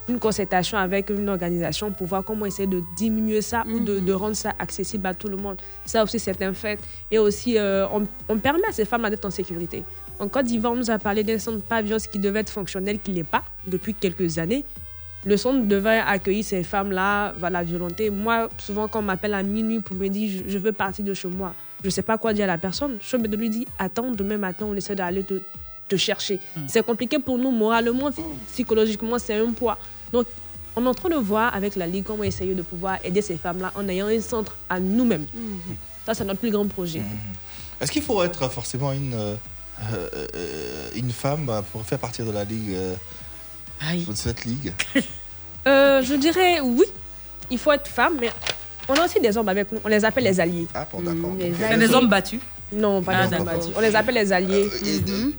une 0.10 0.19
concertation 0.19 0.77
avec 0.77 1.10
une 1.10 1.30
organisation 1.30 1.91
pour 1.91 2.07
voir 2.07 2.23
comment 2.23 2.45
essayer 2.45 2.68
de 2.68 2.81
diminuer 2.95 3.41
ça 3.41 3.64
ou 3.68 3.80
de, 3.80 3.99
de 3.99 4.14
rendre 4.14 4.36
ça 4.36 4.53
accessible 4.60 5.07
à 5.07 5.14
tout 5.14 5.27
le 5.27 5.38
monde. 5.38 5.57
Ça 5.86 6.03
aussi, 6.03 6.19
c'est 6.19 6.41
un 6.41 6.53
fait. 6.53 6.80
Et 7.11 7.19
aussi, 7.19 7.57
euh, 7.57 7.88
on, 7.94 8.03
on 8.27 8.38
permet 8.38 8.68
à 8.68 8.72
ces 8.72 8.86
femmes 8.86 9.10
d'être 9.10 9.26
en 9.26 9.30
sécurité. 9.31 9.84
En 10.19 10.27
Côte 10.27 10.45
d'Ivoire, 10.45 10.73
on 10.73 10.76
nous 10.76 10.91
a 10.91 10.99
parlé 10.99 11.23
d'un 11.23 11.40
centre 11.40 11.61
pavillon 11.64 11.98
qui 12.11 12.19
devait 12.19 12.41
être 12.41 12.49
fonctionnel, 12.49 12.99
qui 12.99 13.11
ne 13.11 13.18
l'est 13.18 13.23
pas 13.23 13.44
depuis 13.65 13.94
quelques 13.94 14.38
années. 14.38 14.65
Le 15.26 15.38
centre 15.38 15.65
devait 15.65 15.99
accueillir 15.99 16.44
ces 16.44 16.64
femmes-là, 16.64 17.34
voilà, 17.38 17.64
violentées. 17.64 18.10
Moi, 18.10 18.49
souvent, 18.57 18.88
quand 18.88 18.99
on 18.99 19.03
m'appelle 19.03 19.34
à 19.34 19.44
minuit 19.44 19.80
pour 19.80 19.95
me 19.95 20.07
dire 20.07 20.44
je, 20.45 20.52
je 20.52 20.57
veux 20.57 20.72
partir 20.72 21.06
de 21.06 21.14
chez 21.14 21.27
moi, 21.27 21.53
je 21.81 21.88
ne 21.88 21.91
sais 21.91 22.02
pas 22.02 22.18
quoi 22.18 22.34
dire 22.34 22.45
à 22.45 22.48
la 22.48 22.57
personne. 22.57 22.98
Je 23.02 23.18
peux 23.18 23.36
lui 23.36 23.49
dire 23.49 23.68
attends, 23.77 24.11
demain 24.11 24.38
matin, 24.38 24.65
on 24.69 24.76
essaie 24.76 24.95
d'aller 24.95 25.23
te, 25.23 25.36
te 25.88 25.95
chercher. 25.95 26.40
C'est 26.68 26.86
compliqué 26.86 27.19
pour 27.19 27.38
nous, 27.38 27.52
moralement, 27.52 28.10
psychologiquement, 28.52 29.19
c'est 29.19 29.40
un 29.40 29.52
poids. 29.52 29.77
Donc, 30.14 30.26
on 30.76 30.86
est 30.86 30.88
en 30.88 30.94
train 30.94 31.10
de 31.10 31.15
voir 31.15 31.53
avec 31.56 31.76
la 31.76 31.88
Ligue 31.88 32.06
comment 32.06 32.23
essayer 32.23 32.53
de 32.56 32.61
pouvoir 32.61 32.98
aider 33.03 33.22
ces 33.22 33.38
femmes-là 33.38 33.72
en 33.76 33.88
ayant 33.90 34.07
un 34.07 34.22
centre 34.22 34.56
à 34.69 34.80
nous-mêmes. 34.80 35.26
Ça, 36.06 36.14
c'est 36.14 36.26
notre 36.26 36.40
plus 36.40 36.52
grand 36.52 36.68
projet. 36.68 37.02
Est-ce 37.81 37.91
qu'il 37.91 38.02
faut 38.03 38.22
être 38.23 38.49
forcément 38.49 38.91
une, 38.91 39.14
euh, 39.14 39.36
euh, 39.94 40.90
une 40.95 41.11
femme 41.11 41.45
bah, 41.45 41.64
pour 41.72 41.86
faire 41.86 41.99
partie 41.99 42.22
de 42.23 42.31
la 42.31 42.44
ligue 42.44 42.73
euh, 42.73 42.95
de 44.07 44.15
cette 44.15 44.45
ligue? 44.45 44.73
Euh, 45.68 46.02
je 46.02 46.14
dirais 46.15 46.61
oui, 46.61 46.86
il 47.52 47.57
faut 47.57 47.73
être 47.73 47.86
femme, 47.88 48.14
mais 48.19 48.30
on 48.88 48.94
a 48.94 49.03
aussi 49.06 49.19
des 49.19 49.36
hommes 49.38 49.49
avec 49.49 49.69
nous. 49.73 49.80
On 49.84 49.90
les 49.90 50.06
appelle 50.06 50.23
les 50.23 50.40
alliés. 50.40 50.65
Ah, 50.73 50.88
bon, 50.90 51.02
d'accord. 51.02 51.36
les 51.38 51.53
C'est 51.53 51.77
des 51.77 51.94
hommes 51.94 52.07
battus 52.07 52.40
Non, 52.72 53.02
pas 53.03 53.11
Ah, 53.14 53.27
des 53.27 53.36
hommes 53.36 53.44
d'accord. 53.44 53.60
battus. 53.60 53.73
On 53.76 53.81
les 53.81 53.94
appelle 53.94 54.15
les 54.15 54.31
alliés. 54.31 54.69
Euh, 54.86 55.31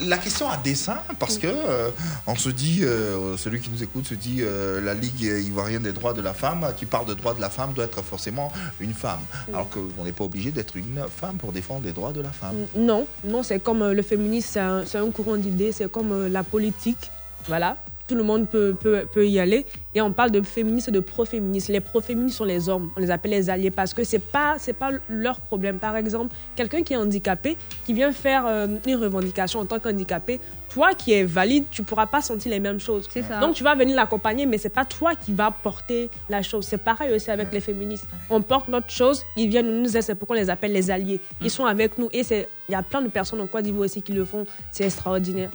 La 0.00 0.18
question 0.18 0.48
à 0.48 0.56
dessin, 0.56 0.98
parce 1.18 1.38
que 1.38 1.46
euh, 1.46 1.90
on 2.26 2.34
se 2.34 2.48
dit, 2.48 2.80
euh, 2.82 3.36
celui 3.36 3.60
qui 3.60 3.70
nous 3.70 3.82
écoute 3.82 4.06
se 4.06 4.14
dit, 4.14 4.38
euh, 4.40 4.80
la 4.80 4.94
Ligue 4.94 5.22
ivoirienne 5.22 5.82
des 5.82 5.92
droits 5.92 6.12
de 6.12 6.20
la 6.20 6.34
femme, 6.34 6.66
qui 6.76 6.86
parle 6.86 7.06
de 7.06 7.14
droits 7.14 7.34
de 7.34 7.40
la 7.40 7.50
femme, 7.50 7.72
doit 7.72 7.84
être 7.84 8.02
forcément 8.02 8.50
une 8.80 8.94
femme. 8.94 9.20
Alors 9.48 9.68
qu'on 9.70 10.04
n'est 10.04 10.12
pas 10.12 10.24
obligé 10.24 10.50
d'être 10.50 10.76
une 10.76 11.04
femme 11.08 11.36
pour 11.36 11.52
défendre 11.52 11.82
les 11.84 11.92
droits 11.92 12.12
de 12.12 12.20
la 12.20 12.30
femme. 12.30 12.54
Non, 12.74 13.06
non, 13.24 13.42
c'est 13.42 13.60
comme 13.60 13.92
le 13.92 14.02
féminisme, 14.02 14.48
c'est 14.84 14.98
un, 14.98 15.04
un 15.06 15.10
courant 15.10 15.36
d'idées, 15.36 15.72
c'est 15.72 15.90
comme 15.90 16.26
la 16.26 16.42
politique. 16.42 17.10
Voilà, 17.46 17.76
tout 18.06 18.14
le 18.14 18.22
monde 18.22 18.48
peut, 18.48 18.74
peut, 18.78 19.04
peut 19.12 19.26
y 19.26 19.38
aller. 19.38 19.64
Et 19.94 20.00
on 20.00 20.12
parle 20.12 20.30
de 20.30 20.40
féministes 20.42 20.88
et 20.88 20.92
de 20.92 21.00
pro-féministes. 21.00 21.68
Les 21.68 21.80
pro-féministes 21.80 22.38
sont 22.38 22.44
les 22.44 22.68
hommes, 22.68 22.90
on 22.96 23.00
les 23.00 23.10
appelle 23.10 23.30
les 23.32 23.50
alliés 23.50 23.70
parce 23.70 23.92
que 23.94 24.04
ce 24.04 24.16
n'est 24.16 24.20
pas, 24.20 24.56
pas 24.78 24.90
leur 25.08 25.38
problème. 25.40 25.78
Par 25.78 25.96
exemple, 25.96 26.34
quelqu'un 26.56 26.82
qui 26.82 26.94
est 26.94 26.96
handicapé, 26.96 27.56
qui 27.84 27.92
vient 27.92 28.12
faire 28.12 28.44
euh, 28.46 28.66
une 28.86 28.96
revendication 28.96 29.60
en 29.60 29.66
tant 29.66 29.78
qu'handicapé, 29.78 30.40
toi 30.70 30.94
qui 30.94 31.12
es 31.12 31.24
valide, 31.24 31.64
tu 31.70 31.82
ne 31.82 31.86
pourras 31.86 32.06
pas 32.06 32.22
sentir 32.22 32.50
les 32.50 32.60
mêmes 32.60 32.80
choses. 32.80 33.06
ça. 33.12 33.40
Donc 33.40 33.54
tu 33.54 33.62
vas 33.62 33.74
venir 33.74 33.94
l'accompagner, 33.94 34.46
mais 34.46 34.56
ce 34.56 34.64
n'est 34.64 34.70
pas 34.70 34.86
toi 34.86 35.14
qui 35.14 35.32
vas 35.34 35.50
porter 35.50 36.08
la 36.30 36.40
chose. 36.42 36.64
C'est 36.66 36.78
pareil 36.82 37.14
aussi 37.14 37.30
avec 37.30 37.52
les 37.52 37.60
féministes. 37.60 38.06
On 38.30 38.40
porte 38.40 38.68
notre 38.68 38.88
chose, 38.90 39.22
ils 39.36 39.48
viennent 39.50 39.82
nous 39.82 39.90
aider, 39.90 40.00
c'est 40.00 40.14
pourquoi 40.14 40.36
on 40.36 40.40
les 40.40 40.48
appelle 40.48 40.72
les 40.72 40.90
alliés. 40.90 41.20
Ils 41.42 41.50
sont 41.50 41.66
avec 41.66 41.98
nous 41.98 42.08
et 42.12 42.22
c'est- 42.24 42.48
il 42.68 42.72
y 42.72 42.74
a 42.74 42.82
plein 42.82 43.02
de 43.02 43.08
personnes 43.08 43.42
en 43.42 43.46
Côte 43.46 43.64
d'Ivoire 43.64 43.84
aussi 43.84 44.00
qui 44.00 44.12
le 44.12 44.24
font. 44.24 44.46
C'est 44.70 44.84
extraordinaire. 44.84 45.50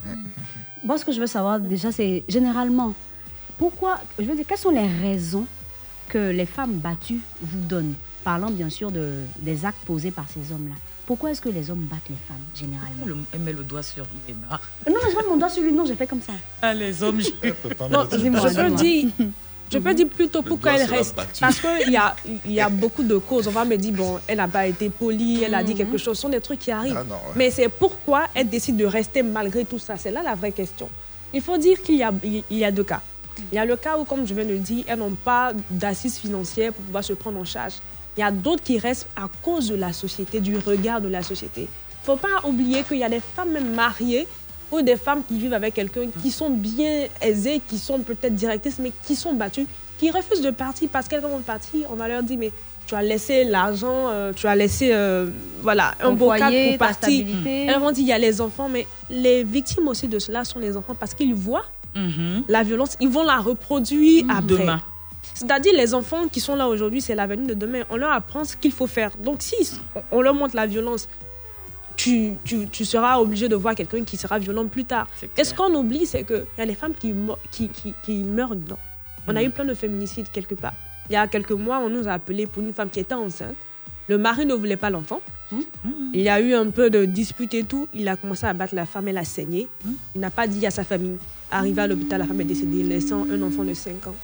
Moi, 0.83 0.97
ce 0.97 1.05
que 1.05 1.11
je 1.11 1.19
veux 1.19 1.27
savoir 1.27 1.59
déjà, 1.59 1.91
c'est 1.91 2.23
généralement, 2.27 2.93
pourquoi, 3.57 3.99
je 4.19 4.23
veux 4.25 4.35
dire, 4.35 4.45
quelles 4.47 4.57
sont 4.57 4.69
les 4.71 4.87
raisons 4.87 5.45
que 6.09 6.31
les 6.31 6.45
femmes 6.45 6.73
battues 6.77 7.21
vous 7.41 7.59
donnent 7.61 7.93
Parlant 8.23 8.51
bien 8.51 8.69
sûr 8.69 8.91
de, 8.91 9.21
des 9.39 9.65
actes 9.65 9.83
posés 9.85 10.11
par 10.11 10.25
ces 10.29 10.51
hommes-là? 10.53 10.75
Pourquoi 11.05 11.31
est-ce 11.31 11.39
que 11.41 11.47
les 11.49 11.69
hommes 11.71 11.85
battent 11.89 12.09
les 12.09 12.15
femmes, 12.27 12.35
généralement? 12.53 13.05
Le- 13.05 13.15
Elle 13.33 13.39
met 13.39 13.53
le 13.53 13.63
doigt 13.63 13.81
sur 13.83 14.05
Ivémar. 14.27 14.61
Non, 14.85 14.93
non, 14.93 14.99
je 15.09 15.15
mets 15.15 15.29
mon 15.29 15.37
doigt 15.37 15.49
sur 15.49 15.63
lui, 15.63 15.71
non, 15.71 15.85
j'ai 15.85 15.95
fait 15.95 16.07
comme 16.07 16.21
ça. 16.21 16.33
Ah, 16.61 16.73
les 16.73 17.01
hommes, 17.01 17.21
je... 17.21 17.29
Non, 17.89 18.05
je 18.11 18.55
peux 18.55 18.75
dire, 18.75 19.07
je 19.71 19.77
peux 19.79 19.93
dire 19.93 20.07
plutôt 20.07 20.41
pourquoi 20.41 20.73
elle 20.73 20.87
reste. 20.87 21.15
Parce 21.39 21.59
qu'il 21.59 21.91
y 21.91 21.97
a, 21.97 22.15
il 22.45 22.51
y 22.51 22.61
a 22.61 22.69
beaucoup 22.83 23.03
de 23.03 23.17
causes. 23.17 23.47
On 23.47 23.51
va 23.51 23.65
me 23.65 23.75
dire, 23.75 23.93
bon, 23.93 24.19
elle 24.27 24.37
n'a 24.37 24.47
pas 24.47 24.67
été 24.67 24.89
polie, 24.89 25.43
elle 25.43 25.55
a 25.55 25.63
dit 25.63 25.75
quelque 25.75 25.97
chose. 25.97 26.15
Ce 26.15 26.21
sont 26.21 26.29
des 26.29 26.41
trucs 26.41 26.59
qui 26.59 26.71
arrivent. 26.71 26.97
Ah 26.97 27.03
non, 27.03 27.15
ouais. 27.15 27.33
Mais 27.35 27.51
c'est 27.51 27.69
pourquoi 27.69 28.25
elle 28.33 28.49
décide 28.49 28.77
de 28.77 28.85
rester 28.85 29.23
malgré 29.23 29.65
tout 29.65 29.79
ça. 29.79 29.95
C'est 29.97 30.11
là 30.11 30.21
la 30.23 30.35
vraie 30.35 30.51
question. 30.51 30.89
Il 31.33 31.41
faut 31.41 31.57
dire 31.57 31.81
qu'il 31.81 31.95
y 31.95 32.03
a, 32.03 32.11
il 32.23 32.57
y 32.57 32.63
a 32.63 32.71
deux 32.71 32.83
cas. 32.83 33.01
Il 33.51 33.55
y 33.55 33.59
a 33.59 33.65
le 33.65 33.75
cas 33.75 33.97
où, 33.97 34.03
comme 34.03 34.25
je 34.25 34.33
viens 34.33 34.45
de 34.45 34.51
le 34.53 34.59
dire, 34.59 34.85
elles 34.87 34.97
n'ont 34.97 35.11
pas 35.11 35.51
d'assises 35.69 36.17
financières 36.17 36.73
pour 36.73 36.85
pouvoir 36.85 37.03
se 37.03 37.13
prendre 37.13 37.39
en 37.39 37.45
charge. 37.45 37.73
Il 38.17 38.21
y 38.21 38.23
a 38.23 38.31
d'autres 38.31 38.63
qui 38.63 38.79
restent 38.79 39.07
à 39.15 39.29
cause 39.43 39.69
de 39.69 39.75
la 39.75 39.93
société, 39.93 40.39
du 40.39 40.57
regard 40.57 41.01
de 41.01 41.07
la 41.07 41.21
société. 41.21 41.61
Il 41.61 42.11
ne 42.11 42.15
faut 42.15 42.15
pas 42.15 42.47
oublier 42.47 42.83
qu'il 42.83 42.97
y 42.97 43.03
a 43.03 43.09
des 43.09 43.19
femmes 43.19 43.59
mariées 43.75 44.27
ou 44.71 44.81
des 44.81 44.97
femmes 44.97 45.23
qui 45.27 45.39
vivent 45.39 45.53
avec 45.53 45.73
quelqu'un 45.73 46.07
qui 46.21 46.31
sont 46.31 46.49
bien 46.49 47.07
aisées, 47.21 47.61
qui 47.67 47.77
sont 47.77 47.99
peut-être 47.99 48.35
directrices, 48.35 48.79
mais 48.79 48.91
qui 49.05 49.15
sont 49.15 49.33
battues, 49.33 49.67
qui 49.97 50.11
refusent 50.11 50.41
de 50.41 50.51
partir 50.51 50.89
parce 50.91 51.07
qu'elles 51.07 51.21
vont 51.21 51.39
partir. 51.39 51.87
On 51.91 51.95
va 51.95 52.07
leur 52.07 52.23
dire, 52.23 52.37
mais 52.37 52.51
tu 52.85 52.95
as 52.95 53.01
laissé 53.01 53.43
l'argent, 53.43 54.07
euh, 54.09 54.31
tu 54.33 54.47
as 54.47 54.55
laissé 54.55 54.91
euh, 54.93 55.29
voilà, 55.61 55.93
un 56.01 56.11
beau 56.11 56.31
cadre 56.31 56.69
pour 56.69 56.77
partir. 56.77 57.25
Elles 57.45 57.79
vont 57.79 57.91
dire, 57.91 58.03
il 58.03 58.07
y 58.07 58.13
a 58.13 58.17
les 58.17 58.39
enfants, 58.41 58.69
mais 58.69 58.87
les 59.09 59.43
victimes 59.43 59.87
aussi 59.87 60.07
de 60.07 60.19
cela 60.19 60.43
sont 60.43 60.59
les 60.59 60.77
enfants 60.77 60.95
parce 60.97 61.13
qu'ils 61.13 61.33
voient 61.33 61.65
la 62.47 62.61
violence, 62.63 62.95
ils 62.99 63.09
vont 63.09 63.23
la 63.23 63.37
reproduire 63.37 64.25
après. 64.29 64.59
Demain. 64.59 64.81
C'est-à-dire 65.33 65.73
les 65.73 65.93
enfants 65.93 66.27
qui 66.31 66.39
sont 66.39 66.55
là 66.55 66.67
aujourd'hui, 66.67 67.01
c'est 67.01 67.15
l'avenir 67.15 67.47
de 67.47 67.53
demain. 67.53 67.83
On 67.89 67.95
leur 67.95 68.11
apprend 68.11 68.43
ce 68.43 68.55
qu'il 68.55 68.71
faut 68.71 68.87
faire. 68.87 69.11
Donc 69.17 69.41
si 69.41 69.55
on 70.11 70.21
leur 70.21 70.33
montre 70.33 70.55
la 70.55 70.65
violence, 70.65 71.07
tu, 72.07 72.33
tu, 72.43 72.67
tu 72.69 72.85
seras 72.85 73.17
obligé 73.19 73.47
de 73.49 73.55
voir 73.55 73.75
quelqu'un 73.75 74.03
qui 74.03 74.17
sera 74.17 74.39
violent 74.39 74.67
plus 74.67 74.85
tard. 74.85 75.07
Et 75.37 75.43
ce 75.43 75.53
qu'on 75.53 75.73
oublie, 75.75 76.05
c'est 76.05 76.23
qu'il 76.23 76.45
y 76.57 76.61
a 76.61 76.65
des 76.65 76.75
femmes 76.75 76.93
qui, 76.93 77.11
mo- 77.13 77.37
qui, 77.51 77.67
qui, 77.69 77.93
qui 78.03 78.23
meurent 78.23 78.55
dedans. 78.55 78.79
On 79.27 79.35
a 79.35 79.43
eu 79.43 79.49
plein 79.49 79.65
de 79.65 79.73
féminicides 79.73 80.29
quelque 80.31 80.55
part. 80.55 80.73
Il 81.09 81.13
y 81.13 81.15
a 81.15 81.27
quelques 81.27 81.51
mois, 81.51 81.79
on 81.79 81.89
nous 81.89 82.07
a 82.07 82.11
appelé 82.13 82.47
pour 82.47 82.61
une 82.63 82.73
femme 82.73 82.89
qui 82.89 82.99
était 82.99 83.13
enceinte. 83.15 83.55
Le 84.07 84.17
mari 84.17 84.45
ne 84.45 84.53
voulait 84.53 84.77
pas 84.77 84.89
l'enfant. 84.89 85.19
Il 86.13 86.21
y 86.21 86.29
a 86.29 86.39
eu 86.39 86.53
un 86.53 86.69
peu 86.69 86.89
de 86.89 87.05
dispute 87.05 87.53
et 87.53 87.63
tout. 87.63 87.87
Il 87.93 88.07
a 88.07 88.15
commencé 88.15 88.45
à 88.45 88.53
battre 88.53 88.75
la 88.75 88.85
femme, 88.85 89.07
elle 89.09 89.17
a 89.17 89.23
saigné. 89.25 89.67
Il 90.15 90.21
n'a 90.21 90.29
pas 90.31 90.47
dit 90.47 90.65
à 90.65 90.71
sa 90.71 90.83
famille. 90.83 91.17
Arrivé 91.51 91.81
à 91.81 91.87
l'hôpital, 91.87 92.19
la 92.19 92.25
femme 92.27 92.41
est 92.41 92.45
décédée, 92.45 92.83
laissant 92.83 93.25
un 93.29 93.41
enfant 93.41 93.63
de 93.63 93.73
5 93.73 94.07
ans. 94.07 94.15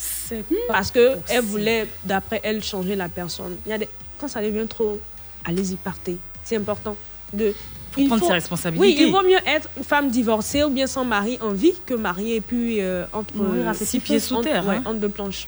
Parce 0.67 0.91
qu'elle 0.91 1.41
voulait, 1.43 1.87
d'après 2.05 2.41
elle, 2.43 2.61
changer 2.63 2.95
la 2.95 3.07
personne. 3.09 3.55
Il 3.65 3.69
y 3.69 3.73
a 3.73 3.77
des... 3.77 3.87
Quand 4.19 4.27
ça 4.27 4.41
devient 4.41 4.67
trop, 4.67 4.99
allez-y, 5.45 5.75
partez. 5.75 6.17
C'est 6.43 6.57
important 6.57 6.95
de... 7.33 7.53
il 7.97 8.07
prendre 8.07 8.25
ses 8.25 8.33
responsabilités. 8.33 8.87
Oui, 8.87 8.95
il 9.07 9.11
vaut 9.11 9.21
mieux 9.23 9.39
être 9.45 9.69
une 9.77 9.83
femme 9.83 10.09
divorcée 10.09 10.63
ou 10.63 10.69
bien 10.69 10.87
sans 10.87 11.05
mari 11.05 11.37
en 11.41 11.51
vie 11.51 11.73
que 11.85 11.93
mariée 11.93 12.37
et 12.37 12.41
puis 12.41 12.81
euh, 12.81 13.05
entre 13.13 13.35
Mourir 13.35 13.67
à 13.69 13.73
petit 13.73 13.99
pieds 13.99 14.19
sous 14.19 14.35
entre- 14.35 14.43
terre, 14.43 14.65
ouais, 14.65 14.75
hein. 14.77 14.83
entre 14.85 14.99
deux 14.99 15.09
planches. 15.09 15.47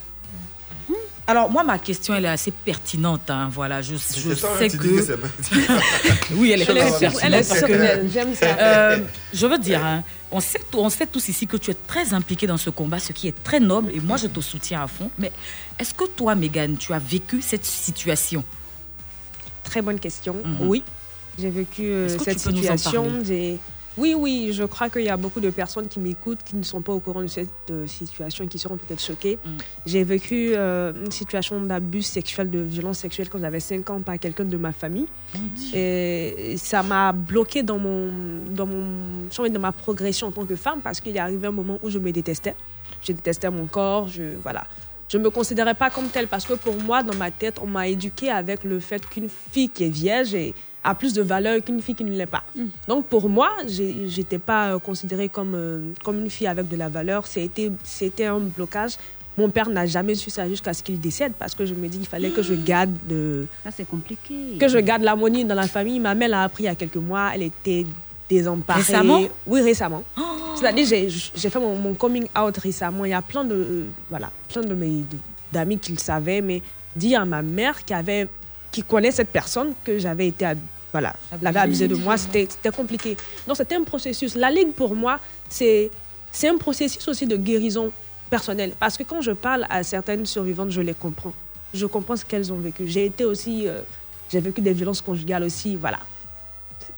Alors, 1.27 1.49
moi, 1.49 1.63
ma 1.63 1.79
question, 1.79 2.13
elle 2.13 2.25
est 2.25 2.27
assez 2.29 2.51
pertinente. 2.51 3.31
hein, 3.31 3.49
Voilà, 3.51 3.81
je, 3.81 3.95
sais 3.95 4.69
que. 4.69 4.77
oui, 6.35 6.51
elle 6.51 6.61
est 6.61 6.69
Elle 6.69 6.77
est 6.77 6.81
très 6.81 6.89
sur- 6.91 6.99
pertinente. 6.99 7.21
elle 7.23 7.33
est 7.33 7.47
parce 7.49 7.61
que- 7.61 7.67
surprenante, 7.67 8.11
j'aime 8.13 8.35
ça. 8.35 8.45
Euh, 8.59 8.99
je 9.33 9.47
veux 9.47 9.57
dire, 9.57 9.83
hein, 9.83 10.03
on, 10.31 10.39
sait, 10.39 10.61
on 10.75 10.87
sait 10.91 11.07
tous 11.07 11.27
ici 11.27 11.47
que 11.47 11.57
tu 11.57 11.71
es 11.71 11.73
très 11.87 12.13
impliqué 12.13 12.45
dans 12.45 12.57
ce 12.57 12.69
combat, 12.69 12.99
ce 12.99 13.11
qui 13.11 13.27
est 13.27 13.43
très 13.43 13.59
noble, 13.59 13.91
et 13.95 14.01
moi, 14.01 14.17
je 14.17 14.27
te 14.27 14.39
soutiens 14.39 14.83
à 14.83 14.87
fond. 14.87 15.09
Mais 15.17 15.31
est-ce 15.79 15.95
que 15.95 16.03
toi, 16.05 16.35
Megan, 16.35 16.77
tu 16.77 16.93
as 16.93 16.99
vécu 16.99 17.41
cette 17.41 17.65
situation? 17.65 18.43
Très 19.63 19.81
bonne 19.81 19.99
question. 19.99 20.35
Mhm. 20.35 20.57
Oui, 20.67 20.83
j'ai 21.39 21.49
vécu 21.49 21.83
euh, 21.83 22.07
cette 22.09 22.39
situation. 22.39 23.03
Oui, 23.97 24.13
oui, 24.13 24.49
je 24.51 24.65
crois 24.65 24.89
qu'il 24.89 25.03
y 25.03 25.09
a 25.09 25.15
beaucoup 25.15 25.39
de 25.39 25.49
personnes 25.49 25.87
qui 25.87 26.01
m'écoutent 26.01 26.43
qui 26.43 26.57
ne 26.57 26.63
sont 26.63 26.81
pas 26.81 26.91
au 26.91 26.99
courant 26.99 27.21
de 27.21 27.27
cette 27.27 27.47
euh, 27.71 27.87
situation 27.87 28.43
et 28.43 28.47
qui 28.47 28.59
seront 28.59 28.75
peut-être 28.75 29.01
choquées. 29.01 29.39
Mm. 29.45 29.49
J'ai 29.85 30.03
vécu 30.03 30.51
euh, 30.53 30.91
une 31.05 31.11
situation 31.11 31.61
d'abus 31.61 32.01
sexuel, 32.01 32.49
de 32.49 32.59
violence 32.59 32.99
sexuelle 32.99 33.29
quand 33.29 33.39
j'avais 33.39 33.61
5 33.61 33.89
ans 33.89 34.01
par 34.01 34.19
quelqu'un 34.19 34.43
de 34.43 34.57
ma 34.57 34.73
famille. 34.73 35.07
Et 35.73 36.55
ça 36.57 36.83
m'a 36.83 37.13
bloqué 37.13 37.63
dans, 37.63 37.77
mon, 37.79 38.09
dans, 38.49 38.65
mon, 38.65 38.83
dans 39.49 39.59
ma 39.61 39.71
progression 39.71 40.27
en 40.27 40.31
tant 40.31 40.45
que 40.45 40.57
femme 40.57 40.81
parce 40.83 40.99
qu'il 40.99 41.15
est 41.15 41.19
arrivé 41.19 41.47
un 41.47 41.51
moment 41.51 41.79
où 41.81 41.89
je 41.89 41.97
me 41.99 42.11
détestais. 42.11 42.55
Je 43.01 43.13
détestais 43.13 43.49
mon 43.49 43.65
corps, 43.65 44.09
je, 44.09 44.23
voilà. 44.43 44.65
Je 45.07 45.17
ne 45.17 45.23
me 45.23 45.29
considérais 45.29 45.75
pas 45.75 45.89
comme 45.89 46.07
telle 46.07 46.27
parce 46.27 46.45
que 46.45 46.55
pour 46.55 46.75
moi, 46.81 47.01
dans 47.01 47.15
ma 47.15 47.31
tête, 47.31 47.59
on 47.61 47.67
m'a 47.67 47.87
éduquée 47.87 48.29
avec 48.29 48.65
le 48.65 48.81
fait 48.81 49.07
qu'une 49.07 49.29
fille 49.29 49.69
qui 49.69 49.85
est 49.85 49.89
vierge 49.89 50.33
est- 50.33 50.53
a 50.85 50.95
plus 50.95 51.13
de 51.13 51.21
valeur 51.21 51.63
qu'une 51.63 51.81
fille 51.81 51.95
qui 51.95 52.03
ne 52.03 52.11
l'est 52.15 52.25
pas. 52.25 52.43
Donc 52.87 53.07
pour 53.07 53.27
moi, 53.27 53.51
j'étais 53.67 54.39
pas 54.39 54.73
euh, 54.73 54.79
considérée 54.79 55.29
comme, 55.29 55.53
euh, 55.55 55.79
comme 56.03 56.19
une 56.19 56.29
fille 56.29 56.47
avec 56.47 56.67
de 56.69 56.75
la 56.75 56.87
valeur. 56.89 57.27
C'était 57.27 57.71
c'était 57.83 58.25
un 58.25 58.39
blocage. 58.39 58.93
Mon 59.37 59.49
père 59.49 59.67
n'a 59.69 59.85
jamais 59.85 60.15
su 60.15 60.29
ça 60.29 60.47
jusqu'à 60.47 60.73
ce 60.73 60.81
qu'il 60.81 60.99
décède 60.99 61.33
parce 61.37 61.53
que 61.53 61.65
je 61.65 61.73
me 61.73 61.87
dis 61.89 61.97
qu'il 61.97 62.07
fallait 62.07 62.29
que 62.29 62.41
je 62.41 62.53
garde 62.53 62.91
de, 63.09 63.45
Ça, 63.65 63.71
c'est 63.71 63.87
compliqué. 63.87 64.57
que 64.57 64.67
je 64.69 64.77
garde 64.77 65.01
l'harmonie 65.01 65.43
dans 65.43 65.55
la 65.55 65.67
famille. 65.67 65.99
Ma 65.99 66.15
mère 66.15 66.29
l'a 66.29 66.43
appris 66.43 66.63
il 66.63 66.67
y 66.67 66.69
a 66.69 66.75
quelques 66.75 66.95
mois. 66.95 67.31
Elle 67.35 67.43
était 67.43 67.85
désemparée. 68.29 68.79
Récemment? 68.79 69.21
Oui, 69.45 69.61
récemment. 69.61 70.03
C'est-à-dire, 70.55 70.85
j'ai 70.87 71.09
j'ai 71.09 71.49
fait 71.49 71.59
mon, 71.59 71.75
mon 71.75 71.93
coming 71.95 72.27
out 72.39 72.55
récemment. 72.57 73.03
Il 73.03 73.11
y 73.11 73.13
a 73.13 73.21
plein 73.21 73.43
de, 73.43 73.55
euh, 73.55 73.83
voilà, 74.09 74.31
plein 74.47 74.61
de 74.61 74.73
mes 74.73 75.03
d'amis 75.51 75.79
qui 75.79 75.91
le 75.91 75.97
savaient, 75.97 76.41
mais 76.41 76.61
dire 76.95 77.21
à 77.21 77.25
ma 77.25 77.41
mère 77.41 77.83
qui, 77.83 77.93
avait, 77.93 78.27
qui 78.71 78.83
connaît 78.83 79.11
cette 79.11 79.29
personne 79.29 79.73
que 79.83 79.99
j'avais 79.99 80.27
été, 80.27 80.45
voilà, 80.95 81.13
l'avait 81.41 81.59
abusé 81.59 81.89
de 81.89 81.95
moi, 81.95 82.15
c'était 82.17 82.47
compliqué. 82.71 83.17
Donc, 83.45 83.57
c'était 83.57 83.75
un 83.75 83.83
processus. 83.83 84.33
La 84.35 84.49
Ligue, 84.49 84.71
pour 84.71 84.95
moi, 84.95 85.19
c'est 85.49 85.91
c'est 86.31 86.47
un 86.47 86.57
processus 86.57 87.05
aussi 87.09 87.27
de 87.27 87.35
guérison 87.35 87.91
personnelle. 88.29 88.71
Parce 88.79 88.95
que 88.95 89.03
quand 89.03 89.19
je 89.19 89.31
parle 89.31 89.65
à 89.69 89.83
certaines 89.83 90.25
survivantes, 90.25 90.69
je 90.69 90.79
les 90.79 90.93
comprends. 90.93 91.33
Je 91.73 91.85
comprends 91.85 92.15
ce 92.15 92.23
qu'elles 92.23 92.53
ont 92.53 92.61
vécu. 92.67 92.87
J'ai 92.87 93.05
été 93.07 93.25
aussi... 93.25 93.67
euh, 93.67 93.81
j'ai 94.31 94.39
vécu 94.39 94.61
des 94.61 94.71
violences 94.71 95.01
conjugales 95.01 95.43
aussi, 95.43 95.75
voilà. 95.75 95.99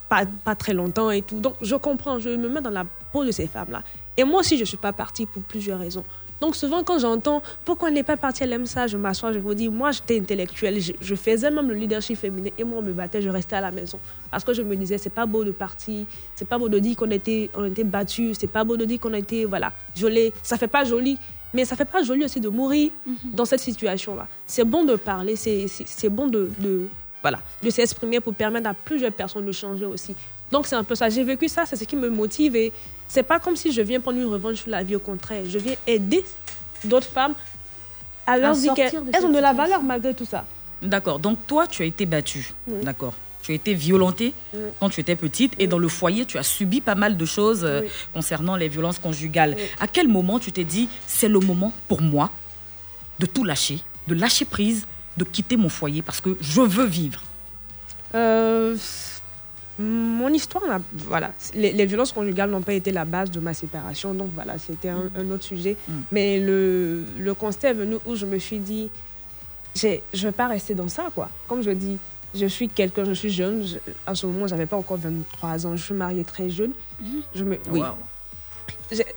Pas, 0.09 0.25
pas 0.45 0.53
très 0.53 0.73
longtemps 0.73 1.09
et 1.09 1.23
tout. 1.23 1.39
Donc, 1.39 1.55
je 1.59 1.75
comprends, 1.75 2.19
je 2.19 2.29
me 2.29 2.49
mets 2.49 2.61
dans 2.61 2.69
la 2.69 2.85
peau 3.11 3.25
de 3.25 3.31
ces 3.31 3.47
femmes-là. 3.47 3.81
Et 4.15 4.23
moi 4.23 4.41
aussi, 4.41 4.57
je 4.57 4.61
ne 4.61 4.65
suis 4.73 4.77
pas 4.77 4.93
partie 4.93 5.25
pour 5.25 5.41
plusieurs 5.41 5.79
raisons. 5.79 6.05
Donc, 6.39 6.55
souvent, 6.55 6.83
quand 6.83 6.99
j'entends 6.99 7.41
pourquoi 7.65 7.89
elle 7.89 7.95
n'est 7.95 8.03
pas 8.03 8.17
partie, 8.17 8.43
elle 8.43 8.53
aime 8.53 8.65
ça, 8.65 8.87
je 8.87 8.97
m'assois, 8.97 9.31
je 9.31 9.39
vous 9.39 9.53
dis, 9.53 9.69
moi, 9.69 9.91
j'étais 9.91 10.19
intellectuelle, 10.19 10.79
je, 10.79 10.93
je 11.01 11.15
faisais 11.15 11.49
même 11.49 11.67
le 11.67 11.73
leadership 11.73 12.17
féminin 12.17 12.49
et 12.57 12.63
moi, 12.63 12.79
on 12.79 12.81
me 12.83 12.93
battait, 12.93 13.21
je 13.21 13.29
restais 13.29 13.55
à 13.55 13.61
la 13.61 13.71
maison. 13.71 13.99
Parce 14.29 14.43
que 14.43 14.53
je 14.53 14.61
me 14.61 14.75
disais, 14.75 14.97
c'est 14.97 15.09
pas 15.09 15.25
beau 15.25 15.43
de 15.43 15.51
partir, 15.51 16.05
c'est 16.35 16.47
pas 16.47 16.57
beau 16.57 16.69
de 16.69 16.79
dire 16.79 16.95
qu'on 16.95 17.09
était, 17.11 17.49
on 17.55 17.65
était 17.65 17.83
battus, 17.83 18.37
c'est 18.39 18.47
pas 18.47 18.63
beau 18.63 18.77
de 18.77 18.85
dire 18.85 18.99
qu'on 18.99 19.13
était, 19.13 19.45
voilà, 19.45 19.73
joli. 19.95 20.31
Ça 20.43 20.57
fait 20.57 20.67
pas 20.67 20.83
joli. 20.83 21.17
Mais 21.53 21.63
ça 21.63 21.77
fait 21.77 21.85
pas 21.85 22.03
joli 22.03 22.25
aussi 22.25 22.41
de 22.41 22.49
mourir 22.49 22.91
dans 23.33 23.45
cette 23.45 23.61
situation-là. 23.61 24.27
C'est 24.45 24.65
bon 24.65 24.83
de 24.83 24.97
parler, 24.97 25.37
c'est 25.37 26.09
bon 26.09 26.27
de, 26.27 26.51
de, 26.59 26.89
voilà, 27.21 27.39
de 27.63 27.69
s'exprimer 27.69 28.19
pour 28.19 28.33
permettre 28.35 28.69
à 28.69 28.73
plusieurs 28.73 29.13
personnes 29.13 29.45
de 29.45 29.51
changer 29.53 29.85
aussi. 29.85 30.13
Donc 30.51 30.67
c'est 30.67 30.75
un 30.75 30.83
peu 30.83 30.95
ça. 30.95 31.09
J'ai 31.09 31.23
vécu 31.23 31.47
ça, 31.47 31.65
c'est 31.65 31.75
ce 31.75 31.83
qui 31.83 31.95
me 31.95 32.09
motive 32.09 32.55
et 32.55 32.71
c'est 33.07 33.23
pas 33.23 33.39
comme 33.39 33.55
si 33.55 33.71
je 33.71 33.81
viens 33.81 33.99
prendre 33.99 34.17
une 34.17 34.25
revanche 34.25 34.57
sur 34.57 34.69
la 34.69 34.83
vie, 34.83 34.95
au 34.95 34.99
contraire. 34.99 35.43
Je 35.47 35.57
viens 35.57 35.75
aider 35.85 36.23
d'autres 36.83 37.07
femmes 37.07 37.33
à 38.25 38.37
leur 38.37 38.51
À 38.51 38.59
dire 38.59 38.73
qu'elles 38.73 39.25
ont 39.25 39.29
de 39.31 39.39
la 39.39 39.53
valeur 39.53 39.81
malgré 39.83 40.13
tout 40.13 40.25
ça. 40.25 40.45
D'accord. 40.81 41.19
Donc, 41.19 41.39
toi, 41.47 41.65
tu 41.67 41.81
as 41.81 41.85
été 41.85 42.05
battue. 42.05 42.53
Oui. 42.67 42.83
D'accord. 42.83 43.13
Tu 43.41 43.51
as 43.53 43.55
été 43.55 43.73
violentée 43.73 44.33
Oui. 44.53 44.59
quand 44.79 44.89
tu 44.89 44.99
étais 44.99 45.15
petite 45.15 45.53
et 45.57 45.67
dans 45.67 45.79
le 45.79 45.87
foyer, 45.87 46.25
tu 46.25 46.37
as 46.37 46.43
subi 46.43 46.81
pas 46.81 46.95
mal 46.95 47.15
de 47.15 47.25
choses 47.25 47.61
euh, 47.63 47.81
concernant 48.13 48.55
les 48.57 48.67
violences 48.67 48.99
conjugales. 48.99 49.55
À 49.79 49.87
quel 49.87 50.07
moment 50.09 50.37
tu 50.37 50.51
t'es 50.51 50.65
dit, 50.65 50.89
c'est 51.07 51.29
le 51.29 51.39
moment 51.39 51.71
pour 51.87 52.01
moi 52.01 52.29
de 53.19 53.25
tout 53.25 53.43
lâcher, 53.45 53.79
de 54.07 54.15
lâcher 54.15 54.43
prise, 54.45 54.85
de 55.15 55.23
quitter 55.23 55.55
mon 55.55 55.69
foyer 55.69 56.01
parce 56.01 56.19
que 56.19 56.37
je 56.41 56.61
veux 56.61 56.85
vivre? 56.85 57.21
Euh, 58.15 58.75
mon 59.79 60.29
histoire, 60.33 60.63
voilà, 60.93 61.33
les, 61.53 61.71
les 61.71 61.85
violences 61.85 62.11
conjugales 62.11 62.49
n'ont 62.49 62.61
pas 62.63 62.73
été 62.73 62.91
la 62.91 63.05
base 63.05 63.29
de 63.31 63.39
ma 63.39 63.53
séparation, 63.53 64.13
donc 64.13 64.29
voilà, 64.33 64.57
c'était 64.57 64.89
un, 64.89 65.09
un 65.15 65.29
autre 65.31 65.43
sujet. 65.43 65.77
Mm. 65.87 65.93
Mais 66.11 66.39
le, 66.39 67.03
le 67.17 67.33
constat 67.33 67.69
est 67.69 67.73
venu 67.75 67.97
où 68.05 68.15
je 68.15 68.25
me 68.25 68.39
suis 68.39 68.59
dit, 68.59 68.89
je 69.75 69.87
ne 69.87 70.21
vais 70.21 70.31
pas 70.31 70.47
rester 70.47 70.73
dans 70.73 70.87
ça, 70.87 71.09
quoi. 71.13 71.29
Comme 71.47 71.61
je 71.61 71.69
dis, 71.71 71.97
je 72.33 72.45
suis 72.47 72.67
quelqu'un, 72.69 73.03
je 73.05 73.13
suis 73.13 73.29
jeune, 73.29 73.65
je- 73.65 73.77
à 74.05 74.15
ce 74.15 74.25
moment, 74.25 74.47
je 74.47 74.53
n'avais 74.55 74.65
pas 74.65 74.77
encore 74.77 74.97
23 74.97 75.67
ans, 75.67 75.75
je 75.75 75.83
suis 75.83 75.93
mariée 75.93 76.23
très 76.23 76.49
jeune. 76.49 76.71
Je 77.35 77.43
me, 77.43 77.57
oui. 77.71 77.81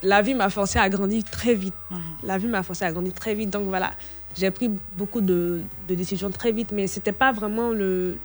La 0.02 0.20
vie 0.20 0.34
m'a 0.34 0.50
forcé 0.50 0.78
à 0.78 0.88
grandir 0.88 1.22
très 1.24 1.54
vite. 1.54 1.74
La 2.22 2.38
vie 2.38 2.48
m'a 2.48 2.62
forcé 2.62 2.84
à 2.84 2.92
grandir 2.92 3.12
très 3.14 3.34
vite. 3.34 3.50
Donc 3.50 3.66
voilà, 3.68 3.92
j'ai 4.36 4.50
pris 4.50 4.68
beaucoup 4.96 5.20
de, 5.20 5.62
de 5.88 5.94
décisions 5.94 6.30
très 6.30 6.52
vite, 6.52 6.72
mais 6.72 6.86
c'était 6.88 7.12
pas 7.12 7.30
vraiment 7.32 7.70
le, 7.70 8.16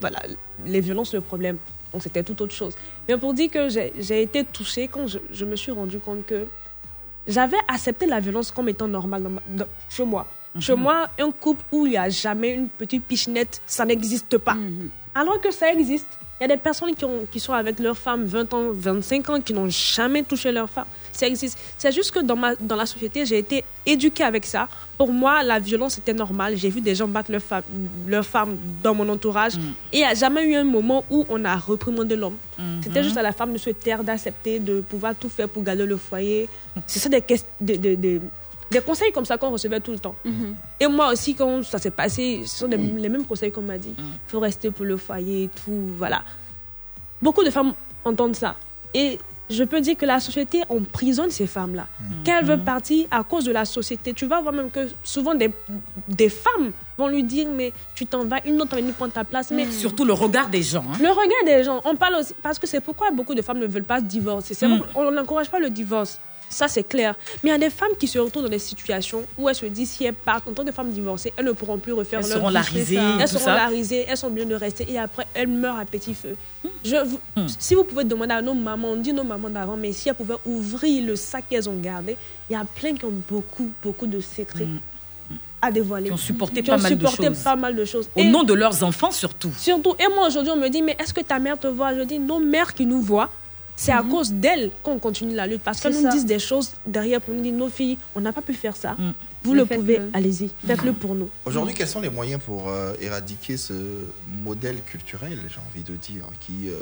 voilà, 0.00 0.18
les 0.66 0.80
violences 0.80 1.14
le 1.14 1.20
problème. 1.20 1.56
Donc 1.92 2.02
c'était 2.02 2.22
tout 2.22 2.40
autre 2.42 2.54
chose. 2.54 2.74
Mais 3.08 3.16
pour 3.16 3.32
dire 3.34 3.50
que 3.50 3.68
j'ai 3.68 4.22
été 4.22 4.44
touchée 4.44 4.88
quand 4.88 5.06
je, 5.06 5.18
je 5.30 5.44
me 5.44 5.56
suis 5.56 5.72
rendu 5.72 5.98
compte 5.98 6.26
que 6.26 6.44
j'avais 7.26 7.56
accepté 7.66 8.06
la 8.06 8.20
violence 8.20 8.50
comme 8.50 8.68
étant 8.68 8.88
normale 8.88 9.22
dans 9.22 9.30
ma- 9.30 9.42
dans- 9.48 9.66
chez 9.88 10.04
moi. 10.04 10.26
Chez 10.60 10.74
moi, 10.74 11.08
un 11.18 11.30
couple 11.30 11.62
où 11.70 11.86
il 11.86 11.90
n'y 11.90 11.96
a 11.98 12.08
jamais 12.08 12.50
une 12.50 12.68
petite 12.68 13.04
pichenette, 13.04 13.60
ça 13.66 13.84
n'existe 13.84 14.38
pas. 14.38 14.56
Alors 15.14 15.40
que 15.40 15.50
ça 15.50 15.72
existe. 15.72 16.06
Il 16.40 16.44
y 16.48 16.52
a 16.52 16.56
des 16.56 16.60
personnes 16.60 16.94
qui, 16.94 17.04
ont, 17.04 17.26
qui 17.30 17.38
sont 17.40 17.52
avec 17.52 17.78
leur 17.80 17.96
femme 17.98 18.24
20 18.24 18.54
ans, 18.54 18.64
25 18.72 19.28
ans, 19.30 19.40
qui 19.40 19.52
n'ont 19.52 19.68
jamais 19.68 20.22
touché 20.22 20.50
leur 20.52 20.68
femme. 20.70 20.86
Ça 21.18 21.26
existe. 21.26 21.58
C'est 21.76 21.90
juste 21.92 22.10
que 22.12 22.20
dans, 22.20 22.36
ma, 22.36 22.54
dans 22.54 22.76
la 22.76 22.86
société, 22.86 23.26
j'ai 23.26 23.38
été 23.38 23.64
éduquée 23.84 24.22
avec 24.24 24.46
ça. 24.46 24.68
Pour 24.96 25.12
moi, 25.12 25.42
la 25.42 25.58
violence 25.58 25.98
était 25.98 26.14
normale. 26.14 26.56
J'ai 26.56 26.70
vu 26.70 26.80
des 26.80 26.94
gens 26.94 27.08
battre 27.08 27.32
leur 27.32 27.42
femme, 27.42 27.62
leur 28.06 28.24
femme 28.24 28.56
dans 28.82 28.94
mon 28.94 29.08
entourage. 29.08 29.54
Et 29.92 29.98
il 29.98 29.98
n'y 29.98 30.04
a 30.04 30.14
jamais 30.14 30.44
eu 30.44 30.54
un 30.54 30.64
moment 30.64 31.04
où 31.10 31.26
on 31.28 31.44
a 31.44 31.56
reprimandé 31.56 32.14
l'homme. 32.16 32.36
C'était 32.82 33.02
juste 33.02 33.16
à 33.16 33.22
la 33.22 33.32
femme 33.32 33.52
de 33.52 33.58
se 33.58 33.70
taire, 33.70 34.04
d'accepter, 34.04 34.60
de 34.60 34.80
pouvoir 34.80 35.14
tout 35.16 35.28
faire 35.28 35.48
pour 35.48 35.62
garder 35.62 35.86
le 35.86 35.96
foyer. 35.96 36.48
C'est 36.86 37.00
ça 37.00 37.08
des, 37.08 37.22
des, 37.60 37.78
des- 37.78 37.96
des- 37.96 38.20
des 38.70 38.80
conseils 38.82 39.10
comme 39.12 39.24
ça 39.24 39.38
qu'on 39.38 39.48
recevait 39.50 39.80
tout 39.80 39.92
le 39.92 39.98
temps. 39.98 40.14
Et 40.78 40.86
moi 40.86 41.10
aussi, 41.12 41.34
quand 41.34 41.64
ça 41.64 41.78
s'est 41.78 41.90
passé, 41.90 42.42
ce 42.44 42.58
sont 42.58 42.66
les, 42.68 42.76
les 42.76 43.08
mêmes 43.08 43.24
conseils 43.24 43.50
qu'on 43.50 43.62
m'a 43.62 43.78
dit. 43.78 43.94
Il 43.98 44.04
faut 44.30 44.40
rester 44.40 44.70
pour 44.70 44.84
le 44.84 44.96
foyer 44.98 45.44
et 45.44 45.48
tout, 45.48 45.80
voilà. 45.96 46.22
Beaucoup 47.20 47.42
de 47.42 47.50
femmes 47.50 47.72
entendent 48.04 48.36
ça. 48.36 48.54
Et 48.94 49.18
je 49.50 49.64
peux 49.64 49.80
dire 49.80 49.96
que 49.96 50.04
la 50.06 50.20
société 50.20 50.62
emprisonne 50.68 51.30
ces 51.30 51.46
femmes-là. 51.46 51.86
Quand 52.24 52.38
elles 52.38 52.44
veulent 52.44 52.64
partir 52.64 53.06
à 53.10 53.24
cause 53.24 53.44
de 53.44 53.52
la 53.52 53.64
société, 53.64 54.12
tu 54.12 54.26
vas 54.26 54.40
voir 54.40 54.52
même 54.52 54.70
que 54.70 54.88
souvent 55.02 55.34
des, 55.34 55.50
des 56.08 56.28
femmes 56.28 56.72
vont 56.96 57.08
lui 57.08 57.22
dire 57.22 57.48
mais 57.54 57.72
tu 57.94 58.04
t'en 58.06 58.24
vas, 58.24 58.38
une 58.44 58.60
autre 58.60 58.72
va 58.74 58.80
venir 58.80 58.94
prendre 58.94 59.12
ta 59.12 59.24
place. 59.24 59.50
Mais 59.50 59.70
Surtout 59.70 60.04
le 60.04 60.12
regard 60.12 60.48
des 60.48 60.62
gens. 60.62 60.84
hein. 60.92 60.96
le 61.00 61.08
regard 61.08 61.44
des 61.46 61.64
gens, 61.64 61.80
on 61.84 61.96
parle 61.96 62.16
aussi, 62.16 62.34
parce 62.42 62.58
que 62.58 62.66
c'est 62.66 62.80
pourquoi 62.80 63.10
beaucoup 63.10 63.34
de 63.34 63.42
femmes 63.42 63.58
ne 63.58 63.66
veulent 63.66 63.84
pas 63.84 64.00
se 64.00 64.04
divorcer. 64.04 64.54
C'est 64.54 64.68
Mm. 64.68 64.78
vrai, 64.78 64.88
on 64.94 65.10
n'encourage 65.10 65.48
pas 65.50 65.58
le 65.60 65.70
divorce. 65.70 66.20
Ça, 66.50 66.66
c'est 66.68 66.82
clair. 66.84 67.14
Mais 67.42 67.50
il 67.50 67.52
y 67.52 67.56
a 67.56 67.58
des 67.58 67.70
femmes 67.70 67.92
qui 67.98 68.06
se 68.08 68.18
retrouvent 68.18 68.42
dans 68.44 68.48
des 68.48 68.58
situations 68.58 69.22
où 69.36 69.48
elles 69.48 69.54
se 69.54 69.66
disent 69.66 69.90
si 69.90 70.04
elles 70.04 70.14
partent 70.14 70.48
en 70.48 70.52
tant 70.52 70.64
que 70.64 70.72
femmes 70.72 70.90
divorcées, 70.90 71.32
elles 71.36 71.44
ne 71.44 71.52
pourront 71.52 71.78
plus 71.78 71.92
refaire 71.92 72.20
Elles 72.20 72.28
leur 72.28 72.38
seront 72.38 72.48
vie. 72.74 72.96
Elles 72.96 73.20
tout 73.28 73.34
seront 73.34 73.44
ça. 73.44 73.54
la 73.54 73.66
risée, 73.66 74.04
elles 74.08 74.16
sont 74.16 74.30
bien 74.30 74.46
de 74.46 74.54
rester 74.54 74.90
et 74.90 74.98
après, 74.98 75.26
elles 75.34 75.48
meurent 75.48 75.78
à 75.78 75.84
petit 75.84 76.14
feu. 76.14 76.36
Je 76.84 76.96
vous- 77.04 77.20
Hmm. 77.36 77.46
Si 77.58 77.74
vous 77.74 77.84
pouvez 77.84 78.04
demander 78.04 78.32
à 78.34 78.42
nos 78.42 78.54
mamans, 78.54 78.88
on 78.92 78.96
dit 78.96 79.12
nos 79.12 79.24
mamans 79.24 79.50
d'avant, 79.50 79.76
mais 79.76 79.92
si 79.92 80.08
elles 80.08 80.14
pouvaient 80.14 80.34
ouvrir 80.46 81.04
le 81.06 81.16
sac 81.16 81.44
qu'elles 81.50 81.68
ont 81.68 81.76
gardé, 81.78 82.16
il 82.48 82.54
y 82.54 82.56
a 82.56 82.64
plein 82.64 82.94
qui 82.94 83.04
ont 83.04 83.12
beaucoup, 83.28 83.70
beaucoup 83.82 84.06
de 84.06 84.20
secrets 84.20 84.66
à 85.60 85.70
dévoiler. 85.70 86.04
Hmm. 86.10 86.14
Qui 86.14 86.14
ont 86.14 86.16
supporté 86.16 86.62
Qui 86.62 86.70
pas 86.70 86.76
ont 86.76 86.80
mal 86.80 86.92
de 86.96 87.06
supporté 87.06 87.26
choses. 87.26 87.38
pas 87.42 87.56
mal 87.56 87.74
de 87.76 87.84
choses. 87.84 88.08
Au 88.16 88.20
Et- 88.20 88.24
nom 88.24 88.42
de 88.44 88.54
leurs 88.54 88.82
enfants, 88.82 89.10
surtout. 89.10 89.50
Surtout, 89.58 89.94
et 89.98 90.06
moi 90.14 90.28
aujourd'hui, 90.28 90.52
on 90.52 90.56
me 90.56 90.68
dit, 90.68 90.82
mais 90.82 90.96
est-ce 90.98 91.12
que 91.12 91.20
ta 91.20 91.38
mère 91.38 91.58
te 91.58 91.66
voit? 91.66 91.94
Je 91.94 92.02
dis, 92.02 92.18
nos 92.18 92.38
mères 92.38 92.72
qui 92.74 92.86
nous 92.86 93.00
voient, 93.02 93.28
c'est 93.78 93.92
à 93.92 94.02
cause 94.02 94.32
d'elles 94.32 94.70
qu'on 94.82 94.98
continue 94.98 95.34
la 95.34 95.46
lutte. 95.46 95.62
Parce 95.62 95.80
qu'elles 95.80 95.94
nous 95.94 96.02
ça. 96.02 96.10
disent 96.10 96.26
des 96.26 96.40
choses 96.40 96.72
derrière 96.84 97.20
pour 97.20 97.32
nous 97.32 97.42
dire, 97.42 97.54
nos 97.54 97.68
filles, 97.68 97.96
on 98.14 98.20
n'a 98.20 98.32
pas 98.32 98.42
pu 98.42 98.52
faire 98.52 98.76
ça. 98.76 98.96
Vous 99.44 99.52
Mais 99.52 99.58
le 99.60 99.66
pouvez, 99.66 100.00
allez-y, 100.12 100.50
faites-le 100.66 100.92
pour 100.92 101.14
nous. 101.14 101.30
Aujourd'hui, 101.46 101.72
quels 101.74 101.86
sont 101.86 102.00
les 102.00 102.10
moyens 102.10 102.42
pour 102.44 102.68
euh, 102.68 102.94
éradiquer 103.00 103.56
ce 103.56 103.72
modèle 104.42 104.82
culturel, 104.82 105.38
j'ai 105.48 105.60
envie 105.70 105.84
de 105.84 105.94
dire, 105.94 106.24
qui 106.40 106.68
euh, 106.68 106.74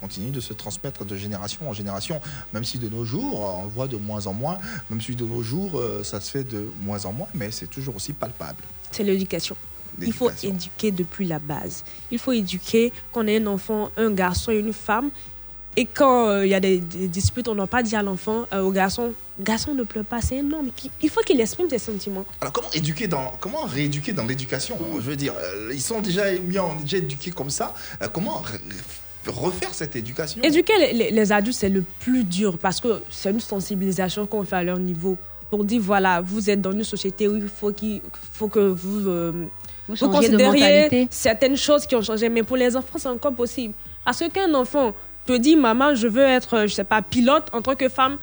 continue 0.00 0.30
de 0.30 0.40
se 0.40 0.54
transmettre 0.54 1.04
de 1.04 1.14
génération 1.14 1.68
en 1.68 1.74
génération, 1.74 2.22
même 2.54 2.64
si 2.64 2.78
de 2.78 2.88
nos 2.88 3.04
jours, 3.04 3.58
on 3.60 3.64
le 3.64 3.70
voit 3.70 3.86
de 3.86 3.96
moins 3.98 4.26
en 4.26 4.32
moins, 4.32 4.56
même 4.88 5.02
si 5.02 5.14
de 5.14 5.26
nos 5.26 5.42
jours, 5.42 5.78
euh, 5.78 6.02
ça 6.02 6.22
se 6.22 6.30
fait 6.30 6.44
de 6.44 6.64
moins 6.82 7.04
en 7.04 7.12
moins, 7.12 7.28
mais 7.34 7.50
c'est 7.50 7.68
toujours 7.68 7.96
aussi 7.96 8.14
palpable. 8.14 8.62
C'est 8.90 9.04
l'éducation. 9.04 9.56
Il 10.00 10.12
faut 10.12 10.30
éduquer 10.42 10.90
depuis 10.90 11.26
la 11.26 11.38
base. 11.38 11.84
Il 12.10 12.18
faut 12.18 12.32
éduquer 12.32 12.92
qu'on 13.12 13.26
ait 13.26 13.38
un 13.38 13.46
enfant, 13.46 13.90
un 13.96 14.10
garçon 14.10 14.52
et 14.52 14.58
une 14.58 14.72
femme. 14.72 15.10
Et 15.76 15.84
quand 15.86 16.26
euh, 16.28 16.44
il 16.46 16.50
y 16.50 16.54
a 16.54 16.60
des, 16.60 16.78
des 16.78 17.06
disputes, 17.08 17.46
on 17.48 17.54
doit 17.54 17.66
pas 17.68 17.82
dire 17.82 18.00
à 18.00 18.02
l'enfant, 18.02 18.44
euh, 18.52 18.60
au 18.62 18.70
garçon, 18.72 19.12
garçon 19.38 19.72
ne 19.72 19.84
pleure 19.84 20.04
pas, 20.04 20.20
c'est 20.20 20.36
énorme. 20.38 20.68
Il 21.00 21.08
faut 21.08 21.20
qu'il 21.20 21.40
exprime 21.40 21.70
ses 21.70 21.78
sentiments. 21.78 22.24
Alors 22.40 22.52
comment 22.52 22.70
éduquer 22.72 23.06
dans, 23.06 23.32
comment 23.40 23.62
rééduquer 23.64 24.12
dans 24.12 24.26
l'éducation? 24.26 24.76
Je 24.96 25.02
veux 25.10 25.16
dire, 25.16 25.32
euh, 25.38 25.70
ils 25.72 25.80
sont 25.80 26.00
déjà 26.00 26.32
mis, 26.32 26.58
en- 26.58 26.74
déjà 26.80 26.96
éduqués 26.98 27.30
comme 27.30 27.50
ça. 27.50 27.72
euh, 28.02 28.08
comment 28.12 28.42
re- 28.42 29.30
refaire 29.30 29.72
cette 29.72 29.94
éducation? 29.94 30.42
Éduquer 30.42 30.72
les, 30.78 30.92
les- 30.92 31.10
les 31.12 31.32
adultes, 31.32 31.56
c'est 31.56 31.68
le 31.68 31.84
plus 32.00 32.24
dur 32.24 32.58
parce 32.58 32.80
que 32.80 33.00
c'est 33.08 33.30
une 33.30 33.40
sensibilisation 33.40 34.26
qu'on 34.26 34.44
fait 34.44 34.56
à 34.56 34.62
leur 34.64 34.78
niveau. 34.78 35.16
Pour 35.50 35.64
dire, 35.64 35.80
voilà, 35.82 36.20
vous 36.20 36.48
êtes 36.50 36.60
dans 36.60 36.72
une 36.72 36.84
société 36.84 37.26
où 37.28 37.36
il 37.36 37.48
faut, 37.48 37.72
qu'il 37.72 38.00
faut 38.34 38.48
que 38.48 38.60
vous, 38.60 39.08
euh, 39.08 39.46
vous, 39.88 39.94
de 39.94 40.00
considériez 40.06 41.08
certaines 41.10 41.56
choses 41.56 41.86
qui 41.86 41.94
ont 41.96 42.02
changé. 42.02 42.28
Mais 42.28 42.42
pour 42.42 42.56
les 42.56 42.76
enfants, 42.76 42.98
c'est 42.98 43.08
encore 43.08 43.32
possible. 43.34 43.74
Parce 44.04 44.18
que 44.20 44.28
qu'un 44.30 44.52
enfant 44.54 44.94
te 45.26 45.32
dit, 45.36 45.56
maman, 45.56 45.94
je 45.94 46.08
veux 46.08 46.22
être, 46.22 46.62
je 46.66 46.74
sais 46.74 46.84
pas, 46.84 47.02
pilote 47.02 47.48
en 47.52 47.62
tant 47.62 47.74
que 47.76 47.88
femme, 47.88 48.18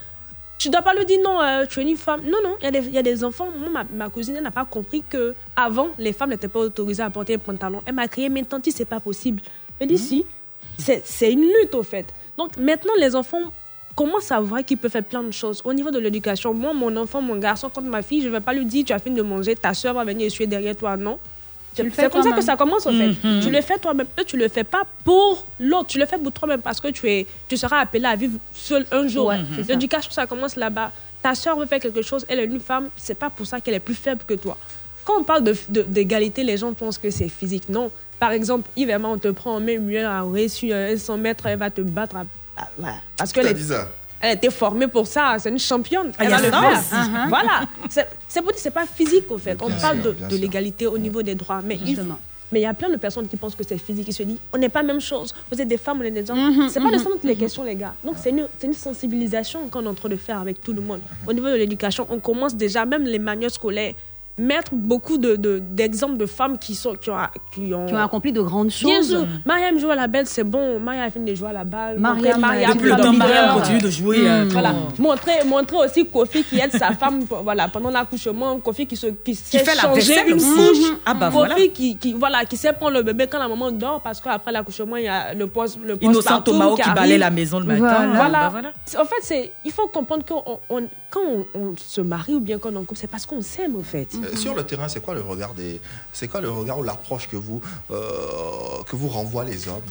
tu 0.57 0.69
dois 0.69 0.81
pas 0.81 0.93
lui 0.95 1.05
dire 1.05 1.19
non, 1.23 1.39
euh, 1.41 1.65
tu 1.67 1.79
es 1.79 1.83
une 1.83 1.97
femme. 1.97 2.21
Non, 2.23 2.39
non, 2.43 2.55
il 2.59 2.65
y 2.65 2.67
a 2.67 2.71
des- 2.71 2.87
il 2.87 2.93
y, 2.93 2.97
a 2.97 3.03
des 3.03 3.23
enfants. 3.23 3.47
Moi, 3.59 3.69
ma, 3.69 3.83
ma 4.05 4.09
cousine, 4.09 4.39
n'a 4.41 4.49
pas 4.51 4.65
compris 4.65 5.03
que 5.07 5.35
avant 5.55 5.89
les 5.99 6.13
femmes 6.13 6.31
n'étaient 6.31 6.47
pas 6.47 6.59
autorisées 6.59 7.03
à 7.03 7.09
porter 7.11 7.35
un 7.35 7.37
pantalon. 7.37 7.81
Elle 7.85 7.93
m'a 7.93 8.07
crié, 8.07 8.27
mais 8.29 8.41
tanti, 8.43 8.71
c'est 8.71 8.85
pas 8.85 8.99
possible. 8.99 9.41
Elle 9.79 9.89
dit, 9.89 9.97
si. 9.99 10.25
C'est 10.79 11.03
c'est 11.05 11.31
une 11.31 11.41
lutte, 11.43 11.75
au 11.75 11.83
fait. 11.83 12.07
Donc, 12.37 12.57
maintenant, 12.57 12.93
les 12.99 13.15
enfants 13.15 13.41
commencent 13.95 14.31
à 14.31 14.39
voir 14.39 14.63
qu'ils 14.63 14.77
peuvent 14.77 14.91
faire 14.91 15.03
plein 15.03 15.23
de 15.23 15.31
choses? 15.31 15.61
Au 15.63 15.73
niveau 15.73 15.89
de 15.91 15.97
l'éducation, 15.99 16.53
moi, 16.53 16.73
mon 16.73 16.95
enfant, 16.97 17.21
mon 17.21 17.35
garçon, 17.37 17.69
contre 17.69 17.87
ma 17.87 18.01
fille, 18.03 18.21
je 18.21 18.27
ne 18.27 18.31
vais 18.33 18.41
pas 18.41 18.53
lui 18.53 18.65
dire, 18.65 18.85
tu 18.85 18.93
as 18.93 18.99
fini 18.99 19.15
de 19.15 19.21
manger, 19.23 19.55
ta 19.55 19.73
soeur 19.73 19.93
va 19.95 20.03
venir 20.03 20.27
essuyer 20.27 20.45
derrière 20.47 20.75
toi. 20.75 20.97
Non. 20.97 21.17
C'est 21.83 21.89
fais 21.89 22.09
comme 22.09 22.21
ça 22.23 22.29
que 22.29 22.35
toi-même. 22.35 22.41
ça 22.41 22.55
commence, 22.57 22.85
en 22.85 22.91
fait. 22.91 23.07
Mhm. 23.27 23.41
Tu 23.41 23.49
le 23.49 23.61
fais 23.61 23.77
toi-même. 23.77 24.07
Eux, 24.19 24.23
tu 24.25 24.37
le 24.37 24.47
fais 24.47 24.63
pas 24.63 24.83
pour 25.03 25.45
l'autre. 25.59 25.87
Tu 25.87 25.99
le 25.99 26.05
fais 26.05 26.17
pour 26.17 26.31
toi-même 26.31 26.61
parce 26.61 26.79
que 26.81 26.87
tu, 26.89 27.09
es, 27.09 27.25
tu 27.47 27.57
seras 27.57 27.79
appelé 27.79 28.05
à 28.05 28.15
vivre 28.15 28.39
seul 28.53 28.85
un 28.91 29.07
jour. 29.07 29.27
Ouais. 29.27 29.39
L'éducation, 29.67 30.11
ça 30.11 30.25
commence 30.27 30.55
là-bas. 30.55 30.91
Ta 31.21 31.33
soeur 31.35 31.57
veut 31.57 31.65
faire 31.65 31.79
quelque 31.79 32.01
chose, 32.01 32.25
elle 32.29 32.39
est 32.39 32.45
une 32.45 32.59
femme, 32.59 32.89
c'est 32.95 33.17
pas 33.17 33.29
pour 33.29 33.45
ça 33.47 33.59
qu'elle 33.59 33.73
est 33.73 33.79
plus 33.79 33.95
faible 33.95 34.21
que 34.25 34.35
toi. 34.35 34.55
Quand 35.03 35.19
on 35.19 35.23
parle 35.23 35.43
de- 35.43 35.55
de- 35.69 35.81
d'égalité, 35.81 36.43
les 36.43 36.57
gens 36.57 36.73
pensent 36.73 36.97
que 36.97 37.09
c'est 37.09 37.27
physique. 37.29 37.69
Non. 37.69 37.89
Par 38.19 38.31
exemple, 38.31 38.69
Yves 38.75 38.99
on 39.03 39.17
te 39.17 39.27
prend 39.29 39.55
en 39.55 39.59
main, 39.59 39.79
mieux 39.79 40.05
à 40.05 40.21
réussir 40.23 40.75
un 40.75 40.97
100 40.97 41.17
mètres, 41.17 41.45
elle 41.47 41.57
va 41.59 41.69
te 41.69 41.81
battre. 41.81 42.17
à-. 42.17 42.25
Parce 43.17 43.31
dit 43.33 43.63
ça 43.63 43.89
elle 44.21 44.29
a 44.29 44.33
été 44.33 44.49
formée 44.49 44.87
pour 44.87 45.07
ça, 45.07 45.35
c'est 45.39 45.49
une 45.49 45.59
championne. 45.59 46.11
Ah, 46.17 46.23
Elle 46.25 46.33
a 46.33 46.41
le 46.41 46.47
aussi. 46.47 46.93
Uh-huh. 46.93 47.29
Voilà. 47.29 47.67
C'est 47.89 48.07
c'est 48.27 48.41
pour 48.41 48.51
dire 48.51 48.57
que 48.57 48.61
c'est 48.61 48.71
pas 48.71 48.85
physique, 48.85 49.31
en 49.31 49.37
fait. 49.37 49.57
On 49.61 49.67
Bien 49.67 49.77
parle 49.77 50.01
sûr, 50.01 50.15
de, 50.29 50.35
l'égalité 50.35 50.87
au 50.87 50.97
niveau 50.97 51.21
des 51.21 51.35
droits. 51.35 51.61
Mais 51.63 51.77
il 51.85 51.99
mais 52.51 52.59
il 52.59 52.63
y 52.63 52.65
a 52.65 52.73
plein 52.73 52.89
de 52.89 52.95
personnes 52.95 53.27
qui 53.27 53.35
pensent 53.35 53.55
que 53.55 53.63
c'est 53.67 53.77
physique. 53.77 54.07
Ils 54.07 54.13
se 54.13 54.23
disent, 54.23 54.37
on 54.53 54.57
n'est 54.57 54.69
pas 54.69 54.81
la 54.81 54.87
même 54.87 55.01
chose. 55.01 55.35
Vous 55.51 55.61
êtes 55.61 55.67
des 55.67 55.77
femmes, 55.77 55.99
on 55.99 56.03
est 56.03 56.11
des 56.11 56.31
hommes. 56.31 56.69
c'est 56.69 56.79
pas 56.79 56.91
de 56.91 56.97
ça 56.97 57.03
toutes 57.09 57.23
les 57.25 57.35
questions, 57.35 57.63
les 57.63 57.75
gars. 57.75 57.93
Donc, 58.05 58.15
c'est 58.21 58.29
une, 58.29 58.47
c'est 58.57 58.67
une 58.67 58.73
sensibilisation 58.73 59.67
qu'on 59.67 59.83
est 59.83 59.87
en 59.87 59.93
train 59.93 60.09
de 60.09 60.15
faire 60.15 60.39
avec 60.39 60.61
tout 60.61 60.71
le 60.73 60.81
monde. 60.81 61.01
Au 61.27 61.33
niveau 61.33 61.47
de 61.47 61.55
l'éducation, 61.55 62.07
on 62.09 62.19
commence 62.19 62.55
déjà, 62.55 62.85
même 62.85 63.03
les 63.03 63.19
manuels 63.19 63.51
scolaires, 63.51 63.93
mettre 64.37 64.71
beaucoup 64.73 65.17
de- 65.17 65.35
de- 65.35 65.59
d'exemples 65.71 66.17
de, 66.17 66.25
femmes 66.25 66.57
qui, 66.59 66.75
sont, 66.75 66.93
qui, 66.93 67.09
ont, 67.09 67.15
qui 67.51 67.73
ont 67.73 67.85
Qui 67.87 67.93
ont 67.93 67.97
accompli 67.97 68.31
de 68.31 68.41
grandes 68.41 68.69
choses. 68.69 68.89
Bien 68.89 69.01
sûr, 69.03 69.25
Mariam 69.45 69.79
joue 69.79 69.89
à 69.89 69.95
la 69.95 70.07
belle, 70.07 70.27
c'est 70.27 70.43
bon. 70.43 70.79
Mariam 70.79 71.05
a 71.07 71.09
fini 71.11 71.31
de 71.31 71.35
jouer 71.35 71.49
à 71.49 71.53
la 71.53 71.63
balle. 71.63 71.97
Mariam, 71.99 72.43
euh, 72.43 72.67
depuis 72.73 72.89
le 72.89 72.95
temps. 72.97 73.13
Mariam 73.13 73.53
continue 73.55 73.81
de 73.81 73.89
jouer, 73.89 74.17
euh, 74.29 74.45
Voilà. 74.49 74.73
Montrer, 74.99 75.43
montrer 75.45 75.77
aussi 75.77 76.05
Kofi 76.05 76.43
qui 76.43 76.59
aide 76.59 76.71
sa 76.71 76.91
femme 76.91 77.23
voilà, 77.43 77.67
pendant 77.67 77.89
l'accouchement. 77.89 78.57
Kofi 78.59 78.85
qui, 78.85 78.95
se, 78.95 79.07
qui 79.07 79.33
sait 79.35 79.59
fait 79.59 79.75
la 79.75 79.81
changer 79.83 80.01
vaisselle 80.01 80.29
une 80.29 80.37
couche. 80.37 80.89
Mhm. 80.91 80.97
Ah 81.05 81.13
bah 81.13 81.25
Kofi 81.27 81.37
voilà. 81.37 81.55
qui, 81.73 81.95
qui, 81.97 82.13
voilà, 82.13 82.45
qui 82.45 82.57
sait 82.57 82.73
prendre 82.73 82.93
le 82.93 83.03
bébé 83.03 83.27
quand 83.27 83.39
la 83.39 83.47
maman 83.47 83.71
dort 83.71 84.01
parce 84.01 84.21
qu'après 84.21 84.51
l'accouchement, 84.51 84.97
il 84.97 85.05
y 85.05 85.07
a 85.07 85.33
le 85.33 85.47
poste 85.47 85.79
le 85.83 85.97
Innocent 86.01 86.15
postpartum 86.41 86.53
Tomao 86.53 86.75
qui 86.75 86.81
arrive. 86.83 86.95
balaye 86.95 87.17
la 87.17 87.29
maison 87.31 87.59
le 87.59 87.65
matin. 87.65 88.07
Voilà. 88.13 88.29
Bah 88.29 88.49
Voilà. 88.51 88.69
En 88.99 89.05
fait, 89.05 89.15
c'est, 89.21 89.51
il 89.65 89.71
faut 89.71 89.87
comprendre 89.87 90.23
que 90.23 90.33
on, 90.69 90.83
quand 91.09 91.21
on, 91.21 91.45
on 91.55 91.73
se 91.77 92.01
marie 92.01 92.35
ou 92.35 92.39
bien 92.39 92.57
quand 92.59 92.75
on 92.75 92.83
couple, 92.83 92.99
c'est 92.99 93.07
parce 93.07 93.25
qu'on 93.25 93.41
s'aime, 93.41 93.75
en 93.75 93.83
fait. 93.83 94.09
Euh, 94.15 94.35
Sur 94.35 94.55
le 94.55 94.63
terrain, 94.63 94.87
c'est 94.87 94.99
quoi 94.99 95.13
le 95.15 95.21
regard 95.21 95.53
des, 95.53 95.79
c'est 96.13 96.27
quoi 96.27 96.41
le 96.41 96.49
regard 96.49 96.79
ou 96.79 96.83
l'approche 96.83 97.27
que 97.29 97.37
vous, 97.37 97.61
euh, 97.91 97.97
que 98.87 98.95
vous 98.95 99.07
renvoient 99.07 99.45
les 99.45 99.67
hommes? 99.67 99.81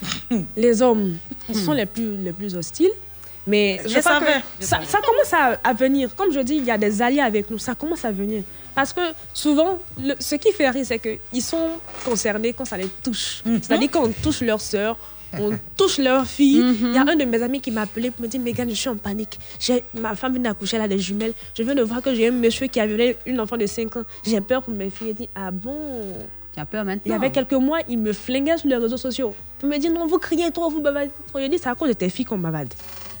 Les 0.56 0.80
hommes 0.80 1.16
ils 1.48 1.56
sont 1.56 1.72
les 1.72 1.86
plus, 1.86 2.16
les 2.18 2.32
plus 2.32 2.54
hostiles. 2.54 2.92
Mais 3.48 3.80
Je 3.84 3.88
je 3.88 4.00
savais, 4.00 4.26
que 4.26 4.30
je 4.60 4.66
ça, 4.66 4.78
commence 5.04 5.32
à, 5.32 5.58
à 5.64 5.72
venir. 5.72 6.14
Comme 6.14 6.30
je 6.32 6.40
dis, 6.40 6.56
il 6.56 6.64
y 6.64 6.70
a 6.70 6.76
des 6.78 7.00
alliés 7.00 7.20
avec 7.20 7.50
nous. 7.50 7.58
Ça 7.58 7.74
commence 7.74 8.04
à 8.04 8.12
venir. 8.12 8.42
Parce 8.74 8.92
que 8.92 9.00
souvent, 9.32 9.78
le- 9.98 10.14
ce 10.20 10.34
qui 10.36 10.52
fait 10.52 10.68
rire, 10.70 10.84
c'est 10.86 10.98
qu'ils 11.00 11.42
sont 11.42 11.70
concernés 12.04 12.52
quand 12.52 12.66
ça 12.66 12.76
les 12.76 12.86
touche. 13.02 13.42
C'est-à-dire 13.44 13.88
quand 13.90 14.04
on 14.04 14.12
touche 14.12 14.42
leur 14.42 14.60
sœur, 14.60 14.96
on 15.38 15.50
touche 15.76 15.98
leur 15.98 16.26
fille. 16.26 16.62
Il 16.80 16.92
y 16.94 16.98
a 16.98 17.02
un 17.02 17.16
de 17.16 17.24
mes 17.24 17.42
amis 17.42 17.60
qui 17.60 17.70
m'a 17.70 17.82
appelé 17.82 18.10
pour 18.10 18.22
me 18.22 18.28
dire 18.28 18.40
Megan, 18.40 18.68
je 18.68 18.74
suis 18.74 18.88
en 18.88 18.96
panique. 18.96 19.38
Ma 19.94 20.14
femme 20.14 20.32
vient 20.32 20.42
d'accoucher, 20.42 20.76
elle 20.76 20.82
a 20.82 20.88
des 20.88 20.98
jumelles. 20.98 21.34
Je 21.56 21.62
viens 21.62 21.74
de 21.74 21.82
voir 21.82 22.00
que 22.02 22.14
j'ai 22.14 22.28
un 22.28 22.32
monsieur 22.32 22.66
qui 22.66 22.80
a 22.80 22.86
violé 22.86 23.16
une 23.26 23.40
enfant 23.40 23.56
de 23.56 23.66
5 23.66 23.96
ans. 23.96 24.02
J'ai 24.24 24.40
peur 24.40 24.62
pour 24.62 24.72
mes 24.74 24.90
filles. 24.90 25.08
Il 25.10 25.14
dit 25.14 25.28
Ah 25.34 25.50
bon? 25.50 25.76
Tu 26.54 26.60
as 26.60 26.66
peur 26.66 26.84
maintenant? 26.84 27.02
Il 27.06 27.12
y 27.12 27.14
avait 27.14 27.30
quelques 27.30 27.52
mois, 27.54 27.78
il 27.88 27.98
me 27.98 28.12
flinguait 28.12 28.56
sur 28.58 28.68
les 28.68 28.76
réseaux 28.76 28.96
sociaux. 28.96 29.34
Il 29.62 29.68
me 29.68 29.78
dit 29.78 29.90
non, 29.90 30.06
vous 30.06 30.18
criez 30.18 30.50
trop, 30.50 30.70
vous 30.70 30.80
bavardez 30.80 31.10
trop. 31.28 31.38
Il 31.40 31.48
dit 31.50 31.58
c'est 31.58 31.68
à 31.68 31.74
cause 31.74 31.88
de 31.88 31.94
tes 31.94 32.08
filles 32.08 32.24
qu'on 32.24 32.38
bavade. 32.38 32.72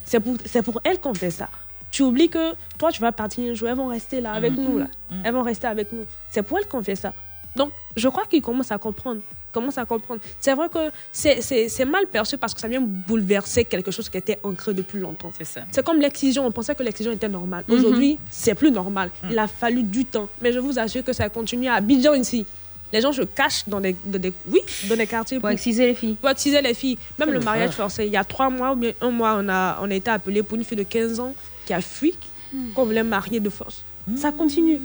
C'est 0.04 0.20
pour, 0.20 0.34
c'est 0.46 0.62
pour 0.62 0.80
elles 0.84 0.98
qu'on 1.00 1.14
fait 1.14 1.30
ça. 1.30 1.48
Tu 1.90 2.02
oublies 2.02 2.28
que 2.28 2.52
toi, 2.78 2.90
tu 2.90 3.00
vas 3.00 3.12
partir 3.12 3.50
un 3.50 3.54
jour, 3.54 3.68
elles 3.68 3.74
vont 3.76 3.86
rester 3.88 4.20
là 4.20 4.32
avec 4.32 4.52
Mhm. 4.52 4.64
nous. 4.64 4.78
Là. 4.78 4.86
Elles 5.24 5.32
vont 5.34 5.42
rester 5.42 5.66
avec 5.66 5.92
nous. 5.92 6.04
C'est 6.30 6.42
pour 6.42 6.58
elles 6.58 6.66
qu'on 6.68 6.82
fait 6.82 6.96
ça. 6.96 7.12
Donc, 7.56 7.70
je 7.96 8.08
crois 8.08 8.24
qu'ils 8.26 8.42
commencent 8.42 8.72
à 8.72 8.78
comprendre. 8.78 9.20
Ils 9.50 9.52
commencent 9.52 9.78
à 9.78 9.84
comprendre. 9.86 10.20
C'est 10.40 10.54
vrai 10.54 10.68
que 10.68 10.90
c'est, 11.10 11.84
mal 11.86 12.06
perçu 12.06 12.36
parce 12.36 12.52
que 12.54 12.60
ça 12.60 12.68
vient 12.68 12.80
bouleverser 12.82 13.64
quelque 13.64 13.90
chose 13.90 14.08
qui 14.08 14.18
était 14.18 14.38
ancré 14.42 14.74
depuis 14.74 14.98
longtemps. 15.00 15.32
C'est 15.36 15.44
ça. 15.44 15.62
C'est 15.72 15.84
comme 15.84 16.00
l'excision. 16.00 16.46
On 16.46 16.50
pensait 16.52 16.74
que 16.74 16.82
l'excision 16.82 17.12
était 17.12 17.28
normale. 17.28 17.64
Mhm. 17.66 17.74
Aujourd'hui, 17.78 18.18
c'est 18.30 18.54
plus 18.54 18.70
normal. 18.70 19.10
Il 19.30 19.38
a 19.38 19.48
fallu 19.48 19.82
du 19.82 20.04
temps. 20.04 20.28
Mais 20.42 20.52
je 20.52 20.58
vous 20.58 20.78
assure 20.78 21.02
que 21.02 21.12
ça 21.12 21.28
continue 21.30 21.68
à 21.68 21.74
Abidjan 21.74 22.14
ici. 22.14 22.44
Les 22.92 23.00
gens 23.02 23.12
se 23.12 23.22
cachent 23.22 23.68
dans 23.68 23.80
des, 23.80 23.94
dans 24.04 24.18
des- 24.18 24.32
oui, 24.50 24.60
dans 24.88 24.96
des 24.96 25.06
quartiers 25.06 25.40
Pour 25.40 25.50
exciser 25.50 25.86
les 25.88 25.94
filles. 25.94 26.14
Pour 26.14 26.30
exciser 26.30 26.60
les 26.62 26.72
filles. 26.74 26.96
Même 27.18 27.30
le 27.30 27.40
mariage 27.40 27.70
horreur. 27.74 27.90
forcé. 27.90 28.06
Il 28.06 28.12
y 28.12 28.16
a 28.16 28.24
trois 28.24 28.48
mois 28.48 28.72
ou 28.72 28.76
bien 28.76 28.92
un 29.00 29.10
mois, 29.10 29.36
on 29.38 29.48
a, 29.48 29.78
on 29.82 29.90
a 29.90 29.94
été 29.94 30.10
appelé 30.10 30.42
pour 30.42 30.56
une 30.56 30.64
fille 30.64 30.78
de 30.78 30.84
15 30.84 31.20
ans 31.20 31.34
qui 31.66 31.74
a 31.74 31.80
fui, 31.82 32.14
qu'on 32.74 32.84
voulait 32.86 33.02
marier 33.02 33.40
de 33.40 33.50
force. 33.50 33.84
Ça 34.16 34.32
continue. 34.32 34.80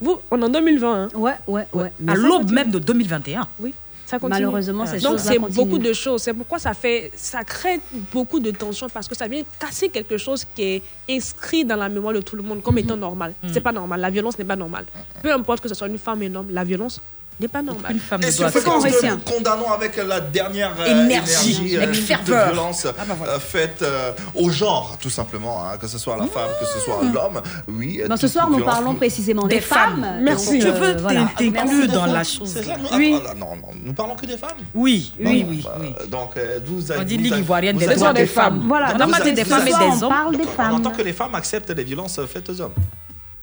Vous, 0.00 0.18
on 0.30 0.40
est 0.40 0.44
en 0.44 0.48
2020. 0.48 0.94
Hein. 0.94 1.08
Ouais, 1.14 1.32
ouais, 1.46 1.66
ouais. 1.72 1.92
À 2.06 2.14
l'aube 2.14 2.50
même 2.50 2.70
de 2.70 2.78
2021. 2.78 3.46
Oui. 3.60 3.74
Ça 4.06 4.18
continue. 4.18 4.40
Malheureusement, 4.46 4.86
ces 4.86 5.00
Donc 5.00 5.18
choses-là 5.18 5.32
c'est 5.32 5.38
beaucoup 5.38 5.78
de 5.78 5.92
choses. 5.92 6.22
C'est 6.22 6.32
pourquoi 6.32 6.58
ça 6.58 6.72
fait, 6.72 7.10
ça 7.14 7.44
crée 7.44 7.78
beaucoup 8.10 8.40
de 8.40 8.50
tensions 8.50 8.88
parce 8.88 9.06
que 9.06 9.14
ça 9.14 9.28
vient 9.28 9.42
casser 9.58 9.90
quelque 9.90 10.16
chose 10.16 10.46
qui 10.54 10.62
est 10.62 10.82
inscrit 11.10 11.62
dans 11.62 11.76
la 11.76 11.90
mémoire 11.90 12.14
de 12.14 12.22
tout 12.22 12.34
le 12.34 12.42
monde 12.42 12.62
comme 12.62 12.78
étant 12.78 12.96
normal. 12.96 13.34
C'est 13.52 13.60
pas 13.60 13.72
normal. 13.72 14.00
La 14.00 14.08
violence 14.08 14.38
n'est 14.38 14.46
pas 14.46 14.56
normale. 14.56 14.86
Peu 15.22 15.30
importe 15.30 15.60
que 15.60 15.68
ce 15.68 15.74
soit 15.74 15.88
une 15.88 15.98
femme 15.98 16.22
ou 16.22 16.24
un 16.24 16.34
homme, 16.36 16.46
la 16.50 16.64
violence 16.64 17.00
n'est 17.40 17.48
pas 17.48 17.62
normale. 17.62 17.92
Une 17.92 18.00
femme 18.00 18.22
Et 18.22 18.30
sur 18.30 18.50
Fréquence 18.50 18.82
2, 18.84 18.90
nous 19.10 19.18
condamnons 19.18 19.70
avec 19.70 19.96
la 19.96 20.20
dernière 20.20 20.72
euh, 20.80 21.04
Énergie, 21.04 21.56
énergie, 21.56 21.76
avec 21.76 21.88
euh, 21.88 21.92
de 21.92 21.96
ferveur. 21.96 22.46
violence 22.52 22.84
euh, 22.86 23.38
faite 23.38 23.82
euh, 23.82 24.12
au 24.34 24.50
genre, 24.50 24.96
tout 25.00 25.10
simplement, 25.10 25.64
hein, 25.64 25.76
que 25.80 25.86
ce 25.86 25.98
soit 25.98 26.16
la 26.16 26.26
femme, 26.26 26.48
que 26.60 26.66
ce 26.66 26.80
soit 26.80 27.00
l'homme. 27.12 27.40
Oui. 27.68 28.02
Bon, 28.08 28.16
ce 28.16 28.26
soir, 28.28 28.50
nous 28.50 28.64
parlons 28.64 28.94
précisément 28.94 29.46
des, 29.46 29.56
Des 29.56 29.60
femmes. 29.60 30.00
femmes. 30.02 30.20
Merci. 30.22 30.58
Donc, 30.58 30.62
Je 30.62 30.68
veux 30.80 30.96
voilà. 31.00 31.28
t'inclure 31.38 31.88
dans 31.88 32.06
la 32.06 32.24
chose. 32.24 32.52
Ça, 32.54 32.60
nous- 32.76 32.96
Oui. 32.98 33.20
ah, 33.28 33.34
non, 33.34 33.54
non, 33.56 33.68
nous 33.84 33.92
parlons 33.92 34.16
que 34.16 34.26
des 34.26 34.36
femmes. 34.36 34.50
Oui, 34.74 35.12
oui, 35.20 35.46
oui. 35.48 35.60
Bah, 35.64 35.76
oui. 35.80 35.94
Donc, 36.08 36.36
euh, 36.36 36.58
vous 36.64 36.90
On 36.90 36.94
avez- 36.96 37.04
dit 37.04 37.16
vous 37.16 37.22
Ligue 37.22 37.32
avez- 37.34 37.42
ivoirienne 37.42 37.76
des 37.76 37.86
avez- 37.86 37.94
droits 37.96 38.12
des 38.12 38.26
femmes. 38.26 38.64
Voilà, 38.66 38.94
On 39.00 39.24
dit 39.24 39.32
des 39.32 39.44
femmes 39.44 39.62
et 39.66 39.70
des 39.70 39.74
on 39.76 40.02
hommes. 40.04 40.08
parle 40.08 40.36
des 40.36 40.42
On 40.44 40.46
femmes. 40.46 40.74
entend 40.74 40.90
que 40.90 41.02
les 41.02 41.12
femmes 41.12 41.34
acceptent 41.34 41.70
les 41.70 41.84
violences 41.84 42.18
faites 42.26 42.48
aux 42.50 42.60
hommes. 42.60 42.72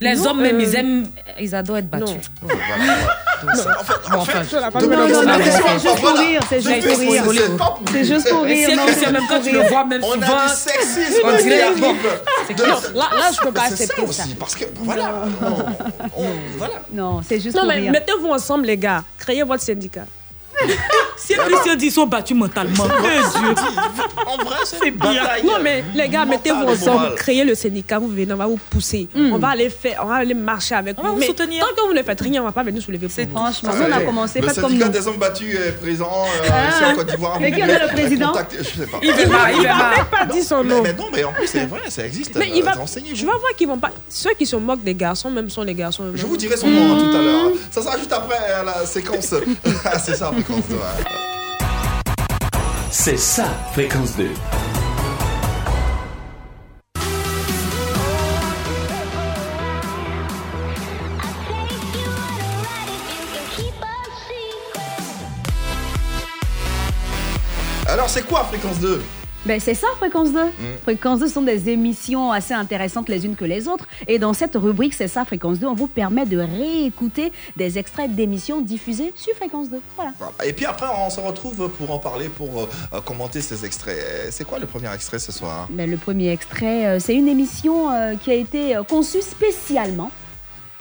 Les 0.01 0.13
Non, 0.15 0.31
hommes, 0.31 0.41
même, 0.41 0.59
ils 0.59 0.75
aiment, 0.75 1.07
ils 1.39 1.55
adorent 1.55 1.77
être 1.77 1.89
battus. 1.89 2.17
Mais 3.43 3.51
bon, 4.11 4.25
c'est 4.25 4.43
juste 5.79 6.01
pour 6.01 6.17
rire, 6.17 6.39
c'est 6.49 6.61
juste 6.61 8.29
pour 8.29 8.43
rire. 8.43 8.69
c'est- 8.69 8.93
fait 8.93 9.07
en 9.07 9.11
même 9.11 9.27
pour 9.27 9.41
tu 9.41 9.51
le 9.51 9.59
rire. 9.59 9.69
vois 9.69 9.85
même 9.85 10.03
On 10.03 10.11
souvent. 10.13 10.25
a 10.37 10.47
du 10.47 10.53
sexisme 10.53 11.21
On 11.23 11.29
dirait 11.37 11.41
qui 11.43 11.49
la 11.49 11.71
bombe. 11.71 11.83
arrive. 11.83 12.19
C'est 12.47 12.53
De- 12.53 12.63
clair. 12.63 12.81
Là, 12.93 13.05
là, 13.15 13.31
je 13.33 13.39
peux 13.41 13.51
pas 13.51 13.61
C'est 13.69 13.75
ça 13.75 13.83
accepter 13.83 14.01
ça. 14.13 14.23
aussi, 14.23 14.35
parce 14.35 14.55
que 14.55 14.65
voilà. 14.81 15.11
on- 15.41 16.21
on- 16.21 16.25
voilà. 16.57 16.73
Non, 16.91 17.21
c'est 17.27 17.39
juste 17.39 17.55
Non, 17.55 17.61
pour 17.63 17.69
mais 17.69 17.75
rire. 17.79 17.91
mettez-vous 17.91 18.29
ensemble, 18.29 18.65
les 18.65 18.77
gars. 18.77 19.03
Créez 19.17 19.43
votre 19.43 19.63
syndicat. 19.63 20.05
Si 21.17 21.33
les 21.33 21.39
Christians 21.39 21.73
disent 21.73 21.81
qu'ils 21.81 21.91
sont 21.91 22.05
battus 22.05 22.37
mentalement. 22.37 22.83
En 24.27 24.37
vrai, 24.43 24.55
c'est 24.65 24.77
C'est 24.79 24.87
une 24.89 24.95
bien. 24.95 25.13
bataille. 25.23 25.43
Non, 25.45 25.53
mais 25.61 25.83
les 25.95 26.07
gars, 26.09 26.25
mettez-vous 26.25 26.63
et 26.63 26.67
ensemble, 26.71 27.15
créez 27.15 27.43
le 27.43 27.55
syndicat, 27.55 27.99
vous 27.99 28.07
venez, 28.09 28.31
on 28.31 28.35
va 28.35 28.45
vous 28.47 28.59
pousser. 28.69 29.07
On 29.15 29.37
va 29.37 29.49
aller 29.49 29.69
faire, 29.69 30.01
on 30.03 30.07
va 30.07 30.15
aller 30.15 30.33
marcher 30.33 30.75
avec 30.75 30.97
On 30.97 31.01
vous. 31.01 31.07
va 31.07 31.13
vous 31.13 31.19
mais 31.19 31.27
soutenir. 31.27 31.65
Tant 31.65 31.73
que 31.81 31.87
vous 31.87 31.93
ne 31.93 32.03
faites 32.03 32.21
rien, 32.21 32.41
on 32.41 32.45
va 32.45 32.51
pas 32.51 32.63
venir 32.63 32.81
soulever 32.81 33.07
pour 33.07 33.23
vous. 33.25 33.31
Franchement, 33.31 33.71
nous, 33.75 33.83
on 33.83 33.91
a 33.91 34.01
commencé, 34.01 34.39
Le 34.41 34.47
comme 34.47 34.55
syndicat 34.55 34.85
nous. 34.85 34.91
des 34.91 35.07
hommes 35.07 35.17
battus 35.17 35.55
est 35.55 35.71
présent 35.81 36.11
euh, 36.11 36.49
Ah. 36.51 36.69
ici 36.69 36.85
en 36.91 36.95
Côte 36.95 37.07
d'Ivoire. 37.07 37.39
Mais 37.39 37.51
qui 37.51 37.63
en 37.63 37.67
est 37.67 37.79
le 37.79 37.87
président 37.87 38.33
Je 38.51 38.63
sais 38.63 38.85
pas. 38.87 38.97
Il 39.01 39.11
pas, 39.11 39.23
pas. 39.23 39.29
va 39.29 39.89
même 39.95 40.05
pas 40.11 40.25
dire 40.33 40.43
son 40.43 40.63
nom. 40.63 40.81
mais 40.83 40.93
non, 40.93 41.05
mais 41.13 41.23
en 41.23 41.33
plus, 41.33 41.47
c'est 41.47 41.65
vrai, 41.65 41.81
ça 41.89 42.05
existe. 42.05 42.35
Mais 42.35 42.49
il 42.53 42.61
euh, 42.61 42.65
va, 42.65 42.71
renseignez-vous. 42.73 43.15
tu 43.15 43.25
vas 43.25 43.37
voir 43.37 43.55
qu'ils 43.57 43.67
vont 43.67 43.77
pas. 43.79 43.91
Ceux 44.09 44.33
qui 44.33 44.45
se 44.45 44.55
moquent 44.55 44.83
des 44.83 44.95
garçons, 44.95 45.31
même 45.31 45.49
sont 45.49 45.63
les 45.63 45.73
garçons. 45.73 46.03
Je 46.13 46.25
vous 46.25 46.37
dirai 46.37 46.55
son 46.57 46.67
nom 46.67 46.93
hein, 46.95 46.99
tout 47.11 47.17
à 47.17 47.21
l'heure. 47.21 47.51
Ça 47.71 47.81
sera 47.81 47.97
juste 47.97 48.11
après 48.13 48.37
euh, 48.49 48.63
la 48.63 48.85
séquence. 48.85 49.33
Ah, 49.87 49.99
c'est 49.99 50.15
ça, 50.15 50.31
fréquence 50.45 50.67
2. 50.69 50.75
hein. 50.75 51.03
C'est 52.91 53.17
ça, 53.17 53.45
fréquence 53.73 54.15
2. 54.15 54.29
Alors, 67.87 68.09
c'est 68.09 68.23
quoi 68.23 68.43
fréquence 68.45 68.79
2 68.79 69.01
Ben, 69.45 69.59
c'est 69.59 69.75
ça, 69.75 69.85
Fréquence 69.97 70.33
2. 70.33 70.39
Fréquence 70.81 71.19
2 71.19 71.27
sont 71.27 71.43
des 71.43 71.69
émissions 71.69 72.31
assez 72.31 72.55
intéressantes 72.55 73.09
les 73.09 73.27
unes 73.27 73.35
que 73.35 73.45
les 73.45 73.67
autres. 73.67 73.87
Et 74.07 74.17
dans 74.17 74.33
cette 74.33 74.55
rubrique, 74.55 74.95
c'est 74.95 75.07
ça, 75.07 75.23
Fréquence 75.23 75.59
2, 75.59 75.67
on 75.67 75.75
vous 75.75 75.85
permet 75.85 76.25
de 76.25 76.39
réécouter 76.39 77.31
des 77.55 77.77
extraits 77.77 78.11
d'émissions 78.15 78.61
diffusées 78.61 79.13
sur 79.15 79.35
Fréquence 79.35 79.69
2. 79.69 79.79
Voilà. 79.95 80.13
Et 80.43 80.51
puis 80.53 80.65
après, 80.65 80.87
on 80.97 81.11
se 81.11 81.19
retrouve 81.19 81.69
pour 81.77 81.91
en 81.91 81.99
parler, 81.99 82.27
pour 82.29 82.61
euh, 82.61 82.69
euh, 82.93 83.01
commenter 83.01 83.39
ces 83.39 83.65
extraits. 83.65 83.97
Euh, 83.99 84.27
C'est 84.31 84.45
quoi 84.45 84.57
le 84.57 84.65
premier 84.65 84.91
extrait 84.91 85.19
ce 85.19 85.31
soir 85.31 85.67
Ben, 85.69 85.89
le 85.91 85.97
premier 85.97 86.31
extrait, 86.31 86.87
euh, 86.87 86.99
c'est 86.99 87.13
une 87.13 87.27
émission 87.27 87.91
euh, 87.91 88.15
qui 88.15 88.31
a 88.31 88.35
été 88.35 88.79
conçue 88.89 89.21
spécialement 89.21 90.09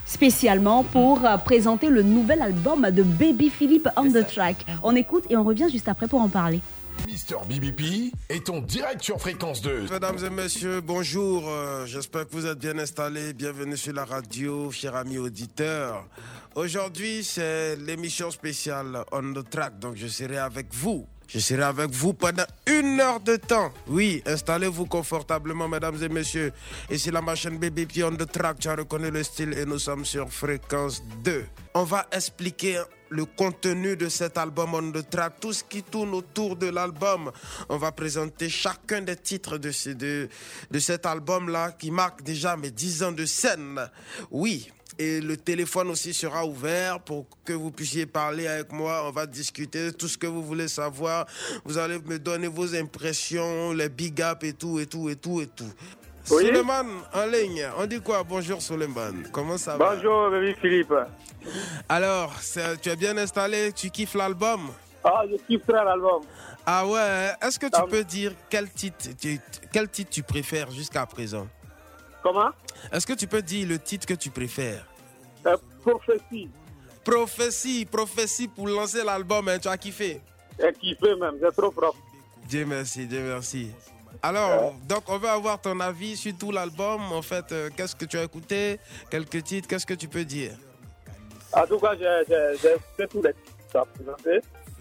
spécialement 0.07 0.85
pour 0.85 1.20
présenter 1.47 1.89
le 1.89 2.03
nouvel 2.03 2.43
album 2.43 2.91
de 2.91 3.03
Baby 3.03 3.49
Philippe 3.49 3.89
on 3.97 4.11
the 4.11 4.27
track. 4.27 4.66
On 4.82 4.95
écoute 4.95 5.24
et 5.31 5.36
on 5.39 5.43
revient 5.45 5.69
juste 5.73 5.89
après 5.89 6.09
pour 6.09 6.20
en 6.20 6.28
parler. 6.28 6.61
Mister 7.07 7.37
BBP 7.47 8.12
est 8.31 8.49
en 8.49 8.61
direct 8.61 9.03
sur 9.03 9.21
fréquence 9.21 9.61
2. 9.61 9.89
Mesdames 9.91 10.25
et 10.25 10.31
messieurs, 10.31 10.81
bonjour. 10.81 11.45
Euh, 11.49 11.85
J'espère 11.87 12.27
que 12.27 12.33
vous 12.33 12.47
êtes 12.47 12.59
bien 12.59 12.79
installés. 12.79 13.35
Bienvenue 13.35 13.77
sur 13.77 13.93
la 13.93 14.05
radio, 14.07 14.71
chers 14.71 14.97
amis 14.97 15.19
auditeurs. 15.19 16.07
Aujourd'hui, 16.55 17.23
c'est 17.23 17.77
l'émission 17.77 18.31
spéciale 18.31 19.05
On 19.12 19.35
the 19.35 19.49
Track. 19.49 19.79
Donc, 19.81 19.97
je 19.97 20.07
serai 20.07 20.39
avec 20.39 20.73
vous. 20.73 21.07
Je 21.29 21.39
serai 21.41 21.62
avec 21.62 21.91
vous 21.91 22.15
pendant 22.15 22.45
une 22.66 23.01
heure 23.01 23.21
de 23.21 23.37
temps. 23.37 23.71
Oui, 23.87 24.23
installez-vous 24.25 24.87
confortablement, 24.87 25.69
mesdames 25.69 26.03
et 26.03 26.09
messieurs. 26.09 26.53
Et 26.89 26.97
c'est 26.97 27.11
la 27.11 27.21
machine 27.21 27.59
BBP 27.59 28.03
On 28.05 28.15
the 28.16 28.31
Track. 28.31 28.61
Tu 28.61 28.69
as 28.69 28.77
reconnu 28.77 29.11
le 29.11 29.23
style 29.23 29.53
et 29.59 29.66
nous 29.66 29.79
sommes 29.79 30.05
sur 30.07 30.31
fréquence 30.33 31.03
2. 31.23 31.45
On 31.75 31.85
va 31.85 32.07
expliquer 32.12 32.81
le 33.15 33.24
contenu 33.24 33.97
de 33.97 34.09
cet 34.09 34.36
album 34.39 34.74
on 34.74 34.91
the 34.91 35.09
track, 35.09 35.39
tout 35.41 35.53
ce 35.53 35.62
qui 35.62 35.82
tourne 35.85 36.12
autour 36.15 36.57
de 36.57 36.66
l'album. 36.66 37.31
On 37.69 37.77
va 37.77 37.93
présenter 37.93 38.49
chacun 38.49 39.03
des 39.03 39.16
titres 39.16 39.57
de, 39.57 39.70
ce- 39.70 39.91
de, 39.91 40.28
de 40.70 40.78
cet 40.81 41.07
album-là 41.07 41.70
qui 41.78 41.91
marque 41.93 42.23
déjà 42.23 42.57
mes 42.57 42.73
10 42.73 43.03
ans 43.05 43.12
de 43.12 43.24
scène. 43.24 43.89
Oui. 44.31 44.69
Et 44.97 45.20
le 45.20 45.36
téléphone 45.36 45.91
aussi 45.91 46.15
sera 46.15 46.47
ouvert 46.47 47.01
pour 47.01 47.27
que 47.45 47.53
vous 47.53 47.73
puissiez 47.73 48.07
parler 48.07 48.47
avec 48.47 48.70
moi. 48.73 49.05
On 49.09 49.11
va 49.11 49.27
discuter 49.27 49.93
tout 49.93 50.07
ce 50.07 50.16
que 50.16 50.27
vous 50.28 50.43
voulez 50.45 50.69
savoir. 50.69 51.27
Vous 51.65 51.78
allez 51.78 51.99
me 51.99 52.16
donner 52.19 52.47
vos 52.47 52.74
impressions, 52.77 53.73
les 53.73 53.89
big 53.89 54.20
up 54.23 54.45
et 54.45 54.53
tout, 54.53 54.78
et 54.78 54.86
tout, 54.86 55.09
et 55.09 55.16
tout, 55.16 55.41
et 55.41 55.49
tout. 55.49 55.70
Oui. 56.30 56.46
Suleiman 56.46 56.86
en 57.12 57.26
ligne. 57.26 57.66
On 57.78 57.86
dit 57.86 58.01
quoi? 58.01 58.22
Bonjour 58.22 58.60
Suleiman. 58.62 59.24
Comment 59.30 59.59
ça 59.59 59.76
va? 59.76 59.94
Bonjour, 59.94 60.30
baby 60.30 60.55
Philippe. 60.60 60.94
alors, 61.88 62.32
tu 62.80 62.88
es 62.88 62.96
bien 62.96 63.16
installé, 63.18 63.72
tu 63.72 63.90
kiffes 63.90 64.14
l'album? 64.14 64.70
Ah, 65.05 65.22
je 65.30 65.36
kiffe 65.46 65.66
très 65.66 65.84
l'album. 65.84 66.22
Ah 66.64 66.86
ouais, 66.86 67.32
est-ce 67.42 67.59
que 67.59 67.66
tu 67.66 67.82
peux 67.90 68.05
dire 68.05 68.32
quel 68.48 68.70
titre 68.70 69.10
tu, 69.20 69.38
quel 69.70 69.88
titre 69.90 70.10
tu 70.10 70.22
préfères 70.22 70.70
jusqu'à 70.70 71.05
présent? 71.05 71.46
Comment? 72.22 72.48
Est-ce 72.90 73.06
que 73.06 73.12
tu 73.12 73.26
peux 73.26 73.42
dire 73.42 73.68
le 73.68 73.78
titre 73.78 74.06
que 74.06 74.14
tu 74.14 74.30
préfères? 74.30 74.86
Euh, 75.46 75.59
Prophétie. 75.82 76.48
Prophétie, 77.05 77.84
prophétie 77.84 78.48
pour 78.48 78.66
lancer 78.66 79.05
l'album, 79.05 79.46
hein, 79.48 79.59
tu 79.59 79.68
as 79.68 79.76
kiffé? 79.76 80.22
J'ai 80.59 80.72
kiffé 80.72 81.14
même, 81.16 81.34
c'est 81.38 81.52
trop 81.55 81.70
propre. 81.70 81.98
Dieu 82.48 82.64
merci, 82.64 83.06
Dieu 83.06 83.20
merci. 83.20 83.70
Alors, 84.23 84.74
donc 84.89 85.03
on 85.09 85.19
veut 85.19 85.28
avoir 85.28 85.61
ton 85.61 85.78
avis 85.81 86.16
sur 86.16 86.32
tout 86.36 86.51
l'album. 86.51 87.01
En 87.12 87.23
fait, 87.23 87.51
euh, 87.53 87.70
qu'est-ce 87.77 87.95
que 87.97 88.05
tu 88.05 88.19
as 88.19 88.24
écouté? 88.24 88.78
Quelques 89.11 89.43
titres, 89.43 89.69
qu'est-ce 89.69 89.86
que 89.86 89.95
tu 89.95 90.09
peux 90.09 90.24
dire? 90.24 90.53
En 91.53 91.66
tout 91.66 91.78
cas, 91.78 91.95
j'ai 91.97 92.73
écouté 92.74 93.07
tous 93.11 93.23
les 93.23 93.32
titres 93.35 93.77
à 93.77 93.85
présenter. 93.85 94.41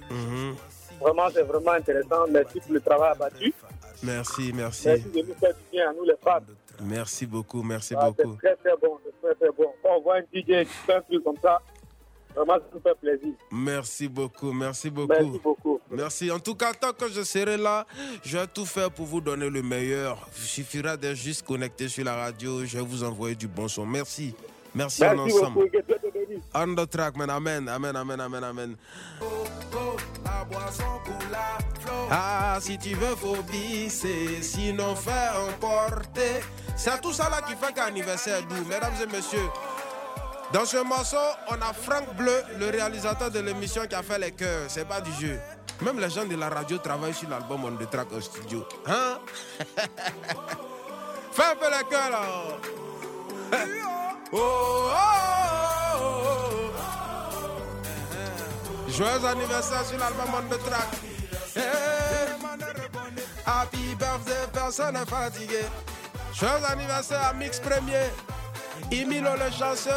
Mhm. 0.10 0.55
Vraiment, 0.99 1.30
c'est 1.34 1.43
vraiment 1.43 1.72
intéressant. 1.72 2.26
Merci 2.30 2.60
pour 2.61 2.73
le 2.73 2.81
travail 2.81 3.11
abattu. 3.11 3.53
Merci, 4.01 4.51
merci. 4.53 4.88
Merci 4.88 5.10
de 5.10 5.22
nous 5.27 5.35
faire 5.35 5.53
du 5.53 5.61
bien 5.72 5.89
à 5.89 5.93
nous, 5.93 6.03
les 6.03 6.15
fans. 6.23 6.39
Merci 6.81 7.26
beaucoup, 7.26 7.61
merci 7.64 7.93
Ah, 7.97 8.10
c'est 8.18 8.23
beaucoup. 8.26 8.38
très, 8.38 8.55
très 8.55 8.76
bon. 8.81 8.97
C'est 9.05 9.22
très, 9.22 9.35
très 9.35 9.49
bon. 9.55 9.72
Quand 9.81 9.97
on 9.97 10.01
voit 10.01 10.18
un 10.18 10.22
DJ 10.22 10.65
qui 10.65 10.73
fait 10.85 10.95
un 10.95 11.01
truc 11.01 11.23
comme 11.23 11.38
ça, 11.41 11.60
vraiment, 12.35 12.53
ça 12.53 12.65
nous 12.73 12.81
fait 12.81 12.95
plaisir. 12.99 13.34
Merci 13.51 14.07
beaucoup, 14.07 14.51
merci 14.51 14.89
beaucoup. 14.89 15.14
Merci 15.14 15.39
beaucoup. 15.43 15.80
Merci. 15.91 16.31
En 16.31 16.39
tout 16.39 16.55
cas, 16.55 16.73
tant 16.73 16.91
que 16.93 17.07
je 17.10 17.22
serai 17.23 17.57
là, 17.57 17.85
je 18.23 18.38
vais 18.38 18.47
tout 18.47 18.65
faire 18.65 18.91
pour 18.91 19.05
vous 19.05 19.22
donner 19.22 19.49
le 19.49 19.61
meilleur. 19.61 20.27
Il 20.38 20.43
suffira 20.43 20.97
d'être 20.97 21.15
juste 21.15 21.45
connecté 21.45 21.88
sur 21.88 22.03
la 22.03 22.15
radio. 22.15 22.65
Je 22.65 22.77
vais 22.77 22.84
vous 22.84 23.03
envoyer 23.03 23.35
du 23.35 23.47
bon 23.47 23.68
son. 23.68 23.85
Merci. 23.85 24.34
Merci, 24.76 25.05
en 25.05 25.15
Merci 25.15 25.38
ensemble. 25.38 25.53
beaucoup. 25.53 25.68
On 26.55 26.76
the 26.76 26.89
track, 26.89 27.15
man. 27.15 27.30
Amen, 27.30 27.68
amen, 27.68 27.95
amen, 27.95 28.19
amen, 28.19 28.43
amen. 28.43 28.76
Ah, 32.10 32.57
si 32.60 32.77
tu 32.77 32.95
veux, 32.95 33.15
faut. 33.15 33.38
Sinon, 34.41 34.95
fais 34.95 35.11
emporter. 35.49 36.41
C'est 36.76 36.99
tout 37.01 37.14
ça 37.14 37.30
là 37.30 37.41
qui 37.41 37.53
fait 37.55 37.73
qu'un 37.73 37.85
anniversaire 37.85 38.41
doux. 38.47 38.65
Mesdames 38.68 38.93
et 39.01 39.05
messieurs, 39.05 39.49
dans 40.53 40.65
ce 40.65 40.77
morceau, 40.77 41.17
on 41.49 41.55
a 41.55 41.73
Franck 41.73 42.15
Bleu, 42.15 42.43
le 42.59 42.69
réalisateur 42.69 43.31
de 43.31 43.39
l'émission 43.39 43.88
qui 43.88 43.95
a 43.95 44.03
fait 44.03 44.19
les 44.19 44.31
chœurs. 44.31 44.65
C'est 44.67 44.88
pas 44.88 45.01
du 45.01 45.11
jeu. 45.13 45.39
Même 45.81 45.99
les 45.99 46.09
gens 46.09 46.25
de 46.25 46.35
la 46.35 46.47
radio 46.47 46.77
travaillent 46.77 47.13
sur 47.13 47.27
l'album 47.27 47.65
On 47.65 47.75
the 47.75 47.89
Track 47.89 48.11
au 48.13 48.21
studio. 48.21 48.65
Hein? 48.85 49.17
Fais 51.31 51.43
un 51.43 51.55
peu 51.55 51.65
les 51.65 51.84
chœurs 51.89 52.09
là. 52.11 52.21
Oh, 54.35 54.89
oh, 54.89 55.99
oh. 56.01 56.49
Joyeux 58.88 59.25
anniversaire 59.27 59.85
sur 59.85 59.97
l'album 59.99 60.25
On 60.35 60.43
the 60.49 60.59
Track. 60.63 60.89
Happy 63.45 63.95
birthday, 63.95 64.47
personne 64.51 64.93
n'est 64.95 65.05
fatigué. 65.05 65.61
Joyeux 66.34 66.65
anniversaire 66.67 67.27
à 67.27 67.34
Mix 67.34 67.59
Premier. 67.59 68.09
Emilio 69.01 69.29
le 69.33 69.51
chanceux. 69.51 69.89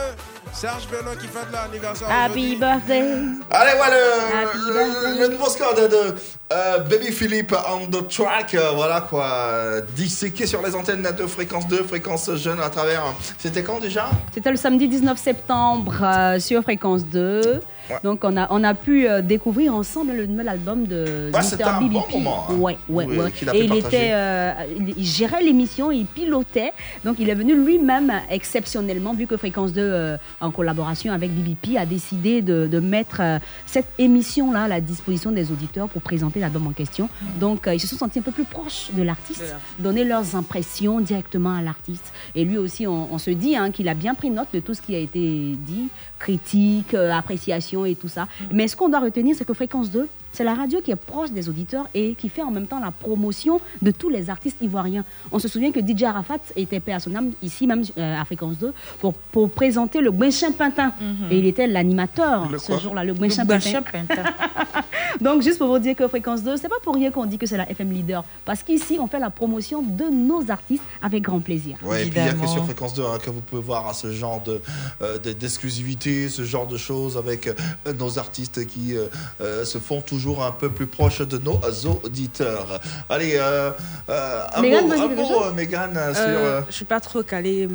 Serge 0.52 0.86
qui 1.20 1.26
fête 1.26 1.48
l'anniversaire. 1.52 2.08
Happy 2.10 2.56
birthday. 2.56 3.02
Allez, 3.50 3.72
voilà 3.76 3.96
le, 3.96 4.52
birthday. 4.52 5.18
le, 5.18 5.20
le 5.22 5.28
nouveau 5.28 5.50
score 5.50 5.74
de, 5.74 5.86
de, 5.86 6.14
euh, 6.52 6.78
Baby 6.78 7.12
Philippe 7.12 7.54
on 7.68 7.86
the 7.90 8.08
track. 8.08 8.54
euh, 8.54 8.70
voilà 8.74 9.02
quoi. 9.02 9.24
euh, 9.26 9.80
Disséqué 9.94 10.46
sur 10.46 10.62
les 10.62 10.74
antennes 10.74 11.06
de 11.18 11.26
fréquence 11.26 11.66
2, 11.68 11.82
fréquence 11.82 12.34
jeune 12.36 12.60
à 12.60 12.70
travers. 12.70 13.02
C'était 13.38 13.62
quand 13.62 13.80
déjà? 13.80 14.06
C'était 14.32 14.50
le 14.50 14.56
samedi 14.56 14.88
19 14.88 15.18
septembre 15.18 15.94
euh, 16.02 16.38
sur 16.40 16.62
Fréquence 16.62 17.04
2. 17.04 17.60
Donc 18.04 18.24
on 18.24 18.36
a, 18.36 18.46
on 18.50 18.62
a 18.64 18.74
pu 18.74 19.08
euh, 19.08 19.22
découvrir 19.22 19.74
ensemble 19.74 20.12
le 20.12 20.26
nouvel 20.26 20.48
album 20.48 20.86
de 20.86 21.30
Ouais, 21.32 21.40
Mr. 21.40 21.62
un 21.64 21.80
BBP. 21.80 21.92
bon 21.92 22.18
moment, 22.18 22.46
hein. 22.48 22.54
Ouais, 22.54 22.78
ouais, 22.88 23.06
Oui, 23.06 23.18
ouais. 23.18 23.30
qu'il 23.32 23.48
a 23.48 23.54
Et 23.54 23.60
il 23.64 23.68
partager. 23.68 23.86
était, 23.96 24.10
euh, 24.12 24.52
il, 24.96 25.04
gérait 25.04 25.42
l'émission, 25.42 25.90
il 25.90 26.06
pilotait. 26.06 26.72
Donc 27.04 27.16
il 27.18 27.28
est 27.30 27.34
venu 27.34 27.54
lui-même 27.56 28.12
exceptionnellement, 28.30 29.14
vu 29.14 29.26
que 29.26 29.36
Fréquence 29.36 29.72
2, 29.72 29.80
euh, 29.82 30.16
en 30.40 30.50
collaboration 30.50 31.12
avec 31.12 31.30
BBP, 31.32 31.76
a 31.78 31.86
décidé 31.86 32.42
de, 32.42 32.66
de 32.66 32.80
mettre 32.80 33.18
euh, 33.20 33.38
cette 33.66 33.88
émission-là 33.98 34.62
à 34.64 34.68
la 34.68 34.80
disposition 34.80 35.30
des 35.32 35.50
auditeurs 35.52 35.88
pour 35.88 36.02
présenter 36.02 36.40
l'album 36.40 36.66
en 36.66 36.72
question. 36.72 37.08
Donc 37.40 37.66
euh, 37.66 37.74
ils 37.74 37.80
se 37.80 37.86
sont 37.86 37.96
sentis 37.96 38.18
un 38.18 38.22
peu 38.22 38.30
plus 38.32 38.44
proches 38.44 38.90
de 38.92 39.02
l'artiste, 39.02 39.44
donner 39.78 40.04
leurs 40.04 40.34
impressions 40.36 41.00
directement 41.00 41.54
à 41.54 41.62
l'artiste. 41.62 42.12
Et 42.34 42.44
lui 42.44 42.58
aussi, 42.58 42.86
on, 42.86 43.08
on 43.12 43.18
se 43.18 43.30
dit 43.30 43.56
hein, 43.56 43.70
qu'il 43.70 43.88
a 43.88 43.94
bien 43.94 44.14
pris 44.14 44.30
note 44.30 44.48
de 44.54 44.60
tout 44.60 44.74
ce 44.74 44.82
qui 44.82 44.94
a 44.94 44.98
été 44.98 45.18
dit, 45.58 45.88
critique, 46.18 46.94
euh, 46.94 47.12
appréciation 47.12 47.75
et 47.84 47.94
tout 47.94 48.08
ça. 48.08 48.28
Mais 48.52 48.68
ce 48.68 48.76
qu'on 48.76 48.88
doit 48.88 49.00
retenir, 49.00 49.34
c'est 49.36 49.44
que 49.44 49.54
Fréquence 49.54 49.90
2, 49.90 50.08
c'est 50.36 50.44
la 50.44 50.54
radio 50.54 50.82
qui 50.82 50.90
est 50.90 50.96
proche 50.96 51.30
des 51.30 51.48
auditeurs 51.48 51.86
et 51.94 52.14
qui 52.14 52.28
fait 52.28 52.42
en 52.42 52.50
même 52.50 52.66
temps 52.66 52.78
la 52.78 52.90
promotion 52.90 53.58
de 53.80 53.90
tous 53.90 54.10
les 54.10 54.28
artistes 54.28 54.58
ivoiriens. 54.60 55.02
On 55.32 55.38
se 55.38 55.48
souvient 55.48 55.72
que 55.72 55.80
DJ 55.80 56.02
Arafat 56.02 56.40
était 56.56 56.78
père 56.78 56.96
à 56.96 57.00
son 57.00 57.14
âme, 57.14 57.30
ici 57.42 57.66
même 57.66 57.82
euh, 57.96 58.20
à 58.20 58.22
Fréquence 58.26 58.58
2, 58.58 58.74
pour, 59.00 59.14
pour 59.14 59.48
présenter 59.48 60.02
le 60.02 60.10
Gwenchin 60.10 60.52
Pintin. 60.52 60.92
Mhm. 61.00 61.16
Et 61.30 61.38
il 61.38 61.46
était 61.46 61.66
l'animateur 61.66 62.50
ce 62.58 62.78
jour-là, 62.78 63.02
le 63.02 63.14
Gwenchin 63.14 63.46
Pintin. 63.46 63.80
Donc, 65.22 65.40
juste 65.40 65.56
pour 65.58 65.68
vous 65.68 65.78
dire 65.78 65.96
que 65.96 66.06
Fréquence 66.08 66.42
2, 66.42 66.58
c'est 66.58 66.68
pas 66.68 66.80
pour 66.82 66.94
rien 66.94 67.10
qu'on 67.10 67.24
dit 67.24 67.38
que 67.38 67.46
c'est 67.46 67.56
la 67.56 67.70
FM 67.70 67.90
leader. 67.90 68.22
Parce 68.44 68.62
qu'ici, 68.62 68.98
on 69.00 69.06
fait 69.06 69.18
la 69.18 69.30
promotion 69.30 69.82
de 69.82 70.04
nos 70.12 70.50
artistes 70.50 70.82
avec 71.00 71.22
grand 71.22 71.40
plaisir. 71.40 71.78
Ouais, 71.82 72.06
et 72.06 72.10
puis 72.10 72.20
il 72.20 72.22
n'y 72.22 72.28
a 72.28 72.34
que 72.34 72.46
sur 72.46 72.62
Fréquence 72.64 72.92
2 72.92 73.02
hein, 73.02 73.18
que 73.24 73.30
vous 73.30 73.40
pouvez 73.40 73.62
voir 73.62 73.88
hein, 73.88 73.94
ce 73.94 74.12
genre 74.12 74.42
de, 74.42 74.60
euh, 75.00 75.18
de- 75.18 75.32
d'exclusivité, 75.32 76.28
ce 76.28 76.44
genre 76.44 76.66
de 76.66 76.76
choses 76.76 77.16
avec 77.16 77.46
euh, 77.46 77.54
nos 77.98 78.18
artistes 78.18 78.66
qui 78.66 78.94
euh, 78.94 79.06
euh, 79.40 79.64
se 79.64 79.78
font 79.78 80.02
toujours 80.02 80.25
un 80.34 80.50
peu 80.50 80.68
plus 80.70 80.86
proches 80.86 81.22
de 81.22 81.38
nos 81.38 81.60
auditeurs. 82.04 82.80
Allez, 83.08 83.34
euh, 83.36 83.70
euh, 84.08 84.42
un 84.54 84.60
Mégane, 84.62 84.86
mot, 84.88 84.92
un 84.94 85.08
mot, 85.08 85.42
euh, 85.44 85.52
Mégane, 85.52 85.96
Euh, 85.96 86.14
sur... 86.14 86.22
euh, 86.24 86.60
Je 86.68 86.74
suis 86.74 86.84
pas 86.84 87.00
trop 87.00 87.22
calée, 87.22 87.68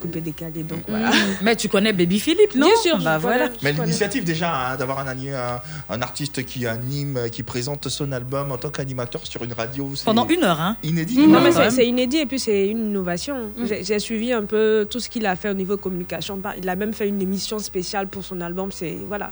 coupé 0.00 0.20
décalé, 0.20 0.62
donc 0.64 0.80
voilà. 0.88 1.10
Mais 1.42 1.54
tu 1.56 1.68
connais 1.68 1.92
Baby 1.92 2.18
Philippe, 2.20 2.54
non 2.56 2.66
Bien 2.66 2.76
sûr, 2.76 2.98
Bah 2.98 3.16
voilà. 3.18 3.48
Mais 3.62 3.72
l'initiative 3.72 4.24
déjà 4.24 4.72
hein, 4.72 4.76
d'avoir 4.76 4.98
un, 4.98 5.06
un, 5.08 5.60
un 5.88 6.02
artiste 6.02 6.44
qui 6.44 6.66
anime, 6.66 7.30
qui 7.30 7.42
présente 7.42 7.88
son 7.88 8.10
album 8.12 8.50
en 8.52 8.58
tant 8.58 8.70
qu'animateur 8.70 9.20
sur 9.24 9.42
une 9.44 9.52
radio, 9.52 9.88
Pendant 10.04 10.26
une 10.26 10.42
heure, 10.44 10.60
hein 10.60 10.76
Inédit. 10.82 11.26
Non, 11.26 11.40
mais 11.40 11.52
c'est 11.70 11.86
inédit 11.86 12.18
et 12.18 12.26
puis 12.26 12.40
c'est 12.40 12.68
une 12.68 12.88
innovation. 12.90 13.50
J'ai 13.68 13.84
j'ai 13.84 13.98
suivi 13.98 14.32
un 14.32 14.44
peu 14.44 14.86
tout 14.90 15.00
ce 15.00 15.08
qu'il 15.08 15.24
a 15.26 15.36
fait 15.36 15.48
au 15.50 15.54
niveau 15.54 15.76
communication. 15.76 16.40
Il 16.60 16.68
a 16.68 16.76
même 16.76 16.92
fait 16.92 17.08
une 17.08 17.22
émission 17.22 17.58
spéciale 17.60 18.08
pour 18.08 18.24
son 18.24 18.40
album. 18.40 18.70
C'est 18.72 18.98
voilà, 19.08 19.30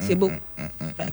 c'est 0.00 0.14
beau. 0.16 0.30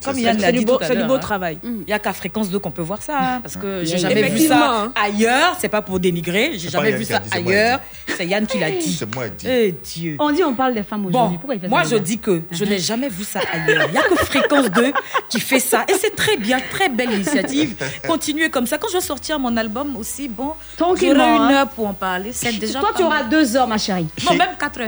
Comme 0.04 0.16
C'est- 0.16 0.22
Yann 0.22 0.36
c'est 0.40 0.46
l'a 0.48 0.52
du 0.52 0.60
dit 0.60 0.66
beau- 0.66 0.78
tout 0.78 0.84
à 0.84 0.88
c'est 0.88 0.94
du 0.94 1.00
l'heure, 1.00 1.08
beau 1.08 1.16
hein. 1.16 1.20
travail. 1.20 1.60
Il 1.64 1.86
n'y 1.88 1.94
a 1.94 2.00
qu'à 2.00 2.14
Fréquence 2.14 2.50
2 2.50 2.58
qu'on 2.60 2.72
peut 2.72 2.82
voir 2.82 3.02
ça, 3.02 3.18
hein, 3.20 3.40
parce 3.42 3.56
que 3.56 3.84
j'ai 3.86 3.96
Mm. 3.96 4.00
jamais 4.00 4.30
vu 4.30 4.48
ça 4.48 4.72
hein. 4.86 4.94
ailleurs. 4.96 5.56
C'est 5.60 5.70
pas 5.70 5.82
pour 5.82 6.00
dénigrer, 6.00 6.54
j'ai 6.56 6.70
jamais 6.70 6.92
vu 6.92 7.06
ça 7.06 7.22
ailleurs. 7.32 7.80
C'est 8.18 8.26
Yann 8.26 8.46
qui 8.48 8.58
l'a 8.60 8.72
dit. 8.72 8.94
C'est 8.98 9.14
moi 9.14 9.30
qui 9.30 9.48
Eh 9.48 9.72
Dieu. 9.72 10.18
On 10.20 10.32
dit 10.32 10.44
on 10.44 10.54
parle 10.54 10.74
des 10.74 10.84
femmes 10.84 11.06
aujourd'hui. 11.06 11.34
Bon, 11.36 11.38
Pourquoi 11.40 11.56
il 11.56 11.62
fait 11.62 11.68
moi 11.68 11.84
ça 11.84 11.90
je 11.92 11.96
dis 11.98 12.18
que 12.18 12.42
je 12.52 12.66
n'ai 12.66 12.80
jamais 12.80 13.10
vu 13.10 13.24
ça 13.24 13.40
ailleurs. 13.52 13.86
Il 13.88 13.92
n'y 13.92 13.98
a 13.98 14.04
que 14.04 14.16
Fréquence 14.16 14.72
2 14.72 14.92
qui 15.30 15.40
fait 15.40 15.60
ça. 15.60 15.86
Et 15.90 15.94
c'est 15.94 16.16
très 16.16 16.38
bien, 16.38 16.58
très 16.72 16.90
belle 16.90 17.12
initiative. 17.14 17.76
Continuez 18.08 18.50
comme 18.50 18.66
ça. 18.68 18.78
Quand 18.78 18.88
je 18.88 18.94
vais 18.98 19.02
sortir 19.02 19.38
mon 19.40 19.56
album 19.58 19.96
aussi, 19.98 20.28
bon, 20.28 20.54
j'aurai 20.80 21.08
une 21.08 21.20
heure 21.22 21.68
pour 21.70 21.88
en 21.88 21.94
parler. 21.94 22.32
C'est 22.34 22.54
déjà 22.54 22.80
Toi, 22.80 22.90
tu 22.96 23.04
auras 23.04 23.24
deux 23.24 23.56
heures, 23.56 23.68
ma 23.68 23.78
chérie. 23.78 24.08
Non, 24.26 24.34
même 24.36 24.50
4 24.60 24.82
heures. 24.82 24.88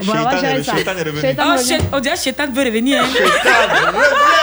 On 1.92 2.00
dirait 2.00 2.14
que 2.14 2.20
Shaitan 2.20 2.46
veut 2.52 2.64
revenir. 2.64 3.02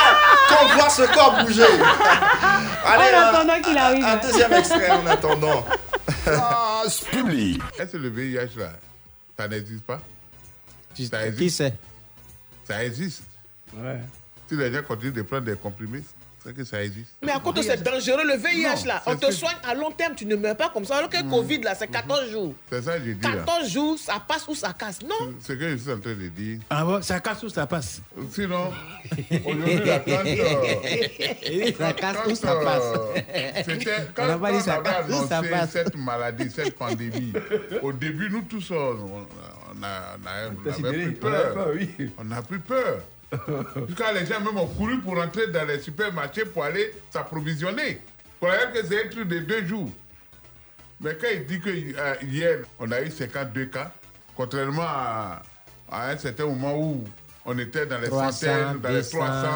Hein. 0.05 0.15
Quand 0.49 0.65
on 0.65 0.75
voit 0.75 0.89
ce 0.89 1.01
corps 1.13 1.43
bouger. 1.43 1.63
Allez, 2.85 3.15
En 3.15 3.19
un- 3.19 3.23
attendant 3.33 3.61
qu'il 3.61 3.77
arrive. 3.77 4.05
Un 4.05 4.17
deuxième 4.17 4.53
extrait 4.53 4.91
en 4.91 5.05
attendant. 5.07 5.65
Place 6.23 6.99
publique. 7.11 7.61
Est-ce 7.79 7.93
que 7.93 7.97
le 7.97 8.09
VIH 8.09 8.57
là, 8.57 8.69
ça 9.37 9.47
n'existe 9.47 9.83
pas 9.85 9.99
Ça 11.11 11.25
existe. 11.27 11.37
Qui 11.39 11.49
c'est? 11.49 11.73
Ça 12.67 12.83
existe. 12.83 13.23
Ouais. 13.75 13.99
Si 14.47 14.55
les 14.55 14.71
gens 14.73 14.83
continuent 14.83 15.13
de 15.13 15.21
prendre 15.23 15.43
des 15.45 15.55
comprimés, 15.55 16.03
c'est 16.45 16.53
que 16.53 16.63
ça 16.63 16.83
existe? 16.83 17.15
Mais 17.23 17.31
à 17.31 17.39
côté, 17.39 17.63
c'est 17.63 17.81
dangereux, 17.81 18.23
le 18.23 18.37
VIH 18.37 18.81
Non, 18.81 18.85
là. 18.85 19.01
On 19.07 19.11
c'est 19.11 19.27
te 19.27 19.31
soigne 19.31 19.55
à 19.67 19.73
long 19.73 19.89
terme, 19.89 20.13
tu 20.13 20.27
ne 20.27 20.35
meurs 20.35 20.55
pas 20.55 20.69
comme 20.69 20.85
ça. 20.85 20.97
Alors 20.97 21.09
que 21.09 21.17
le 21.17 21.23
Covid 21.27 21.61
là, 21.61 21.73
c'est 21.73 21.87
14 21.87 22.29
jours. 22.29 22.53
C'est 22.71 22.83
ça 22.83 22.99
que 22.99 23.05
j'ai 23.05 23.15
dit 23.15 23.23
là. 23.23 23.37
14 23.45 23.69
jours, 23.69 23.97
ça 23.97 24.21
passe 24.25 24.47
ou 24.47 24.53
ça 24.53 24.71
casse? 24.73 25.01
Non. 25.01 25.33
Ce 25.39 25.53
que 25.53 25.71
je 25.71 25.77
suis 25.77 25.91
en 25.91 25.99
train 25.99 26.13
de 26.13 26.27
dire. 26.27 26.59
Ah 26.69 26.85
bon, 26.85 27.01
ça 27.01 27.19
casse 27.19 27.41
ou 27.41 27.49
ça 27.49 27.65
passe? 27.65 27.99
Sinon, 28.31 28.71
aujourd'hui, 29.43 29.85
là, 29.85 29.99
quand, 29.99 30.23
euh, 30.23 31.71
Ça 31.77 31.93
casse 31.93 32.17
quand, 32.23 32.31
ou 32.31 32.35
ça 32.35 32.55
passe 32.55 32.83
euh, 32.83 33.51
C'était 33.65 34.07
quand, 34.13 34.23
On 34.23 34.27
n'a 34.27 34.37
pas 34.37 34.51
dit 34.51 34.57
quand 34.59 34.63
ça 34.65 34.75
on 34.75 34.85
avait 34.85 34.89
casse 34.89 35.07
ou 35.09 35.27
ça 35.27 35.37
annoncé 35.39 35.67
cette 35.71 35.95
maladie, 35.95 36.51
cette 36.51 36.75
pandémie, 36.75 37.33
au 37.81 37.91
début, 37.91 38.29
nous 38.29 38.43
tous, 38.43 38.69
on, 38.71 39.25
on 39.77 39.83
a, 39.83 39.87
on 40.17 40.27
a- 40.27 40.49
on 40.55 40.61
avait 40.61 40.73
sidérés, 40.73 41.11
pris 41.11 41.27
on 41.29 41.33
avait 41.33 41.53
peur. 41.53 42.07
On 42.17 42.31
a 42.31 42.41
pris 42.41 42.59
peur. 42.59 42.99
Jusqu'à 43.87 44.13
les 44.13 44.25
gens 44.25 44.39
même 44.39 44.57
ont 44.57 44.67
couru 44.67 44.99
pour 45.01 45.17
entrer 45.19 45.47
dans 45.47 45.65
les 45.67 45.79
supermarchés 45.79 46.45
pour 46.45 46.63
aller 46.63 46.93
s'approvisionner. 47.09 48.01
Pour 48.39 48.49
que 48.49 48.85
c'est 48.85 49.05
un 49.05 49.09
truc 49.09 49.27
de 49.27 49.39
deux 49.39 49.65
jours? 49.65 49.91
Mais 51.01 51.15
quand 51.19 51.27
il 51.33 51.45
dit 51.45 51.59
que 51.59 51.69
euh, 51.69 52.15
hier, 52.23 52.59
on 52.79 52.89
a 52.91 53.01
eu 53.01 53.11
52 53.11 53.65
cas, 53.65 53.91
contrairement 54.35 54.83
à, 54.83 55.41
à 55.91 56.11
un 56.11 56.17
certain 56.17 56.45
moment 56.45 56.77
où 56.79 57.03
on 57.45 57.57
était 57.59 57.85
dans 57.85 57.97
les 57.99 58.07
300, 58.07 58.31
centaines, 58.31 58.79
dans 58.79 58.89
les 58.89 58.95
200. 58.95 59.17
300, 59.17 59.47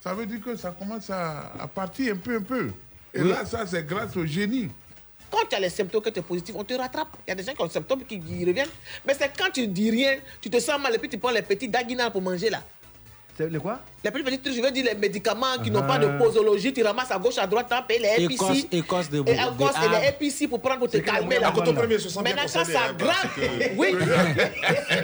ça 0.00 0.14
veut 0.14 0.26
dire 0.26 0.40
que 0.40 0.56
ça 0.56 0.70
commence 0.78 1.10
à, 1.10 1.52
à 1.58 1.66
partir 1.68 2.14
un 2.14 2.16
peu, 2.16 2.36
un 2.36 2.42
peu. 2.42 2.68
Et 3.12 3.20
Oui. 3.22 3.28
là, 3.28 3.44
ça, 3.44 3.66
c'est 3.66 3.84
grâce 3.86 4.16
au 4.16 4.24
génie. 4.24 4.70
Quand 5.30 5.46
tu 5.48 5.56
as 5.56 5.60
les 5.60 5.70
symptômes 5.70 6.02
que 6.02 6.10
tu 6.10 6.20
es 6.20 6.22
positif, 6.22 6.54
on 6.56 6.64
te 6.64 6.74
rattrape. 6.74 7.08
Il 7.26 7.30
y 7.30 7.32
a 7.32 7.34
des 7.34 7.42
gens 7.42 7.52
qui 7.52 7.62
ont 7.62 7.66
des 7.66 7.72
symptômes 7.72 8.04
qui, 8.04 8.20
qui 8.20 8.44
reviennent. 8.44 8.68
Mais 9.06 9.14
c'est 9.14 9.30
quand 9.36 9.50
tu 9.52 9.66
dis 9.66 9.90
rien, 9.90 10.18
tu 10.40 10.50
te 10.50 10.58
sens 10.60 10.80
mal 10.80 10.94
et 10.94 10.98
puis 10.98 11.08
tu 11.08 11.18
prends 11.18 11.30
les 11.30 11.42
petits 11.42 11.68
daguinards 11.68 12.12
pour 12.12 12.22
manger 12.22 12.50
là. 12.50 12.62
C'est 13.36 13.50
le 13.50 13.60
quoi? 13.60 13.80
Les 14.06 14.22
petits 14.22 14.38
trucs, 14.38 14.54
je 14.56 14.62
veux 14.62 14.70
dire 14.70 14.84
les 14.84 14.94
médicaments 14.94 15.58
qui 15.62 15.68
n'ont 15.70 15.80
Ah. 15.82 15.94
pas 15.94 15.98
de 15.98 16.06
posologie, 16.16 16.72
tu 16.72 16.80
ramasses 16.82 17.10
à 17.10 17.18
gauche, 17.18 17.38
à 17.38 17.46
droite, 17.46 17.66
tu 17.68 17.74
payes 17.88 17.98
les 17.98 18.24
APC. 18.24 18.68
Écosse 18.70 19.10
de 19.10 19.18
Et 19.18 19.22
de 19.22 19.30
Écosse 19.30 19.74
et 19.84 19.88
les. 19.88 20.06
APC 20.06 20.46
pour 20.48 20.60
prendre 20.60 20.78
pour 20.78 20.88
te 20.90 20.98
calmer 20.98 21.38
là. 21.40 21.50
Coton 21.50 21.74
premier 21.74 21.98
se 21.98 22.16
Maintenant, 22.20 22.42
quand 22.42 22.64
ça 22.64 22.80
hein, 22.80 22.94
que- 23.34 23.74
oui. 23.76 23.88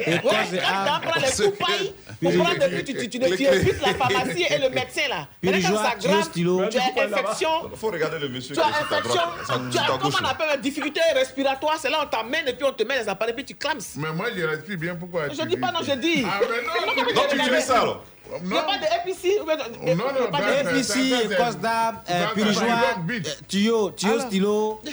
Écosse 0.07 0.33
quand 0.33 1.01
tu 1.01 1.09
prends 1.09 1.21
les 1.21 1.45
coupailles, 1.51 1.95
pour 2.23 2.33
prendre 2.45 2.59
depuis, 2.61 2.85
tu, 2.85 2.95
tu, 2.95 3.09
tu, 3.09 3.19
tu, 3.19 3.37
tu 3.37 3.43
évites 3.45 3.81
la 3.83 3.95
pharmacie 3.95 4.45
et 4.49 4.59
le 4.59 4.69
médecin 4.71 5.09
là. 5.09 5.27
Maintenant, 5.43 5.69
quand 6.01 6.09
ça 6.09 6.23
stylo. 6.23 6.69
tu 6.69 6.79
as 6.79 6.83
infection. 7.05 7.49
faut 7.75 7.89
regarder 7.91 8.19
le 8.21 8.29
monsieur 8.29 8.55
Tu 8.55 8.61
as 8.61 8.67
infection, 8.67 9.21
tu 9.71 9.79
as 9.79 9.99
comment 10.01 10.17
on 10.23 10.25
appelle 10.27 10.61
difficulté 10.61 11.01
respiratoire, 11.15 11.77
c'est 11.81 11.91
là 11.91 11.99
on 12.03 12.07
t'amène 12.07 12.47
et 12.49 12.53
puis 12.53 12.65
on 12.65 12.73
te 12.73 12.83
met 12.85 13.01
les 13.03 13.09
appareils 13.09 13.35
puis 13.35 13.45
tu 13.45 13.55
clames. 13.55 13.79
Mais 13.97 14.13
moi, 14.13 14.27
je 14.37 14.43
respire 14.45 14.77
bien. 14.79 14.95
Pourquoi 14.95 15.29
Je 15.29 15.43
dis 15.47 15.57
pas 15.57 15.73
non, 15.73 15.81
je 15.83 15.93
dis. 15.95 16.25
Ah, 16.27 16.39
mais 16.41 16.47
non, 16.47 17.05
Non, 17.05 17.15
non, 17.15 17.23
tu 17.29 17.37
utilises 17.37 17.65
ça, 17.65 17.81
alors 17.81 18.05
Il 18.41 18.49
n'y 18.49 18.57
a 18.57 18.63
Non. 18.63 18.67
pas 18.67 18.79
de 18.79 18.85
APC. 18.93 19.41
ou 19.41 19.45
bien- 19.45 19.57
y 19.87 19.91
a 19.91 19.95
non, 19.95 20.05
pas 20.31 20.41
de 20.41 20.45
d'arbre, 21.57 22.03
euh, 22.11 22.25
euh, 22.35 23.21
tuyau, 23.49 23.91
tuyau, 23.91 24.21
stylo. 24.21 24.81
C'est 24.83 24.91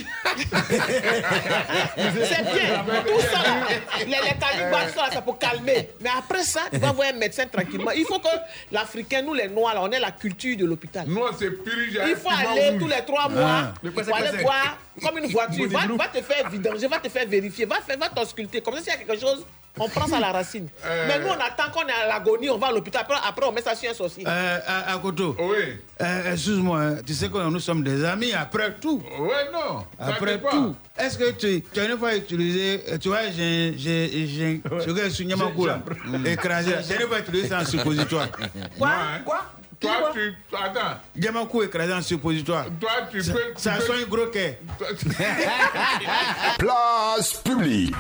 bien. 2.44 2.84
Tout 3.08 3.20
ça, 3.22 3.42
là, 3.44 3.68
les, 4.00 4.06
les 4.06 4.12
calibates, 4.40 4.94
ça, 4.96 5.02
là, 5.02 5.10
c'est 5.12 5.24
pour 5.24 5.38
calmer. 5.38 5.90
Mais 6.02 6.10
après 6.18 6.44
ça, 6.44 6.62
tu 6.72 6.80
vas 6.80 6.92
voir 6.92 7.10
un 7.10 7.14
médecin 7.18 7.46
tranquillement. 7.48 7.92
Il 7.92 8.06
faut 8.06 8.20
que 8.20 8.28
l'Africain, 8.72 9.22
nous 9.22 9.34
les 9.34 9.48
Noirs, 9.48 9.76
là, 9.76 9.82
on 9.84 9.92
ait 9.92 10.00
la 10.00 10.12
culture 10.12 10.58
de 10.58 10.66
l'hôpital. 10.66 11.06
Moi, 11.08 11.32
c'est 11.38 11.52
purigé. 11.52 12.00
Il 12.08 12.16
faut 12.16 12.30
aller 12.30 12.78
tous 12.78 12.88
les 12.88 13.04
trois 13.06 13.30
mois. 13.30 13.50
Ah. 13.50 13.74
Il 13.84 13.92
faut 13.92 14.14
aller 14.14 14.38
voir 14.42 14.78
comme 15.02 15.18
une 15.18 15.32
voiture. 15.32 15.70
Va, 15.70 15.80
va 15.88 16.08
te 16.08 16.22
faire 16.22 16.50
vidanger, 16.50 16.88
va 16.88 17.00
te 17.00 17.10
faire 17.10 17.28
vérifier, 17.28 17.66
va, 17.66 17.78
faire, 17.82 17.98
va 17.98 18.10
t'ausculter. 18.10 18.62
Comme 18.62 18.76
ça, 18.76 18.82
s'il 18.82 18.92
y 18.92 18.96
a 18.96 18.98
quelque 18.98 19.20
chose, 19.20 19.46
on 19.78 19.88
prend 19.90 20.08
ça 20.08 20.18
à 20.18 20.20
la 20.20 20.32
racine. 20.32 20.68
Euh. 20.86 21.06
Mais 21.08 21.20
nous, 21.20 21.28
on 21.28 21.34
attend 21.34 21.72
qu'on 21.74 21.88
est 21.88 21.92
à 21.92 22.08
l'agonie, 22.08 22.50
on 22.50 22.58
va 22.58 22.68
à 22.68 22.72
l'hôpital. 22.72 23.02
Après, 23.02 23.16
après, 23.28 23.46
on 23.46 23.52
met 23.52 23.62
ça 23.62 23.76
sur 23.76 23.90
un 23.90 23.94
sorcier. 23.94 24.24
Euh, 24.28 24.60
à, 24.68 24.94
à 24.94 24.98
Koto. 24.98 25.36
Oui. 25.40 25.78
Euh, 26.02 26.34
Excuse-moi, 26.34 26.80
hein, 26.82 26.96
tu 27.06 27.14
sais 27.14 27.30
que 27.30 27.38
nous 27.50 27.60
sommes 27.60 27.84
des 27.84 28.04
amis 28.04 28.34
après 28.34 28.74
tout. 28.82 29.02
Ouais, 29.20 29.50
non. 29.54 29.86
Après 30.00 30.40
tout. 30.40 30.76
Est-ce 30.98 31.18
que 31.18 31.32
tu, 31.32 31.64
tu 31.74 31.80
as 31.80 31.86
une 31.86 31.98
fois 31.98 32.16
utilisé, 32.16 32.84
euh, 32.90 32.98
tu 32.98 33.08
vois, 33.10 33.30
j'ai, 33.36 33.74
je 33.78 35.10
suis 35.10 35.26
Nyamakou 35.26 35.66
là, 35.66 35.80
écrasé, 36.26 36.76
j'ai 36.88 36.96
une 37.02 37.08
fois 37.08 37.20
utilisé 37.20 37.48
ça 37.48 37.60
en 37.62 37.66
suppositoire. 37.66 38.28
Quoi? 38.78 38.92
Quoi? 39.26 39.40
Toi, 39.80 40.12
tu. 40.14 40.34
Attends. 40.54 40.98
Diamakou 41.16 41.64
écrasé 41.64 41.94
en 41.94 42.02
suppositoire. 42.02 42.66
Toi, 42.82 42.90
tu 43.10 43.24
Ça- 43.24 43.32
peux. 43.32 43.40
Ça 43.56 43.80
sent 43.80 43.94
un 44.04 44.08
gros 44.10 44.26
quai. 44.28 44.60
Place 46.60 47.34
publique. 47.36 47.96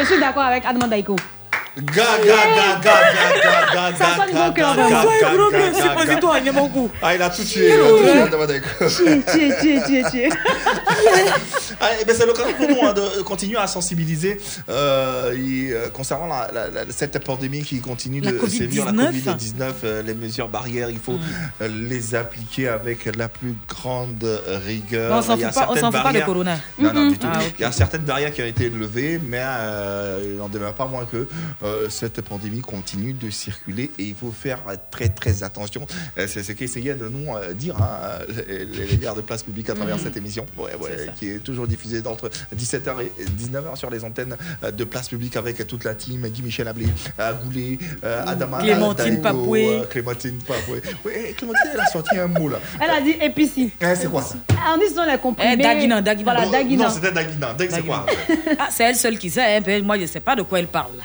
Je, 0.00 0.06
suis 0.06 0.20
d'accord 0.20 0.44
avec. 0.44 0.64
Adama 0.64 0.86
Daiko. 0.88 1.16
Tiens, 9.60 9.82
tiens, 9.86 10.10
tiens. 10.10 10.28
Ah, 11.80 11.88
eh 12.00 12.04
ben, 12.04 12.14
c'est 12.16 12.26
l'occasion 12.26 12.52
pour 12.54 12.68
nous 12.68 12.82
hein, 12.82 12.92
de 12.92 13.22
continuer 13.22 13.56
à 13.58 13.66
sensibiliser 13.66 14.38
euh, 14.68 15.32
euh, 15.34 15.88
concernant 15.90 16.28
cette 16.90 17.24
pandémie 17.24 17.62
qui 17.62 17.80
continue 17.80 18.20
de 18.20 18.36
sévir, 18.48 18.84
la 18.86 18.92
Covid-19. 18.92 19.22
Covid-19. 19.22 19.72
euh, 19.84 20.02
les 20.02 20.14
mesures 20.14 20.48
barrières, 20.48 20.90
il 20.90 20.98
faut 20.98 21.18
euh, 21.62 21.68
les 21.88 22.14
appliquer 22.14 22.68
avec 22.68 23.16
la 23.16 23.28
plus 23.28 23.54
grande 23.68 24.28
rigueur. 24.66 25.16
On 25.16 25.22
s'en 25.22 25.36
fout 25.36 25.40
pas- 25.42 25.48
on 25.70 25.74
certaines 25.74 25.80
s'en 25.80 25.92
fout 25.92 26.02
pas 26.02 26.12
de 26.12 26.20
Corona. 26.20 26.56
Non, 26.78 26.92
non, 26.92 27.08
du 27.10 27.18
tout. 27.18 27.28
Ah. 27.32 27.38
Il 27.58 27.62
y 27.62 27.64
a 27.64 27.72
certaines 27.72 28.02
barrières 28.02 28.32
qui 28.32 28.42
ont 28.42 28.46
été 28.46 28.68
levées, 28.68 29.20
mais 29.24 29.42
il 30.24 30.36
n'en 30.36 30.48
demeure 30.48 30.74
pas 30.74 30.86
moins 30.86 31.04
que 31.06 31.26
euh, 31.70 31.88
cette 31.88 32.20
pandémie 32.22 32.60
continue 32.60 33.12
de 33.12 33.30
circuler 33.30 33.90
et 33.98 34.04
il 34.04 34.14
faut 34.14 34.30
faire 34.32 34.58
très 34.90 35.08
très 35.08 35.42
attention. 35.42 35.86
Euh, 36.18 36.26
C'est 36.28 36.42
ce 36.42 36.52
qu'essayait 36.52 36.94
de 36.94 37.08
nous 37.08 37.34
euh, 37.34 37.52
dire 37.54 37.76
hein, 37.80 38.18
les, 38.48 38.64
les 38.86 38.96
gars 38.96 39.14
de 39.14 39.20
place 39.20 39.42
publique 39.42 39.70
à 39.70 39.74
travers 39.74 39.96
Mhm. 39.96 40.02
cette 40.04 40.16
émission, 40.16 40.46
ouais, 40.58 40.74
ouais, 40.80 41.08
qui 41.16 41.30
est 41.30 41.38
toujours 41.38 41.66
diffusée 41.66 42.02
entre 42.06 42.30
17h 42.56 42.94
et 43.02 43.24
19h 43.24 43.76
sur 43.76 43.90
les 43.90 44.04
antennes 44.04 44.36
de 44.62 44.84
place 44.84 45.08
publique 45.08 45.36
avec 45.36 45.66
toute 45.66 45.84
la 45.84 45.94
team, 45.94 46.26
Guy 46.28 46.42
Michel 46.42 46.68
Ablé, 46.68 46.86
Goulet, 47.44 47.78
Adama, 48.26 48.58
Clémentine 48.58 49.20
Papoué. 49.20 49.82
Clémentine 49.90 50.38
Papoué. 50.46 50.80
Ouais, 51.04 51.34
Clémentine, 51.36 51.70
elle 51.74 51.80
a 51.80 51.86
sorti 51.86 52.16
un 52.18 52.26
mot 52.26 52.48
là. 52.48 52.58
Elle 52.82 52.90
a 52.90 53.00
dit 53.00 53.14
épici. 53.20 53.70
Eh, 53.80 53.94
c'est 53.94 54.08
quoi 54.10 54.22
ça? 54.22 54.36
En 54.66 54.76
disant 54.78 55.04
les 55.06 55.18
comprimés. 55.18 55.54
Eh, 55.58 55.62
Daguinan, 55.62 56.00
Daguinan. 56.02 56.24
Voilà, 56.32 56.46
Oh, 56.46 56.50
Daguinan. 56.52 56.84
Non, 56.84 56.90
c'était 56.94 57.12
Daguinan. 57.12 57.54
Dag, 57.58 57.68
c'est 57.70 57.82
quoi 57.82 58.06
Ah, 58.58 58.68
c'est 58.70 58.84
elle 58.84 58.96
seule 58.96 59.18
qui 59.18 59.30
sait. 59.30 59.56
hein, 59.56 59.80
Moi, 59.82 59.96
je 59.96 60.02
ne 60.02 60.06
sais 60.06 60.20
pas 60.20 60.36
de 60.36 60.42
quoi 60.42 60.58
elle 60.58 60.66
parle. 60.68 60.92
là. 60.98 61.04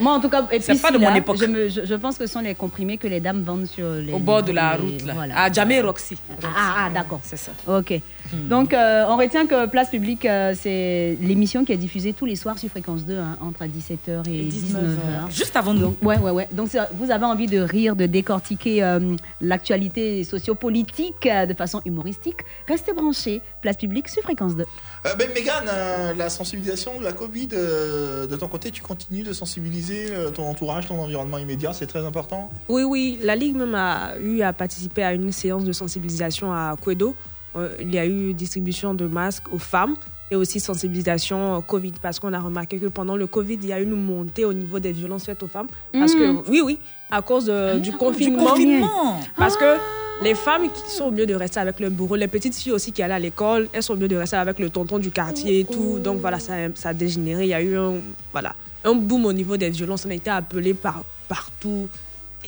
Moi, 0.00 0.12
en 0.12 0.20
tout 0.20 0.28
cas, 0.28 0.46
C'est 0.60 0.80
pas 0.80 0.90
de 0.90 0.98
mon 0.98 1.14
époque. 1.14 1.36
Je, 1.40 1.46
me- 1.46 1.68
je- 1.68 1.84
je 1.84 1.94
pense 1.94 2.16
que 2.18 2.26
ce 2.26 2.32
sont 2.32 2.40
les 2.40 2.54
comprimés 2.54 2.98
que 2.98 3.06
les 3.08 3.20
dames 3.20 3.42
vendent 3.42 3.66
sur 3.66 3.90
les. 3.92 4.12
Au 4.12 4.18
bord 4.18 4.42
de 4.42 4.52
la 4.52 4.76
route, 4.76 5.04
là. 5.04 5.14
voilà. 5.14 5.38
À 5.42 5.52
Jamé 5.52 5.80
Roxy. 5.80 6.16
Ah, 6.44 6.74
ah, 6.86 6.90
d'accord. 6.92 7.20
C'est 7.22 7.36
ça. 7.36 7.52
Ok. 7.66 8.00
Donc, 8.34 8.72
euh, 8.72 9.04
on 9.08 9.16
retient 9.16 9.46
que 9.46 9.66
Place 9.66 9.90
Publique, 9.90 10.24
euh, 10.24 10.54
c'est 10.58 11.16
l'émission 11.20 11.64
qui 11.64 11.72
est 11.72 11.76
diffusée 11.76 12.12
tous 12.12 12.24
les 12.24 12.36
soirs 12.36 12.58
sur 12.58 12.68
Fréquence 12.68 13.04
2, 13.04 13.16
hein, 13.16 13.36
entre 13.40 13.64
17h 13.64 14.28
et, 14.28 14.44
19h. 14.44 15.30
Juste 15.30 15.56
avant 15.56 15.74
nous. 15.74 15.80
Donc, 15.80 15.96
ouais, 16.02 16.18
ouais, 16.18 16.30
ouais. 16.30 16.48
Donc, 16.52 16.70
vous 16.98 17.10
avez 17.10 17.24
envie 17.24 17.46
de 17.46 17.60
rire, 17.60 17.96
de 17.96 18.06
décortiquer 18.06 18.82
euh, 18.82 19.16
l'actualité 19.40 20.24
sociopolitique 20.24 21.26
euh, 21.26 21.46
de 21.46 21.54
façon 21.54 21.80
humoristique. 21.84 22.38
Restez 22.66 22.92
branchés. 22.92 23.40
Place 23.60 23.76
Publique 23.76 24.08
sur 24.08 24.22
Fréquence 24.22 24.56
2. 24.56 24.64
Euh, 25.06 25.14
ben, 25.14 25.28
Mégane, 25.34 25.68
euh, 25.68 26.14
la 26.14 26.28
sensibilisation 26.28 26.98
de 26.98 27.04
la 27.04 27.12
Covid, 27.12 27.48
euh, 27.52 28.26
de 28.26 28.36
ton 28.36 28.48
côté, 28.48 28.70
tu 28.70 28.82
continues 28.82 29.22
de 29.22 29.32
sensibiliser 29.32 30.08
euh, 30.10 30.30
ton 30.30 30.44
entourage, 30.44 30.86
ton 30.86 31.00
environnement 31.00 31.38
immédiat, 31.38 31.72
c'est 31.72 31.86
très 31.86 32.04
important? 32.04 32.50
Oui, 32.68 32.82
oui, 32.82 33.18
la 33.22 33.36
Ligue 33.36 33.56
même 33.56 33.74
a 33.74 34.16
eu 34.20 34.42
à 34.42 34.52
participer 34.52 35.02
à 35.02 35.12
une 35.12 35.32
séance 35.32 35.64
de 35.64 35.72
sensibilisation 35.72 36.52
à 36.52 36.76
Quedo. 36.82 37.14
Euh, 37.58 37.68
il 37.80 37.92
y 37.94 37.98
a 37.98 38.06
eu 38.06 38.32
distribution 38.34 38.94
de 38.94 39.06
masques 39.06 39.52
aux 39.52 39.58
femmes 39.58 39.96
et 40.30 40.36
aussi 40.36 40.60
sensibilisation 40.60 41.56
au 41.56 41.62
Covid 41.62 41.92
parce 42.02 42.18
qu'on 42.20 42.32
a 42.32 42.38
remarqué 42.40 42.78
que 42.78 42.86
pendant 42.86 43.16
le 43.16 43.26
Covid, 43.26 43.58
il 43.62 43.66
y 43.66 43.72
a 43.72 43.80
eu 43.80 43.84
une 43.84 43.96
montée 44.02 44.44
au 44.44 44.52
niveau 44.52 44.78
des 44.78 44.92
violences 44.92 45.24
faites 45.24 45.42
aux 45.42 45.48
femmes. 45.48 45.68
Parce 45.92 46.14
Mhm. 46.14 46.18
que, 46.44 46.50
oui, 46.50 46.60
oui, 46.64 46.78
à 47.10 47.22
cause 47.22 47.46
de- 47.46 47.78
du 47.78 47.92
confinement. 47.92 48.44
confinement. 48.50 49.20
Parce 49.36 49.56
que 49.56 49.76
les 50.22 50.34
femmes 50.34 50.70
qui 50.70 50.90
sont 50.90 51.10
mieux 51.10 51.26
de 51.26 51.34
rester 51.34 51.60
avec 51.60 51.80
le 51.80 51.88
bourreau, 51.90 52.16
les 52.16 52.28
petites 52.28 52.54
filles 52.54 52.72
aussi 52.72 52.92
qui 52.92 53.02
allaient 53.02 53.14
à 53.14 53.18
l'école, 53.18 53.68
elles 53.72 53.82
sont 53.82 53.96
mieux 53.96 54.08
de 54.08 54.16
rester 54.16 54.36
avec 54.36 54.58
le 54.58 54.68
tonton 54.68 54.98
du 54.98 55.10
quartier 55.10 55.60
et 55.60 55.64
tout. 55.64 55.98
Donc 55.98 56.18
voilà, 56.20 56.38
ça, 56.38 56.54
ça 56.74 56.90
a 56.90 56.94
dégénéré. 56.94 57.44
Il 57.44 57.48
y 57.50 57.54
a 57.54 57.62
eu 57.62 57.76
un, 57.76 57.94
voilà, 58.32 58.54
un 58.84 58.92
boom 58.94 59.24
au 59.26 59.32
niveau 59.32 59.56
des 59.56 59.70
violences. 59.70 60.04
On 60.06 60.10
a 60.10 60.14
été 60.14 60.28
appelé 60.30 60.74
par, 60.74 61.02
partout. 61.28 61.88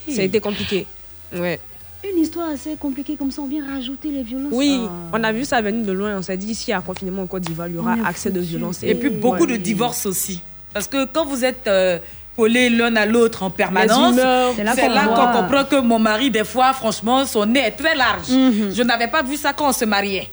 Ça 0.08 0.20
a 0.20 0.24
été 0.24 0.38
compliqué. 0.40 0.86
Ouais. 1.34 1.58
Une 2.02 2.22
histoire 2.22 2.48
assez 2.50 2.76
compliquée 2.76 3.16
comme 3.16 3.30
ça, 3.30 3.42
on 3.42 3.46
vient 3.46 3.64
rajouter 3.66 4.08
les 4.10 4.22
violences. 4.22 4.52
Oui, 4.52 4.80
Ah. 4.88 5.10
on 5.18 5.22
a 5.24 5.32
vu 5.32 5.44
ça 5.44 5.60
venir 5.60 5.84
de 5.84 5.92
loin. 5.92 6.16
On 6.18 6.22
s'est 6.22 6.36
dit, 6.36 6.50
ici, 6.52 6.66
il 6.68 6.70
y 6.70 6.74
a 6.74 6.78
un 6.78 6.82
confinement 6.82 7.22
en 7.22 7.26
Côte 7.26 7.42
d'Ivoire, 7.42 7.68
il 7.68 7.74
y 7.74 7.78
aura 7.78 7.94
accès 8.06 8.30
de 8.30 8.40
violence. 8.40 8.82
Et 8.82 8.94
puis 8.94 9.10
beaucoup 9.10 9.46
de 9.46 9.56
divorces 9.56 10.06
aussi. 10.06 10.40
Parce 10.72 10.86
que 10.86 11.04
quand 11.04 11.26
vous 11.26 11.44
êtes 11.44 11.66
euh, 11.66 11.98
collés 12.36 12.70
l'un 12.70 12.94
à 12.96 13.04
l'autre 13.04 13.42
en 13.42 13.50
permanence, 13.50 14.14
c'est 14.14 14.88
là 14.88 15.06
qu'on 15.08 15.42
comprend 15.42 15.64
que 15.64 15.80
mon 15.80 15.98
mari, 15.98 16.30
des 16.30 16.44
fois, 16.44 16.72
franchement, 16.72 17.26
son 17.26 17.44
nez 17.44 17.60
est 17.60 17.72
très 17.72 17.94
large. 17.94 18.28
Je 18.28 18.82
n'avais 18.82 19.08
pas 19.08 19.22
vu 19.22 19.36
ça 19.36 19.52
quand 19.52 19.68
on 19.68 19.72
se 19.72 19.84
mariait. 19.84 20.30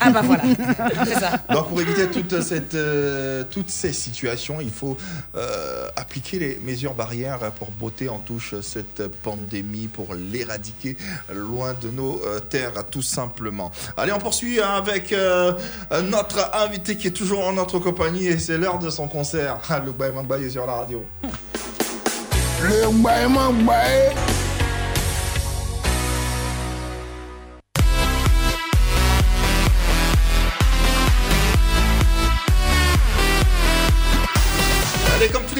Ah 0.00 0.10
bah 0.10 0.22
voilà, 0.24 0.42
c'est 1.04 1.14
ça. 1.14 1.32
Donc 1.50 1.68
pour 1.68 1.80
éviter 1.80 2.08
toute 2.08 2.40
cette, 2.42 2.74
euh, 2.74 3.44
toutes 3.50 3.70
ces 3.70 3.92
situations, 3.92 4.60
il 4.60 4.70
faut 4.70 4.96
euh, 5.36 5.88
appliquer 5.96 6.38
les 6.38 6.60
mesures 6.64 6.94
barrières 6.94 7.38
pour 7.58 7.70
botter 7.70 8.08
en 8.08 8.18
touche 8.18 8.54
cette 8.60 9.06
pandémie, 9.22 9.86
pour 9.86 10.14
l'éradiquer 10.14 10.96
loin 11.32 11.74
de 11.80 11.88
nos 11.88 12.20
euh, 12.24 12.40
terres, 12.40 12.86
tout 12.90 13.02
simplement. 13.02 13.70
Allez, 13.96 14.12
on 14.12 14.18
poursuit 14.18 14.60
hein, 14.60 14.74
avec 14.76 15.12
euh, 15.12 15.52
notre 16.04 16.50
invité 16.54 16.96
qui 16.96 17.08
est 17.08 17.12
toujours 17.12 17.46
en 17.46 17.52
notre 17.52 17.78
compagnie 17.78 18.26
et 18.26 18.38
c'est 18.38 18.58
l'heure 18.58 18.78
de 18.78 18.90
son 18.90 19.08
concert. 19.08 19.58
Le 19.84 19.92
Baye 19.92 20.44
est 20.44 20.50
sur 20.50 20.66
la 20.66 20.72
radio. 20.74 21.04
Le 22.62 22.90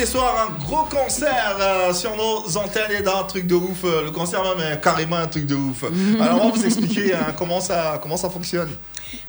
les 0.01 0.07
soirs, 0.07 0.49
un 0.49 0.65
gros 0.65 0.85
concert 0.85 1.57
euh, 1.61 1.93
sur 1.93 2.17
nos 2.17 2.57
antennes 2.57 2.91
et 2.91 3.03
dans 3.03 3.19
un 3.19 3.25
truc 3.25 3.47
de 3.47 3.55
ouf. 3.55 3.85
Euh, 3.85 4.05
Le 4.05 4.11
concert 4.11 4.43
même 4.43 4.73
est 4.73 4.81
carrément 4.81 5.17
un 5.17 5.27
truc 5.27 5.45
de 5.45 5.55
ouf. 5.55 5.85
Alors, 6.21 6.43
on 6.43 6.49
va 6.49 6.55
vous 6.57 6.65
expliquer 6.65 7.15
hein, 7.15 7.35
comment, 7.37 7.61
ça, 7.61 7.99
comment 8.03 8.17
ça 8.17 8.31
fonctionne. 8.31 8.71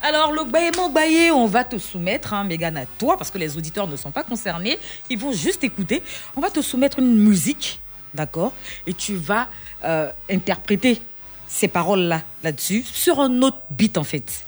Alors, 0.02 0.32
le 0.32 0.46
Baïmo 0.46 0.88
Baye, 0.88 1.30
on 1.30 1.46
va 1.46 1.66
te 1.66 1.78
soumettre, 1.78 2.34
hein, 2.34 2.46
Mégane, 2.46 2.78
à 2.78 2.86
toi, 2.86 3.18
parce 3.18 3.30
que 3.30 3.38
les 3.38 3.58
auditeurs 3.58 3.86
ne 3.86 3.98
sont 3.98 4.12
pas 4.12 4.24
concernés. 4.24 4.80
Ils 5.10 5.20
vont 5.20 5.34
juste 5.34 5.62
écouter. 5.66 6.04
On 6.38 6.40
va 6.40 6.50
te 6.50 6.62
soumettre 6.62 7.00
une 7.00 7.18
musique, 7.18 7.82
d'accord 8.14 8.54
Et 8.88 8.94
tu 8.94 9.16
vas 9.16 9.50
euh, 9.84 10.10
interpréter 10.30 11.02
ces 11.50 11.68
paroles-là, 11.68 12.22
là-dessus, 12.44 12.86
sur 12.86 13.20
un 13.20 13.42
autre 13.42 13.58
beat, 13.72 13.98
en 13.98 14.06
fait. 14.06 14.46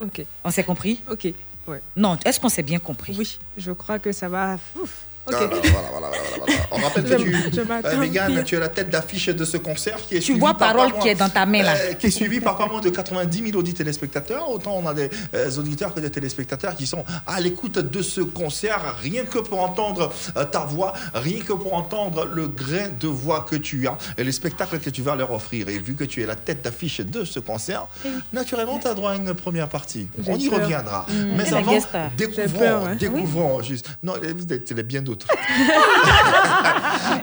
Ok. 0.00 0.24
On 0.42 0.50
s'est 0.50 0.64
compris? 0.64 1.00
Ok, 1.08 1.28
ouais. 1.68 1.80
Non, 1.94 2.18
est-ce 2.24 2.40
qu'on 2.40 2.48
s'est 2.48 2.64
bien 2.64 2.80
compris? 2.80 3.14
Oui, 3.16 3.38
je 3.56 3.70
crois 3.70 4.00
que 4.00 4.10
ça 4.10 4.28
va. 4.28 4.56
Ouf. 4.74 5.04
Ok. 5.24 5.34
Voilà, 5.34 5.48
voilà, 5.50 5.68
voilà, 5.92 6.08
voilà, 6.08 6.36
voilà. 6.38 6.52
On 6.72 6.76
rappelle 6.78 7.04
que 7.04 7.10
Je- 7.18 7.50
tu, 7.50 7.60
euh, 7.60 7.96
Mégane, 7.98 8.42
tu 8.44 8.56
es 8.56 8.58
la 8.58 8.68
tête 8.68 8.90
d'affiche 8.90 9.26
de 9.28 9.44
ce 9.44 9.56
concert 9.56 9.96
qui 9.98 10.16
est 10.16 10.18
Tu 10.18 10.24
suivi 10.24 10.40
vois 10.40 10.54
par 10.54 10.72
parole 10.72 10.88
pas 10.90 10.94
moins- 10.96 11.02
qui 11.02 11.08
est 11.10 11.14
dans 11.14 11.28
ta 11.28 11.46
main, 11.46 11.62
là. 11.62 11.74
euh, 11.76 11.92
qui 11.94 12.08
est 12.08 12.10
suivi 12.10 12.40
par 12.40 12.56
pas 12.56 12.66
moins 12.66 12.80
de 12.80 12.90
90 12.90 13.44
000 13.46 13.56
audits 13.56 13.74
téléspectateurs. 13.74 14.50
Autant 14.50 14.76
on 14.82 14.86
a 14.88 14.94
des 14.94 15.10
euh, 15.34 15.50
auditeurs 15.58 15.94
que 15.94 16.00
des 16.00 16.10
téléspectateurs 16.10 16.74
qui 16.74 16.86
sont 16.86 17.04
à 17.26 17.40
l'écoute 17.40 17.78
de 17.78 18.02
ce 18.02 18.20
concert, 18.20 18.96
rien 19.00 19.24
que 19.24 19.38
pour 19.38 19.60
entendre 19.62 20.12
euh, 20.36 20.44
ta 20.44 20.60
voix, 20.60 20.92
rien 21.14 21.40
que 21.40 21.52
pour 21.52 21.74
entendre 21.74 22.24
le 22.24 22.48
grain 22.48 22.88
de 22.98 23.06
voix 23.06 23.46
que 23.48 23.54
tu 23.56 23.86
as 23.86 23.96
et 24.18 24.24
les 24.24 24.32
spectacles 24.32 24.80
que 24.80 24.90
tu 24.90 25.02
vas 25.02 25.14
leur 25.14 25.30
offrir. 25.30 25.68
Et 25.68 25.78
vu 25.78 25.94
que 25.94 26.04
tu 26.04 26.20
es 26.22 26.26
la 26.26 26.34
tête 26.36 26.62
d'affiche 26.62 27.00
de 27.00 27.24
ce 27.24 27.38
concert, 27.38 27.86
naturellement, 28.32 28.78
tu 28.80 28.88
as 28.88 28.94
droit 28.94 29.12
à 29.12 29.16
une 29.16 29.34
première 29.34 29.68
partie. 29.68 30.08
On 30.26 30.36
y 30.36 30.48
peur. 30.48 30.60
reviendra. 30.62 31.06
Mm. 31.08 31.36
Mais 31.36 31.48
Et 31.48 31.52
avant, 31.54 31.72
découvrons, 32.16 32.58
peur, 32.58 32.86
hein. 32.86 32.96
découvrons 32.96 33.62
juste. 33.62 33.88
Non, 34.02 34.14
vous 34.36 34.52
êtes 34.52 34.72
bien 34.86 35.02
d'autres. 35.12 35.26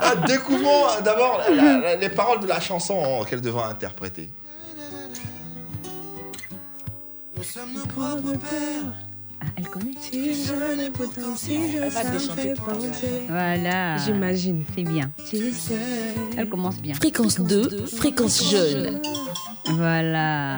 Euh, 0.01 0.15
Découvrons 0.27 0.87
euh, 0.87 1.01
d'abord 1.01 1.41
les 1.99 2.09
paroles 2.09 2.39
de 2.39 2.47
la 2.47 2.59
chanson 2.59 3.23
qu'elle 3.29 3.41
devra 3.41 3.69
interpréter. 3.69 4.29
Nous 7.35 7.43
sommes 7.43 7.73
nos 7.73 7.85
propres 7.85 8.37
pères. 8.39 8.93
Ah, 9.41 9.45
elle 9.55 9.67
connaît. 9.67 9.91
Si 9.99 10.43
je 10.45 10.89
pourtant, 10.91 11.35
si 11.35 11.59
ça 11.91 12.03
me 12.03 12.19
fait 12.19 12.53
penser. 12.55 13.23
Voilà. 13.27 13.97
J'imagine. 13.97 14.63
C'est 14.75 14.83
bien. 14.83 15.11
Elle 16.37 16.49
commence 16.49 16.77
bien. 16.77 16.95
Fréquence 16.95 17.39
2, 17.39 17.85
fréquence 17.87 18.49
jeune. 18.51 19.01
Voilà. 19.67 20.57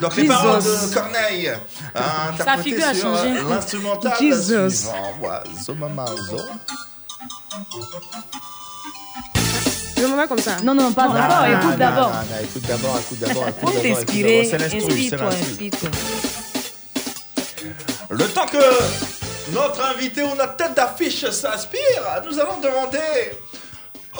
Donc 0.00 0.16
les 0.16 0.22
Jesus. 0.22 0.28
paroles 0.34 0.62
de 0.62 0.94
Corneille, 0.94 1.48
euh, 1.48 2.00
interprétées 2.32 2.62
figure 2.70 2.88
a 2.88 2.94
sur 2.94 3.02
changé. 3.16 3.28
euh, 3.38 3.48
l'instrumental 3.48 4.12
Jesus. 4.18 4.70
suivant. 4.70 5.12
Voilà, 5.20 5.42
Zomamazo. 5.62 6.38
Je 9.96 10.06
me 10.06 10.16
mets 10.16 10.26
comme 10.26 10.38
ça. 10.38 10.56
Non, 10.62 10.74
non, 10.74 10.92
pas 10.92 11.08
Non, 11.08 11.14
d'abord. 11.14 11.40
non, 11.40 11.46
Écoute 11.46 11.70
non, 11.70 11.76
d'abord. 11.76 12.08
non, 12.08 12.14
non, 12.14 12.24
Écoute 12.42 12.62
d'abord, 12.66 12.98
écoute 12.98 13.18
d'abord, 13.20 13.48
écoute 13.48 13.68
d'abord, 13.68 13.84
d'abord. 13.84 14.48
C'est 14.50 14.58
l'instru, 14.58 14.80
c'est 15.04 15.14
Inspire-toi, 15.14 15.30
l'instru. 15.30 15.50
inspire-toi. 15.50 15.90
Le 18.10 18.28
temps 18.28 18.46
que 18.46 19.52
notre 19.52 19.84
invité 19.84 20.22
ou 20.22 20.34
notre 20.36 20.56
tête 20.56 20.74
d'affiche 20.74 21.28
s'inspire, 21.30 22.22
nous 22.28 22.38
allons 22.38 22.58
demander 22.60 22.98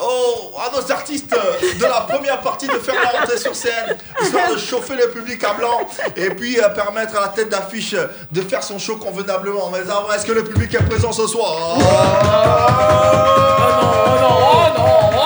Oh, 0.01 0.53
à 0.59 0.71
nos 0.77 0.93
artistes 0.93 1.31
de 1.79 1.83
la 1.85 2.01
première 2.03 2.41
partie 2.41 2.67
de 2.69 2.79
faire 2.79 2.95
la 3.03 3.19
rentrée 3.21 3.39
sur 3.39 3.55
scène, 3.57 3.97
histoire 4.23 4.51
de 4.53 4.57
chauffer 4.59 4.95
le 4.95 5.11
public 5.11 5.43
à 5.43 5.55
blanc 5.55 5.81
et 6.17 6.31
puis 6.31 6.61
euh, 6.61 6.69
permettre 6.69 7.17
à 7.17 7.23
la 7.23 7.29
tête 7.29 7.49
d'affiche 7.49 7.95
de 8.31 8.41
faire 8.43 8.63
son 8.63 8.79
show 8.79 8.97
convenablement. 8.97 9.69
Mais 9.71 9.81
alors, 9.81 10.13
est-ce 10.15 10.25
que 10.25 10.33
le 10.33 10.45
public 10.45 10.73
est 10.75 10.89
présent 10.89 11.13
ce 11.13 11.27
soir? 11.27 11.55
Oh, 11.77 11.81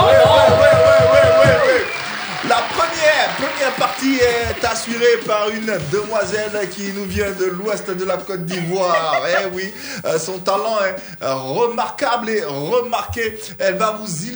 Ouais, 0.07 0.11
ouais, 0.11 0.57
ouais, 0.61 0.75
ouais, 0.83 1.11
ouais, 1.13 1.31
ouais, 1.39 1.57
ouais. 1.67 1.85
La 2.49 2.57
première, 2.75 3.29
première 3.37 3.73
partie 3.77 4.19
est 4.19 4.65
assurée 4.65 5.19
par 5.27 5.49
une 5.51 5.73
demoiselle 5.91 6.69
qui 6.71 6.93
nous 6.93 7.05
vient 7.05 7.31
de 7.31 7.47
l'ouest 7.47 7.89
de 7.91 8.05
la 8.05 8.17
Côte 8.19 8.45
d'Ivoire. 8.45 9.23
Eh 9.43 9.47
oui, 9.55 9.73
euh, 10.05 10.19
son 10.19 10.39
talent 10.39 10.79
est 10.85 10.97
remarquable 11.27 12.29
et 12.31 12.45
remarqué. 12.45 13.39
Elle 13.59 13.77
va 13.77 13.97
vous 14.01 14.27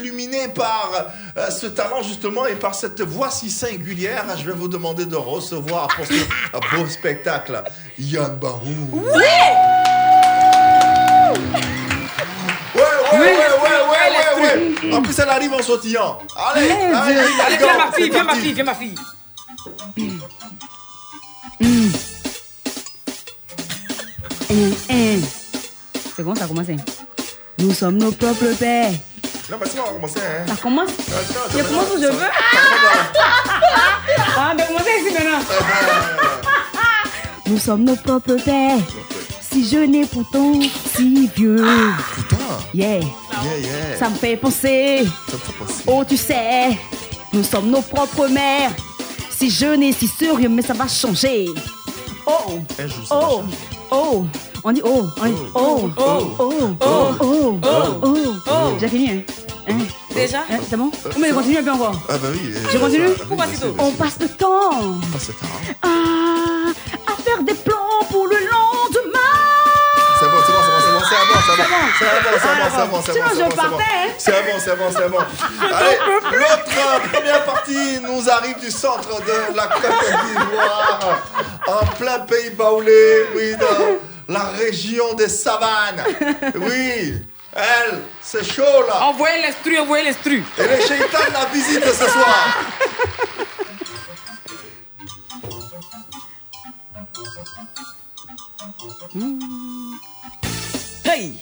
par 0.46 0.92
euh, 1.36 1.50
ce 1.50 1.66
talent 1.66 2.02
justement 2.02 2.46
et 2.46 2.54
par 2.54 2.76
cette 2.76 3.00
voix 3.00 3.30
si 3.30 3.50
singulière. 3.50 4.24
Je 4.38 4.44
vais 4.44 4.52
vous 4.52 4.68
demander 4.68 5.06
de 5.06 5.16
recevoir 5.16 5.88
pour 5.88 6.06
ce 6.06 6.76
beau 6.76 6.86
spectacle 6.86 7.60
Yann 7.98 8.36
Barou. 8.36 8.68
Ouais, 8.92 9.24
ouais, 12.74 12.82
ouais, 13.12 13.18
ouais, 13.18 13.80
ouais, 13.90 14.10
ouais, 14.40 14.82
ouais. 14.84 14.94
En 14.94 15.02
plus, 15.02 15.18
elle 15.18 15.28
arrive 15.28 15.52
en 15.52 15.62
sautillant. 15.62 16.18
Allez, 16.54 16.70
allez, 16.70 17.18
Allez, 17.46 17.56
viens 17.56 17.76
ma 17.76 17.92
fille, 17.92 18.10
viens 18.10 18.24
ma 18.24 18.34
fille, 18.34 18.52
viens 18.52 18.64
ma 18.64 18.74
fille. 18.74 18.94
C'est 26.16 26.22
bon, 26.22 26.34
ça 26.34 26.44
a 26.44 26.48
commencé. 26.48 26.76
Nous 27.58 27.72
sommes 27.72 27.96
nos 27.96 28.12
propres 28.12 28.56
pères. 28.58 28.92
Non, 29.50 29.56
mais 29.58 29.66
c'est 29.66 29.80
on 29.80 29.98
va. 29.98 30.06
Hein. 30.06 30.46
Ça 30.46 30.56
commence 30.56 30.90
Je 31.56 31.62
commence 31.62 31.86
où 31.96 32.00
je 32.00 32.06
veux. 32.06 32.28
Ah, 34.36 34.52
mais 34.56 34.66
commencer 34.66 34.90
ici 35.00 35.14
maintenant. 35.14 35.40
Nous 37.46 37.58
sommes 37.58 37.84
nos 37.84 37.96
propres 37.96 38.36
pères. 38.44 38.78
Si 39.50 39.66
jeune 39.66 39.94
et 39.94 40.04
pourtant 40.04 40.52
si 40.94 41.30
vieux. 41.34 41.64
Putain. 42.14 42.36
Yeah. 42.74 43.00
Yeah, 43.00 43.58
yeah. 43.58 43.96
Ça 43.98 44.10
me 44.10 44.14
fait 44.16 44.36
penser. 44.36 45.06
Ça 45.28 45.32
me 45.32 45.38
fait 45.38 45.52
penser. 45.58 45.82
Oh, 45.86 46.04
tu 46.06 46.16
sais, 46.16 46.78
nous 47.32 47.42
sommes 47.42 47.70
nos 47.70 47.80
propres 47.80 48.28
mères. 48.28 48.70
Si 49.30 49.50
jeune 49.50 49.82
et 49.82 49.92
si 49.92 50.06
sérieux, 50.08 50.48
mais 50.48 50.62
ça 50.62 50.74
va 50.74 50.86
changer. 50.88 51.46
Oh, 52.26 52.58
Un 52.78 52.86
jour, 52.86 53.06
ça 53.06 53.14
va 53.14 53.28
oh, 53.30 53.42
oh. 53.90 54.26
On 54.68 54.72
dit 54.72 54.82
oh, 54.84 55.06
on 55.18 55.24
dit 55.24 55.34
oh, 55.54 55.90
oh, 55.96 56.34
oh, 56.36 56.74
oh, 56.78 57.14
oh, 57.22 57.58
oh, 58.02 58.16
oh. 58.50 58.76
J'ai 58.78 58.88
fini, 58.88 59.10
hein? 59.10 59.22
Hein? 59.66 59.78
Déjà 60.14 60.40
Hein, 60.40 60.58
C'est 60.68 60.76
bon? 60.76 60.90
Mais 61.18 61.30
continue 61.30 61.56
un 61.56 61.62
peu 61.62 61.70
encore. 61.70 61.94
Ah, 62.06 62.18
bah 62.20 62.28
oui. 62.30 62.52
Je 62.70 62.76
continue 62.76 63.08
Ah. 63.18 63.24
On 63.30 63.92
passe 63.92 64.18
le 64.20 64.28
temps 64.28 64.70
On 64.78 65.06
passe 65.10 65.28
le 65.28 65.34
temps. 65.34 65.46
à, 65.80 67.10
à 67.10 67.16
faire 67.22 67.42
des 67.44 67.54
plans 67.54 68.04
pour 68.10 68.26
le 68.26 68.34
lendemain. 68.34 69.18
C'est 70.20 70.26
bon, 70.26 70.36
c'est 70.44 70.52
bon, 70.52 70.58
c'est 70.60 70.70
bon, 70.70 70.80
c'est 70.82 70.92
bon, 70.92 71.00
c'est 71.00 71.16
bon, 71.16 71.40
c'est 71.40 71.56
bon, 71.56 71.88
c'est 71.96 72.04
bon, 72.04 72.28
c'est 72.36 72.44
bon, 72.50 72.60
c'est 72.76 72.90
bon, 72.90 73.00
c'est 73.00 73.00
bon, 73.00 73.00
c'est 73.00 73.12
je 73.14 73.20
bon, 73.20 73.30
c'est 73.32 73.48
bon. 73.48 73.56
partais, 73.56 73.84
hein. 73.84 74.12
C'est 74.18 74.32
bon, 74.32 74.58
c'est 74.58 74.76
bon, 74.76 74.90
c'est 74.92 75.08
bon. 75.08 75.22
Allez, 75.74 75.96
l'autre 76.36 76.76
euh, 76.76 77.08
première 77.10 77.44
partie 77.46 78.00
nous 78.02 78.28
arrive 78.28 78.58
du 78.60 78.70
centre 78.70 79.08
de 79.22 79.56
la 79.56 79.66
Côte 79.68 79.82
d'Ivoire, 80.26 81.00
en 81.68 81.86
plein 81.96 82.18
pays 82.20 82.50
baoulé, 82.50 83.28
oui, 83.34 83.56
dans 83.58 83.96
la 84.28 84.44
région 84.44 85.14
des 85.14 85.28
savanes. 85.28 86.04
Oui, 86.56 87.14
elle, 87.54 88.00
c'est 88.20 88.44
chaud 88.44 88.62
là. 88.86 89.06
Envoyez 89.06 89.42
l'instru, 89.42 89.78
envoyez 89.78 90.04
l'instru. 90.04 90.44
Et 90.58 90.62
les 90.68 90.86
shaitans 90.86 91.32
la 91.32 91.46
visitent 91.46 91.84
ce 91.84 92.06
soir. 92.08 92.56
Hey! 101.04 101.38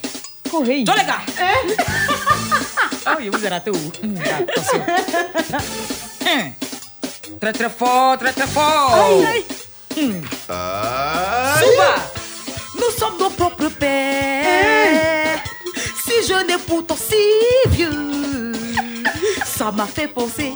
Correio. 0.51 0.85
Tô 0.85 0.93
legal! 0.93 1.21
É? 1.37 1.53
Ai, 3.05 3.27
eu 3.29 3.35
usará 3.35 3.61
teu. 3.61 3.75
Tratra 7.41 7.69
fó, 7.69 8.17
tratra 8.17 8.47
fó! 8.47 8.89
Ai, 8.95 9.25
ai! 9.25 9.45
Suba! 11.59 12.26
Nous 12.79 12.91
sommes 12.99 13.19
nos 13.19 13.31
propres 13.31 13.69
pères. 13.69 15.39
Si 16.05 16.27
jeune 16.29 16.51
et 16.51 16.59
pourtant 16.67 16.97
si 16.97 17.17
vieux 17.71 18.53
Ça 19.45 19.71
m'a 19.73 19.87
fait 19.87 20.09
penser. 20.09 20.53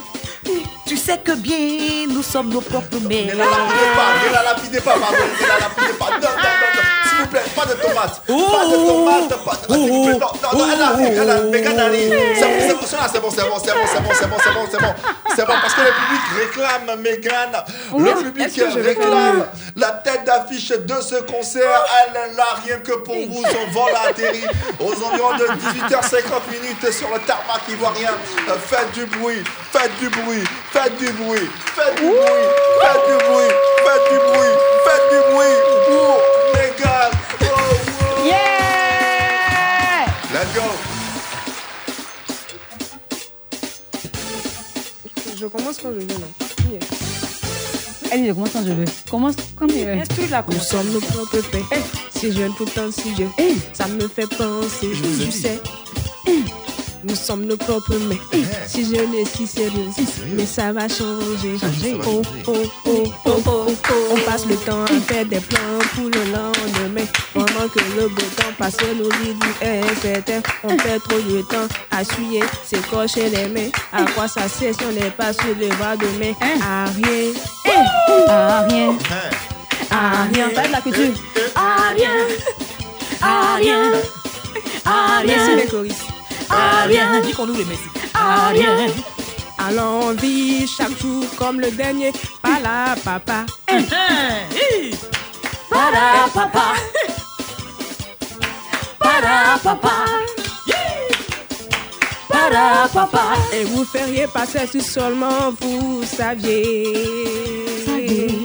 Tu 0.86 0.96
sais 0.96 1.18
que 1.18 1.32
bien 1.32 2.06
nous 2.08 2.22
sommes 2.22 2.48
nos 2.50 2.60
propres 2.60 2.98
mères. 3.08 3.34
Ne 3.34 3.38
la 3.38 3.44
lapidez 3.44 3.90
pas, 3.94 4.08
ne 4.28 4.34
la 4.34 4.42
lapidez 4.42 4.80
pas, 4.80 4.98
pardon, 4.98 5.16
ne 5.40 5.46
la 5.46 5.58
lapidez 5.58 5.92
pas. 5.98 6.10
Non, 6.10 6.16
non, 6.18 6.20
non, 6.20 6.70
non, 6.76 6.82
s'il 6.82 6.89
pas 7.26 7.66
de 7.66 7.74
tomates. 7.80 8.22
Pas 8.26 8.66
de 8.66 8.76
tomates, 8.76 9.44
pas 9.44 9.56
de. 9.68 9.74
S'il 9.74 9.90
vous 9.90 10.04
plaît, 10.04 10.18
non, 10.18 10.28
non, 10.52 10.58
non, 10.58 10.72
elle 10.72 10.82
arrive, 10.82 11.18
elle 11.22 11.30
arrive, 11.30 11.50
Mégane. 11.50 11.92
C'est 12.36 12.74
bon, 12.74 12.86
c'est 12.86 12.98
bon, 12.98 13.06
c'est 13.10 13.20
bon, 13.20 13.30
c'est 13.30 13.42
bon, 13.42 13.58
c'est 13.60 13.74
bon, 13.74 14.10
c'est 14.14 14.26
bon, 14.28 14.36
c'est 14.42 14.52
bon, 14.52 14.66
c'est 14.70 14.80
bon. 14.80 14.94
C'est 15.36 15.46
bon, 15.46 15.52
parce 15.60 15.74
que 15.74 15.80
le 15.80 15.92
public 15.92 16.22
réclame 16.38 17.00
Mégane. 17.00 17.64
Le 17.96 18.22
public 18.22 18.60
réclame 18.84 19.46
la 19.76 19.90
tête 19.90 20.24
d'affiche 20.24 20.70
de 20.70 21.00
ce 21.00 21.16
concert. 21.22 21.84
Elle 22.06 22.36
l'a 22.36 22.54
rien 22.64 22.78
que 22.78 22.92
pour 22.92 23.14
vous. 23.14 23.42
Son 23.44 23.70
vol 23.72 23.92
a 23.94 24.08
atterri 24.08 24.42
aux 24.80 24.92
environs 25.04 25.36
de 25.36 25.44
18h50 25.46 26.50
minutes 26.50 26.92
sur 26.92 27.08
le 27.08 27.20
tarmac 27.20 27.62
ivoirien. 27.68 28.12
Euh, 28.48 28.54
faites 28.66 28.92
du 28.92 29.06
bruit, 29.06 29.42
faites 29.72 29.96
du 29.98 30.08
bruit, 30.08 30.44
faites 30.72 30.96
du 30.96 31.10
bruit, 31.12 31.48
faites 31.74 31.96
du 31.96 32.02
bruit, 32.02 32.20
faites 32.80 33.06
du 33.08 33.24
bruit, 33.26 33.50
faites 33.84 34.10
du 34.10 34.18
bruit, 34.18 34.54
faites 34.84 35.10
du 35.10 35.32
bruit. 35.32 35.89
Je 45.40 45.46
commence 45.46 45.78
quand 45.78 45.88
je 45.92 46.00
veux, 46.00 46.06
non 46.06 46.70
Yeah. 46.70 46.80
Allez, 48.12 48.26
je 48.28 48.32
commence 48.32 48.50
quand 48.52 48.64
je 48.66 48.72
veux. 48.72 48.84
Commence 49.10 49.34
quand 49.56 49.66
tu 49.66 49.74
veux. 49.84 49.96
Nous 49.96 50.60
sommes 50.60 50.92
nos 50.92 51.00
propres 51.00 51.40
pères. 51.50 51.62
Si 52.14 52.30
jeune, 52.32 52.52
pourtant 52.54 52.90
si 52.92 53.10
vieux. 53.14 53.28
Ça 53.72 53.86
me 53.88 54.06
fait 54.06 54.26
penser, 54.26 54.88
Je 54.92 55.24
dit. 55.24 55.32
sais. 55.32 55.60
Nous 57.02 57.14
sommes 57.14 57.46
nos 57.46 57.56
propres 57.56 57.96
mères. 57.96 58.18
Si 58.66 58.84
jeune 58.84 59.14
et 59.14 59.24
si 59.24 59.46
sérieux. 59.46 59.88
Mais 60.34 60.44
ça 60.44 60.72
va 60.72 60.88
changer. 60.88 61.56
Oh, 62.06 62.22
oh, 62.46 62.52
oh, 62.86 63.04
oh, 63.24 63.42
oh, 63.46 63.66
oh. 63.68 63.94
On 64.10 64.30
passe 64.30 64.46
le 64.46 64.56
temps 64.56 64.84
à 64.84 65.00
faire 65.12 65.24
des 65.24 65.40
plans 65.40 65.78
pour 65.94 66.04
le 66.04 66.24
lendemain. 66.30 67.06
Pendant 67.32 67.68
que 67.72 67.80
le 67.96 68.08
beau 68.08 68.22
temps 68.36 68.52
passe, 68.58 68.76
dit 68.76 69.66
est 69.66 69.82
certain. 70.02 70.40
On 70.64 70.76
fait 70.78 70.98
trop 70.98 71.18
de 71.18 71.42
temps 71.42 71.68
à 71.90 72.04
suyer, 72.04 72.42
s'écorcher 72.64 73.30
les 73.30 73.48
mains. 73.48 73.70
À 73.92 74.04
quoi 74.12 74.28
ça 74.28 74.48
sert 74.48 74.74
si 74.74 74.84
on 74.84 74.92
n'est 74.92 75.10
pas 75.10 75.32
sur 75.32 75.54
le 75.58 75.68
bras 75.76 75.96
de 75.96 76.06
main? 76.18 76.34
À 76.62 76.84
rien. 76.84 77.32
Ah, 78.28 78.66
rien. 78.68 78.94
Ah, 79.90 80.26
rien. 80.32 80.48
Ça 80.50 80.54
va 80.54 80.64
être 80.64 80.72
la 80.72 80.80
culture. 80.80 81.22
Ah, 81.54 81.92
rien. 81.96 82.10
Ah, 83.22 83.56
rien. 83.58 83.92
Merci 85.24 85.46
rien. 85.48 85.56
les 85.56 85.66
choristes. 85.66 86.09
Ah, 86.50 86.84
rien. 86.86 87.20
Dis 87.20 87.32
qu'on 87.32 87.48
ouvre 87.48 87.58
les 87.58 87.64
messi. 87.64 87.88
Ah, 88.14 88.48
rien. 88.52 88.86
Alors 89.58 90.06
on 90.06 90.12
vit 90.12 90.66
chaque 90.66 90.98
jour 91.00 91.24
comme 91.36 91.60
le 91.60 91.70
dernier. 91.70 92.12
Pas 92.42 92.58
là, 92.60 92.94
papa. 93.04 93.44
Para, 95.70 96.28
papa. 96.34 96.74
Para, 98.98 99.58
papa. 99.62 99.92
Para, 102.28 102.88
papa. 102.92 103.22
Et 103.52 103.64
vous 103.64 103.84
feriez 103.84 104.26
passer 104.26 104.66
si 104.66 104.80
seulement 104.80 105.52
vous 105.60 106.02
saviez. 106.04 106.94
Saviez, 107.86 108.39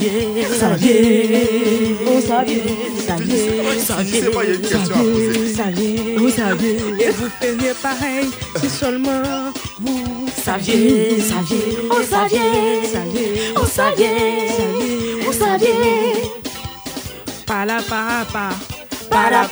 y 0.00 0.06
est, 0.06 0.48
ça 0.58 0.76
y 0.80 0.88
est, 0.88 1.96
oh 2.06 2.20
ça 2.26 2.44
y 2.44 2.52
est, 2.52 2.62
ça 3.06 3.16
y 3.18 3.32
est, 3.32 3.78
ça 3.78 4.02
y 4.02 4.16
est, 4.16 4.22
ça 5.50 6.44
et 7.00 7.10
vous 7.10 7.28
feriez 7.40 7.74
pareil 7.82 8.28
si 8.60 8.70
seulement 8.70 9.52
vous 9.80 10.26
saviez, 10.42 11.20
saviez, 11.20 11.78
vous 11.90 12.02
saviez, 12.08 12.84
saviez, 12.90 13.54
oh 13.56 13.66
saviez, 13.66 14.48
saviez, 14.56 15.26
oh 15.28 15.32
saviez, 15.32 15.72
pas 17.46 17.64
la 17.64 17.82
papa. 17.82 18.50
Para 19.10 19.48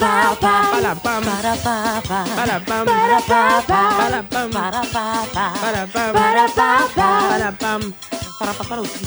aussi. 8.41 9.07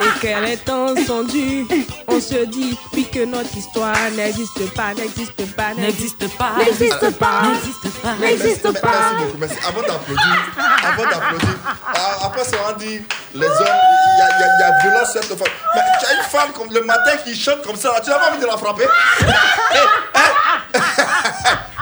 et 0.00 0.18
qu'elle 0.20 0.44
est 0.44 0.68
incendie. 0.68 1.66
On 2.08 2.20
se 2.20 2.44
dit 2.46 2.76
puis 2.92 3.06
que 3.08 3.24
notre 3.24 3.56
histoire 3.56 3.94
n'existe 4.16 4.68
pas, 4.74 4.92
n'existe 4.94 5.54
pas, 5.54 5.74
n'existe 5.74 6.36
pas, 6.36 6.52
n'existe 6.58 7.10
pas, 7.18 7.42
n'existe 7.42 8.00
pas, 8.02 8.14
n'existe 8.20 8.64
Merci 8.64 8.80
pas. 8.80 9.14
beaucoup. 9.18 9.38
Merci. 9.38 9.56
Avant 9.66 9.82
d'applaudir, 9.82 10.36
avant 10.84 11.04
d'applaudir, 11.10 11.56
ah, 11.94 12.16
après 12.26 12.44
ça 12.44 12.56
on 12.68 12.78
dit 12.78 13.00
les 13.34 13.46
hommes, 13.46 13.54
il 13.58 14.18
y, 14.18 14.22
a- 14.22 14.36
il 14.36 14.40
y 14.40 14.42
a- 14.42 14.48
il 14.48 14.60
y 14.60 14.62
a 14.64 14.82
violence 14.90 15.12
sur 15.12 15.22
cette 15.22 15.38
femme. 15.38 15.48
Mais 15.74 15.80
tu 16.00 16.06
as 16.06 16.14
une 16.16 16.22
femme 16.24 16.52
comme 16.54 16.72
le 16.72 16.82
matin 16.82 17.16
qui 17.24 17.34
chante 17.36 17.62
comme 17.62 17.76
ça, 17.76 17.94
tu 18.02 18.10
n'as 18.10 18.18
pas 18.18 18.30
envie 18.30 18.40
de 18.40 18.46
la 18.46 18.56
frapper 18.56 18.86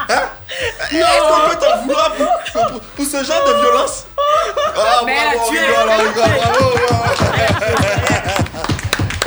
Hein 0.09 0.23
Est-ce 0.91 1.21
qu'on 1.23 1.51
peut 1.51 1.57
t'en 1.65 1.83
vouloir 1.83 2.13
pour, 2.15 2.27
pour- 2.53 2.67
pour- 2.73 2.81
pour 2.81 3.05
ce 3.07 3.25
genre 3.25 3.45
de 3.49 3.61
violence? 3.61 4.07
Ah, 4.77 5.03
Mais 5.07 5.15
bravo, 5.35 5.51
tué. 5.51 5.59
rigole, 5.59 5.89
on 5.89 5.97
rigole, 5.99 6.37
bravo, 6.37 6.65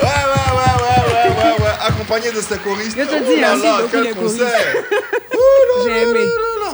Ouais, 0.01 0.07
ouais, 0.07 0.49
ouais, 0.55 0.75
ouais, 0.81 1.03
ouais, 1.11 1.29
ouais, 1.29 1.63
ouais, 1.63 1.75
accompagné 1.87 2.31
de 2.31 2.41
ces 2.41 2.57
choristes. 2.57 2.97
Je 2.97 3.03
te 3.03 3.15
Oh 3.15 3.33
dis, 3.33 3.39
là 3.39 3.55
quel 3.91 4.15
concert. 4.15 4.47
J'ai 5.85 6.01
aimé. 6.03 6.19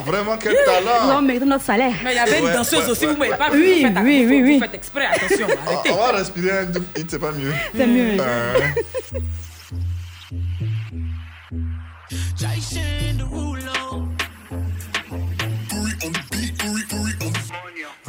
Vraiment, 0.06 0.38
quel 0.38 0.56
talent. 0.65 1.06
Non, 1.07 1.22
mais 1.22 1.38
notre 1.40 1.64
salaire. 1.64 1.94
Mais 2.03 2.14
il 2.14 2.15
y 2.15 2.19
avait 2.19 2.40
une 2.40 2.45
Ouais, 2.45 2.53
danseuse 2.53 2.86
ouais, 2.86 2.90
aussi, 2.91 3.06
ouais, 3.06 3.14
vous 3.14 3.18
m'avez 3.19 3.32
ouais. 3.32 3.38
pas 3.38 3.49
vu. 3.49 3.61
Oui, 3.61 3.84
vous 3.84 3.88
faites, 3.94 4.03
oui, 4.03 4.23
vous- 4.26 4.32
oui, 4.32 4.41
vous 4.41 4.48
oui. 4.48 4.60
faites 4.60 4.73
exprès, 4.73 5.06
attention, 5.06 5.48
On, 5.48 5.69
arrêtez. 5.72 5.91
on 5.91 5.95
va 5.98 6.11
respirer 6.18 6.52
un 6.60 6.99
hit, 6.99 7.07
c'est 7.11 7.19
pas 7.19 7.32
mieux. 7.32 7.53
C'est 7.76 7.86
mieux. 7.88 8.18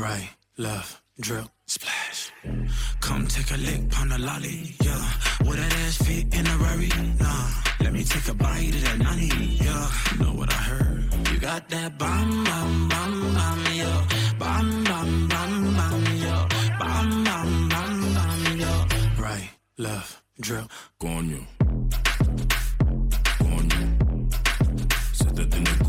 right, 0.03 0.31
left, 0.59 1.01
drip, 1.21 1.47
splash. 1.67 2.33
Come 3.01 3.27
take 3.29 3.51
a 3.53 3.59
lick, 3.59 4.01
on 4.01 4.09
the 4.09 4.19
lolly, 4.19 4.75
yeah. 4.83 5.05
With 5.47 5.59
that 5.63 5.73
ass 5.85 5.97
fit 5.99 6.27
in 6.35 6.47
a 6.47 6.57
Rari, 6.57 6.91
nah. 7.21 7.49
Let 7.81 7.93
me 7.93 8.03
take 8.03 8.29
a 8.29 8.35
bite 8.35 8.75
of 8.75 8.83
that 8.83 8.99
nani, 8.99 9.29
yeah. 9.67 9.91
Know 10.19 10.33
what 10.39 10.51
I 10.53 10.61
heard? 10.71 11.15
You 11.31 11.39
got 11.39 11.69
that 11.69 11.99
bomb, 11.99 12.45
bomb, 12.45 12.89
bomb, 12.89 13.35
bomb, 13.37 13.65
yeah. 13.81 14.09
Bomb, 14.39 14.85
bomb, 14.85 15.29
bomb, 15.29 15.77
bomb, 15.79 16.07
yeah. 16.25 16.49
Bomb, 16.81 17.25
bomb, 17.25 17.69
bomb, 17.69 18.15
bomb, 18.17 18.59
yeah. 18.59 19.23
Right, 19.23 19.51
left, 19.79 20.23
drip, 20.41 20.67
go 20.99 21.09
on 21.09 21.29
you. 21.31 21.47
Go 23.39 23.47
on 23.59 23.71
you. 23.71 23.87
Set 25.13 25.37
that 25.37 25.51
thing 25.53 25.82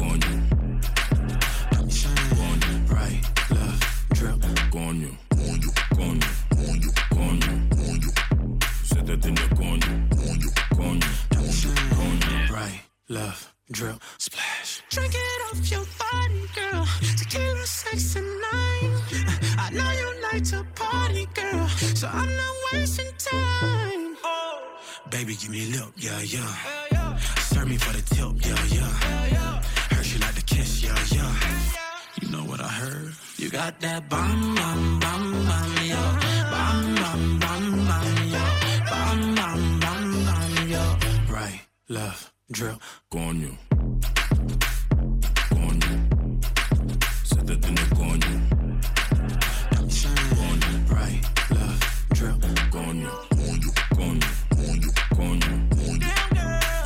Left, 13.09 13.53
drill, 13.69 13.99
splash. 14.17 14.81
Drink 14.89 15.13
it 15.13 15.41
off 15.51 15.69
your 15.69 15.83
body, 15.99 16.47
girl. 16.55 16.87
Tequila, 17.17 17.65
sex, 17.65 18.15
and 18.15 18.25
nine. 18.25 18.95
I 19.57 19.69
know 19.73 19.91
you 19.91 20.21
like 20.31 20.43
to 20.45 20.65
party, 20.73 21.27
girl. 21.33 21.67
So 21.67 22.07
I'm 22.07 22.33
not 22.33 22.55
wasting 22.71 23.11
time. 23.17 24.15
Oh. 24.23 24.61
Baby, 25.09 25.35
give 25.35 25.49
me 25.49 25.65
lip, 25.65 25.91
yeah, 25.97 26.21
yeah. 26.21 27.17
Serve 27.39 27.67
me 27.67 27.75
for 27.75 27.91
the 27.91 28.01
tip, 28.03 28.45
yeah, 28.47 28.65
yeah. 28.77 29.61
Heard 29.91 30.07
you 30.07 30.19
like 30.19 30.35
to 30.35 30.43
kiss, 30.43 30.81
yeah, 30.81 30.97
yeah. 31.11 31.35
You 32.21 32.29
know 32.29 32.45
what 32.45 32.61
I 32.61 32.69
heard? 32.69 33.13
You 33.37 33.49
got 33.49 33.81
that 33.81 34.09
bam, 34.09 34.55
bam, 34.55 34.99
bam, 34.99 35.31
bam, 35.45 35.75
yeah. 35.85 36.19
Bam, 36.51 36.95
bam, 36.95 37.39
bam, 37.39 37.85
bam, 37.85 38.27
yeah. 38.29 38.85
Bam, 38.89 39.35
bam, 39.35 39.79
bam, 39.81 40.25
bam, 40.25 40.69
yeah. 40.69 40.99
Right, 41.29 41.61
left, 41.89 42.32
drill, 42.53 42.77
coño. 43.09 43.57
Coño. 45.49 45.91
Siéntate 47.23 47.67
en 47.67 47.77
el 47.77 47.89
coño. 47.89 48.33
Coño, 50.37 50.69
right, 50.89 51.23
left, 51.49 51.83
drill, 52.09 52.39
coño. 52.69 53.09
Coño, 53.31 53.71
coño, 53.95 54.19
coño, 54.55 54.89
coño, 55.15 55.69
coño. 55.75 56.09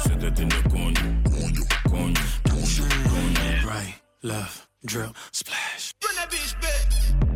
Siéntate 0.03 0.41
en 0.43 0.51
el 0.53 0.63
coño. 0.63 1.05
Coño, 1.35 1.63
coño, 1.89 2.21
coño, 2.49 2.85
coño. 3.11 3.41
Right, 3.67 3.95
left, 4.23 4.67
drill, 4.85 5.13
splash. 5.33 5.93
Run 6.01 6.15
that 6.15 6.31
bitch 6.31 6.55
back. 6.61 7.26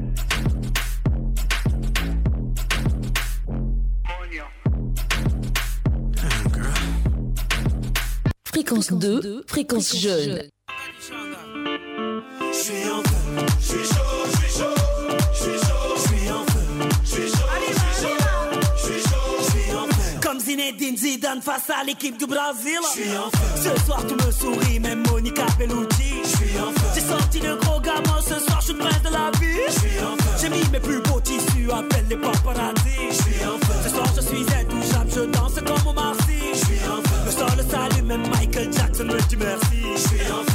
Fréquence 8.52 8.92
2, 8.92 9.44
fréquence 9.48 9.96
jeune. 9.96 10.44
Je 12.52 12.58
suis 12.58 12.74
en 12.92 13.02
feu, 13.02 13.46
je 13.60 13.66
suis 13.66 13.78
chaud, 13.78 13.96
je 14.26 14.38
suis 14.38 14.60
chaud, 14.60 14.76
je 15.32 15.38
suis 15.38 15.60
chaud, 15.60 15.96
je 15.96 16.02
suis 16.02 16.30
en 16.32 16.46
feu, 16.46 16.60
je 17.02 17.08
suis 17.08 17.30
chaud, 17.30 17.48
je 17.60 17.74
suis 17.74 18.04
chaud, 18.04 18.18
je 18.76 18.82
suis 18.82 19.02
chaud, 19.02 19.38
je 19.40 19.44
suis 19.52 19.74
en 19.74 19.88
feu. 19.88 20.20
Comme 20.22 20.40
Zinedine 20.40 20.98
Zidane 20.98 21.42
face 21.42 21.70
à 21.70 21.86
l'équipe 21.86 22.18
du 22.18 22.26
Brésil. 22.26 22.80
Je 22.94 23.02
suis 23.02 23.18
en 23.18 23.30
feu. 23.30 23.70
Ce 23.70 23.86
soir 23.86 24.02
tu 24.06 24.16
me 24.16 24.32
souris, 24.32 24.80
même 24.82 25.04
Monica 25.10 25.46
Bellucci. 25.58 26.14
Je 26.24 26.28
suis 26.28 26.60
en 26.60 26.72
feu. 26.74 26.88
J'ai 26.94 27.02
sorti 27.02 27.40
le 27.40 27.56
gros 27.56 27.80
gamin, 27.80 28.20
ce 28.22 28.38
soir 28.40 28.60
je 28.60 28.66
suis 28.66 28.76
prince 28.76 29.02
de 29.02 29.10
la 29.14 29.32
vie. 29.40 29.62
Je 29.68 29.72
suis 29.80 30.00
en 30.04 30.18
feu. 30.18 30.30
J'ai 30.42 30.50
mis 30.50 30.70
mes 30.72 30.80
plus 30.80 31.02
beaux 31.02 31.22
tissus, 31.22 31.72
appelle 31.72 32.06
les 32.10 32.18
paparazzi. 32.18 32.71
Merci. 39.42 40.51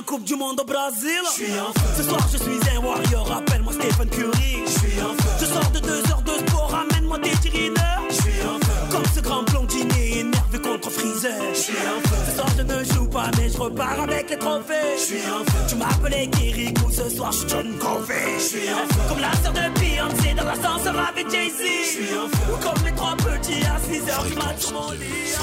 Coupe 0.00 0.24
du 0.24 0.36
Monde 0.36 0.58
au 0.60 0.64
Brésil. 0.64 1.20
Je 1.26 1.30
suis 1.32 1.52
feu. 1.52 1.80
Ce 1.96 2.02
soir 2.02 2.26
je 2.32 2.38
suis 2.38 2.58
un 2.74 2.80
warrior, 2.80 3.30
appelle-moi 3.30 3.72
Stephen 3.74 4.08
Curry. 4.08 4.62
Je 4.64 4.70
suis 4.70 4.90
feu. 4.90 5.06
Je 5.38 5.44
sors 5.44 5.70
de 5.70 5.80
deux 5.80 6.10
heures 6.10 6.22
de 6.22 6.48
sport, 6.48 6.70
ramène-moi 6.70 7.18
des 7.18 7.30
tirineurs. 7.30 8.02
Je 8.08 8.14
suis 8.14 8.32
feu. 8.32 8.48
Comme 8.90 9.04
ce 9.14 9.20
grand 9.20 9.42
blondinier 9.42 10.20
énervé 10.20 10.58
contre 10.60 10.90
Freezer. 10.90 11.34
Je 11.52 11.58
suis 11.58 11.72
feu. 11.74 12.16
Ce 12.26 12.36
soir 12.36 12.48
je 12.56 12.62
ne 12.62 12.84
joue 12.84 13.06
pas, 13.08 13.30
mais 13.36 13.50
je 13.50 13.58
repars 13.58 14.00
avec 14.00 14.30
les 14.30 14.38
trophées. 14.38 14.96
Je 14.96 15.02
suis 15.02 15.18
feu. 15.18 15.42
Tu 15.68 15.74
m'appelais 15.76 16.26
Kirikou, 16.28 16.90
ce 16.90 17.10
soir 17.10 17.30
je 17.32 17.38
suis 17.38 17.48
John 17.50 17.78
Covey. 17.78 18.38
Je 18.38 18.42
suis 18.42 18.60
feu. 18.60 19.00
Comme 19.08 19.20
la 19.20 19.32
sœur 19.42 19.52
de 19.52 19.78
Beyoncé 19.78 20.34
dans 20.34 20.44
l'ascenseur 20.44 20.94
avec 21.08 21.30
Jay-Z. 21.30 21.58
Je 21.58 21.88
suis 21.88 22.06
feu. 22.06 22.28
Ou 22.52 22.56
comme 22.56 22.84
les 22.84 22.94
trois 22.94 23.16
petits 23.16 23.64
à 23.66 23.78
6 23.78 24.10
heures 24.10 24.24
du 24.24 24.34
mat 24.34 24.58
sur 24.58 24.72
mon 24.72 24.90
lit. 24.92 25.36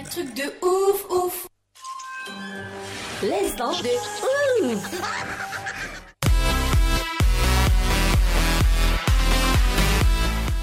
Un 0.00 0.04
truc 0.10 0.34
de 0.34 0.66
ouf, 0.66 1.04
ouf. 1.10 1.46
L'instant 3.22 3.72
de 3.82 3.88
ouf. 4.74 5.00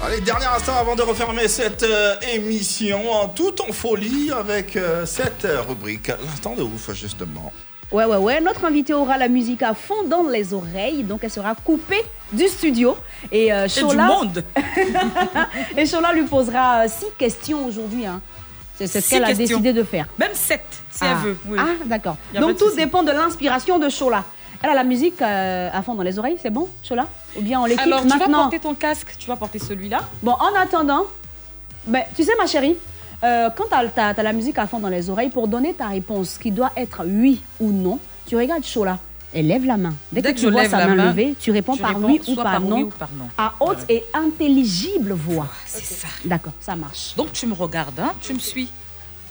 Allez, 0.02 0.20
dernier 0.22 0.46
instant 0.46 0.76
avant 0.76 0.96
de 0.96 1.02
refermer 1.02 1.46
cette 1.46 1.82
euh, 1.82 2.14
émission, 2.34 3.12
en 3.12 3.28
tout 3.28 3.52
en 3.68 3.72
folie 3.72 4.30
avec 4.32 4.74
euh, 4.76 5.04
cette 5.04 5.44
euh, 5.44 5.60
rubrique. 5.60 6.08
L'instant 6.24 6.54
de 6.56 6.62
ouf, 6.62 6.90
justement. 6.94 7.52
Ouais, 7.92 8.04
ouais, 8.06 8.16
ouais. 8.16 8.40
Notre 8.40 8.64
invité 8.64 8.94
aura 8.94 9.18
la 9.18 9.28
musique 9.28 9.62
à 9.62 9.74
fond 9.74 10.04
dans 10.08 10.22
les 10.22 10.54
oreilles, 10.54 11.02
donc 11.02 11.20
elle 11.22 11.30
sera 11.30 11.54
coupée 11.54 12.02
du 12.32 12.48
studio. 12.48 12.96
Et, 13.30 13.52
euh, 13.52 13.64
Et 13.66 13.68
du 13.68 13.74
Shola- 13.80 14.06
monde. 14.06 14.44
Et 15.76 15.84
Shola 15.86 16.12
lui 16.14 16.22
posera 16.22 16.84
euh, 16.84 16.88
six 16.88 17.06
questions 17.18 17.66
aujourd'hui. 17.66 18.06
hein. 18.06 18.22
C'est 18.86 19.00
ce 19.00 19.10
qu'elle 19.10 19.24
a 19.24 19.34
décidé 19.34 19.72
de 19.72 19.82
faire. 19.82 20.06
Même 20.18 20.34
7, 20.34 20.60
si 20.90 21.04
ah. 21.04 21.06
elle 21.10 21.28
veut. 21.28 21.38
oui. 21.48 21.58
Ah, 21.60 21.84
d'accord. 21.86 22.16
Donc 22.34 22.56
tout 22.56 22.74
dépend 22.74 23.02
de 23.02 23.12
l'inspiration 23.12 23.78
de 23.78 23.88
Shola. 23.88 24.24
Elle 24.62 24.70
a 24.70 24.74
la 24.74 24.84
musique 24.84 25.22
euh, 25.22 25.70
à 25.72 25.80
fond 25.82 25.94
dans 25.94 26.02
les 26.02 26.18
oreilles, 26.18 26.36
c'est 26.40 26.50
bon, 26.50 26.68
Shola? 26.82 27.06
Ou 27.36 27.40
bien 27.40 27.60
on 27.60 27.64
l'équipe 27.64 27.80
Alors, 27.80 28.02
tu 28.02 28.18
vas 28.18 28.28
porter 28.28 28.58
ton 28.58 28.74
casque, 28.74 29.14
tu 29.18 29.26
vas 29.26 29.36
porter 29.36 29.58
celui-là. 29.58 30.00
Bon, 30.22 30.32
en 30.32 30.54
attendant, 30.54 31.06
ben, 31.86 32.02
tu 32.14 32.24
sais, 32.24 32.32
ma 32.38 32.46
chérie, 32.46 32.76
Euh, 33.22 33.50
quand 33.54 33.64
tu 33.68 34.00
as, 34.00 34.22
la 34.22 34.32
musique 34.32 34.58
à 34.58 34.66
fond 34.66 34.78
dans 34.78 34.88
les 34.88 35.10
oreilles, 35.10 35.28
pour 35.28 35.46
donner 35.46 35.74
ta 35.74 35.88
réponse, 35.88 36.38
qui 36.38 36.50
doit 36.50 36.72
être 36.76 37.02
oui 37.06 37.42
ou 37.60 37.70
non, 37.70 37.98
tu 38.26 38.36
regardes 38.36 38.64
Chola. 38.64 38.98
Elle 39.32 39.46
lève 39.46 39.64
la 39.64 39.76
main. 39.76 39.94
Dès, 40.10 40.22
Dès 40.22 40.30
que, 40.30 40.34
que 40.34 40.40
tu 40.40 40.46
je 40.46 40.50
vois 40.50 40.62
lève 40.62 40.70
sa 40.70 40.78
la 40.78 40.86
main 40.88 40.94
main, 40.96 41.04
levée, 41.10 41.36
tu 41.38 41.50
réponds 41.52 41.74
tu 41.76 41.82
par 41.82 41.90
réponds 41.94 42.06
oui 42.08 42.20
ou 42.26 42.34
par, 42.34 42.44
par 42.44 42.60
non, 42.60 42.76
oui 42.76 42.82
ou 42.82 42.88
par 42.88 43.08
non. 43.12 43.28
à 43.38 43.54
haute 43.60 43.78
et 43.88 44.04
intelligible 44.12 45.12
voix. 45.12 45.46
C'est 45.66 45.84
ça. 45.84 46.08
D'accord, 46.24 46.52
ça 46.58 46.74
marche. 46.74 47.14
Donc 47.16 47.32
tu 47.32 47.46
me 47.46 47.54
regardes, 47.54 48.00
hein, 48.00 48.12
tu 48.20 48.34
me 48.34 48.38
suis. 48.40 48.68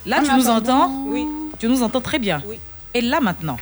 Là, 0.06 0.20
En 0.20 0.22
tu 0.22 0.32
nous 0.32 0.48
entends 0.48 1.04
Oui. 1.08 1.26
Tu 1.58 1.68
nous 1.68 1.82
entends 1.82 2.00
très 2.00 2.18
bien. 2.18 2.42
Oui. 2.46 2.58
Et 2.94 3.02
là 3.02 3.20
maintenant 3.20 3.58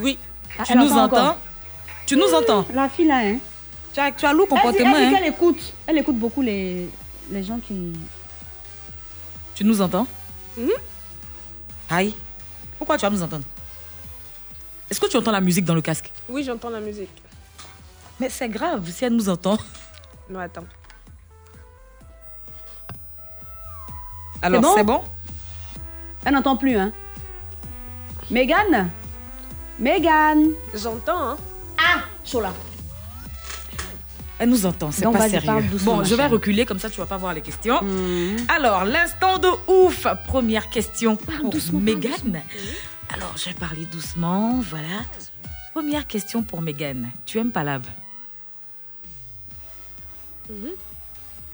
Oui. 0.00 0.18
Ah, 0.58 0.64
Tu 0.64 0.72
elle 0.72 0.78
nous 0.78 0.90
entend 0.90 1.02
entends 1.04 1.16
encore. 1.22 1.36
Tu 2.06 2.16
nous 2.16 2.34
entends 2.34 2.66
La 2.74 2.88
fille 2.88 3.06
là, 3.06 3.18
hein. 3.24 3.36
Tu 3.92 4.00
as, 4.00 4.10
tu 4.10 4.26
as 4.26 4.32
loup 4.32 4.42
Elle 4.42 4.48
dit, 4.48 4.54
comportement, 4.56 4.96
elle 4.96 5.08
dit 5.08 5.14
hein 5.14 5.18
qu'elle 5.20 5.28
écoute. 5.28 5.72
Elle 5.86 5.98
écoute 5.98 6.16
beaucoup 6.18 6.42
les, 6.42 6.88
les 7.30 7.42
gens 7.44 7.58
qui. 7.60 7.92
Tu 9.54 9.64
nous 9.64 9.80
entends 9.80 10.06
Mhm. 10.56 10.68
Aïe. 11.90 12.14
Pourquoi 12.78 12.96
tu 12.98 13.02
vas 13.06 13.10
nous 13.10 13.22
entendre 13.22 13.44
Est-ce 14.90 15.00
que 15.00 15.06
tu 15.06 15.16
entends 15.16 15.32
la 15.32 15.40
musique 15.40 15.64
dans 15.64 15.74
le 15.74 15.80
casque? 15.80 16.10
Oui, 16.28 16.44
j'entends 16.44 16.70
la 16.70 16.80
musique. 16.80 17.10
Mais 18.20 18.28
c'est 18.28 18.48
grave 18.48 18.88
si 18.90 19.04
elle 19.04 19.14
nous 19.14 19.28
entend. 19.28 19.58
Non, 20.30 20.40
attends. 20.40 20.64
Alors, 24.42 24.74
c'est 24.76 24.84
bon? 24.84 25.02
Elle 26.24 26.34
n'entend 26.34 26.56
plus, 26.56 26.76
hein. 26.76 26.92
Mégane 28.30 28.90
Mégane 29.78 30.50
J'entends, 30.74 31.30
hein. 31.30 31.36
Ah 31.78 32.00
Chola. 32.24 32.52
Elle 34.38 34.48
nous 34.50 34.66
entend, 34.66 34.90
c'est 34.90 35.04
pas 35.10 35.28
sérieux. 35.28 35.46
parle 35.46 35.62
Bon, 35.84 36.02
je 36.02 36.14
vais 36.14 36.26
reculer 36.26 36.66
comme 36.66 36.78
ça 36.78 36.90
tu 36.90 36.98
vas 36.98 37.06
pas 37.06 37.16
voir 37.16 37.34
les 37.34 37.40
questions. 37.40 37.80
Mhm. 37.82 38.36
Alors, 38.48 38.84
l'instant 38.84 39.38
de 39.38 39.48
ouf. 39.68 40.06
Première 40.26 40.68
question 40.70 41.16
pour 41.16 41.54
Mégane. 41.72 42.42
Alors, 43.14 43.36
je 43.36 43.44
vais 43.46 43.54
parler 43.54 43.84
doucement, 43.86 44.60
voilà. 44.60 45.02
Première 45.72 46.06
question 46.06 46.42
pour 46.42 46.60
Mégane. 46.62 47.10
Tu 47.26 47.38
aimes 47.38 47.50
Palabre 47.52 47.88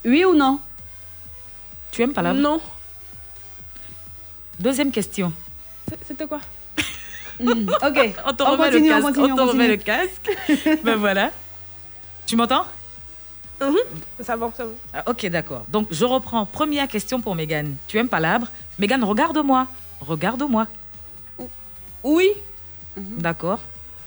Oui 0.04 0.24
ou 0.24 0.34
non? 0.34 0.60
Tu 1.90 2.02
aimes 2.02 2.12
Palabre 2.12 2.38
Non. 2.40 2.60
Deuxième 4.58 4.90
question. 4.90 5.32
C'est- 5.88 5.98
C'était 6.06 6.26
quoi? 6.26 6.40
Hmm, 7.40 7.68
Ok. 7.70 8.14
On 8.26 8.32
te 8.34 8.42
On 8.42 8.50
remet 8.52 8.64
continue, 8.70 8.88
le 8.90 8.94
on 8.94 9.00
casque. 9.00 9.06
continue, 9.14 9.32
on 9.32 9.36
te 9.36 9.40
on 9.40 9.46
remet 9.46 9.68
le 9.68 9.76
continue. 9.78 9.96
casque. 9.96 10.80
ben 10.84 10.96
voilà. 10.96 11.30
Tu 12.26 12.36
m'entends? 12.36 12.66
Ça 14.22 14.36
va, 14.36 14.50
ça 14.54 14.64
va. 14.66 14.70
Ah, 14.92 15.02
Ok, 15.06 15.24
d'accord. 15.26 15.64
Donc, 15.68 15.88
je 15.90 16.04
reprends. 16.04 16.44
Première 16.44 16.86
question 16.88 17.20
pour 17.22 17.34
Mégane. 17.34 17.76
Tu 17.88 17.96
aimes 17.98 18.08
Palabre 18.08 18.48
Mégane, 18.78 19.02
regarde-moi. 19.04 19.66
Regarde-moi. 20.00 20.66
Oui. 22.02 22.30
D'accord. 22.96 23.60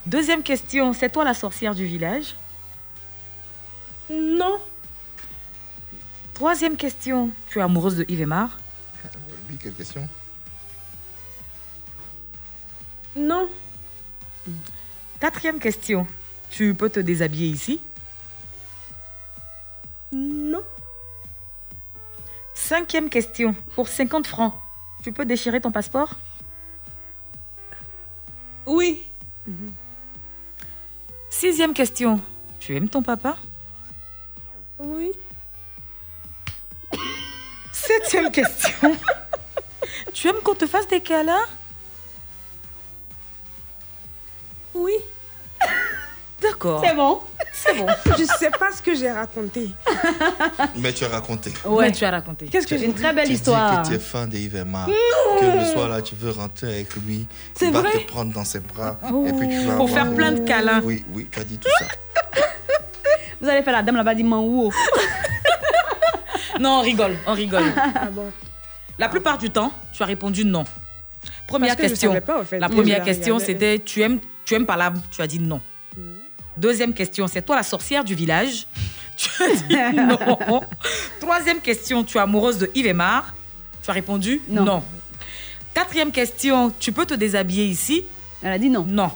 Deuxième 0.06 0.44
question. 0.44 0.94
C'est 0.94 1.10
toi 1.10 1.24
la 1.24 1.34
sorcière 1.34 1.76
du 1.76 1.86
village? 1.86 2.36
Non. 4.12 4.60
Troisième 6.34 6.76
question. 6.76 7.30
Tu 7.50 7.60
es 7.60 7.62
amoureuse 7.62 7.96
de 7.98 8.06
Yves 8.10 8.22
Aymar 8.22 8.60
Oui, 9.50 9.58
quelle 9.62 9.74
question? 9.74 10.08
Non. 13.16 13.48
Quatrième 15.20 15.60
question. 15.60 16.06
Tu 16.50 16.74
peux 16.74 16.90
te 16.90 17.00
déshabiller 17.00 17.48
ici? 17.48 17.80
Non. 20.12 20.64
Cinquième 22.54 23.10
question. 23.10 23.56
Pour 23.76 23.88
50 23.88 24.28
francs, 24.28 24.54
tu 25.04 25.12
peux 25.12 25.26
déchirer 25.26 25.62
ton 25.62 25.72
passeport? 25.72 26.16
Oui. 28.66 29.04
Sixième 31.30 31.74
question. 31.74 32.22
Tu 32.60 32.76
aimes 32.76 32.90
ton 32.90 33.02
papa? 33.02 33.38
Oui. 34.80 35.12
Septième 37.74 38.32
question. 38.32 38.96
tu 40.14 40.28
aimes 40.28 40.42
qu'on 40.44 40.56
te 40.56 40.66
fasse 40.66 40.88
des 40.88 41.02
câlins? 41.02 41.46
Oui. 44.74 44.94
D'accord. 46.42 46.82
C'est 46.86 46.96
bon. 46.96 47.22
C'est 47.56 47.78
bon. 47.78 47.86
Je 48.18 48.24
sais 48.24 48.50
pas 48.50 48.72
ce 48.76 48.82
que 48.82 48.96
j'ai 48.96 49.12
raconté. 49.12 49.70
Mais 50.78 50.92
tu 50.92 51.06
as 51.06 51.10
raconté. 51.10 51.54
Ouais, 51.66 51.92
tu 51.92 52.04
as 52.04 52.10
raconté. 52.12 52.48
Qu'est-ce 52.48 52.66
que 52.68 52.78
j'ai 52.78 52.86
une 52.86 52.96
très 52.96 53.14
belle 53.14 53.28
tu 53.28 53.34
histoire. 53.34 53.82
dis 53.84 53.90
que 53.92 53.96
tu 53.96 54.02
es 54.02 54.04
fan 54.04 54.28
Non. 54.28 55.40
que 55.40 55.60
le 55.60 55.66
soir 55.72 55.88
là 55.90 56.02
tu 56.02 56.16
veux 56.16 56.32
rentrer 56.32 56.68
avec 56.74 56.96
lui, 56.96 57.28
C'est 57.56 57.68
il 57.68 57.72
va 57.72 57.82
vrai 57.82 57.92
te 57.92 58.08
prendre 58.12 58.34
dans 58.34 58.44
ses 58.44 58.60
bras 58.60 58.98
Oh. 59.12 59.26
et 59.28 59.34
puis 59.34 59.48
tu 59.48 59.60
vas 59.66 59.76
Pour 59.76 59.88
avoir- 59.88 59.90
faire 59.90 60.14
plein 60.16 60.32
de 60.32 60.40
câlins. 60.48 60.82
Oui, 60.84 61.06
oui, 61.14 61.30
tu 61.32 61.40
as 61.40 61.44
dit 61.44 61.58
tout 61.60 61.70
ça. 61.80 61.86
Vous 63.42 63.48
allez 63.50 63.62
faire 63.62 63.74
la 63.74 63.84
dame 63.84 63.98
là-bas 63.98 64.16
dit 64.16 64.24
Manwoo. 64.24 64.72
Non, 66.60 66.80
on 66.80 66.82
rigole, 66.82 67.16
on 67.28 67.34
rigole. 67.34 67.64
Ah 67.78 68.06
bon. 68.12 68.32
La 69.00 69.10
plupart 69.10 69.38
du 69.38 69.50
temps, 69.50 69.72
tu 69.92 70.02
as 70.04 70.06
répondu 70.06 70.46
non. 70.46 70.64
Première 71.48 71.76
Parce 71.76 71.84
que 71.88 71.90
question. 71.90 72.20
pas, 72.22 72.42
en 72.42 72.46
fait. 72.46 72.60
La 72.60 72.70
première 72.70 73.04
question, 73.04 73.40
c'était 73.40 73.80
tu 73.80 74.02
aimes, 74.02 74.20
tu 74.46 74.54
aimes 74.56 74.66
Palabre 74.66 75.02
Tu 75.12 75.22
as 75.22 75.28
dit 75.28 75.40
non. 75.40 75.60
Deuxième 76.58 76.94
question, 76.94 77.28
c'est 77.28 77.42
toi 77.42 77.56
la 77.56 77.64
sorcière 77.64 78.04
du 78.04 78.16
village 78.16 78.68
Tu 79.18 79.30
as 79.44 79.56
dit 79.92 79.96
non. 79.96 80.62
Troisième 81.20 81.60
question, 81.60 82.04
tu 82.04 82.18
es 82.18 82.22
amoureuse 82.22 82.58
de 82.58 82.70
Yves 82.76 82.88
Aymar 82.88 83.34
Tu 83.84 83.90
as 83.90 83.94
répondu 83.94 84.42
non. 84.50 84.84
Quatrième 85.74 86.12
question, 86.12 86.72
tu 86.80 86.92
peux 86.92 87.06
te 87.06 87.14
déshabiller 87.16 87.66
ici? 87.66 88.04
Elle 88.44 88.52
a 88.54 88.58
dit 88.60 88.70
non. 88.70 88.86
Non. 88.88 89.12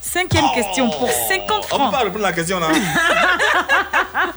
Cinquième 0.00 0.44
question, 0.54 0.88
pour 0.90 1.10
50 1.10 1.50
On 1.50 1.60
peut 1.60 1.66
francs. 1.68 1.90
pas 1.92 1.98
répondre 2.00 2.24
à 2.24 2.28
la 2.28 2.32
question 2.34 2.60
là. 2.60 2.68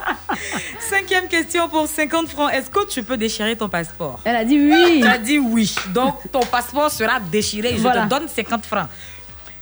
Cinquième 0.90 1.28
question 1.28 1.70
pour 1.70 1.88
50 1.88 2.28
francs. 2.30 2.52
Est-ce 2.54 2.70
que 2.70 2.88
tu 2.88 3.04
peux 3.04 3.18
déchirer 3.18 3.56
ton 3.56 3.70
passeport? 3.70 4.20
Elle 4.26 4.36
a 4.36 4.46
dit 4.46 4.58
oui. 4.60 5.00
Tu 5.02 5.08
as 5.08 5.18
dit 5.18 5.38
oui. 5.38 5.74
Donc, 5.94 6.16
ton 6.32 6.40
passeport 6.42 6.90
sera 6.90 7.20
déchiré. 7.20 7.74
Je 7.76 7.82
Voilà. 7.82 8.04
te 8.06 8.10
donne 8.10 8.28
50 8.28 8.66
francs. 8.66 8.88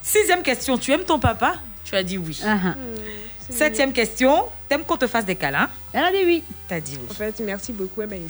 Sixième 0.01 0.41
question. 0.43 0.77
Tu 0.77 0.91
aimes 0.93 1.03
ton 1.03 1.19
papa? 1.19 1.55
Tu 1.87 1.95
as 1.95 2.03
dit 2.03 2.17
oui. 2.17 2.37
Ah, 2.45 2.57
ah. 2.65 2.73
Septième 3.49 3.93
question. 3.93 4.43
T'aimes 4.67 4.83
qu'on 4.83 4.97
te 4.97 5.07
fasse 5.07 5.23
des 5.23 5.35
câlins 5.35 5.69
Elle 5.93 6.03
a 6.03 6.11
dit 6.11 6.17
oui. 6.25 6.43
Tu 6.67 6.73
as 6.73 6.81
dit 6.81 6.97
oui. 7.01 7.07
En 7.09 7.13
fait, 7.13 7.39
merci 7.39 7.71
beaucoup, 7.71 8.01
elle 8.01 8.09
m'a 8.09 8.15
aidé. 8.17 8.27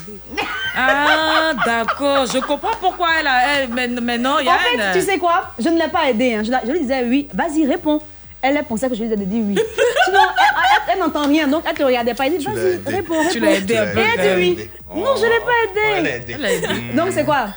Ah, 0.75 1.53
d'accord. 1.65 2.27
Je 2.27 2.37
comprends 2.37 2.75
pourquoi 2.79 3.07
elle 3.19 3.25
a. 3.27 3.55
Elle, 3.61 3.69
mais, 3.69 3.87
mais 3.87 4.19
non, 4.19 4.35
En 4.35 4.39
Yann. 4.39 4.59
fait, 4.59 4.99
tu 4.99 5.03
sais 5.03 5.17
quoi? 5.17 5.51
Je 5.57 5.69
ne 5.69 5.79
l'ai 5.81 5.87
pas 5.87 6.07
aidée. 6.09 6.35
hein. 6.35 6.43
Je, 6.43 6.51
la- 6.51 6.61
je 6.65 6.71
lui 6.71 6.81
disais 6.81 7.03
oui. 7.05 7.27
Vas-y, 7.33 7.65
réponds. 7.65 7.99
Elle, 8.43 8.57
elle 8.57 8.63
pensait 8.65 8.87
que 8.87 8.93
je 8.95 9.03
lui 9.03 9.11
ai 9.11 9.15
dit 9.17 9.41
oui. 9.43 9.55
Sinon, 10.05 10.19
elle, 10.19 10.45
elle- 10.87 10.93
elle 10.93 10.99
n'entend 10.99 11.27
rien. 11.27 11.47
Donc, 11.47 11.63
elle 11.67 11.75
te 11.75 11.81
regardait 11.83 12.13
pas. 12.13 12.27
Elle 12.27 12.37
dit 12.37 12.45
vas-y, 12.45 12.77
réponds, 12.95 13.15
Tu 13.31 13.39
l'as 13.39 13.53
aidée 13.53 13.77
un 13.77 13.87
peu, 13.87 13.99
Et 13.99 14.03
elle 14.03 14.15
quand 14.17 14.39
dit 14.39 14.55
oui. 14.55 14.69
Non, 15.03 15.15
je 15.15 15.25
ne 15.25 15.29
l'ai 15.31 15.39
pas 15.39 15.87
Elle 15.95 16.05
aidée. 16.07 16.33
aidé. 16.33 16.43
Aidé. 16.67 16.93
Donc, 16.95 17.07
c'est 17.11 17.25
quoi? 17.25 17.47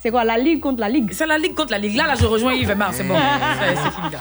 C'est 0.00 0.10
quoi? 0.12 0.22
La 0.22 0.38
ligue 0.38 0.60
contre 0.60 0.78
la 0.80 0.88
ligue 0.88 1.10
C'est 1.12 1.26
la 1.26 1.36
ligue 1.36 1.56
contre 1.56 1.72
la 1.72 1.78
ligue. 1.78 1.96
Là, 1.96 2.06
là, 2.06 2.14
je 2.14 2.24
rejoins 2.26 2.54
Yves 2.54 2.70
Aymar. 2.70 2.94
C'est 2.94 3.02
bon. 3.02 3.16
C'est 3.58 3.90
fini 3.90 4.12
là. 4.12 4.20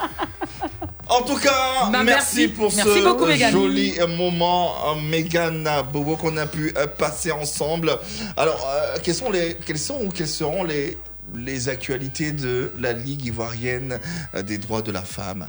En 1.09 1.21
tout 1.21 1.37
cas, 1.37 1.89
Bah, 1.91 2.03
merci, 2.03 2.37
merci. 2.39 2.47
pour 2.49 2.73
Merci 2.75 2.89
ce 2.99 3.03
beaucoup, 3.03 3.25
joli 3.51 3.93
moment, 4.17 4.73
euh, 4.91 5.01
Mégane 5.01 5.69
Bobo, 5.93 6.15
qu'on 6.17 6.35
a 6.37 6.45
pu 6.47 6.73
euh, 6.77 6.87
passer 6.87 7.31
ensemble. 7.31 7.97
Alors, 8.35 8.67
euh, 8.69 8.97
quelles 9.03 9.15
sont 9.15 9.31
les, 9.31 9.55
quelles 9.65 9.77
sont 9.79 9.99
ou 10.03 10.09
quelles 10.09 10.27
seront 10.27 10.63
les, 10.63 10.97
les 11.35 11.69
actualités 11.69 12.31
de 12.31 12.71
la 12.79 12.93
Ligue 12.93 13.25
ivoirienne 13.25 13.99
des 14.43 14.57
droits 14.57 14.81
de 14.81 14.91
la 14.91 15.01
femme? 15.01 15.47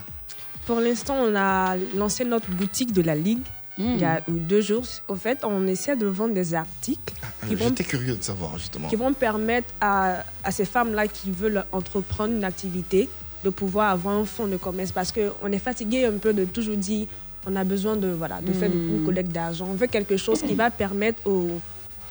Pour 0.66 0.80
l'instant, 0.80 1.16
on 1.20 1.34
a 1.34 1.76
lancé 1.96 2.24
notre 2.24 2.50
boutique 2.50 2.92
de 2.92 3.02
la 3.02 3.14
Ligue 3.14 3.40
il 3.80 3.98
y 4.00 4.04
a 4.04 4.20
deux 4.26 4.60
jours. 4.60 4.82
Au 5.06 5.14
fait, 5.14 5.38
on 5.44 5.64
essaie 5.68 5.94
de 5.94 6.06
vendre 6.06 6.34
des 6.34 6.52
articles 6.52 7.14
qui 7.46 7.54
Euh, 7.54 7.56
vont, 7.56 7.68
J'étais 7.68 7.84
curieux 7.84 8.16
de 8.16 8.22
savoir, 8.24 8.58
justement. 8.58 8.88
qui 8.88 8.96
vont 8.96 9.12
permettre 9.12 9.68
à, 9.80 10.24
à 10.42 10.50
ces 10.50 10.64
femmes-là 10.64 11.06
qui 11.06 11.30
veulent 11.30 11.64
entreprendre 11.70 12.34
une 12.34 12.42
activité 12.42 13.08
de 13.44 13.50
pouvoir 13.50 13.90
avoir 13.92 14.16
un 14.16 14.24
fonds 14.24 14.46
de 14.46 14.56
commerce 14.56 14.92
parce 14.92 15.12
qu'on 15.12 15.50
est 15.52 15.58
fatigué 15.58 16.04
un 16.04 16.18
peu 16.18 16.32
de 16.32 16.44
toujours 16.44 16.76
dire 16.76 17.06
on 17.46 17.54
a 17.56 17.64
besoin 17.64 17.96
de, 17.96 18.08
voilà, 18.08 18.40
de 18.40 18.52
faire 18.52 18.68
Mm. 18.68 18.96
une 18.98 19.04
collecte 19.06 19.32
d'argent. 19.32 19.68
On 19.70 19.74
veut 19.74 19.86
quelque 19.86 20.16
chose 20.16 20.42
qui 20.42 20.54
va 20.54 20.70
permettre 20.70 21.20
aux, 21.26 21.60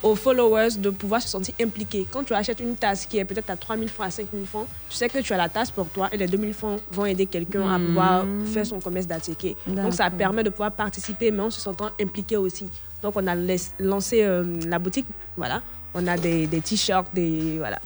aux 0.02 0.16
followers 0.16 0.78
de 0.80 0.90
pouvoir 0.90 1.22
se 1.22 1.28
sentir 1.28 1.54
impliqués. 1.62 2.08
Quand 2.10 2.24
tu 2.24 2.34
achètes 2.34 2.60
une 2.60 2.76
tasse 2.76 3.06
qui 3.06 3.18
est 3.18 3.26
peut-être 3.26 3.50
à 3.50 3.58
3 3.58 3.76
000 3.78 3.88
francs, 3.90 4.08
à 4.08 4.12
5 4.12 4.28
000 4.32 4.46
francs, 4.46 4.68
tu 4.90 4.96
sais 4.96 5.10
que 5.10 5.20
tu 5.20 5.34
as 5.34 5.38
la 5.38 5.50
tasse 5.50 5.70
pour 5.70 5.88
toi 5.90 6.08
et 6.12 6.18
les 6.18 6.28
2 6.28 6.38
000 6.38 6.54
francs 6.54 6.80
vont 6.92 7.06
aider 7.06 7.26
quelqu'un 7.26 7.70
à 7.70 7.78
Mm. 7.78 7.86
pouvoir 7.88 8.26
faire 8.46 8.66
son 8.66 8.80
commerce 8.80 9.06
d'article. 9.06 9.54
Donc 9.68 9.94
ça 9.94 10.10
permet 10.10 10.44
de 10.44 10.50
pouvoir 10.50 10.72
participer, 10.72 11.30
mais 11.30 11.42
en 11.44 11.50
se 11.52 11.60
sentant 11.60 11.90
impliqué 12.02 12.38
aussi. 12.38 12.66
Donc 13.04 13.14
on 13.16 13.28
a 13.28 13.36
lancé 13.80 14.24
euh, 14.24 14.44
la 14.66 14.80
boutique, 14.80 15.06
voilà. 15.36 15.62
On 15.94 16.08
a 16.08 16.18
des, 16.18 16.48
des 16.48 16.62
t-shirts, 16.62 17.14
des, 17.14 17.58
voilà, 17.58 17.80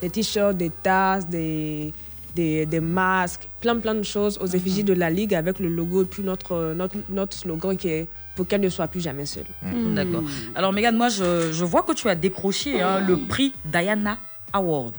des 0.00 0.10
t-shirts, 0.10 0.56
des 0.56 0.70
tasses, 0.70 1.26
des, 1.26 1.92
des, 2.34 2.66
des 2.66 2.80
masques, 2.80 3.48
plein 3.60 3.78
plein 3.78 3.94
de 3.94 4.02
choses 4.02 4.38
aux 4.40 4.46
effigies 4.46 4.84
de 4.84 4.92
la 4.92 5.10
Ligue 5.10 5.34
avec 5.34 5.58
le 5.58 5.68
logo 5.68 6.02
et 6.02 6.06
puis 6.06 6.22
notre, 6.22 6.74
notre, 6.74 6.96
notre 7.10 7.36
slogan 7.36 7.76
qui 7.76 7.88
est 7.88 8.08
pour 8.34 8.46
qu'elle 8.46 8.60
ne 8.60 8.68
soit 8.68 8.88
plus 8.88 9.00
jamais 9.00 9.26
seule. 9.26 9.44
Mm. 9.62 9.94
D'accord. 9.94 10.22
Alors, 10.54 10.72
Megan, 10.72 10.96
moi, 10.96 11.08
je, 11.08 11.52
je 11.52 11.64
vois 11.64 11.82
que 11.82 11.92
tu 11.92 12.08
as 12.08 12.14
décroché 12.14 12.80
hein, 12.80 13.00
le 13.00 13.16
prix 13.18 13.52
Diana 13.64 14.18
Award. 14.52 14.94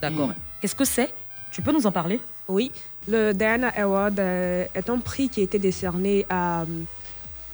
D'accord. 0.00 0.32
Qu'est-ce 0.60 0.74
que 0.74 0.84
c'est? 0.84 1.12
Tu 1.50 1.62
peux 1.62 1.72
nous 1.72 1.86
en 1.86 1.92
parler? 1.92 2.20
Oui, 2.48 2.70
le 3.08 3.32
Diana 3.32 3.68
Award 3.68 4.18
euh, 4.18 4.64
est 4.74 4.90
un 4.90 4.98
prix 4.98 5.28
qui 5.28 5.40
a 5.40 5.44
été 5.44 5.58
décerné 5.58 6.26
à 6.28 6.62
euh, 6.62 6.64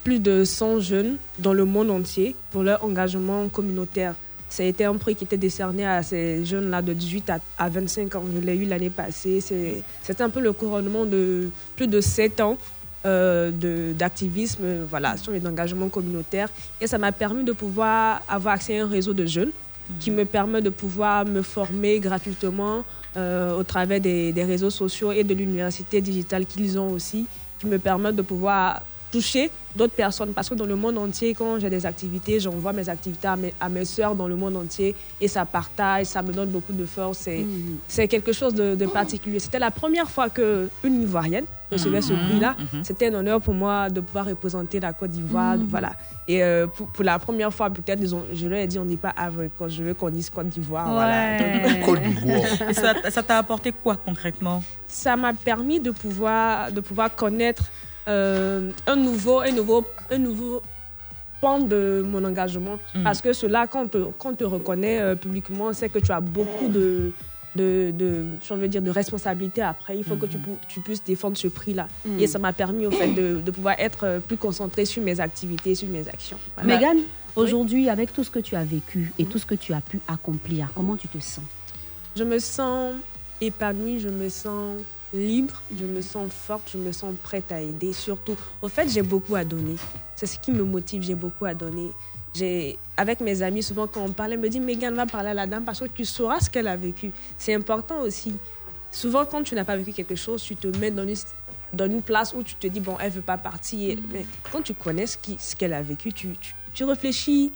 plus 0.05 0.20
de 0.20 0.44
100 0.44 0.81
jeunes 0.81 1.16
dans 1.39 1.53
le 1.53 1.65
monde 1.65 1.90
entier 1.90 2.36
pour 2.51 2.62
leur 2.62 2.85
engagement 2.85 3.48
communautaire. 3.48 4.15
Été 4.59 4.85
un 4.85 4.94
prix 4.97 5.14
qui 5.14 5.24
était 5.24 5.36
décerné 5.36 5.85
à 5.86 6.02
ces 6.02 6.44
jeunes-là 6.44 6.81
de 6.82 6.93
18 6.94 7.31
à, 7.31 7.39
à 7.59 7.68
25 7.68 8.14
ans. 8.14 8.24
Je 8.35 8.40
l'ai 8.40 8.56
eu 8.56 8.64
l'année 8.64 8.90
passée. 8.90 9.40
C'est- 9.40 9.82
C'était 10.02 10.23
un 10.23 10.31
peu 10.31 10.40
le 10.40 10.52
couronnement 10.52 11.05
de 11.05 11.51
plus 11.77 11.86
de 11.86 12.01
7 12.01 12.40
ans 12.40 12.56
euh, 13.05 13.52
d'activisme 13.93 14.64
voilà, 14.89 15.16
sur 15.16 15.32
les 15.32 15.47
engagements 15.47 15.89
communautaires. 15.89 16.48
Et 16.81 16.86
ça 16.86 16.98
m'a 16.98 17.12
permis 17.12 17.44
de 17.44 17.52
pouvoir 17.52 18.23
avoir 18.28 18.55
accès 18.55 18.78
à 18.81 18.85
un 18.85 18.89
réseau 18.89 19.12
de 19.12 19.27
jeunes 19.27 19.52
qui 20.01 20.10
me 20.10 20.24
permet 20.24 20.60
de 20.62 20.70
pouvoir 20.70 21.24
me 21.24 21.43
former 21.43 22.01
gratuitement 22.01 22.82
euh, 23.16 23.56
au 23.56 23.62
travers 23.62 24.01
des, 24.01 24.32
des 24.32 24.43
réseaux 24.44 24.70
sociaux 24.70 25.12
et 25.12 25.23
de 25.23 25.32
l'université 25.35 26.01
digitale 26.01 26.44
qu'ils 26.44 26.77
ont 26.78 26.90
aussi, 26.90 27.27
qui 27.60 27.66
me 27.66 27.78
permettent 27.78 28.16
de 28.16 28.23
pouvoir 28.23 28.82
toucher 29.12 29.51
d'autres 29.74 29.93
personnes. 29.95 30.33
Parce 30.33 30.49
que 30.49 30.55
dans 30.55 30.65
le 30.66 30.74
monde 30.77 30.97
entier, 30.99 31.35
quand 31.35 31.59
j'ai 31.61 31.69
des 31.70 31.85
activités, 31.85 32.41
j'envoie 32.41 32.73
mes 32.73 32.89
activités 32.89 33.28
à 33.28 33.37
mes, 33.37 33.53
à 33.61 33.69
mes 33.69 33.85
soeurs 33.85 34.15
dans 34.15 34.27
le 34.28 34.35
monde 34.37 34.57
entier 34.57 34.95
et 35.20 35.28
ça 35.28 35.45
partage, 35.45 36.07
ça 36.07 36.23
me 36.23 36.33
donne 36.33 36.49
beaucoup 36.49 36.73
de 36.73 36.87
force. 36.87 37.19
C'est 37.19 37.45
c'est 37.89 38.09
quelque 38.09 38.33
chose 38.33 38.55
de, 38.55 38.74
de 38.74 38.87
particulier. 38.87 39.39
C'était 39.39 39.59
la 39.59 39.70
première 39.70 40.09
fois 40.11 40.28
qu'une 40.31 41.03
Ivoirienne 41.03 41.45
recevait 41.70 42.01
ce 42.01 42.12
Mhm, 42.15 42.19
prix-là. 42.28 42.57
mhm. 42.73 42.85
C'était 42.85 43.09
un 43.09 43.15
honneur 43.15 43.41
pour 43.41 43.53
moi 43.55 43.91
de 43.91 44.01
pouvoir 44.01 44.27
représenter 44.27 44.81
la 44.81 44.93
Côte 44.93 45.11
d'Ivoire. 45.11 45.57
Mhm. 45.59 45.66
Voilà. 45.69 45.93
Et 46.28 46.43
euh, 46.43 46.66
pour, 46.66 46.87
pour 46.89 47.05
la 47.05 47.19
première 47.19 47.53
fois, 47.53 47.69
peut-être, 47.70 48.01
disons, 48.01 48.23
je 48.33 48.47
leur 48.47 48.59
ai 48.59 48.66
dit, 48.66 48.78
on 48.78 48.85
n'est 48.85 48.97
pas 48.97 49.12
Havre, 49.16 49.45
quand 49.59 49.69
je 49.69 49.83
veux 49.83 49.95
qu'on 49.95 50.09
dise 50.11 50.31
Côte 50.31 50.49
d'Ivoire. 50.49 50.91
Voilà. 50.91 51.39
Donc, 51.87 51.99
Et 52.70 52.73
ça 52.74 52.95
ça 53.11 53.23
t'a 53.23 53.39
apporté 53.39 53.73
quoi 53.73 53.97
concrètement? 53.97 54.62
Ça 54.87 55.16
m'a 55.16 55.33
permis 55.35 55.81
de 55.81 55.91
pouvoir, 55.91 56.73
de 56.73 56.81
pouvoir 56.81 57.15
connaître 57.15 57.65
euh, 58.09 58.70
un, 58.87 58.97
nouveau, 58.97 59.41
un, 59.41 59.53
nouveau, 59.53 59.85
un 60.11 60.19
nouveau 60.19 60.62
pan 61.41 61.59
de 61.61 62.05
mon 62.07 62.24
engagement. 62.24 62.78
Mm. 62.95 63.03
Parce 63.03 63.20
que 63.20 63.33
cela, 63.33 63.66
quand 63.66 63.83
on 63.83 63.89
te, 63.89 63.99
quand 64.19 64.31
on 64.31 64.35
te 64.35 64.45
reconnaît 64.45 65.01
euh, 65.01 65.15
publiquement, 65.15 65.73
c'est 65.73 65.89
que 65.89 65.99
tu 65.99 66.12
as 66.12 66.20
beaucoup 66.20 66.69
de, 66.69 67.12
de, 67.55 67.91
de, 67.93 68.24
je 68.43 68.55
veux 68.55 68.69
dire, 68.69 68.83
de 68.83 68.91
responsabilités 68.91 69.62
après. 69.62 69.99
Il 69.99 70.05
faut 70.05 70.16
que 70.16 70.27
tu, 70.27 70.39
pu- 70.39 70.59
tu 70.69 70.81
puisses 70.81 71.05
défendre 71.05 71.37
ce 71.37 71.49
prix-là. 71.49 71.89
Mm. 72.05 72.20
Et 72.20 72.27
ça 72.27 72.39
m'a 72.39 72.53
permis 72.53 72.87
au 72.87 72.91
fait 72.91 73.09
de, 73.09 73.41
de 73.45 73.51
pouvoir 73.51 73.74
être 73.78 74.05
euh, 74.05 74.19
plus 74.20 74.37
concentrée 74.37 74.85
sur 74.85 75.03
mes 75.03 75.20
activités, 75.20 75.74
sur 75.74 75.89
mes 75.89 76.09
actions. 76.09 76.39
Voilà. 76.57 76.74
Megan, 76.74 76.99
aujourd'hui, 77.35 77.91
avec 77.91 78.12
tout 78.12 78.24
ce 78.24 78.31
que 78.31 78.39
tu 78.39 78.57
as 78.57 78.65
vécu 78.65 79.12
et 79.19 79.27
tout 79.27 79.39
ce 79.39 79.47
que 79.47 79.55
tu 79.55 79.73
as 79.74 79.81
pu 79.81 80.01
accomplir, 80.09 80.69
comment 80.74 80.97
tu 80.97 81.09
te 81.09 81.19
sens? 81.19 81.45
Je 82.16 82.24
me 82.24 82.39
sens 82.39 82.95
épanouie, 83.43 84.01
je 84.01 84.09
me 84.09 84.31
sens 84.31 84.78
libre, 85.12 85.62
je 85.78 85.85
me 85.87 86.01
sens 86.01 86.31
forte, 86.33 86.70
je 86.73 86.78
me 86.78 86.93
sens 86.93 87.15
prête 87.23 87.51
à 87.53 87.61
aider. 87.61 87.93
Surtout, 87.93 88.37
au 88.62 88.69
fait, 88.69 88.89
j'ai 88.89 89.03
beaucoup 89.03 89.35
à 89.37 89.45
donner. 89.45 89.77
C'est 90.15 90.27
ce 90.27 90.39
qui 90.39 90.51
me 90.53 90.62
motive, 90.65 91.03
j'ai 91.03 91.15
beaucoup 91.15 91.45
à 91.45 91.55
donner. 91.55 91.91
J'ai, 92.35 92.78
avec 92.97 93.20
mes 93.20 93.41
amis, 93.43 93.62
souvent 93.62 93.87
quand 93.87 94.03
on 94.05 94.11
parle, 94.12 94.33
ils 94.33 94.39
me 94.39 94.49
disent 94.49 94.61
Megan, 94.61 94.95
va 94.95 95.07
parler 95.07 95.31
à 95.31 95.35
la 95.35 95.47
dame 95.47 95.65
parce 95.65 95.81
que 95.81 95.87
tu 95.87 96.05
sauras 96.05 96.41
ce 96.41 96.51
qu'elle 96.51 96.69
a 96.69 96.77
vécu. 96.77 97.11
C'est 97.39 97.55
important 97.55 98.01
aussi. 98.01 98.35
Souvent, 98.91 99.24
quand 99.24 99.43
tu 99.43 99.55
n'as 99.55 99.65
pas 99.65 99.77
vécu 99.77 99.93
quelque 99.93 100.15
chose, 100.16 100.43
tu 100.43 100.55
te 100.57 100.66
mets 100.78 100.91
dans 100.91 101.07
une, 101.07 101.15
dans 101.73 101.87
une 101.87 102.03
place 102.03 102.35
où 102.35 102.43
tu 102.43 102.55
te 102.57 102.66
dis, 102.66 102.81
bon, 102.81 102.97
elle 103.01 103.11
veut 103.12 103.23
pas 103.23 103.39
partir. 103.39 103.97
Mais 104.12 104.27
quand 104.53 104.61
tu 104.62 104.74
connais 104.74 105.07
ce 105.07 105.16
qui- 105.16 105.37
ce 105.39 105.57
qu'elle 105.57 105.73
a 105.73 105.83
vécu, 105.83 106.12
tu, 106.12 106.37
tu, 106.41 106.55
tu 106.74 106.85
réfléchis, 106.85 107.53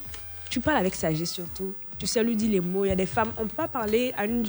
tu 0.49 0.61
parles 0.61 0.79
avec 0.79 0.95
sagesse 0.95 1.31
surtout. 1.31 1.75
Tu 1.99 2.07
sais 2.07 2.23
lui 2.25 2.35
dire 2.37 2.51
les 2.51 2.61
mots. 2.61 2.85
Il 2.87 2.89
y 2.89 2.93
a 2.93 2.97
des 2.97 3.07
femmes, 3.07 3.33
on 3.37 3.43
ne 3.45 3.49
peut 3.49 3.57
pas 3.57 3.69
parler 3.69 4.15
à 4.17 4.25
une, 4.25 4.45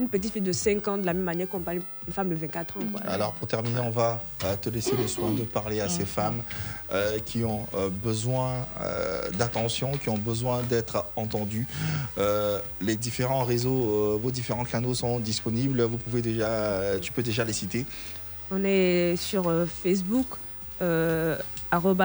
une 0.00 0.08
petite 0.08 0.32
fille 0.32 0.42
de 0.42 0.52
5 0.52 0.88
ans 0.88 0.98
de 0.98 1.06
la 1.06 1.14
même 1.14 1.22
manière 1.22 1.48
qu'on 1.48 1.60
parle 1.60 1.78
une 2.06 2.12
femme 2.12 2.28
de 2.28 2.34
24 2.34 2.76
ans. 2.76 2.80
quoi. 2.90 3.00
Alors 3.02 3.32
pour 3.34 3.46
terminer, 3.46 3.78
on 3.80 3.90
va 3.90 4.20
euh, 4.44 4.56
te 4.56 4.68
laisser 4.68 4.96
le 4.96 5.06
soin 5.06 5.30
de 5.30 5.42
parler 5.42 5.80
à 5.80 5.88
ces 5.88 6.04
femmes 6.04 6.42
euh, 6.92 7.18
qui 7.24 7.44
ont 7.44 7.66
euh, 7.76 7.90
besoin 7.90 8.66
euh, 8.80 9.30
d'attention, 9.38 9.92
qui 9.92 10.08
ont 10.08 10.18
besoin 10.18 10.62
d'être 10.62 11.04
entendues. 11.14 11.66
Euh, 12.18 12.58
les 12.80 12.96
différents 12.96 13.44
réseaux, 13.44 14.18
vos 14.20 14.30
différents 14.32 14.64
canaux 14.64 14.94
sont 14.94 15.20
disponibles. 15.20 15.82
Vous 15.82 15.98
pouvez 15.98 16.22
déjà, 16.22 16.98
tu 17.00 17.12
peux 17.12 17.22
déjà 17.22 17.44
les 17.44 17.52
citer. 17.52 17.86
On 18.50 18.62
est 18.64 19.14
sur 19.16 19.50
Facebook, 19.82 20.26
euh, 20.82 21.36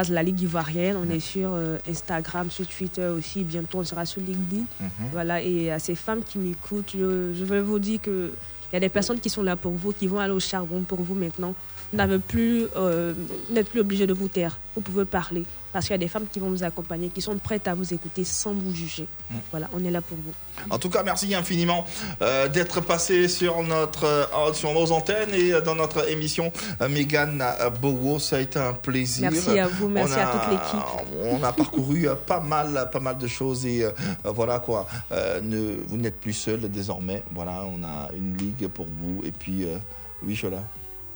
la 0.09 0.23
Ligue 0.23 0.41
Ivoirienne. 0.41 0.97
On 0.97 1.09
est 1.09 1.19
sur 1.19 1.51
euh, 1.53 1.77
Instagram, 1.89 2.49
sur 2.49 2.67
Twitter 2.67 3.07
aussi. 3.07 3.43
Bientôt, 3.43 3.79
on 3.79 3.83
sera 3.83 4.05
sur 4.05 4.21
LinkedIn. 4.21 4.63
Voilà, 5.11 5.41
et 5.41 5.71
à 5.71 5.79
ces 5.79 5.95
femmes 5.95 6.21
qui 6.23 6.39
m'écoutent, 6.39 6.91
je, 6.93 7.33
je 7.33 7.45
veux 7.45 7.61
vous 7.61 7.79
dire 7.79 8.01
qu'il 8.01 8.31
y 8.73 8.75
a 8.75 8.79
des 8.79 8.89
personnes 8.89 9.19
qui 9.19 9.29
sont 9.29 9.43
là 9.43 9.55
pour 9.55 9.71
vous, 9.73 9.93
qui 9.93 10.07
vont 10.07 10.19
aller 10.19 10.33
au 10.33 10.39
charbon 10.39 10.81
pour 10.81 11.01
vous 11.01 11.15
maintenant. 11.15 11.53
N'avez 11.91 12.19
plus, 12.19 12.65
euh, 12.75 13.13
n'êtes 13.49 13.69
plus 13.69 13.79
obligé 13.79 14.05
de 14.05 14.13
vous 14.13 14.27
taire. 14.27 14.59
Vous 14.75 14.81
pouvez 14.81 15.05
parler. 15.05 15.43
Parce 15.71 15.85
qu'il 15.85 15.93
y 15.93 15.95
a 15.95 15.99
des 15.99 16.07
femmes 16.07 16.25
qui 16.31 16.39
vont 16.39 16.49
vous 16.49 16.63
accompagner, 16.63 17.09
qui 17.09 17.21
sont 17.21 17.37
prêtes 17.37 17.67
à 17.67 17.75
vous 17.75 17.93
écouter 17.93 18.23
sans 18.23 18.53
vous 18.53 18.73
juger. 18.73 19.07
Voilà, 19.51 19.69
on 19.71 19.83
est 19.85 19.91
là 19.91 20.01
pour 20.01 20.17
vous. 20.17 20.33
En 20.71 20.79
tout 20.79 20.89
cas, 20.89 21.03
merci 21.03 21.33
infiniment 21.35 21.85
euh, 22.23 22.47
d'être 22.47 22.81
passé 22.81 23.27
sur, 23.27 23.61
notre, 23.61 24.03
euh, 24.05 24.53
sur 24.53 24.73
nos 24.73 24.91
antennes 24.91 25.29
et 25.31 25.51
dans 25.63 25.75
notre 25.75 26.09
émission 26.09 26.51
euh, 26.81 26.89
Mégane 26.89 27.43
euh, 27.43 27.69
Bowo. 27.69 28.17
Ça 28.17 28.37
a 28.37 28.39
été 28.39 28.57
un 28.57 28.73
plaisir. 28.73 29.29
Merci 29.31 29.59
à 29.59 29.67
vous, 29.67 29.89
merci 29.89 30.13
On 30.15 30.17
à 30.19 30.23
a- 30.23 30.31
toute 30.31 30.51
l'équipe. 30.51 31.29
On 31.39 31.43
a 31.43 31.53
parcouru 31.53 32.07
pas 32.25 32.39
mal, 32.39 32.89
pas 32.91 32.99
mal 32.99 33.19
de 33.19 33.27
choses 33.27 33.65
et 33.67 33.85
voilà 34.23 34.57
quoi. 34.59 34.87
Ne, 35.43 35.77
vous 35.87 35.97
n'êtes 35.97 36.19
plus 36.19 36.33
seul 36.33 36.61
désormais. 36.71 37.23
Voilà, 37.33 37.63
on 37.65 37.83
a 37.83 38.09
une 38.15 38.35
ligue 38.37 38.67
pour 38.69 38.85
vous. 38.87 39.21
Et 39.23 39.31
puis, 39.31 39.65
oui, 40.23 40.35
Chola. 40.35 40.63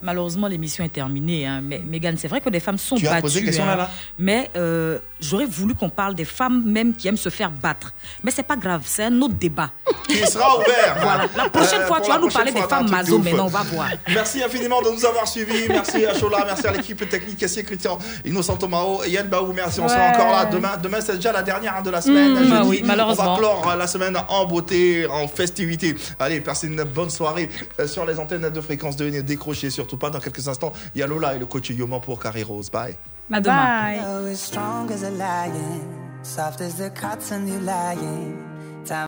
Malheureusement, 0.04 0.48
l'émission 0.48 0.84
est 0.84 0.90
terminée. 0.90 1.46
Hein. 1.48 1.62
Mais 1.64 1.80
Mégane, 1.80 2.18
c'est 2.18 2.28
vrai 2.28 2.42
que 2.42 2.50
des 2.50 2.60
femmes 2.60 2.78
sont 2.78 2.96
Tu 2.98 3.08
as 3.08 3.22
posé 3.22 3.44
question, 3.44 3.64
hein. 3.64 3.68
là, 3.68 3.76
là 3.76 3.90
Mais 4.20 4.52
euh, 4.58 5.00
j'aurais 5.22 5.46
voulu 5.46 5.74
qu'on 5.76 5.90
parle 5.90 6.14
des 6.14 6.26
femmes 6.26 6.64
même 6.66 6.94
qui 6.94 7.08
aiment 7.08 7.18
se 7.18 7.30
faire 7.30 7.50
battre. 7.52 7.94
Mais 8.24 8.32
c'est 8.32 8.44
pas 8.44 8.56
grave, 8.58 8.82
c'est 8.86 9.06
un 9.06 9.22
autre 9.22 9.36
débat. 9.36 9.72
Qui 10.08 10.18
sera 10.28 10.58
ouvert. 10.58 10.98
Voilà. 11.02 11.26
La 11.38 11.50
prochaine 11.50 11.82
Euh, 11.82 11.88
fois, 11.88 11.98
pour 11.98 12.06
tu 12.06 12.12
vas 12.12 12.18
nous 12.20 12.28
prochaine 12.28 12.38
parler 12.40 12.52
des 12.52 12.60
fois, 12.60 12.68
femmes 12.68 12.90
maso 12.90 13.18
ouf. 13.18 13.24
maintenant, 13.24 13.46
on 13.46 13.48
va 13.48 13.64
voir. 13.64 13.88
Merci 14.10 14.44
infiniment 14.44 14.82
de 14.82 14.90
nous 14.92 15.06
avoir 15.06 15.28
suivis. 15.28 15.68
Merci 15.70 16.06
à 16.06 16.14
Chola, 16.14 16.44
merci 16.46 16.68
à 16.68 16.72
l'équipe 16.72 17.10
technique, 17.10 17.38
Cassie 17.38 17.64
Christian, 17.64 17.98
Innocent 18.26 18.58
Tomao 18.58 19.02
et 19.06 19.12
Yann 19.12 19.28
Baou. 19.28 19.54
Merci, 19.54 19.80
on 19.80 19.88
sera 19.88 20.10
encore 20.10 20.32
là 20.32 20.46
demain. 20.46 20.72
Demain, 20.82 21.00
c'est 21.00 21.16
déjà 21.16 21.32
la 21.32 21.42
dernière 21.42 21.78
hein, 21.78 21.82
de 21.82 21.90
la 21.90 22.02
semaine. 22.02 22.34
Mmh, 22.34 22.38
Jeudi, 22.40 22.52
ah 22.54 22.64
oui, 22.66 22.82
malheureusement. 22.84 23.24
On 23.24 23.32
va 23.34 23.38
clore 23.38 23.70
euh, 23.72 23.76
la 23.78 23.88
semaine 23.88 24.18
en 24.28 24.46
beauté, 24.46 25.08
en 25.08 25.28
festivité. 25.28 25.96
Allez, 26.20 26.42
passez 26.42 26.68
une 26.68 26.84
bonne 26.84 27.10
soirée 27.10 27.50
sur 27.88 28.06
les 28.06 28.20
antennes 28.20 28.50
de 28.50 28.62
fréquence 28.62 28.98
de 28.98 29.10
Ne 29.10 29.22
décrochez 29.22 29.70
surtout 29.94 29.98
pas. 29.98 30.10
Dans 30.10 30.20
quelques 30.20 30.48
instants, 30.48 30.74
il 30.96 31.00
y 31.00 31.04
a 31.04 31.08
Lola 31.08 31.36
et 31.36 31.40
le 31.40 31.46
coach 31.46 31.70
Yoman 31.70 32.02
pour 32.02 32.20
Carré 32.20 32.44
Rose. 32.44 32.70
Bye. 32.70 32.96
À 33.32 33.40
demain. 33.40 34.14